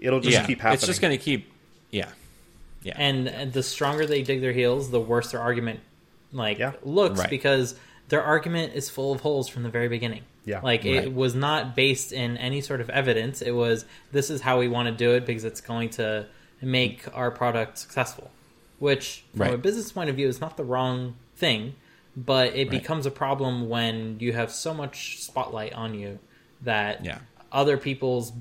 It'll 0.00 0.20
just 0.20 0.32
yeah, 0.34 0.44
keep 0.46 0.58
happening. 0.60 0.74
it's 0.74 0.86
just 0.86 1.00
going 1.00 1.16
to 1.16 1.22
keep. 1.22 1.50
Yeah, 1.90 2.10
yeah. 2.82 2.94
and, 2.98 3.26
and 3.28 3.52
the 3.52 3.62
stronger 3.62 4.04
they 4.06 4.22
dig 4.22 4.40
their 4.42 4.52
heels, 4.52 4.90
the 4.90 5.00
worse 5.00 5.30
their 5.32 5.40
argument 5.40 5.80
like 6.32 6.58
Yeah. 6.58 6.72
looks 6.82 7.20
Right. 7.20 7.30
because 7.30 7.74
their 8.08 8.22
argument 8.22 8.74
is 8.74 8.88
full 8.90 9.12
of 9.12 9.20
holes 9.20 9.48
from 9.48 9.62
the 9.62 9.68
very 9.68 9.88
beginning. 9.88 10.22
Yeah. 10.44 10.60
like 10.62 10.84
Right. 10.84 10.94
it 11.04 11.14
was 11.14 11.34
not 11.34 11.76
based 11.76 12.10
in 12.10 12.38
any 12.38 12.62
sort 12.62 12.80
of 12.80 12.88
evidence. 12.88 13.42
It 13.42 13.50
was 13.50 13.84
this 14.12 14.30
is 14.30 14.40
how 14.40 14.58
we 14.58 14.66
want 14.66 14.88
to 14.88 14.94
do 14.94 15.12
it 15.14 15.26
because 15.26 15.44
it's 15.44 15.60
going 15.60 15.90
to 15.90 16.24
make 16.62 17.04
our 17.14 17.30
product 17.30 17.76
successful. 17.78 18.30
Which, 18.78 19.24
from 19.36 19.52
a 19.54 19.58
business 19.58 19.92
point 19.92 20.08
of 20.08 20.16
view, 20.16 20.26
is 20.28 20.40
not 20.40 20.56
the 20.56 20.64
wrong 20.64 21.16
thing, 21.36 21.74
but 22.16 22.54
it 22.56 22.70
becomes 22.70 23.04
a 23.06 23.10
problem 23.10 23.68
when 23.68 24.16
you 24.20 24.32
have 24.32 24.50
so 24.50 24.72
much 24.72 25.18
spotlight 25.20 25.72
on 25.74 25.94
you 25.94 26.18
that 26.62 27.04
Yeah. 27.04 27.18
other 27.52 27.76
people's 27.76 28.32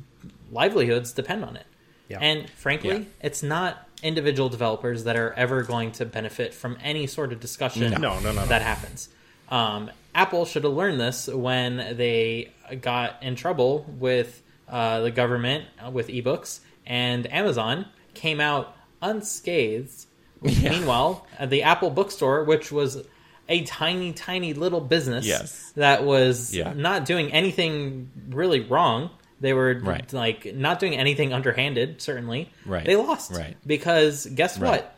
livelihoods 0.51 1.11
depend 1.11 1.43
on 1.43 1.55
it. 1.57 1.65
Yeah. 2.07 2.19
And 2.21 2.49
frankly, 2.51 2.89
Yeah. 2.99 3.03
it's 3.21 3.43
not 3.43 3.86
individual 4.03 4.49
developers 4.49 5.03
that 5.05 5.15
are 5.15 5.33
ever 5.33 5.63
going 5.63 5.91
to 5.93 6.05
benefit 6.05 6.53
from 6.53 6.77
any 6.83 7.07
sort 7.07 7.33
of 7.33 7.39
discussion 7.39 7.91
No, 7.99 8.19
no, 8.19 8.31
no, 8.31 8.45
that 8.45 8.61
happens. 8.61 9.09
Um, 9.49 9.89
Apple 10.13 10.45
should 10.45 10.63
have 10.63 10.73
learned 10.73 10.99
this 10.99 11.27
when 11.27 11.77
they 11.97 12.51
got 12.81 13.21
in 13.23 13.35
trouble 13.35 13.85
with 13.99 14.41
uh, 14.67 15.01
the 15.01 15.11
government 15.11 15.65
uh, 15.83 15.89
with 15.89 16.07
ebooks, 16.09 16.59
and 16.85 17.31
Amazon 17.31 17.85
came 18.13 18.39
out 18.39 18.75
unscathed. 19.01 20.05
Yeah. 20.43 20.69
Meanwhile, 20.69 21.25
the 21.47 21.63
Apple 21.63 21.89
bookstore, 21.89 22.43
which 22.43 22.71
was 22.71 23.03
a 23.49 23.63
tiny, 23.63 24.13
tiny 24.13 24.53
little 24.53 24.81
business 24.81 25.25
Yes. 25.25 25.71
that 25.75 26.03
was 26.03 26.53
Yeah. 26.53 26.73
not 26.73 27.05
doing 27.05 27.31
anything 27.33 28.11
really 28.29 28.59
wrong. 28.59 29.09
They 29.39 29.53
were 29.53 29.79
Right. 29.83 30.11
like 30.13 30.55
not 30.55 30.79
doing 30.79 30.95
anything 30.95 31.31
underhanded, 31.33 32.01
certainly. 32.01 32.49
Right. 32.65 32.85
They 32.85 32.95
lost. 32.95 33.31
Right. 33.31 33.55
Because 33.65 34.25
guess 34.25 34.57
Right. 34.57 34.69
what? 34.71 34.93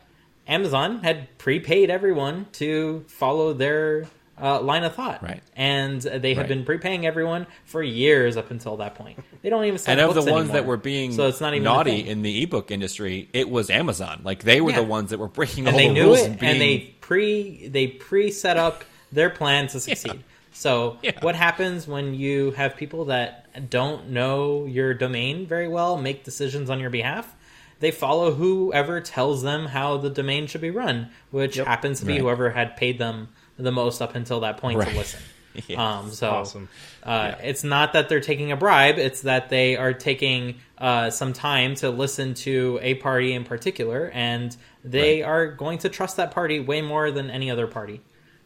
Amazon 0.48 1.00
had 1.02 1.36
prepaid 1.38 1.90
everyone 1.90 2.46
to 2.52 3.04
follow 3.08 3.52
their 3.52 4.06
uh, 4.42 4.58
line 4.62 4.84
of 4.84 4.94
thought. 4.94 5.22
Right. 5.22 5.42
And 5.54 6.00
they 6.00 6.30
had 6.32 6.38
Right. 6.44 6.48
been 6.48 6.64
prepaying 6.64 7.04
everyone 7.04 7.46
for 7.66 7.82
years 7.82 8.38
up 8.38 8.50
until 8.50 8.78
that 8.78 8.94
point. 8.94 9.22
They 9.42 9.50
don't 9.50 9.66
even 9.66 9.76
sell 9.78 9.92
and 9.92 10.00
of 10.00 10.14
the 10.24 10.32
ones 10.32 10.50
that 10.52 10.64
were 10.64 10.78
being 10.78 11.12
so 11.12 11.26
it's 11.26 11.42
not 11.42 11.52
even 11.52 11.64
naughty 11.64 12.08
in 12.08 12.22
the 12.22 12.42
ebook 12.42 12.70
industry, 12.70 13.28
it 13.34 13.50
was 13.50 13.68
Amazon. 13.68 14.22
Like 14.24 14.42
they 14.44 14.62
were 14.62 14.70
Yeah. 14.70 14.76
the 14.76 14.84
ones 14.84 15.10
that 15.10 15.18
were 15.18 15.28
breaking 15.28 15.66
and 15.66 15.74
all 15.74 15.78
they 15.78 15.88
the 15.88 15.92
knew 15.92 16.04
rules 16.04 16.20
it, 16.20 16.26
and 16.30 16.38
being 16.38 16.52
and 16.52 16.60
they 16.62 16.78
pre 17.02 17.68
they 17.68 17.86
pre 17.88 18.30
set 18.30 18.56
up 18.56 18.82
their 19.12 19.28
plan 19.28 19.66
to 19.66 19.78
succeed. 19.80 20.24
So 20.52 20.98
Yeah. 21.02 21.12
what 21.20 21.34
happens 21.36 21.86
when 21.86 22.14
you 22.14 22.50
have 22.52 22.76
people 22.76 23.06
that 23.06 23.70
don't 23.70 24.10
know 24.10 24.66
your 24.66 24.94
domain 24.94 25.46
very 25.46 25.68
well 25.68 25.96
make 25.96 26.24
decisions 26.24 26.68
on 26.70 26.80
your 26.80 26.90
behalf? 26.90 27.34
They 27.80 27.90
follow 27.90 28.32
whoever 28.32 29.00
tells 29.00 29.42
them 29.42 29.66
how 29.66 29.96
the 29.96 30.10
domain 30.10 30.46
should 30.46 30.60
be 30.60 30.70
run, 30.70 31.08
which 31.30 31.56
Yep. 31.56 31.66
happens 31.66 32.00
to 32.00 32.06
be 32.06 32.12
Right. 32.14 32.20
whoever 32.20 32.50
had 32.50 32.76
paid 32.76 32.98
them 32.98 33.28
the 33.58 33.72
most 33.72 34.02
up 34.02 34.14
until 34.14 34.40
that 34.40 34.58
point 34.58 34.78
Right. 34.78 34.88
to 34.88 34.96
listen. 34.96 35.20
Yes. 35.66 35.78
Um, 35.80 36.12
so 36.12 36.30
Awesome. 36.30 36.68
uh, 37.02 37.32
it's 37.42 37.64
not 37.64 37.92
that 37.94 38.08
they're 38.08 38.20
taking 38.20 38.52
a 38.52 38.56
bribe; 38.56 38.98
it's 38.98 39.22
that 39.22 39.48
they 39.48 39.76
are 39.76 39.92
taking 39.92 40.54
uh, 40.78 41.10
some 41.10 41.32
time 41.32 41.74
to 41.74 41.90
listen 41.90 42.34
to 42.34 42.78
a 42.82 42.94
party 42.94 43.32
in 43.32 43.42
particular, 43.42 44.12
and 44.14 44.56
they 44.84 45.22
Right. 45.22 45.28
are 45.28 45.46
going 45.48 45.78
to 45.78 45.88
trust 45.88 46.18
that 46.18 46.30
party 46.30 46.60
way 46.60 46.82
more 46.82 47.10
than 47.10 47.30
any 47.30 47.50
other 47.50 47.66
party 47.66 48.00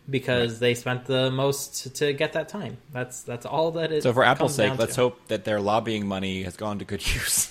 because 0.08 0.58
they 0.58 0.74
spent 0.74 1.06
the 1.06 1.30
most 1.30 1.96
to 1.96 2.12
get 2.12 2.34
that 2.34 2.48
time. 2.48 2.76
That's 2.92 3.22
that's 3.22 3.46
all 3.46 3.70
that 3.72 3.90
it. 3.92 4.02
so 4.02 4.12
for 4.12 4.24
Apple's 4.24 4.54
sake, 4.54 4.78
let's 4.78 4.94
to. 4.96 5.00
hope 5.02 5.28
that 5.28 5.44
their 5.44 5.60
lobbying 5.60 6.06
money 6.06 6.42
has 6.42 6.56
gone 6.56 6.78
to 6.80 6.84
good 6.84 7.00
use. 7.14 7.50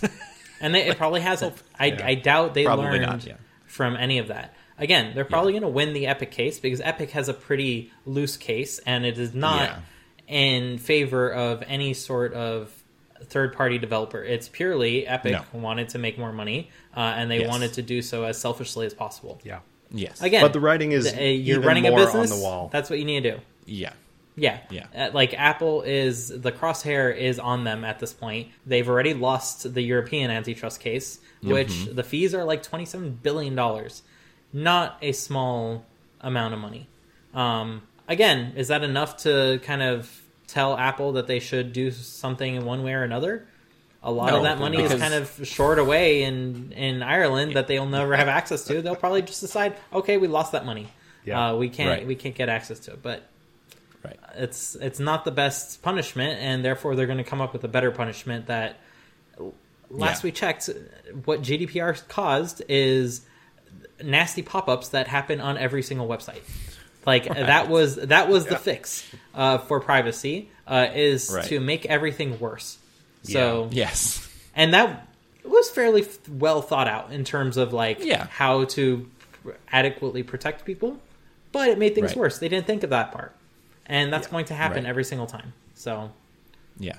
And 0.61 0.73
they, 0.75 0.87
it 0.87 0.97
probably 0.97 1.21
hasn't. 1.21 1.55
I, 1.79 1.87
Yeah. 1.87 2.05
I 2.05 2.15
doubt 2.15 2.53
they 2.53 2.63
Probably 2.65 2.85
learned 2.85 3.01
not, 3.01 3.25
yeah. 3.25 3.33
from 3.65 3.95
any 3.97 4.19
of 4.19 4.27
that. 4.27 4.53
Again, 4.77 5.11
they're 5.13 5.25
probably 5.25 5.51
going 5.53 5.61
to 5.63 5.67
win 5.69 5.93
the 5.93 6.07
Epic 6.07 6.31
case 6.31 6.59
because 6.59 6.79
Epic 6.81 7.11
has 7.11 7.29
a 7.29 7.33
pretty 7.33 7.91
loose 8.05 8.37
case, 8.37 8.79
and 8.79 9.05
it 9.05 9.17
is 9.19 9.33
not 9.33 9.61
Yeah. 9.69 9.79
in 10.27 10.77
favor 10.77 11.31
of 11.31 11.63
any 11.67 11.93
sort 11.93 12.33
of 12.33 12.71
third-party 13.25 13.77
developer. 13.77 14.23
It's 14.23 14.47
purely 14.49 15.05
Epic 15.07 15.33
No. 15.33 15.59
wanted 15.59 15.89
to 15.89 15.99
make 15.99 16.17
more 16.17 16.31
money, 16.33 16.69
uh, 16.95 16.99
and 16.99 17.29
they 17.29 17.41
Yes. 17.41 17.49
wanted 17.49 17.73
to 17.73 17.81
do 17.81 18.01
so 18.01 18.23
as 18.23 18.39
selfishly 18.39 18.85
as 18.85 18.93
possible. 18.93 19.39
Yeah. 19.43 19.59
Yes. 19.93 20.21
Again, 20.21 20.41
But 20.41 20.51
the 20.53 20.59
writing 20.59 20.91
is 20.91 21.05
the- 21.11 21.17
uh, 21.17 21.23
you're 21.23 21.57
even 21.57 21.67
running 21.67 21.87
a 21.87 21.91
business. 21.95 22.31
on 22.31 22.37
the 22.37 22.43
wall. 22.43 22.69
That's 22.73 22.89
what 22.89 22.99
you 22.99 23.05
need 23.05 23.23
to 23.23 23.31
do. 23.31 23.39
Yeah. 23.65 23.93
Yeah. 24.35 24.59
Yeah. 24.71 24.87
Uh, 24.95 25.09
like 25.13 25.33
Apple 25.35 25.83
is 25.83 26.27
the 26.29 26.51
crosshair 26.51 27.15
is 27.15 27.37
on 27.39 27.63
them 27.63 27.83
at 27.85 27.99
this 27.99 28.11
point. 28.13 28.47
They've 28.65 28.87
already 28.89 29.13
lost 29.13 29.73
the 29.73 29.81
European 29.81 30.31
antitrust 30.31 30.79
case, 30.79 31.19
which 31.43 31.67
Mm-hmm. 31.69 31.95
the 31.95 32.03
fees 32.03 32.33
are 32.33 32.43
like 32.43 32.63
27 32.63 33.19
billion 33.21 33.53
dollars. 33.55 34.01
Not 34.51 34.97
a 35.01 35.11
small 35.11 35.85
amount 36.19 36.53
of 36.55 36.59
money. 36.59 36.87
Um, 37.33 37.83
again, 38.07 38.53
is 38.55 38.67
that 38.69 38.83
enough 38.83 39.17
to 39.17 39.59
kind 39.63 39.81
of 39.83 40.21
tell 40.47 40.77
Apple 40.77 41.13
that 41.13 41.27
they 41.27 41.39
should 41.39 41.71
do 41.73 41.91
something 41.91 42.55
in 42.55 42.65
one 42.65 42.83
way 42.83 42.93
or 42.93 43.03
another? 43.03 43.47
A 44.05 44.11
lot 44.11 44.31
No, 44.31 44.37
of 44.37 44.43
that 44.43 44.59
money 44.59 44.81
is 44.81 44.93
kind 44.93 45.13
of 45.13 45.27
stored 45.47 45.79
away 45.79 46.23
in 46.23 46.73
in 46.73 47.01
Ireland 47.01 47.53
that 47.55 47.67
they'll 47.67 47.85
never 47.85 48.15
have 48.15 48.27
access 48.27 48.65
to. 48.65 48.81
They'll 48.81 48.95
probably 48.97 49.21
just 49.21 49.39
decide, 49.41 49.77
okay, 49.93 50.17
we 50.17 50.27
lost 50.27 50.51
that 50.51 50.65
money. 50.65 50.87
Yeah. 51.25 51.51
Uh, 51.51 51.55
we 51.55 51.69
can't 51.69 51.89
Right. 51.89 52.05
we 52.07 52.15
can't 52.15 52.35
get 52.35 52.49
access 52.49 52.79
to 52.79 52.91
it. 52.91 53.01
But 53.01 53.23
Right. 54.03 54.19
it's 54.35 54.75
it's 54.75 54.99
not 54.99 55.23
the 55.23 55.31
best 55.31 55.81
punishment, 55.81 56.37
and 56.41 56.65
therefore 56.65 56.95
they're 56.97 57.05
going 57.05 57.17
to 57.19 57.23
come 57.23 57.39
up 57.39 57.53
with 57.53 57.63
a 57.63 57.69
better 57.69 57.91
punishment. 57.91 58.47
That 58.47 58.75
last 59.89 60.23
Yeah. 60.23 60.27
we 60.27 60.31
checked, 60.33 60.69
what 61.25 61.41
GDPR 61.41 61.93
caused 62.09 62.61
is 62.67 63.21
nasty 64.03 64.41
pop-ups 64.41 64.89
that 64.89 65.07
happen 65.07 65.39
on 65.39 65.57
every 65.57 65.81
single 65.81 66.07
website. 66.07 66.41
Like 67.05 67.25
that 67.27 67.69
was 67.69 67.95
that 67.95 68.27
was 68.27 68.45
the 68.47 68.57
fix 68.57 69.05
uh, 69.33 69.59
for 69.59 69.79
privacy 69.79 70.49
uh, 70.67 70.87
is 70.93 71.31
Right. 71.33 71.45
to 71.45 71.59
make 71.61 71.85
everything 71.85 72.39
worse. 72.39 72.77
So 73.23 73.69
Yes. 73.71 74.27
and 74.55 74.73
that 74.73 75.07
was 75.43 75.69
fairly 75.69 76.01
f- 76.03 76.29
well 76.29 76.61
thought 76.61 76.87
out 76.87 77.11
in 77.11 77.23
terms 77.23 77.57
of 77.57 77.73
like 77.73 78.03
Yeah. 78.03 78.27
how 78.27 78.65
to 78.65 79.09
adequately 79.71 80.23
protect 80.23 80.63
people 80.63 80.99
but 81.51 81.67
it 81.69 81.77
made 81.77 81.95
things 81.95 82.11
Right. 82.11 82.17
worse 82.17 82.37
they 82.39 82.47
didn't 82.47 82.65
think 82.65 82.83
of 82.83 82.91
that 82.91 83.11
part 83.11 83.35
and 83.85 84.11
that's 84.13 84.27
going 84.27 84.45
to 84.45 84.53
happen 84.53 84.83
Right. 84.83 84.89
every 84.89 85.03
single 85.03 85.27
time 85.27 85.51
so 85.75 86.11
Yeah. 86.79 86.95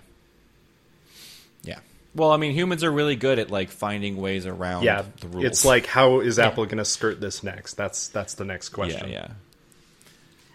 Yeah. 1.63 1.79
Well, 2.15 2.31
I 2.31 2.37
mean, 2.37 2.53
humans 2.53 2.85
are 2.85 2.93
really 2.93 3.17
good 3.17 3.39
at 3.39 3.51
like 3.51 3.71
finding 3.71 4.17
ways 4.19 4.47
around 4.47 4.85
Yeah, 4.85 5.05
the 5.21 5.29
rules. 5.29 5.45
it's 5.47 5.65
like 5.65 5.87
how 5.87 6.21
is 6.21 6.39
Apple 6.39 6.65
going 6.67 6.79
to 6.79 6.85
skirt 6.85 7.21
this 7.21 7.43
next? 7.43 7.75
That's 7.75 8.09
that's 8.09 8.35
the 8.35 8.45
next 8.45 8.69
question. 8.69 9.09
yeah, 9.09 9.15
yeah. 9.29 9.29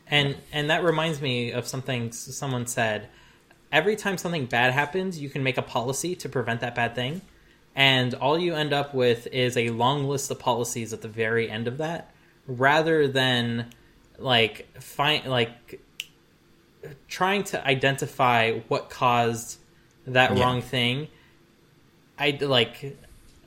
and 0.07 0.38
and 0.53 0.70
that 0.70 0.84
reminds 0.84 1.20
me 1.22 1.51
of 1.51 1.67
something 1.67 2.11
someone 2.11 2.65
said 2.67 3.07
every 3.72 3.95
time 3.95 4.17
something 4.17 4.45
bad 4.45 4.74
happens 4.74 5.20
you 5.20 5.30
can 5.30 5.43
make 5.43 5.57
a 5.57 5.61
policy 5.61 6.15
to 6.15 6.28
prevent 6.30 6.61
that 6.61 6.74
bad 6.76 6.95
thing 6.95 7.22
and 7.76 8.13
all 8.15 8.38
you 8.38 8.55
end 8.55 8.74
up 8.74 8.93
with 8.93 9.28
is 9.28 9.55
a 9.55 9.70
long 9.70 10.05
list 10.05 10.30
of 10.32 10.39
policies 10.39 10.91
at 10.93 11.01
the 11.01 11.07
very 11.07 11.49
end 11.49 11.67
of 11.67 11.78
that 11.78 12.11
rather 12.47 13.07
than 13.07 13.70
like 14.17 14.67
find 14.82 15.26
like 15.26 15.80
trying 17.07 17.43
to 17.43 17.65
identify 17.67 18.53
what 18.67 18.89
caused 18.89 19.59
that 20.07 20.36
Yeah. 20.36 20.43
wrong 20.43 20.61
thing 20.61 21.07
i 22.17 22.38
like 22.41 22.97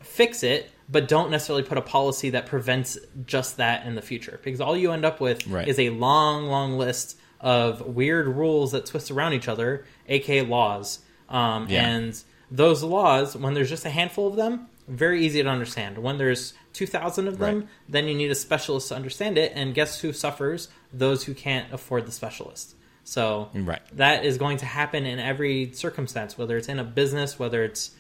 fix 0.00 0.42
it 0.42 0.70
but 0.88 1.08
don't 1.08 1.30
necessarily 1.30 1.62
put 1.62 1.78
a 1.78 1.82
policy 1.82 2.30
that 2.30 2.46
prevents 2.46 2.98
just 3.26 3.56
that 3.56 3.86
in 3.86 3.94
the 3.94 4.02
future 4.02 4.38
because 4.44 4.60
all 4.60 4.76
you 4.76 4.92
end 4.92 5.04
up 5.04 5.20
with 5.20 5.46
Right. 5.46 5.66
is 5.66 5.78
a 5.78 5.90
long 5.90 6.46
long 6.46 6.78
list 6.78 7.18
of 7.42 7.80
weird 7.82 8.26
rules 8.28 8.72
that 8.72 8.86
twist 8.86 9.10
around 9.10 9.32
each 9.34 9.48
other 9.48 9.84
aka 10.08 10.42
laws 10.42 11.00
um, 11.28 11.66
Yeah. 11.68 11.86
and 11.88 12.22
those 12.50 12.82
laws 12.82 13.36
when 13.36 13.54
there's 13.54 13.68
just 13.70 13.84
a 13.84 13.90
handful 13.90 14.28
of 14.28 14.36
them 14.36 14.68
very 14.88 15.24
easy 15.24 15.42
to 15.42 15.48
understand 15.48 15.98
when 15.98 16.18
there's 16.18 16.54
2000 16.72 17.28
of 17.28 17.38
them 17.38 17.60
Right. 17.60 17.68
then 17.88 18.06
you 18.08 18.14
need 18.14 18.30
a 18.30 18.34
specialist 18.34 18.88
to 18.88 18.94
understand 18.96 19.38
it 19.38 19.52
and 19.54 19.74
guess 19.74 20.00
who 20.00 20.12
suffers 20.12 20.68
those 20.92 21.24
who 21.24 21.34
can't 21.34 21.72
afford 21.72 22.06
the 22.06 22.12
specialist 22.12 22.74
so 23.04 23.50
Right. 23.54 23.80
that 23.94 24.24
is 24.24 24.38
going 24.38 24.58
to 24.58 24.66
happen 24.66 25.04
in 25.06 25.18
every 25.18 25.72
circumstance 25.72 26.36
whether 26.38 26.56
it's 26.56 26.68
in 26.68 26.78
a 26.78 26.84
business 26.84 27.38
whether 27.38 27.64
it's 27.64 27.90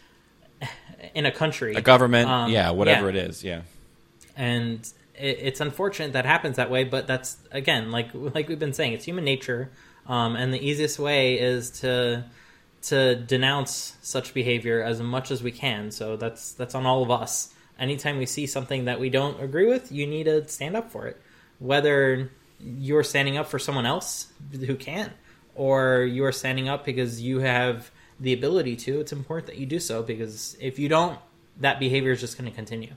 in 1.14 1.26
a 1.26 1.32
country 1.32 1.74
A 1.74 1.80
government, 1.80 2.28
Um, 2.28 2.50
yeah, 2.50 2.70
whatever 2.70 3.10
yeah. 3.10 3.18
it 3.22 3.28
is, 3.30 3.42
yeah. 3.42 3.62
and 4.36 4.88
it, 5.14 5.38
it's 5.40 5.60
unfortunate 5.60 6.12
that 6.12 6.24
happens 6.24 6.56
that 6.56 6.70
way 6.70 6.84
but 6.84 7.06
that's 7.06 7.36
again 7.50 7.90
like 7.90 8.08
like 8.14 8.48
we've 8.48 8.58
been 8.58 8.72
saying 8.72 8.92
it's 8.92 9.04
human 9.04 9.24
nature 9.24 9.70
um, 10.06 10.36
and 10.36 10.52
the 10.52 10.58
easiest 10.58 10.98
way 10.98 11.38
is 11.38 11.70
to 11.80 12.24
to 12.82 13.14
denounce 13.14 13.96
such 14.02 14.34
behavior 14.34 14.82
as 14.82 15.00
much 15.00 15.30
as 15.30 15.42
we 15.42 15.52
can. 15.52 15.90
So 15.90 16.16
that's 16.16 16.52
that's 16.54 16.74
on 16.74 16.84
all 16.84 17.02
of 17.02 17.10
us. 17.10 17.54
Anytime 17.78 18.18
we 18.18 18.26
see 18.26 18.46
something 18.46 18.84
that 18.84 19.00
we 19.00 19.10
don't 19.10 19.40
agree 19.40 19.66
with 19.66 19.90
you 19.90 20.06
need 20.06 20.24
to 20.24 20.46
stand 20.48 20.76
up 20.76 20.90
for 20.90 21.06
it. 21.06 21.20
Whether 21.58 22.30
you're 22.60 23.04
standing 23.04 23.36
up 23.36 23.46
for 23.46 23.58
someone 23.58 23.86
else 23.86 24.32
who 24.52 24.76
can't 24.76 25.12
or 25.54 26.02
you're 26.02 26.32
standing 26.32 26.68
up 26.68 26.84
because 26.84 27.20
you 27.20 27.40
have 27.40 27.90
the 28.20 28.32
ability 28.32 28.76
to 28.76 29.00
it's 29.00 29.12
important 29.12 29.46
that 29.46 29.58
you 29.58 29.66
do 29.66 29.80
so 29.80 30.00
because 30.00 30.56
if 30.60 30.78
you 30.78 30.88
don't 30.88 31.18
that 31.58 31.80
behavior 31.80 32.12
is 32.12 32.20
just 32.20 32.38
going 32.38 32.48
to 32.48 32.54
continue 32.54 32.92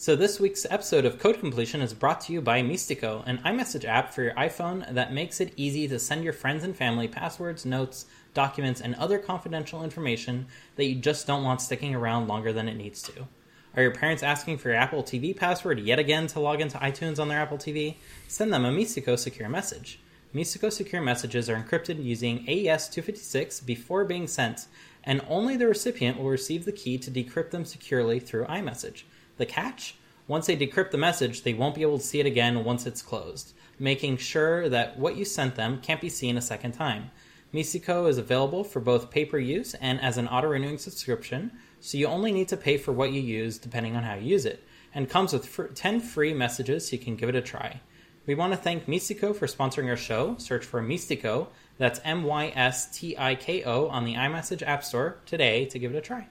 so 0.00 0.14
this 0.14 0.38
week's 0.38 0.64
episode 0.70 1.04
of 1.04 1.18
Code 1.18 1.40
Completion 1.40 1.80
is 1.80 1.92
brought 1.92 2.20
to 2.20 2.32
you 2.32 2.40
by 2.40 2.62
Mystiko, 2.62 3.24
an 3.26 3.38
iMessage 3.38 3.84
app 3.84 4.14
for 4.14 4.22
your 4.22 4.32
iPhone 4.34 4.94
that 4.94 5.12
makes 5.12 5.40
it 5.40 5.52
easy 5.56 5.88
to 5.88 5.98
send 5.98 6.22
your 6.22 6.32
friends 6.32 6.62
and 6.62 6.76
family 6.76 7.08
passwords, 7.08 7.66
notes, 7.66 8.06
documents, 8.32 8.80
and 8.80 8.94
other 8.94 9.18
confidential 9.18 9.82
information 9.82 10.46
that 10.76 10.84
you 10.84 10.94
just 10.94 11.26
don't 11.26 11.42
want 11.42 11.60
sticking 11.60 11.96
around 11.96 12.28
longer 12.28 12.52
than 12.52 12.68
it 12.68 12.76
needs 12.76 13.02
to. 13.02 13.26
Are 13.74 13.82
your 13.82 13.90
parents 13.90 14.22
asking 14.22 14.58
for 14.58 14.68
your 14.68 14.78
Apple 14.78 15.02
TV 15.02 15.36
password 15.36 15.80
yet 15.80 15.98
again 15.98 16.28
to 16.28 16.38
log 16.38 16.60
into 16.60 16.78
iTunes 16.78 17.18
on 17.18 17.26
their 17.26 17.40
Apple 17.40 17.58
TV? 17.58 17.96
Send 18.28 18.52
them 18.52 18.64
a 18.64 18.70
Mystiko 18.70 19.18
secure 19.18 19.48
message. 19.48 19.98
Mystiko 20.32 20.70
secure 20.70 21.02
messages 21.02 21.50
are 21.50 21.60
encrypted 21.60 22.00
using 22.00 22.48
AES-256 22.48 23.66
before 23.66 24.04
being 24.04 24.28
sent, 24.28 24.68
and 25.02 25.22
only 25.28 25.56
the 25.56 25.66
recipient 25.66 26.18
will 26.18 26.30
receive 26.30 26.66
the 26.66 26.70
key 26.70 26.98
to 26.98 27.10
decrypt 27.10 27.50
them 27.50 27.64
securely 27.64 28.20
through 28.20 28.44
iMessage. 28.44 29.02
The 29.38 29.46
catch? 29.46 29.94
Once 30.26 30.46
they 30.46 30.56
decrypt 30.56 30.90
the 30.90 30.98
message, 30.98 31.42
they 31.42 31.54
won't 31.54 31.74
be 31.74 31.82
able 31.82 31.98
to 31.98 32.04
see 32.04 32.20
it 32.20 32.26
again 32.26 32.64
once 32.64 32.86
it's 32.86 33.00
closed, 33.00 33.54
making 33.78 34.18
sure 34.18 34.68
that 34.68 34.98
what 34.98 35.16
you 35.16 35.24
sent 35.24 35.54
them 35.54 35.80
can't 35.80 36.02
be 36.02 36.10
seen 36.10 36.36
a 36.36 36.42
second 36.42 36.72
time. 36.72 37.10
Mystiko 37.54 38.06
is 38.08 38.18
available 38.18 38.62
for 38.62 38.80
both 38.80 39.10
paper 39.10 39.38
use 39.38 39.72
and 39.74 39.98
as 40.02 40.18
an 40.18 40.28
auto 40.28 40.48
renewing 40.48 40.76
subscription, 40.76 41.50
so 41.80 41.96
you 41.96 42.06
only 42.06 42.30
need 42.30 42.48
to 42.48 42.58
pay 42.58 42.76
for 42.76 42.92
what 42.92 43.12
you 43.12 43.22
use 43.22 43.56
depending 43.56 43.96
on 43.96 44.02
how 44.02 44.16
you 44.16 44.28
use 44.28 44.44
it, 44.44 44.62
and 44.94 45.08
comes 45.08 45.32
with 45.32 45.46
fr- 45.46 45.68
10 45.68 46.00
free 46.00 46.34
messages 46.34 46.88
so 46.88 46.96
you 46.96 47.02
can 47.02 47.16
give 47.16 47.30
it 47.30 47.34
a 47.34 47.40
try. 47.40 47.80
We 48.26 48.34
want 48.34 48.52
to 48.52 48.58
thank 48.58 48.84
Mystiko 48.84 49.34
for 49.34 49.46
sponsoring 49.46 49.88
our 49.88 49.96
show. 49.96 50.36
Search 50.36 50.62
for 50.62 50.82
Mystiko, 50.82 51.46
that's 51.78 52.00
M 52.04 52.24
Y 52.24 52.52
S 52.54 52.94
T 52.94 53.16
I 53.16 53.34
K 53.34 53.64
O, 53.64 53.88
on 53.88 54.04
the 54.04 54.16
iMessage 54.16 54.60
App 54.60 54.84
Store 54.84 55.16
today 55.24 55.64
to 55.64 55.78
give 55.78 55.94
it 55.94 55.98
a 55.98 56.02
try. 56.02 56.28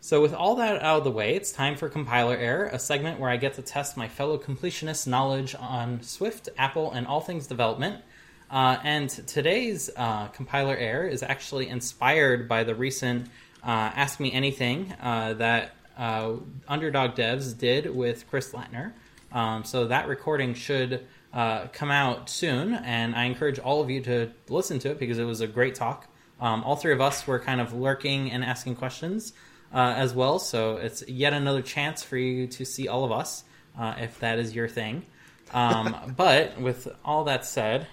So, 0.00 0.22
with 0.22 0.32
all 0.32 0.54
that 0.56 0.80
out 0.80 0.98
of 0.98 1.04
the 1.04 1.10
way, 1.10 1.34
it's 1.34 1.50
time 1.50 1.74
for 1.74 1.88
Compiler 1.88 2.36
Error, 2.36 2.66
a 2.66 2.78
segment 2.78 3.18
where 3.18 3.30
I 3.30 3.36
get 3.36 3.54
to 3.54 3.62
test 3.62 3.96
my 3.96 4.06
fellow 4.06 4.38
completionist 4.38 5.08
knowledge 5.08 5.56
on 5.58 6.02
Swift, 6.02 6.48
Apple, 6.56 6.92
and 6.92 7.04
all 7.04 7.20
things 7.20 7.48
development. 7.48 8.02
Uh, 8.48 8.78
and 8.84 9.10
today's 9.10 9.90
uh, 9.96 10.28
Compiler 10.28 10.76
Error 10.76 11.06
is 11.06 11.24
actually 11.24 11.68
inspired 11.68 12.48
by 12.48 12.62
the 12.62 12.76
recent 12.76 13.26
uh, 13.64 13.90
Ask 13.94 14.20
Me 14.20 14.32
Anything 14.32 14.94
uh, 15.02 15.34
that 15.34 15.74
uh, 15.98 16.34
Underdog 16.68 17.16
Devs 17.16 17.58
did 17.58 17.92
with 17.92 18.28
Chris 18.30 18.52
Lattner. 18.52 18.92
Um, 19.32 19.64
so, 19.64 19.88
that 19.88 20.06
recording 20.06 20.54
should 20.54 21.04
uh, 21.34 21.66
come 21.72 21.90
out 21.90 22.30
soon, 22.30 22.72
and 22.72 23.16
I 23.16 23.24
encourage 23.24 23.58
all 23.58 23.82
of 23.82 23.90
you 23.90 24.00
to 24.02 24.30
listen 24.48 24.78
to 24.78 24.92
it 24.92 25.00
because 25.00 25.18
it 25.18 25.24
was 25.24 25.40
a 25.40 25.48
great 25.48 25.74
talk. 25.74 26.06
Um, 26.40 26.62
all 26.62 26.76
three 26.76 26.92
of 26.92 27.00
us 27.00 27.26
were 27.26 27.40
kind 27.40 27.60
of 27.60 27.72
lurking 27.72 28.30
and 28.30 28.44
asking 28.44 28.76
questions 28.76 29.32
uh, 29.72 29.94
as 29.96 30.14
well. 30.14 30.38
So 30.38 30.76
it's 30.76 31.06
yet 31.08 31.32
another 31.32 31.62
chance 31.62 32.02
for 32.02 32.16
you 32.16 32.46
to 32.48 32.64
see 32.64 32.88
all 32.88 33.04
of 33.04 33.12
us 33.12 33.44
uh, 33.78 33.94
if 33.98 34.18
that 34.20 34.38
is 34.38 34.54
your 34.54 34.68
thing. 34.68 35.04
Um, 35.52 36.14
but 36.16 36.60
with 36.60 36.88
all 37.04 37.24
that 37.24 37.44
said, 37.44 37.86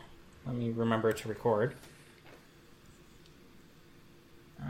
let 0.45 0.55
me 0.55 0.71
remember 0.71 1.11
to 1.11 1.27
record. 1.29 1.75
Uh, 4.61 4.65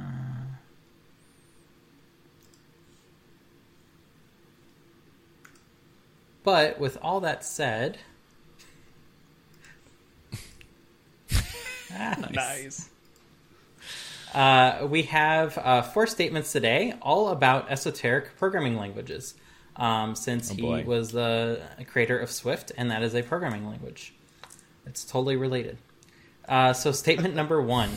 but 6.44 6.80
with 6.80 6.98
all 7.02 7.22
that 7.22 7.46
said, 7.46 7.98
ah, 11.94 12.16
Nice. 12.32 12.90
Uh, 14.36 14.86
we 14.88 15.04
have 15.04 15.58
uh, 15.58 15.82
four 15.82 16.06
statements 16.06 16.52
today, 16.52 16.94
all 17.02 17.30
about 17.30 17.72
esoteric 17.72 18.36
programming 18.36 18.76
languages. 18.76 19.34
Um, 19.78 20.14
since 20.14 20.52
Oh, 20.52 20.56
he 20.56 20.84
was 20.84 21.12
the 21.14 21.62
creator 21.88 22.20
of 22.20 22.30
Swift, 22.30 22.74
and 22.78 22.92
that 22.92 23.02
is 23.02 23.16
a 23.16 23.24
programming 23.24 23.66
language. 23.66 24.14
It's 24.86 25.06
totally 25.06 25.38
related. 25.38 25.78
Uh, 26.50 26.74
so, 26.74 26.92
statement 26.92 27.34
number 27.42 27.62
one 27.62 27.92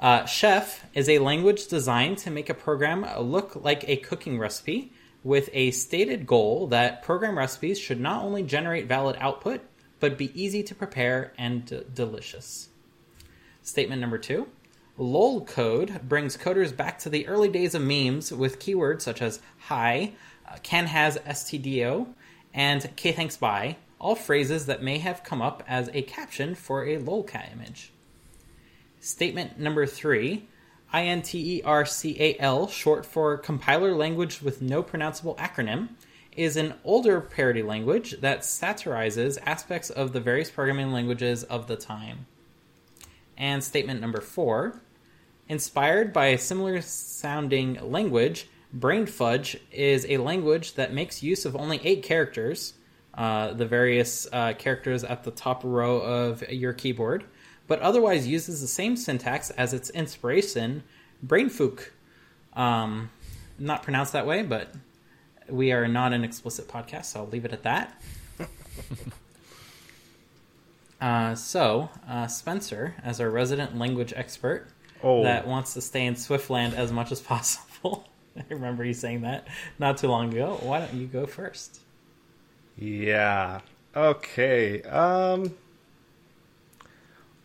uh, 0.00 0.24
Chef 0.26 0.84
is 0.92 1.08
a 1.08 1.20
language 1.20 1.68
designed 1.68 2.18
to 2.18 2.32
make 2.32 2.50
a 2.50 2.54
program 2.54 3.06
look 3.20 3.54
like 3.54 3.88
a 3.88 3.96
cooking 3.96 4.40
recipe 4.40 4.92
with 5.22 5.50
a 5.52 5.70
stated 5.70 6.26
goal 6.26 6.66
that 6.68 7.04
program 7.04 7.38
recipes 7.38 7.78
should 7.78 8.00
not 8.00 8.24
only 8.24 8.42
generate 8.42 8.86
valid 8.86 9.16
output, 9.20 9.60
but 10.00 10.18
be 10.18 10.32
easy 10.40 10.64
to 10.64 10.74
prepare 10.74 11.32
and 11.38 11.66
d- 11.66 11.82
delicious. 11.94 12.70
Statement 13.62 14.00
number 14.00 14.18
two 14.18 14.48
LOL 15.00 15.46
code 15.46 16.06
brings 16.06 16.36
coders 16.36 16.76
back 16.76 16.98
to 16.98 17.08
the 17.08 17.26
early 17.26 17.48
days 17.48 17.74
of 17.74 17.80
memes 17.80 18.30
with 18.30 18.58
keywords 18.58 19.00
such 19.00 19.22
as 19.22 19.40
hi, 19.60 20.12
uh, 20.46 20.56
can 20.62 20.84
has 20.84 21.16
STDIO, 21.16 22.06
and 22.52 22.94
k 22.96 23.10
thanks 23.10 23.38
bye, 23.38 23.78
all 23.98 24.14
phrases 24.14 24.66
that 24.66 24.82
may 24.82 24.98
have 24.98 25.24
come 25.24 25.40
up 25.40 25.62
as 25.66 25.88
a 25.94 26.02
caption 26.02 26.54
for 26.54 26.84
a 26.84 26.98
lolcat 26.98 27.50
image. 27.50 27.92
Statement 29.00 29.58
number 29.58 29.86
three 29.86 30.46
INTERCAL, 30.92 32.70
short 32.70 33.06
for 33.06 33.38
Compiler 33.38 33.94
Language 33.94 34.42
with 34.42 34.60
No 34.60 34.82
Pronounceable 34.82 35.38
Acronym, 35.38 35.88
is 36.36 36.58
an 36.58 36.74
older 36.84 37.22
parody 37.22 37.62
language 37.62 38.20
that 38.20 38.40
satirizes 38.40 39.38
aspects 39.46 39.88
of 39.88 40.12
the 40.12 40.20
various 40.20 40.50
programming 40.50 40.92
languages 40.92 41.42
of 41.44 41.68
the 41.68 41.76
time. 41.76 42.26
And 43.38 43.64
statement 43.64 44.02
number 44.02 44.20
four 44.20 44.82
inspired 45.50 46.12
by 46.12 46.26
a 46.26 46.38
similar 46.38 46.80
sounding 46.80 47.74
language, 47.82 48.48
Brain 48.72 49.04
Fudge 49.04 49.58
is 49.72 50.06
a 50.08 50.18
language 50.18 50.74
that 50.74 50.94
makes 50.94 51.24
use 51.24 51.44
of 51.44 51.56
only 51.56 51.80
eight 51.82 52.04
characters, 52.04 52.74
uh, 53.14 53.52
the 53.52 53.66
various 53.66 54.28
uh, 54.32 54.52
characters 54.52 55.02
at 55.02 55.24
the 55.24 55.32
top 55.32 55.62
row 55.64 55.98
of 55.98 56.48
your 56.48 56.72
keyboard, 56.72 57.24
but 57.66 57.80
otherwise 57.80 58.28
uses 58.28 58.60
the 58.60 58.68
same 58.68 58.96
syntax 58.96 59.50
as 59.50 59.74
its 59.74 59.90
inspiration, 59.90 60.84
Brainfook. 61.26 61.90
Um, 62.54 63.10
not 63.58 63.82
pronounced 63.82 64.12
that 64.12 64.26
way, 64.26 64.44
but 64.44 64.72
we 65.48 65.72
are 65.72 65.88
not 65.88 66.12
an 66.12 66.22
explicit 66.22 66.68
podcast, 66.68 67.06
so 67.06 67.20
I'll 67.20 67.26
leave 67.26 67.44
it 67.44 67.52
at 67.52 67.64
that. 67.64 68.00
Uh, 71.00 71.34
so, 71.34 71.88
uh, 72.06 72.26
Spencer, 72.26 72.94
as 73.02 73.22
our 73.22 73.30
resident 73.30 73.74
language 73.74 74.12
expert 74.14 74.68
Oh. 75.02 75.22
that 75.22 75.46
wants 75.46 75.74
to 75.74 75.80
stay 75.80 76.04
in 76.06 76.16
Swiftland 76.16 76.74
as 76.74 76.92
much 76.92 77.10
as 77.12 77.20
possible, 77.20 78.08
I 78.36 78.44
remember 78.50 78.84
you 78.84 78.94
saying 78.94 79.22
that 79.22 79.46
not 79.78 79.98
too 79.98 80.08
long 80.08 80.32
ago. 80.32 80.58
Why 80.62 80.80
don't 80.80 80.94
you 80.94 81.06
go 81.06 81.26
first? 81.26 81.80
Yeah. 82.76 83.60
Okay. 83.96 84.82
Um 84.82 85.54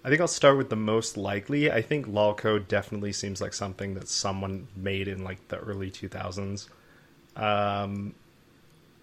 I 0.04 0.10
think 0.10 0.22
I'll 0.22 0.28
start 0.28 0.58
with 0.58 0.70
the 0.70 0.76
most 0.76 1.18
likely. 1.18 1.72
I 1.72 1.82
think 1.82 2.08
lolcode 2.08 2.68
definitely 2.68 3.12
seems 3.12 3.42
like 3.42 3.54
something 3.54 3.96
that 3.96 4.08
someone 4.08 4.68
made 4.76 5.08
in 5.08 5.24
like 5.24 5.48
the 5.48 5.58
early 5.58 5.90
2000s. 5.90 6.68
Um 7.36 8.14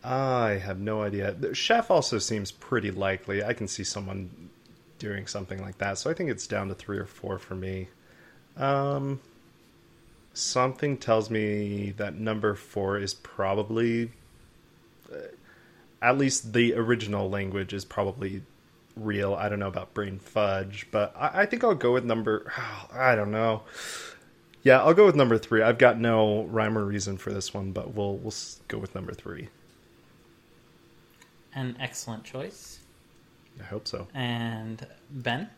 I 0.04 0.50
have 0.52 0.80
no 0.80 1.02
idea. 1.02 1.32
The 1.32 1.54
Chef 1.54 1.90
also 1.90 2.18
seems 2.18 2.50
pretty 2.50 2.90
likely. 2.90 3.42
I 3.44 3.52
can 3.52 3.68
see 3.68 3.84
someone 3.84 4.50
doing 4.98 5.26
something 5.26 5.60
like 5.62 5.78
that. 5.78 5.98
So 5.98 6.10
I 6.10 6.14
think 6.14 6.30
it's 6.30 6.46
down 6.46 6.68
to 6.68 6.74
3 6.74 6.98
or 6.98 7.06
4 7.06 7.38
for 7.38 7.54
me. 7.54 7.88
Um 8.56 9.20
something 10.34 10.96
tells 10.96 11.28
me 11.30 11.90
that 11.98 12.14
number 12.14 12.54
4 12.54 12.98
is 12.98 13.12
probably 13.12 14.10
at 16.02 16.18
least 16.18 16.52
the 16.52 16.74
original 16.74 17.30
language 17.30 17.72
is 17.72 17.84
probably 17.84 18.42
real. 18.96 19.34
I 19.34 19.48
don't 19.48 19.60
know 19.60 19.68
about 19.68 19.94
brain 19.94 20.18
fudge, 20.18 20.88
but 20.90 21.14
I, 21.16 21.42
I 21.42 21.46
think 21.46 21.64
I'll 21.64 21.74
go 21.74 21.92
with 21.92 22.04
number. 22.04 22.52
I 22.92 23.14
don't 23.14 23.30
know. 23.30 23.62
Yeah, 24.64 24.82
I'll 24.82 24.94
go 24.94 25.06
with 25.06 25.16
number 25.16 25.38
three. 25.38 25.62
I've 25.62 25.78
got 25.78 25.98
no 25.98 26.44
rhyme 26.44 26.76
or 26.76 26.84
reason 26.84 27.16
for 27.16 27.32
this 27.32 27.54
one, 27.54 27.72
but 27.72 27.94
we'll 27.94 28.16
we'll 28.16 28.34
go 28.68 28.78
with 28.78 28.94
number 28.94 29.12
three. 29.12 29.48
An 31.54 31.76
excellent 31.80 32.24
choice. 32.24 32.80
I 33.60 33.64
hope 33.64 33.86
so. 33.86 34.08
And 34.14 34.86
Ben? 35.10 35.50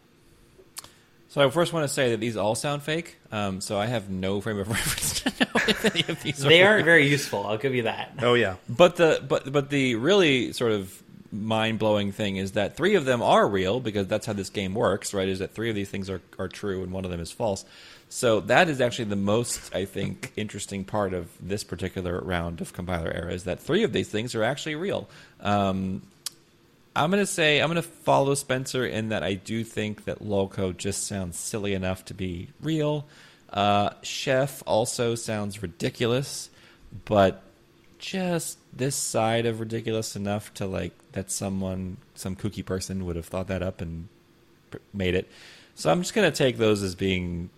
So 1.34 1.44
I 1.44 1.50
first 1.50 1.72
want 1.72 1.82
to 1.82 1.92
say 1.92 2.10
that 2.10 2.20
these 2.20 2.36
all 2.36 2.54
sound 2.54 2.84
fake. 2.84 3.16
Um, 3.32 3.60
so 3.60 3.76
I 3.76 3.86
have 3.86 4.08
no 4.08 4.40
frame 4.40 4.60
of 4.60 4.68
reference 4.70 5.20
to 5.22 5.30
know 5.30 5.50
if 5.66 5.84
any 5.84 6.04
of 6.06 6.22
these 6.22 6.38
They 6.38 6.62
are 6.62 6.74
aren't 6.74 6.84
very 6.84 7.08
useful, 7.08 7.44
I'll 7.44 7.58
give 7.58 7.74
you 7.74 7.82
that. 7.82 8.12
Oh 8.22 8.34
yeah, 8.34 8.54
But 8.68 8.94
the 8.94 9.20
but 9.26 9.50
but 9.50 9.68
the 9.68 9.96
really 9.96 10.52
sort 10.52 10.70
of 10.70 11.02
mind 11.32 11.80
blowing 11.80 12.12
thing 12.12 12.36
is 12.36 12.52
that 12.52 12.76
three 12.76 12.94
of 12.94 13.04
them 13.04 13.20
are 13.20 13.48
real 13.48 13.80
because 13.80 14.06
that's 14.06 14.26
how 14.26 14.32
this 14.32 14.48
game 14.48 14.74
works, 14.74 15.12
right? 15.12 15.26
Is 15.28 15.40
that 15.40 15.52
three 15.52 15.70
of 15.70 15.74
these 15.74 15.90
things 15.90 16.08
are, 16.08 16.22
are 16.38 16.46
true 16.46 16.84
and 16.84 16.92
one 16.92 17.04
of 17.04 17.10
them 17.10 17.18
is 17.18 17.32
false. 17.32 17.64
So 18.08 18.38
that 18.42 18.68
is 18.68 18.80
actually 18.80 19.06
the 19.06 19.16
most 19.16 19.74
I 19.74 19.86
think 19.86 20.32
interesting 20.36 20.84
part 20.84 21.14
of 21.14 21.28
this 21.40 21.64
particular 21.64 22.20
round 22.20 22.60
of 22.60 22.72
compiler 22.72 23.10
error 23.10 23.30
is 23.30 23.42
that 23.42 23.58
three 23.58 23.82
of 23.82 23.92
these 23.92 24.08
things 24.08 24.36
are 24.36 24.44
actually 24.44 24.76
real. 24.76 25.08
Um, 25.40 26.02
I'm 26.96 27.10
gonna 27.10 27.26
say 27.26 27.60
I'm 27.60 27.68
gonna 27.68 27.82
follow 27.82 28.34
Spencer 28.34 28.86
in 28.86 29.08
that 29.08 29.22
I 29.22 29.34
do 29.34 29.64
think 29.64 30.04
that 30.04 30.20
lolcode 30.20 30.76
just 30.76 31.06
sounds 31.06 31.38
silly 31.38 31.74
enough 31.74 32.04
to 32.06 32.14
be 32.14 32.48
real. 32.60 33.06
Uh, 33.52 33.90
Chef 34.02 34.62
also 34.66 35.14
sounds 35.14 35.62
ridiculous, 35.62 36.50
but 37.04 37.42
just 37.98 38.58
this 38.76 38.94
side 38.94 39.46
of 39.46 39.60
ridiculous 39.60 40.14
enough 40.14 40.52
to 40.54 40.66
like 40.66 40.92
that 41.12 41.30
someone, 41.30 41.96
some 42.14 42.36
kooky 42.36 42.64
person 42.64 43.06
would 43.06 43.16
have 43.16 43.26
thought 43.26 43.48
that 43.48 43.62
up 43.62 43.80
and 43.80 44.08
made 44.92 45.14
it. 45.14 45.28
So 45.74 45.90
I'm 45.90 46.02
just 46.02 46.14
gonna 46.14 46.30
take 46.30 46.58
those 46.58 46.82
as 46.82 46.94
being, 46.94 47.50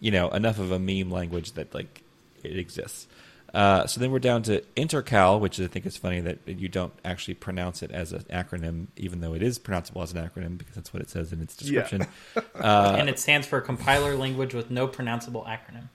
you 0.00 0.10
know, 0.10 0.30
enough 0.30 0.58
of 0.58 0.70
a 0.70 0.78
meme 0.78 1.10
language 1.10 1.52
that 1.52 1.74
like 1.74 2.02
it 2.42 2.56
exists. 2.56 3.06
Uh, 3.54 3.86
so 3.86 4.00
then 4.00 4.10
we're 4.10 4.18
down 4.18 4.42
to 4.44 4.62
intercal, 4.76 5.38
which 5.38 5.60
I 5.60 5.66
think 5.66 5.84
is 5.84 5.96
funny 5.96 6.20
that 6.20 6.38
you 6.46 6.68
don't 6.68 6.92
actually 7.04 7.34
pronounce 7.34 7.82
it 7.82 7.90
as 7.90 8.12
an 8.12 8.22
acronym, 8.30 8.86
even 8.96 9.20
though 9.20 9.34
it 9.34 9.42
is 9.42 9.58
pronounceable 9.58 10.02
as 10.02 10.12
an 10.14 10.26
acronym 10.26 10.56
because 10.56 10.74
that's 10.74 10.92
what 10.94 11.02
it 11.02 11.10
says 11.10 11.32
in 11.32 11.42
its 11.42 11.60
Yeah. 11.62 11.82
description. 11.82 12.06
and 12.54 13.08
it 13.10 13.18
stands 13.18 13.46
for 13.46 13.60
Compiler 13.60 14.16
Language 14.16 14.54
with 14.54 14.70
No 14.70 14.88
Pronounceable 14.88 15.46
Acronym. 15.46 15.88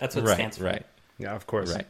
That's 0.00 0.16
what 0.16 0.24
it 0.24 0.28
right, 0.28 0.34
stands 0.34 0.58
for. 0.58 0.64
right. 0.64 0.84
yeah, 1.18 1.34
of 1.36 1.46
course. 1.46 1.72
Right. 1.72 1.86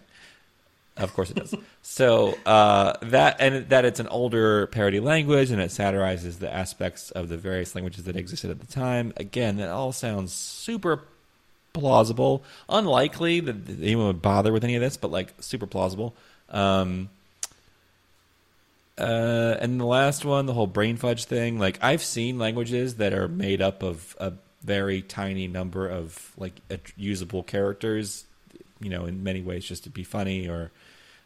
Of 0.98 1.14
course 1.14 1.30
it 1.30 1.36
does. 1.36 1.54
so 1.80 2.36
uh, 2.44 2.94
that 3.02 3.36
and 3.40 3.68
that 3.68 3.84
it's 3.84 4.00
an 4.00 4.08
older 4.08 4.66
parody 4.66 4.98
language 4.98 5.50
and 5.52 5.60
it 5.62 5.70
satirizes 5.70 6.38
the 6.40 6.52
aspects 6.52 7.12
of 7.12 7.28
the 7.28 7.36
various 7.36 7.74
languages 7.76 8.04
that 8.04 8.16
existed 8.16 8.50
at 8.50 8.58
the 8.60 8.66
time. 8.66 9.12
Again, 9.16 9.58
that 9.58 9.68
all 9.68 9.92
sounds 9.92 10.32
super 10.32 11.04
plausible. 11.78 12.42
Unlikely 12.68 13.40
that 13.40 13.68
anyone 13.82 14.06
would 14.06 14.22
bother 14.22 14.52
with 14.52 14.64
any 14.64 14.74
of 14.74 14.80
this, 14.80 14.96
but 14.96 15.10
like 15.10 15.32
super 15.40 15.66
plausible. 15.66 16.14
Um, 16.50 17.10
uh, 18.98 19.56
and 19.60 19.80
the 19.80 19.84
last 19.84 20.24
one, 20.24 20.46
the 20.46 20.54
whole 20.54 20.66
brain 20.66 20.96
fudge 20.96 21.24
thing. 21.24 21.58
Like 21.58 21.78
I've 21.82 22.02
seen 22.02 22.38
languages 22.38 22.96
that 22.96 23.14
are 23.14 23.28
made 23.28 23.62
up 23.62 23.82
of 23.82 24.16
a 24.18 24.32
very 24.62 25.02
tiny 25.02 25.46
number 25.46 25.88
of 25.88 26.32
like 26.36 26.54
usable 26.96 27.42
characters. 27.42 28.24
You 28.80 28.90
know, 28.90 29.06
in 29.06 29.24
many 29.24 29.40
ways, 29.40 29.64
just 29.64 29.84
to 29.84 29.90
be 29.90 30.04
funny 30.04 30.48
or 30.48 30.70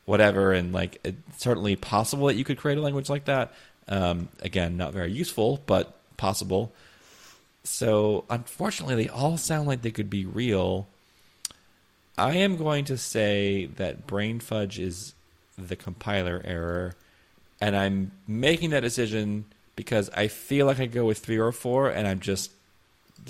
whatever. 0.05 0.53
And 0.53 0.73
like, 0.73 0.99
it's 1.05 1.43
certainly 1.43 1.77
possible 1.77 2.27
that 2.27 2.35
you 2.35 2.45
could 2.45 2.59
create 2.59 2.79
a 2.79 2.81
language 2.81 3.11
like 3.11 3.27
that. 3.27 3.53
Um, 3.89 4.29
again, 4.41 4.77
not 4.77 4.93
very 4.93 5.13
useful, 5.13 5.61
but 5.67 5.95
possible. 6.17 6.73
So 7.65 8.25
unfortunately, 8.29 8.97
they 9.05 9.09
all 9.09 9.37
sound 9.37 9.69
like 9.69 9.83
they 9.83 9.91
could 9.91 10.11
be 10.11 10.25
real. 10.25 10.89
I 12.19 12.37
am 12.37 12.57
going 12.57 12.85
to 12.87 12.99
say 12.99 13.67
that 13.77 14.07
brain 14.07 14.41
fudge 14.41 14.79
is 14.79 15.15
the 15.57 15.77
compiler 15.77 16.43
error 16.45 16.95
and 17.63 17.77
I'm 17.77 18.11
making 18.27 18.71
that 18.71 18.81
decision 18.81 19.45
because 19.77 20.11
I 20.11 20.27
feel 20.27 20.67
like 20.67 20.81
I 20.81 20.87
go 20.87 21.05
with 21.05 21.19
three 21.19 21.39
or 21.39 21.53
four, 21.53 21.89
and 21.89 22.09
I'm 22.09 22.19
just 22.19 22.51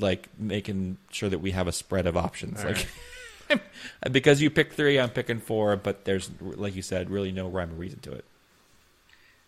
like 0.01 0.27
making 0.39 0.97
sure 1.11 1.29
that 1.29 1.39
we 1.39 1.51
have 1.51 1.69
a 1.69 1.73
spread 1.73 2.07
of 2.07 2.17
options. 2.17 2.61
All 2.61 2.69
like 2.69 2.89
right. 3.51 3.61
because 4.11 4.41
you 4.41 4.49
pick 4.49 4.73
three, 4.73 4.99
I'm 4.99 5.11
picking 5.11 5.39
four, 5.39 5.77
but 5.77 6.07
there's 6.07 6.31
like 6.41 6.75
you 6.75 6.81
said, 6.81 7.11
really 7.11 7.31
no 7.31 7.47
rhyme 7.47 7.73
or 7.73 7.75
reason 7.75 8.01
to 8.01 8.13
it. 8.13 8.25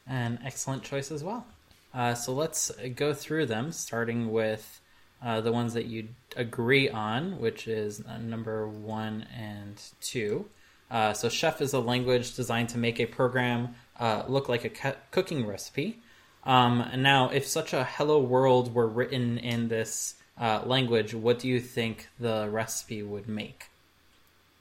An 0.07 0.39
excellent 0.45 0.83
choice 0.83 1.11
as 1.11 1.25
well. 1.25 1.47
Uh, 1.95 2.15
so 2.15 2.33
let's 2.33 2.73
go 2.97 3.15
through 3.15 3.47
them, 3.47 3.71
starting 3.71 4.33
with 4.33 4.81
uh, 5.23 5.41
the 5.41 5.53
ones 5.53 5.75
that 5.75 5.87
you 5.87 6.09
agree 6.37 6.89
on, 6.89 7.39
which 7.39 7.69
is 7.69 8.03
uh, 8.07 8.19
number 8.19 8.67
one 8.69 9.27
and 9.35 9.81
two. 10.01 10.47
Uh, 10.91 11.13
so, 11.13 11.29
Chef 11.29 11.61
is 11.61 11.73
a 11.73 11.81
language 11.81 12.35
designed 12.37 12.69
to 12.69 12.79
make 12.79 13.01
a 13.01 13.07
program 13.07 13.75
uh, 13.99 14.25
look 14.29 14.49
like 14.49 14.65
a 14.65 14.69
cu- 14.69 14.99
cooking 15.11 15.47
recipe. 15.47 15.99
Um, 16.45 16.87
now, 16.99 17.31
if 17.31 17.47
such 17.47 17.73
a 17.73 17.85
hello 17.85 18.21
world 18.21 18.75
were 18.75 18.87
written 18.87 19.39
in 19.39 19.69
this 19.69 20.15
uh, 20.39 20.63
language, 20.67 21.15
what 21.15 21.39
do 21.39 21.49
you 21.49 21.59
think 21.59 22.09
the 22.21 22.49
recipe 22.51 23.03
would 23.03 23.29
make? 23.29 23.71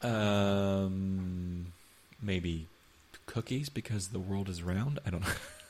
Um, 0.01 1.73
maybe 2.21 2.67
cookies 3.25 3.69
because 3.69 4.09
the 4.09 4.19
world 4.19 4.47
is 4.47 4.63
round. 4.63 4.99
I 5.05 5.09
don't 5.09 5.21
know. 5.21 5.27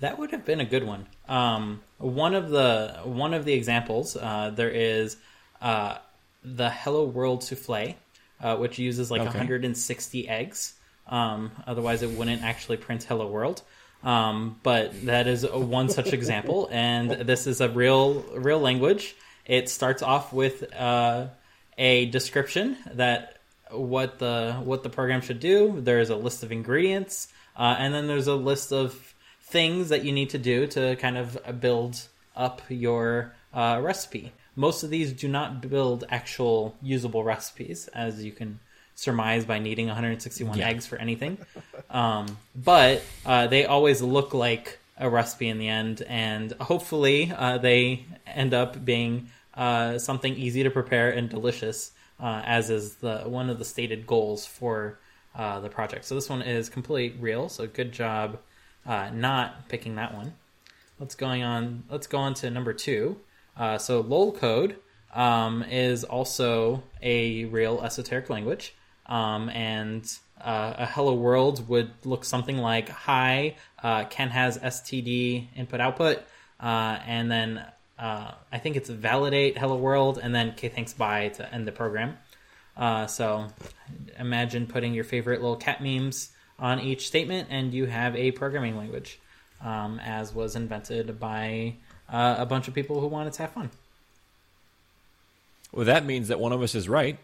that 0.00 0.18
would 0.18 0.30
have 0.30 0.44
been 0.44 0.60
a 0.60 0.64
good 0.64 0.84
one. 0.84 1.06
Um, 1.28 1.82
one 1.98 2.34
of 2.34 2.50
the 2.50 3.00
one 3.04 3.34
of 3.34 3.44
the 3.44 3.52
examples 3.52 4.16
uh, 4.16 4.50
there 4.54 4.70
is 4.70 5.16
uh, 5.60 5.98
the 6.42 6.70
Hello 6.70 7.04
World 7.04 7.42
souffle, 7.42 7.96
uh, 8.40 8.56
which 8.56 8.78
uses 8.78 9.10
like 9.10 9.20
okay. 9.20 9.28
160 9.28 10.28
eggs. 10.28 10.74
Um, 11.06 11.50
otherwise, 11.66 12.02
it 12.02 12.10
wouldn't 12.10 12.42
actually 12.42 12.76
print 12.76 13.04
"Hello 13.04 13.26
World." 13.26 13.62
Um, 14.02 14.58
but 14.62 15.06
that 15.06 15.26
is 15.26 15.46
one 15.46 15.88
such 15.88 16.12
example, 16.12 16.68
and 16.72 17.10
this 17.10 17.46
is 17.46 17.60
a 17.60 17.68
real 17.68 18.22
real 18.34 18.60
language. 18.60 19.14
It 19.44 19.68
starts 19.68 20.02
off 20.02 20.32
with 20.32 20.72
uh, 20.74 21.28
a 21.76 22.06
description 22.06 22.76
that 22.92 23.38
what 23.70 24.18
the 24.18 24.60
what 24.62 24.82
the 24.82 24.90
program 24.90 25.20
should 25.20 25.40
do. 25.40 25.80
There 25.80 26.00
is 26.00 26.10
a 26.10 26.16
list 26.16 26.42
of 26.42 26.52
ingredients, 26.52 27.28
uh, 27.56 27.76
and 27.78 27.92
then 27.92 28.06
there's 28.06 28.26
a 28.26 28.34
list 28.34 28.72
of 28.72 29.09
things 29.50 29.88
that 29.88 30.04
you 30.04 30.12
need 30.12 30.30
to 30.30 30.38
do 30.38 30.66
to 30.68 30.96
kind 30.96 31.18
of 31.18 31.38
build 31.60 32.00
up 32.36 32.62
your 32.68 33.34
uh, 33.52 33.80
recipe. 33.82 34.32
Most 34.56 34.82
of 34.82 34.90
these 34.90 35.12
do 35.12 35.28
not 35.28 35.60
build 35.60 36.04
actual 36.08 36.76
usable 36.82 37.24
recipes, 37.24 37.88
as 37.88 38.24
you 38.24 38.32
can 38.32 38.60
surmise 38.94 39.44
by 39.44 39.58
needing 39.58 39.86
161 39.86 40.58
yeah. 40.58 40.68
eggs 40.68 40.86
for 40.86 40.96
anything. 40.96 41.38
Um, 41.88 42.38
but 42.54 43.02
uh, 43.26 43.46
they 43.48 43.64
always 43.64 44.00
look 44.00 44.34
like 44.34 44.78
a 44.96 45.08
recipe 45.10 45.48
in 45.48 45.58
the 45.58 45.68
end, 45.68 46.02
and 46.06 46.52
hopefully 46.52 47.32
uh, 47.36 47.58
they 47.58 48.04
end 48.26 48.54
up 48.54 48.84
being 48.84 49.30
uh, 49.54 49.98
something 49.98 50.34
easy 50.34 50.62
to 50.62 50.70
prepare 50.70 51.10
and 51.10 51.28
delicious, 51.28 51.92
uh, 52.20 52.42
as 52.44 52.70
is 52.70 52.96
the 52.96 53.20
one 53.20 53.50
of 53.50 53.58
the 53.58 53.64
stated 53.64 54.06
goals 54.06 54.46
for 54.46 54.98
uh, 55.34 55.58
the 55.60 55.68
project. 55.68 56.04
So 56.04 56.14
this 56.14 56.28
one 56.28 56.42
is 56.42 56.68
completely 56.68 57.18
real. 57.18 57.48
So 57.48 57.66
good 57.66 57.92
job 57.92 58.38
uh, 58.86 59.10
not 59.12 59.68
picking 59.68 59.96
that 59.96 60.14
one. 60.14 60.34
Let's 60.98 61.14
going 61.14 61.42
on. 61.42 61.84
Let's 61.90 62.06
go 62.06 62.18
on 62.18 62.34
to 62.34 62.50
number 62.50 62.72
two. 62.72 63.20
so 63.78 64.00
LOL 64.00 64.32
code 64.32 64.76
um, 65.14 65.62
is 65.62 66.04
also 66.04 66.82
a 67.02 67.44
real 67.46 67.80
esoteric 67.82 68.28
language. 68.30 68.74
Um, 69.06 69.48
and 69.50 70.06
uh, 70.40 70.74
a 70.78 70.86
hello 70.86 71.14
world 71.14 71.68
would 71.68 71.90
look 72.04 72.24
something 72.24 72.56
like 72.56 72.88
hi 72.88 73.56
uh, 73.82 74.04
ken 74.04 74.28
has 74.28 74.58
std 74.58 75.48
input 75.56 75.80
output 75.80 76.18
uh, 76.60 76.98
and 77.06 77.30
then 77.30 77.64
uh, 77.98 78.32
i 78.50 78.58
think 78.58 78.76
it's 78.76 78.88
validate 78.88 79.58
hello 79.58 79.76
world 79.76 80.18
and 80.22 80.34
then 80.34 80.50
okay 80.50 80.68
thanks 80.68 80.92
bye 80.92 81.28
to 81.28 81.52
end 81.52 81.66
the 81.66 81.72
program 81.72 82.16
uh, 82.76 83.06
so 83.06 83.46
imagine 84.18 84.66
putting 84.66 84.94
your 84.94 85.04
favorite 85.04 85.40
little 85.40 85.56
cat 85.56 85.82
memes 85.82 86.30
on 86.60 86.78
each 86.78 87.06
statement 87.06 87.48
and 87.50 87.74
you 87.74 87.86
have 87.86 88.14
a 88.14 88.30
programming 88.30 88.76
language 88.76 89.18
um, 89.64 89.98
as 90.04 90.32
was 90.32 90.54
invented 90.54 91.18
by 91.18 91.74
uh, 92.08 92.36
a 92.38 92.46
bunch 92.46 92.68
of 92.68 92.74
people 92.74 93.00
who 93.00 93.08
wanted 93.08 93.32
to 93.32 93.42
have 93.42 93.50
fun 93.50 93.70
well 95.72 95.86
that 95.86 96.04
means 96.04 96.28
that 96.28 96.38
one 96.38 96.52
of 96.52 96.62
us 96.62 96.74
is 96.74 96.88
right 96.88 97.18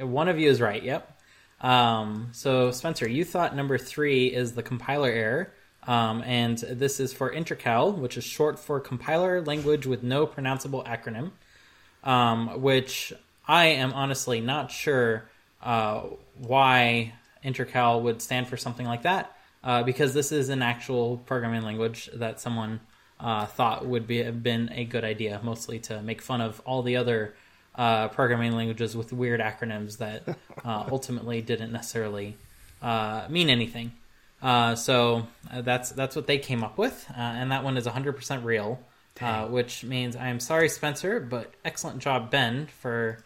one 0.00 0.28
of 0.28 0.38
you 0.38 0.48
is 0.48 0.60
right. 0.60 0.82
Yep. 0.82 1.12
Um, 1.60 2.28
so 2.32 2.70
Spencer, 2.70 3.08
you 3.08 3.24
thought 3.24 3.56
number 3.56 3.78
three 3.78 4.26
is 4.26 4.52
the 4.52 4.62
compiler 4.62 5.08
error, 5.08 5.52
um, 5.86 6.22
and 6.22 6.58
this 6.58 7.00
is 7.00 7.12
for 7.12 7.32
Intercal, 7.32 7.96
which 7.96 8.16
is 8.16 8.24
short 8.24 8.58
for 8.58 8.80
compiler 8.80 9.40
language 9.42 9.86
with 9.86 10.02
no 10.02 10.26
pronounceable 10.26 10.84
acronym. 10.86 11.30
Um, 12.04 12.62
which 12.62 13.12
I 13.48 13.66
am 13.66 13.92
honestly 13.92 14.40
not 14.40 14.70
sure 14.70 15.28
uh, 15.66 16.02
why 16.38 17.12
Intercal 17.44 18.00
would 18.02 18.22
stand 18.22 18.48
for 18.48 18.56
something 18.56 18.86
like 18.86 19.02
that, 19.02 19.36
uh, 19.64 19.82
because 19.82 20.14
this 20.14 20.32
is 20.32 20.48
an 20.48 20.62
actual 20.62 21.18
programming 21.26 21.62
language 21.62 22.08
that 22.14 22.40
someone 22.40 22.80
uh, 23.18 23.46
thought 23.46 23.84
would 23.84 24.06
be 24.06 24.22
have 24.22 24.42
been 24.42 24.70
a 24.72 24.84
good 24.84 25.04
idea, 25.04 25.40
mostly 25.42 25.80
to 25.80 26.00
make 26.02 26.22
fun 26.22 26.40
of 26.40 26.62
all 26.64 26.82
the 26.82 26.96
other 26.96 27.34
uh, 27.74 28.08
programming 28.08 28.52
languages 28.52 28.96
with 28.96 29.12
weird 29.12 29.40
acronyms 29.40 29.98
that 29.98 30.22
uh, 30.64 30.84
ultimately 30.90 31.42
didn't 31.42 31.72
necessarily 31.72 32.36
uh, 32.80 33.26
mean 33.28 33.50
anything. 33.50 33.92
Uh, 34.40 34.74
so 34.74 35.26
uh, 35.50 35.62
that's 35.62 35.90
that's 35.90 36.14
what 36.14 36.26
they 36.26 36.38
came 36.38 36.62
up 36.62 36.78
with, 36.78 37.06
uh, 37.10 37.20
and 37.20 37.50
that 37.50 37.64
one 37.64 37.76
is 37.76 37.86
100% 37.86 38.44
real, 38.44 38.78
which 39.48 39.82
means 39.82 40.14
I 40.14 40.28
am 40.28 40.38
sorry, 40.38 40.68
Spencer, 40.68 41.18
but 41.18 41.52
excellent 41.64 41.98
job, 41.98 42.30
Ben, 42.30 42.68
for 42.80 43.18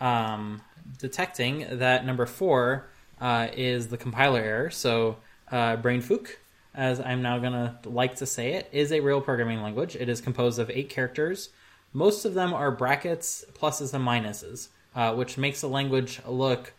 um, 0.00 0.62
detecting 0.98 1.78
that 1.78 2.04
number 2.04 2.26
four 2.26 2.88
is 3.20 3.88
the 3.88 3.96
compiler 3.96 4.40
error. 4.40 4.70
So 4.70 5.16
Brainfuck, 5.50 6.28
as 6.74 7.00
I'm 7.00 7.22
now 7.22 7.38
gonna 7.38 7.78
like 7.84 8.16
to 8.16 8.26
say 8.26 8.54
it, 8.54 8.68
is 8.72 8.92
a 8.92 9.00
real 9.00 9.20
programming 9.20 9.62
language. 9.62 9.96
It 9.96 10.08
is 10.08 10.20
composed 10.20 10.58
of 10.58 10.70
eight 10.70 10.90
characters 10.90 11.50
most 11.92 12.24
of 12.24 12.34
them 12.34 12.54
are 12.54 12.70
brackets, 12.70 13.44
pluses, 13.58 13.92
and 13.94 14.06
minuses, 14.06 14.68
uh, 14.94 15.14
which 15.14 15.36
makes 15.36 15.60
the 15.60 15.68
language 15.68 16.20
look 16.26 16.72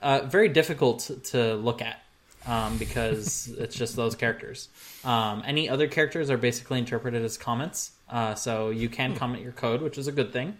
uh, 0.00 0.22
very 0.26 0.48
difficult 0.48 1.10
to 1.24 1.54
look 1.54 1.80
at 1.80 2.02
um, 2.46 2.76
because 2.78 3.48
it's 3.58 3.74
just 3.74 3.96
those 3.96 4.14
characters. 4.14 4.68
Um, 5.04 5.42
any 5.46 5.68
other 5.68 5.88
characters 5.88 6.30
are 6.30 6.36
basically 6.36 6.78
interpreted 6.78 7.24
as 7.24 7.38
comments, 7.38 7.92
uh, 8.10 8.34
so 8.34 8.70
you 8.70 8.88
can 8.88 9.12
hmm. 9.12 9.16
comment 9.16 9.42
your 9.42 9.52
code, 9.52 9.80
which 9.80 9.98
is 9.98 10.06
a 10.06 10.12
good 10.12 10.32
thing. 10.32 10.58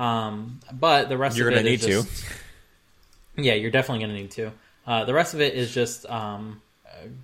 Um, 0.00 0.60
but 0.72 1.10
the 1.10 1.18
rest 1.18 1.36
you're 1.36 1.50
of 1.50 1.56
it 1.56 1.66
is 1.66 1.82
need 1.82 1.92
just, 1.92 2.24
to. 2.24 3.42
Yeah, 3.42 3.54
you're 3.54 3.70
definitely 3.70 4.04
going 4.04 4.16
to 4.16 4.22
need 4.22 4.30
to. 4.32 4.52
Uh, 4.86 5.04
the 5.04 5.12
rest 5.12 5.34
of 5.34 5.40
it 5.40 5.54
is 5.54 5.72
just 5.72 6.08
um, 6.08 6.62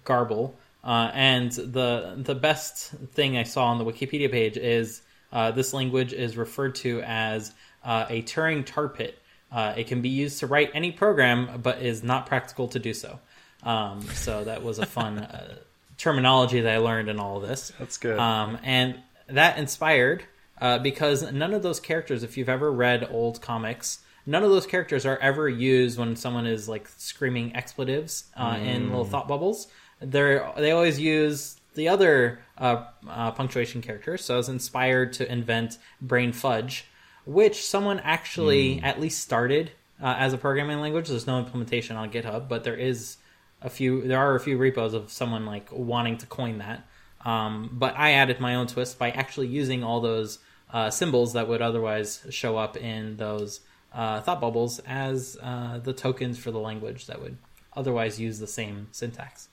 garble. 0.05 0.55
Uh, 0.85 1.11
and 1.15 1.51
the 1.51 2.15
the 2.16 2.35
best 2.35 2.90
thing 3.15 3.36
I 3.36 3.43
saw 3.43 3.66
on 3.66 3.78
the 3.78 3.85
Wikipedia 3.85 4.31
page 4.31 4.57
is 4.57 5.03
uh, 5.32 5.51
this 5.51 5.73
language 5.73 6.12
is 6.12 6.36
referred 6.36 6.77
to 6.77 7.01
as 7.03 7.53
uh, 7.82 8.07
a 8.09 8.23
Turing 8.23 8.65
tar 8.65 8.89
pit. 8.89 9.19
Uh, 9.51 9.74
it 9.77 9.86
can 9.86 10.03
be 10.03 10.11
used 10.11 10.40
to 10.40 10.47
write 10.47 10.70
any 10.74 10.93
program, 10.93 11.61
but 11.62 11.81
is 11.82 12.03
not 12.03 12.27
practical 12.27 12.69
to 12.69 12.78
do 12.78 12.93
so. 12.93 13.19
Um, 13.62 14.03
so 14.03 14.44
that 14.44 14.62
was 14.62 14.78
a 14.78 14.86
fun 14.86 15.19
uh, 15.19 15.57
terminology 15.97 16.61
that 16.61 16.74
I 16.74 16.78
learned 16.78 17.09
in 17.09 17.19
all 17.19 17.39
of 17.39 17.48
this. 17.48 17.73
That's 17.78 17.97
good. 17.97 18.19
Um, 18.19 18.59
and 18.62 19.01
that 19.28 19.59
inspired 19.59 20.24
uh, 20.61 20.78
because 20.78 21.31
none 21.33 21.53
of 21.55 21.62
those 21.62 21.81
characters, 21.81 22.23
if 22.23 22.37
you've 22.37 22.49
ever 22.49 22.73
read 22.73 23.09
old 23.11 23.41
comics, 23.41 24.01
none 24.24 24.43
of 24.43 24.51
those 24.51 24.66
characters 24.66 25.07
are 25.07 25.19
ever 25.19 25.49
used 25.49 25.99
when 25.99 26.16
someone 26.16 26.47
is 26.47 26.69
like 26.69 26.89
screaming 26.97 27.55
expletives 27.55 28.24
uh, 28.37 28.59
in 28.61 28.89
little 28.89 29.05
thought 29.05 29.28
bubbles. 29.28 29.69
They're 30.01 30.53
they 30.57 30.73
always 30.73 31.01
use 31.01 31.57
the 31.74 31.89
other 31.89 32.41
uh, 32.59 32.85
uh, 33.09 33.31
punctuation 33.33 33.83
characters. 33.83 34.24
So 34.24 34.35
I 34.35 34.37
was 34.39 34.49
inspired 34.49 35.12
to 35.15 35.31
invent 35.31 35.78
brain 36.01 36.33
fudge, 36.33 36.87
which 37.24 37.65
someone 37.65 38.01
actually 38.01 38.81
at 38.83 39.01
least 39.01 39.20
started 39.23 39.70
uh, 40.03 40.16
as 40.19 40.33
a 40.33 40.39
programming 40.39 40.81
language. 40.81 41.09
There's 41.09 41.27
no 41.27 41.39
implementation 41.39 41.97
on 41.97 42.11
GitHub, 42.11 42.49
but 42.49 42.65
there 42.65 42.74
is 42.77 43.19
a 43.62 43.70
few. 43.70 44.03
There 44.03 44.19
are 44.19 44.35
a 44.35 44.41
few 44.41 44.59
repos 44.59 44.95
of 44.95 45.11
someone 45.11 45.47
like 45.47 45.69
wanting 45.70 46.19
to 46.19 46.27
coin 46.27 46.59
that. 46.59 46.87
Um, 47.27 47.70
but 47.73 47.98
I 47.98 48.12
added 48.12 48.39
my 48.39 48.55
own 48.55 48.69
twist 48.69 49.01
by 49.01 49.11
actually 49.11 49.48
using 49.48 49.82
all 49.82 50.01
those 50.01 50.39
uh, 50.73 50.90
symbols 50.90 51.32
that 51.32 51.48
would 51.48 51.61
otherwise 51.61 52.24
show 52.31 52.57
up 52.57 52.77
in 52.77 53.16
those 53.16 53.61
uh, 53.93 54.20
thought 54.20 54.40
bubbles 54.40 54.78
as 54.86 55.36
uh, 55.43 55.78
the 55.78 55.93
tokens 55.93 56.39
for 56.39 56.53
the 56.53 56.61
language 56.61 57.07
that 57.07 57.20
would 57.20 57.36
otherwise 57.77 58.20
use 58.20 58.39
the 58.39 58.47
same 58.47 58.86
syntax. 58.93 59.48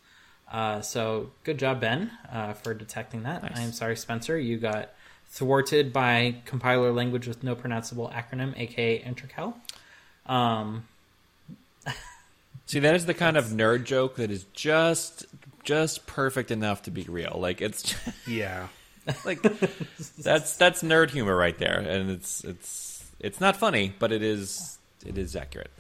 Uh, 0.52 0.82
so 0.82 1.32
good 1.44 1.58
job, 1.58 1.82
Ben, 1.82 2.12
uh, 2.32 2.54
for 2.54 2.76
detecting 2.76 3.24
that. 3.24 3.42
Nice. 3.42 3.58
I 3.58 3.62
am 3.64 3.72
sorry, 3.72 3.98
Spencer, 3.98 4.38
you 4.38 4.58
got 4.58 4.94
thwarted 5.26 5.92
by 5.92 6.36
compiler 6.46 6.92
language 6.92 7.28
with 7.28 7.44
no 7.44 7.56
pronounceable 7.56 8.14
acronym, 8.14 8.54
aka 8.56 9.02
Intercal. 9.02 9.56
Um, 10.28 10.86
See, 12.68 12.80
that 12.80 12.94
is 12.94 13.08
the 13.08 13.16
kind 13.16 13.36
of 13.36 13.46
nerd 13.46 13.84
joke 13.84 14.16
that 14.18 14.30
is 14.30 14.46
just 14.54 15.26
just 15.64 16.06
perfect 16.08 16.52
enough 16.52 16.84
to 16.84 16.92
be 16.92 17.04
real. 17.04 17.38
Like 17.40 17.62
it's 17.62 17.96
Yeah. 18.28 18.68
like 19.26 19.42
that's 19.42 20.56
that's 20.56 20.82
nerd 20.84 21.10
humor 21.10 21.36
right 21.36 21.58
there, 21.58 21.78
and 21.80 22.10
it's 22.10 22.44
it's 22.44 23.06
it's 23.20 23.42
not 23.42 23.56
funny, 23.58 23.94
but 24.00 24.12
it 24.12 24.24
is 24.24 24.78
it 25.06 25.18
is 25.18 25.36
accurate. 25.36 25.72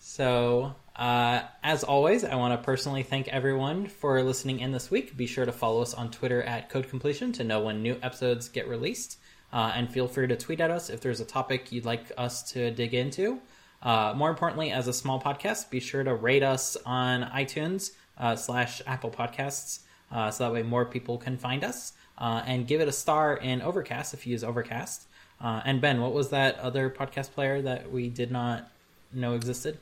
So, 0.00 0.74
uh, 0.96 1.42
as 1.62 1.84
always, 1.84 2.24
I 2.24 2.34
want 2.36 2.58
to 2.58 2.64
personally 2.64 3.02
thank 3.02 3.28
everyone 3.28 3.86
for 3.86 4.22
listening 4.22 4.60
in 4.60 4.72
this 4.72 4.90
week. 4.90 5.16
Be 5.16 5.26
sure 5.26 5.44
to 5.44 5.52
follow 5.52 5.82
us 5.82 5.94
on 5.94 6.10
Twitter 6.10 6.42
at 6.42 6.70
Code 6.70 6.88
Completion 6.88 7.32
to 7.32 7.44
know 7.44 7.60
when 7.60 7.82
new 7.82 7.98
episodes 8.02 8.48
get 8.48 8.68
released. 8.68 9.18
Uh, 9.52 9.72
and 9.76 9.90
feel 9.90 10.08
free 10.08 10.26
to 10.26 10.36
tweet 10.36 10.60
at 10.60 10.70
us 10.70 10.90
if 10.90 11.00
there's 11.00 11.20
a 11.20 11.24
topic 11.24 11.70
you'd 11.70 11.84
like 11.84 12.10
us 12.18 12.42
to 12.52 12.70
dig 12.72 12.94
into. 12.94 13.38
Uh, 13.82 14.12
more 14.16 14.28
importantly, 14.30 14.72
as 14.72 14.88
a 14.88 14.92
small 14.92 15.20
podcast, 15.20 15.70
be 15.70 15.78
sure 15.80 16.02
to 16.02 16.14
rate 16.14 16.42
us 16.42 16.76
on 16.84 17.22
iTunes 17.30 17.90
slash 18.36 18.82
Apple 18.86 19.10
Podcasts, 19.10 19.80
uh, 20.12 20.30
so 20.30 20.44
that 20.44 20.52
way 20.52 20.62
more 20.62 20.84
people 20.84 21.18
can 21.18 21.36
find 21.36 21.64
us. 21.64 21.92
Uh, 22.18 22.42
and 22.46 22.66
give 22.66 22.80
it 22.80 22.88
a 22.88 22.92
star 22.92 23.36
in 23.36 23.60
Overcast 23.60 24.14
if 24.14 24.26
you 24.26 24.32
use 24.32 24.42
Overcast. 24.42 25.06
Uh, 25.40 25.60
and 25.66 25.80
Ben, 25.82 26.00
what 26.00 26.14
was 26.14 26.30
that 26.30 26.58
other 26.58 26.88
podcast 26.88 27.32
player 27.32 27.60
that 27.60 27.92
we 27.92 28.08
did 28.08 28.30
not 28.30 28.70
know 29.12 29.34
existed? 29.34 29.78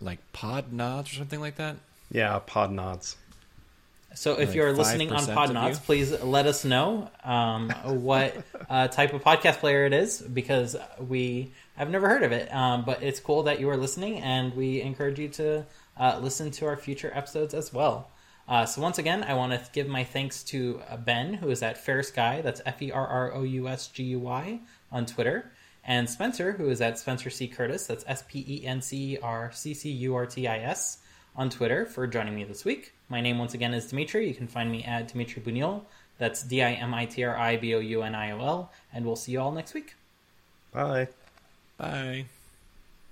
Like 0.00 0.18
pod 0.32 0.72
nods 0.72 1.12
or 1.12 1.16
something 1.16 1.40
like 1.40 1.56
that. 1.56 1.76
Yeah, 2.10 2.38
pod 2.44 2.72
nods. 2.72 3.16
So 4.14 4.32
if 4.32 4.48
Like 4.48 4.56
you're 4.56 4.72
listening 4.72 5.12
on 5.12 5.20
5% 5.20 5.28
of 5.28 5.36
Podnots, 5.36 5.70
you? 5.74 5.80
please 5.86 6.22
let 6.22 6.46
us 6.46 6.64
know 6.64 7.10
um, 7.22 7.70
what 7.84 8.34
uh, 8.68 8.88
type 8.88 9.12
of 9.12 9.22
podcast 9.22 9.58
player 9.58 9.84
it 9.84 9.92
is 9.92 10.20
because 10.20 10.74
we 10.98 11.52
have 11.76 11.90
never 11.90 12.08
heard 12.08 12.22
of 12.22 12.32
it. 12.32 12.52
Um, 12.52 12.84
but 12.84 13.02
it's 13.02 13.20
cool 13.20 13.44
that 13.44 13.60
you 13.60 13.68
are 13.70 13.76
listening, 13.76 14.18
and 14.18 14.54
we 14.54 14.80
encourage 14.80 15.18
you 15.18 15.28
to 15.28 15.66
uh, 15.98 16.18
listen 16.22 16.50
to 16.52 16.66
our 16.66 16.76
future 16.76 17.10
episodes 17.14 17.54
as 17.54 17.72
well. 17.72 18.10
Uh, 18.48 18.64
so 18.64 18.80
once 18.80 18.98
again, 18.98 19.22
I 19.22 19.34
want 19.34 19.52
to 19.52 19.70
give 19.72 19.88
my 19.88 20.04
thanks 20.04 20.42
to 20.44 20.80
uh, 20.88 20.96
Ben, 20.96 21.34
who 21.34 21.50
is 21.50 21.62
at 21.62 21.76
Ferrous 21.76 22.10
Guy. 22.10 22.40
That's 22.40 22.62
F 22.64 22.80
E 22.80 22.90
R 22.90 23.06
R 23.06 23.34
O 23.34 23.42
U 23.42 23.68
S 23.68 23.88
G 23.88 24.04
U 24.04 24.20
Y 24.20 24.60
on 24.90 25.04
Twitter, 25.04 25.52
and 25.84 26.08
Spencer, 26.08 26.52
who 26.52 26.70
is 26.70 26.80
at 26.80 26.98
Spencer 26.98 27.28
C 27.28 27.46
Curtis. 27.46 27.86
That's 27.86 28.04
S 28.06 28.24
P 28.26 28.44
E 28.48 28.66
N 28.66 28.80
C 28.80 29.14
E 29.14 29.18
R 29.22 29.50
C 29.52 29.74
C 29.74 29.90
U 29.90 30.14
R 30.14 30.24
T 30.24 30.48
I 30.48 30.58
S 30.58 30.98
on 31.36 31.50
Twitter 31.50 31.84
for 31.84 32.06
joining 32.06 32.34
me 32.34 32.44
this 32.44 32.64
week. 32.64 32.94
My 33.10 33.20
name 33.20 33.38
once 33.38 33.52
again 33.52 33.74
is 33.74 33.86
Dimitri. 33.86 34.26
You 34.26 34.34
can 34.34 34.48
find 34.48 34.72
me 34.72 34.82
at 34.84 35.08
Dimitri 35.08 35.42
Bouniol. 35.42 35.82
That's 36.16 36.42
D 36.42 36.62
I 36.62 36.72
M 36.72 36.94
I 36.94 37.04
T 37.04 37.24
R 37.24 37.36
I 37.36 37.56
B 37.58 37.74
O 37.74 37.80
U 37.80 38.02
N 38.02 38.14
I 38.14 38.30
O 38.30 38.40
L, 38.40 38.72
and 38.94 39.04
we'll 39.04 39.16
see 39.16 39.32
you 39.32 39.40
all 39.40 39.52
next 39.52 39.74
week. 39.74 39.94
Bye. 40.72 41.08
Bye. 41.76 42.26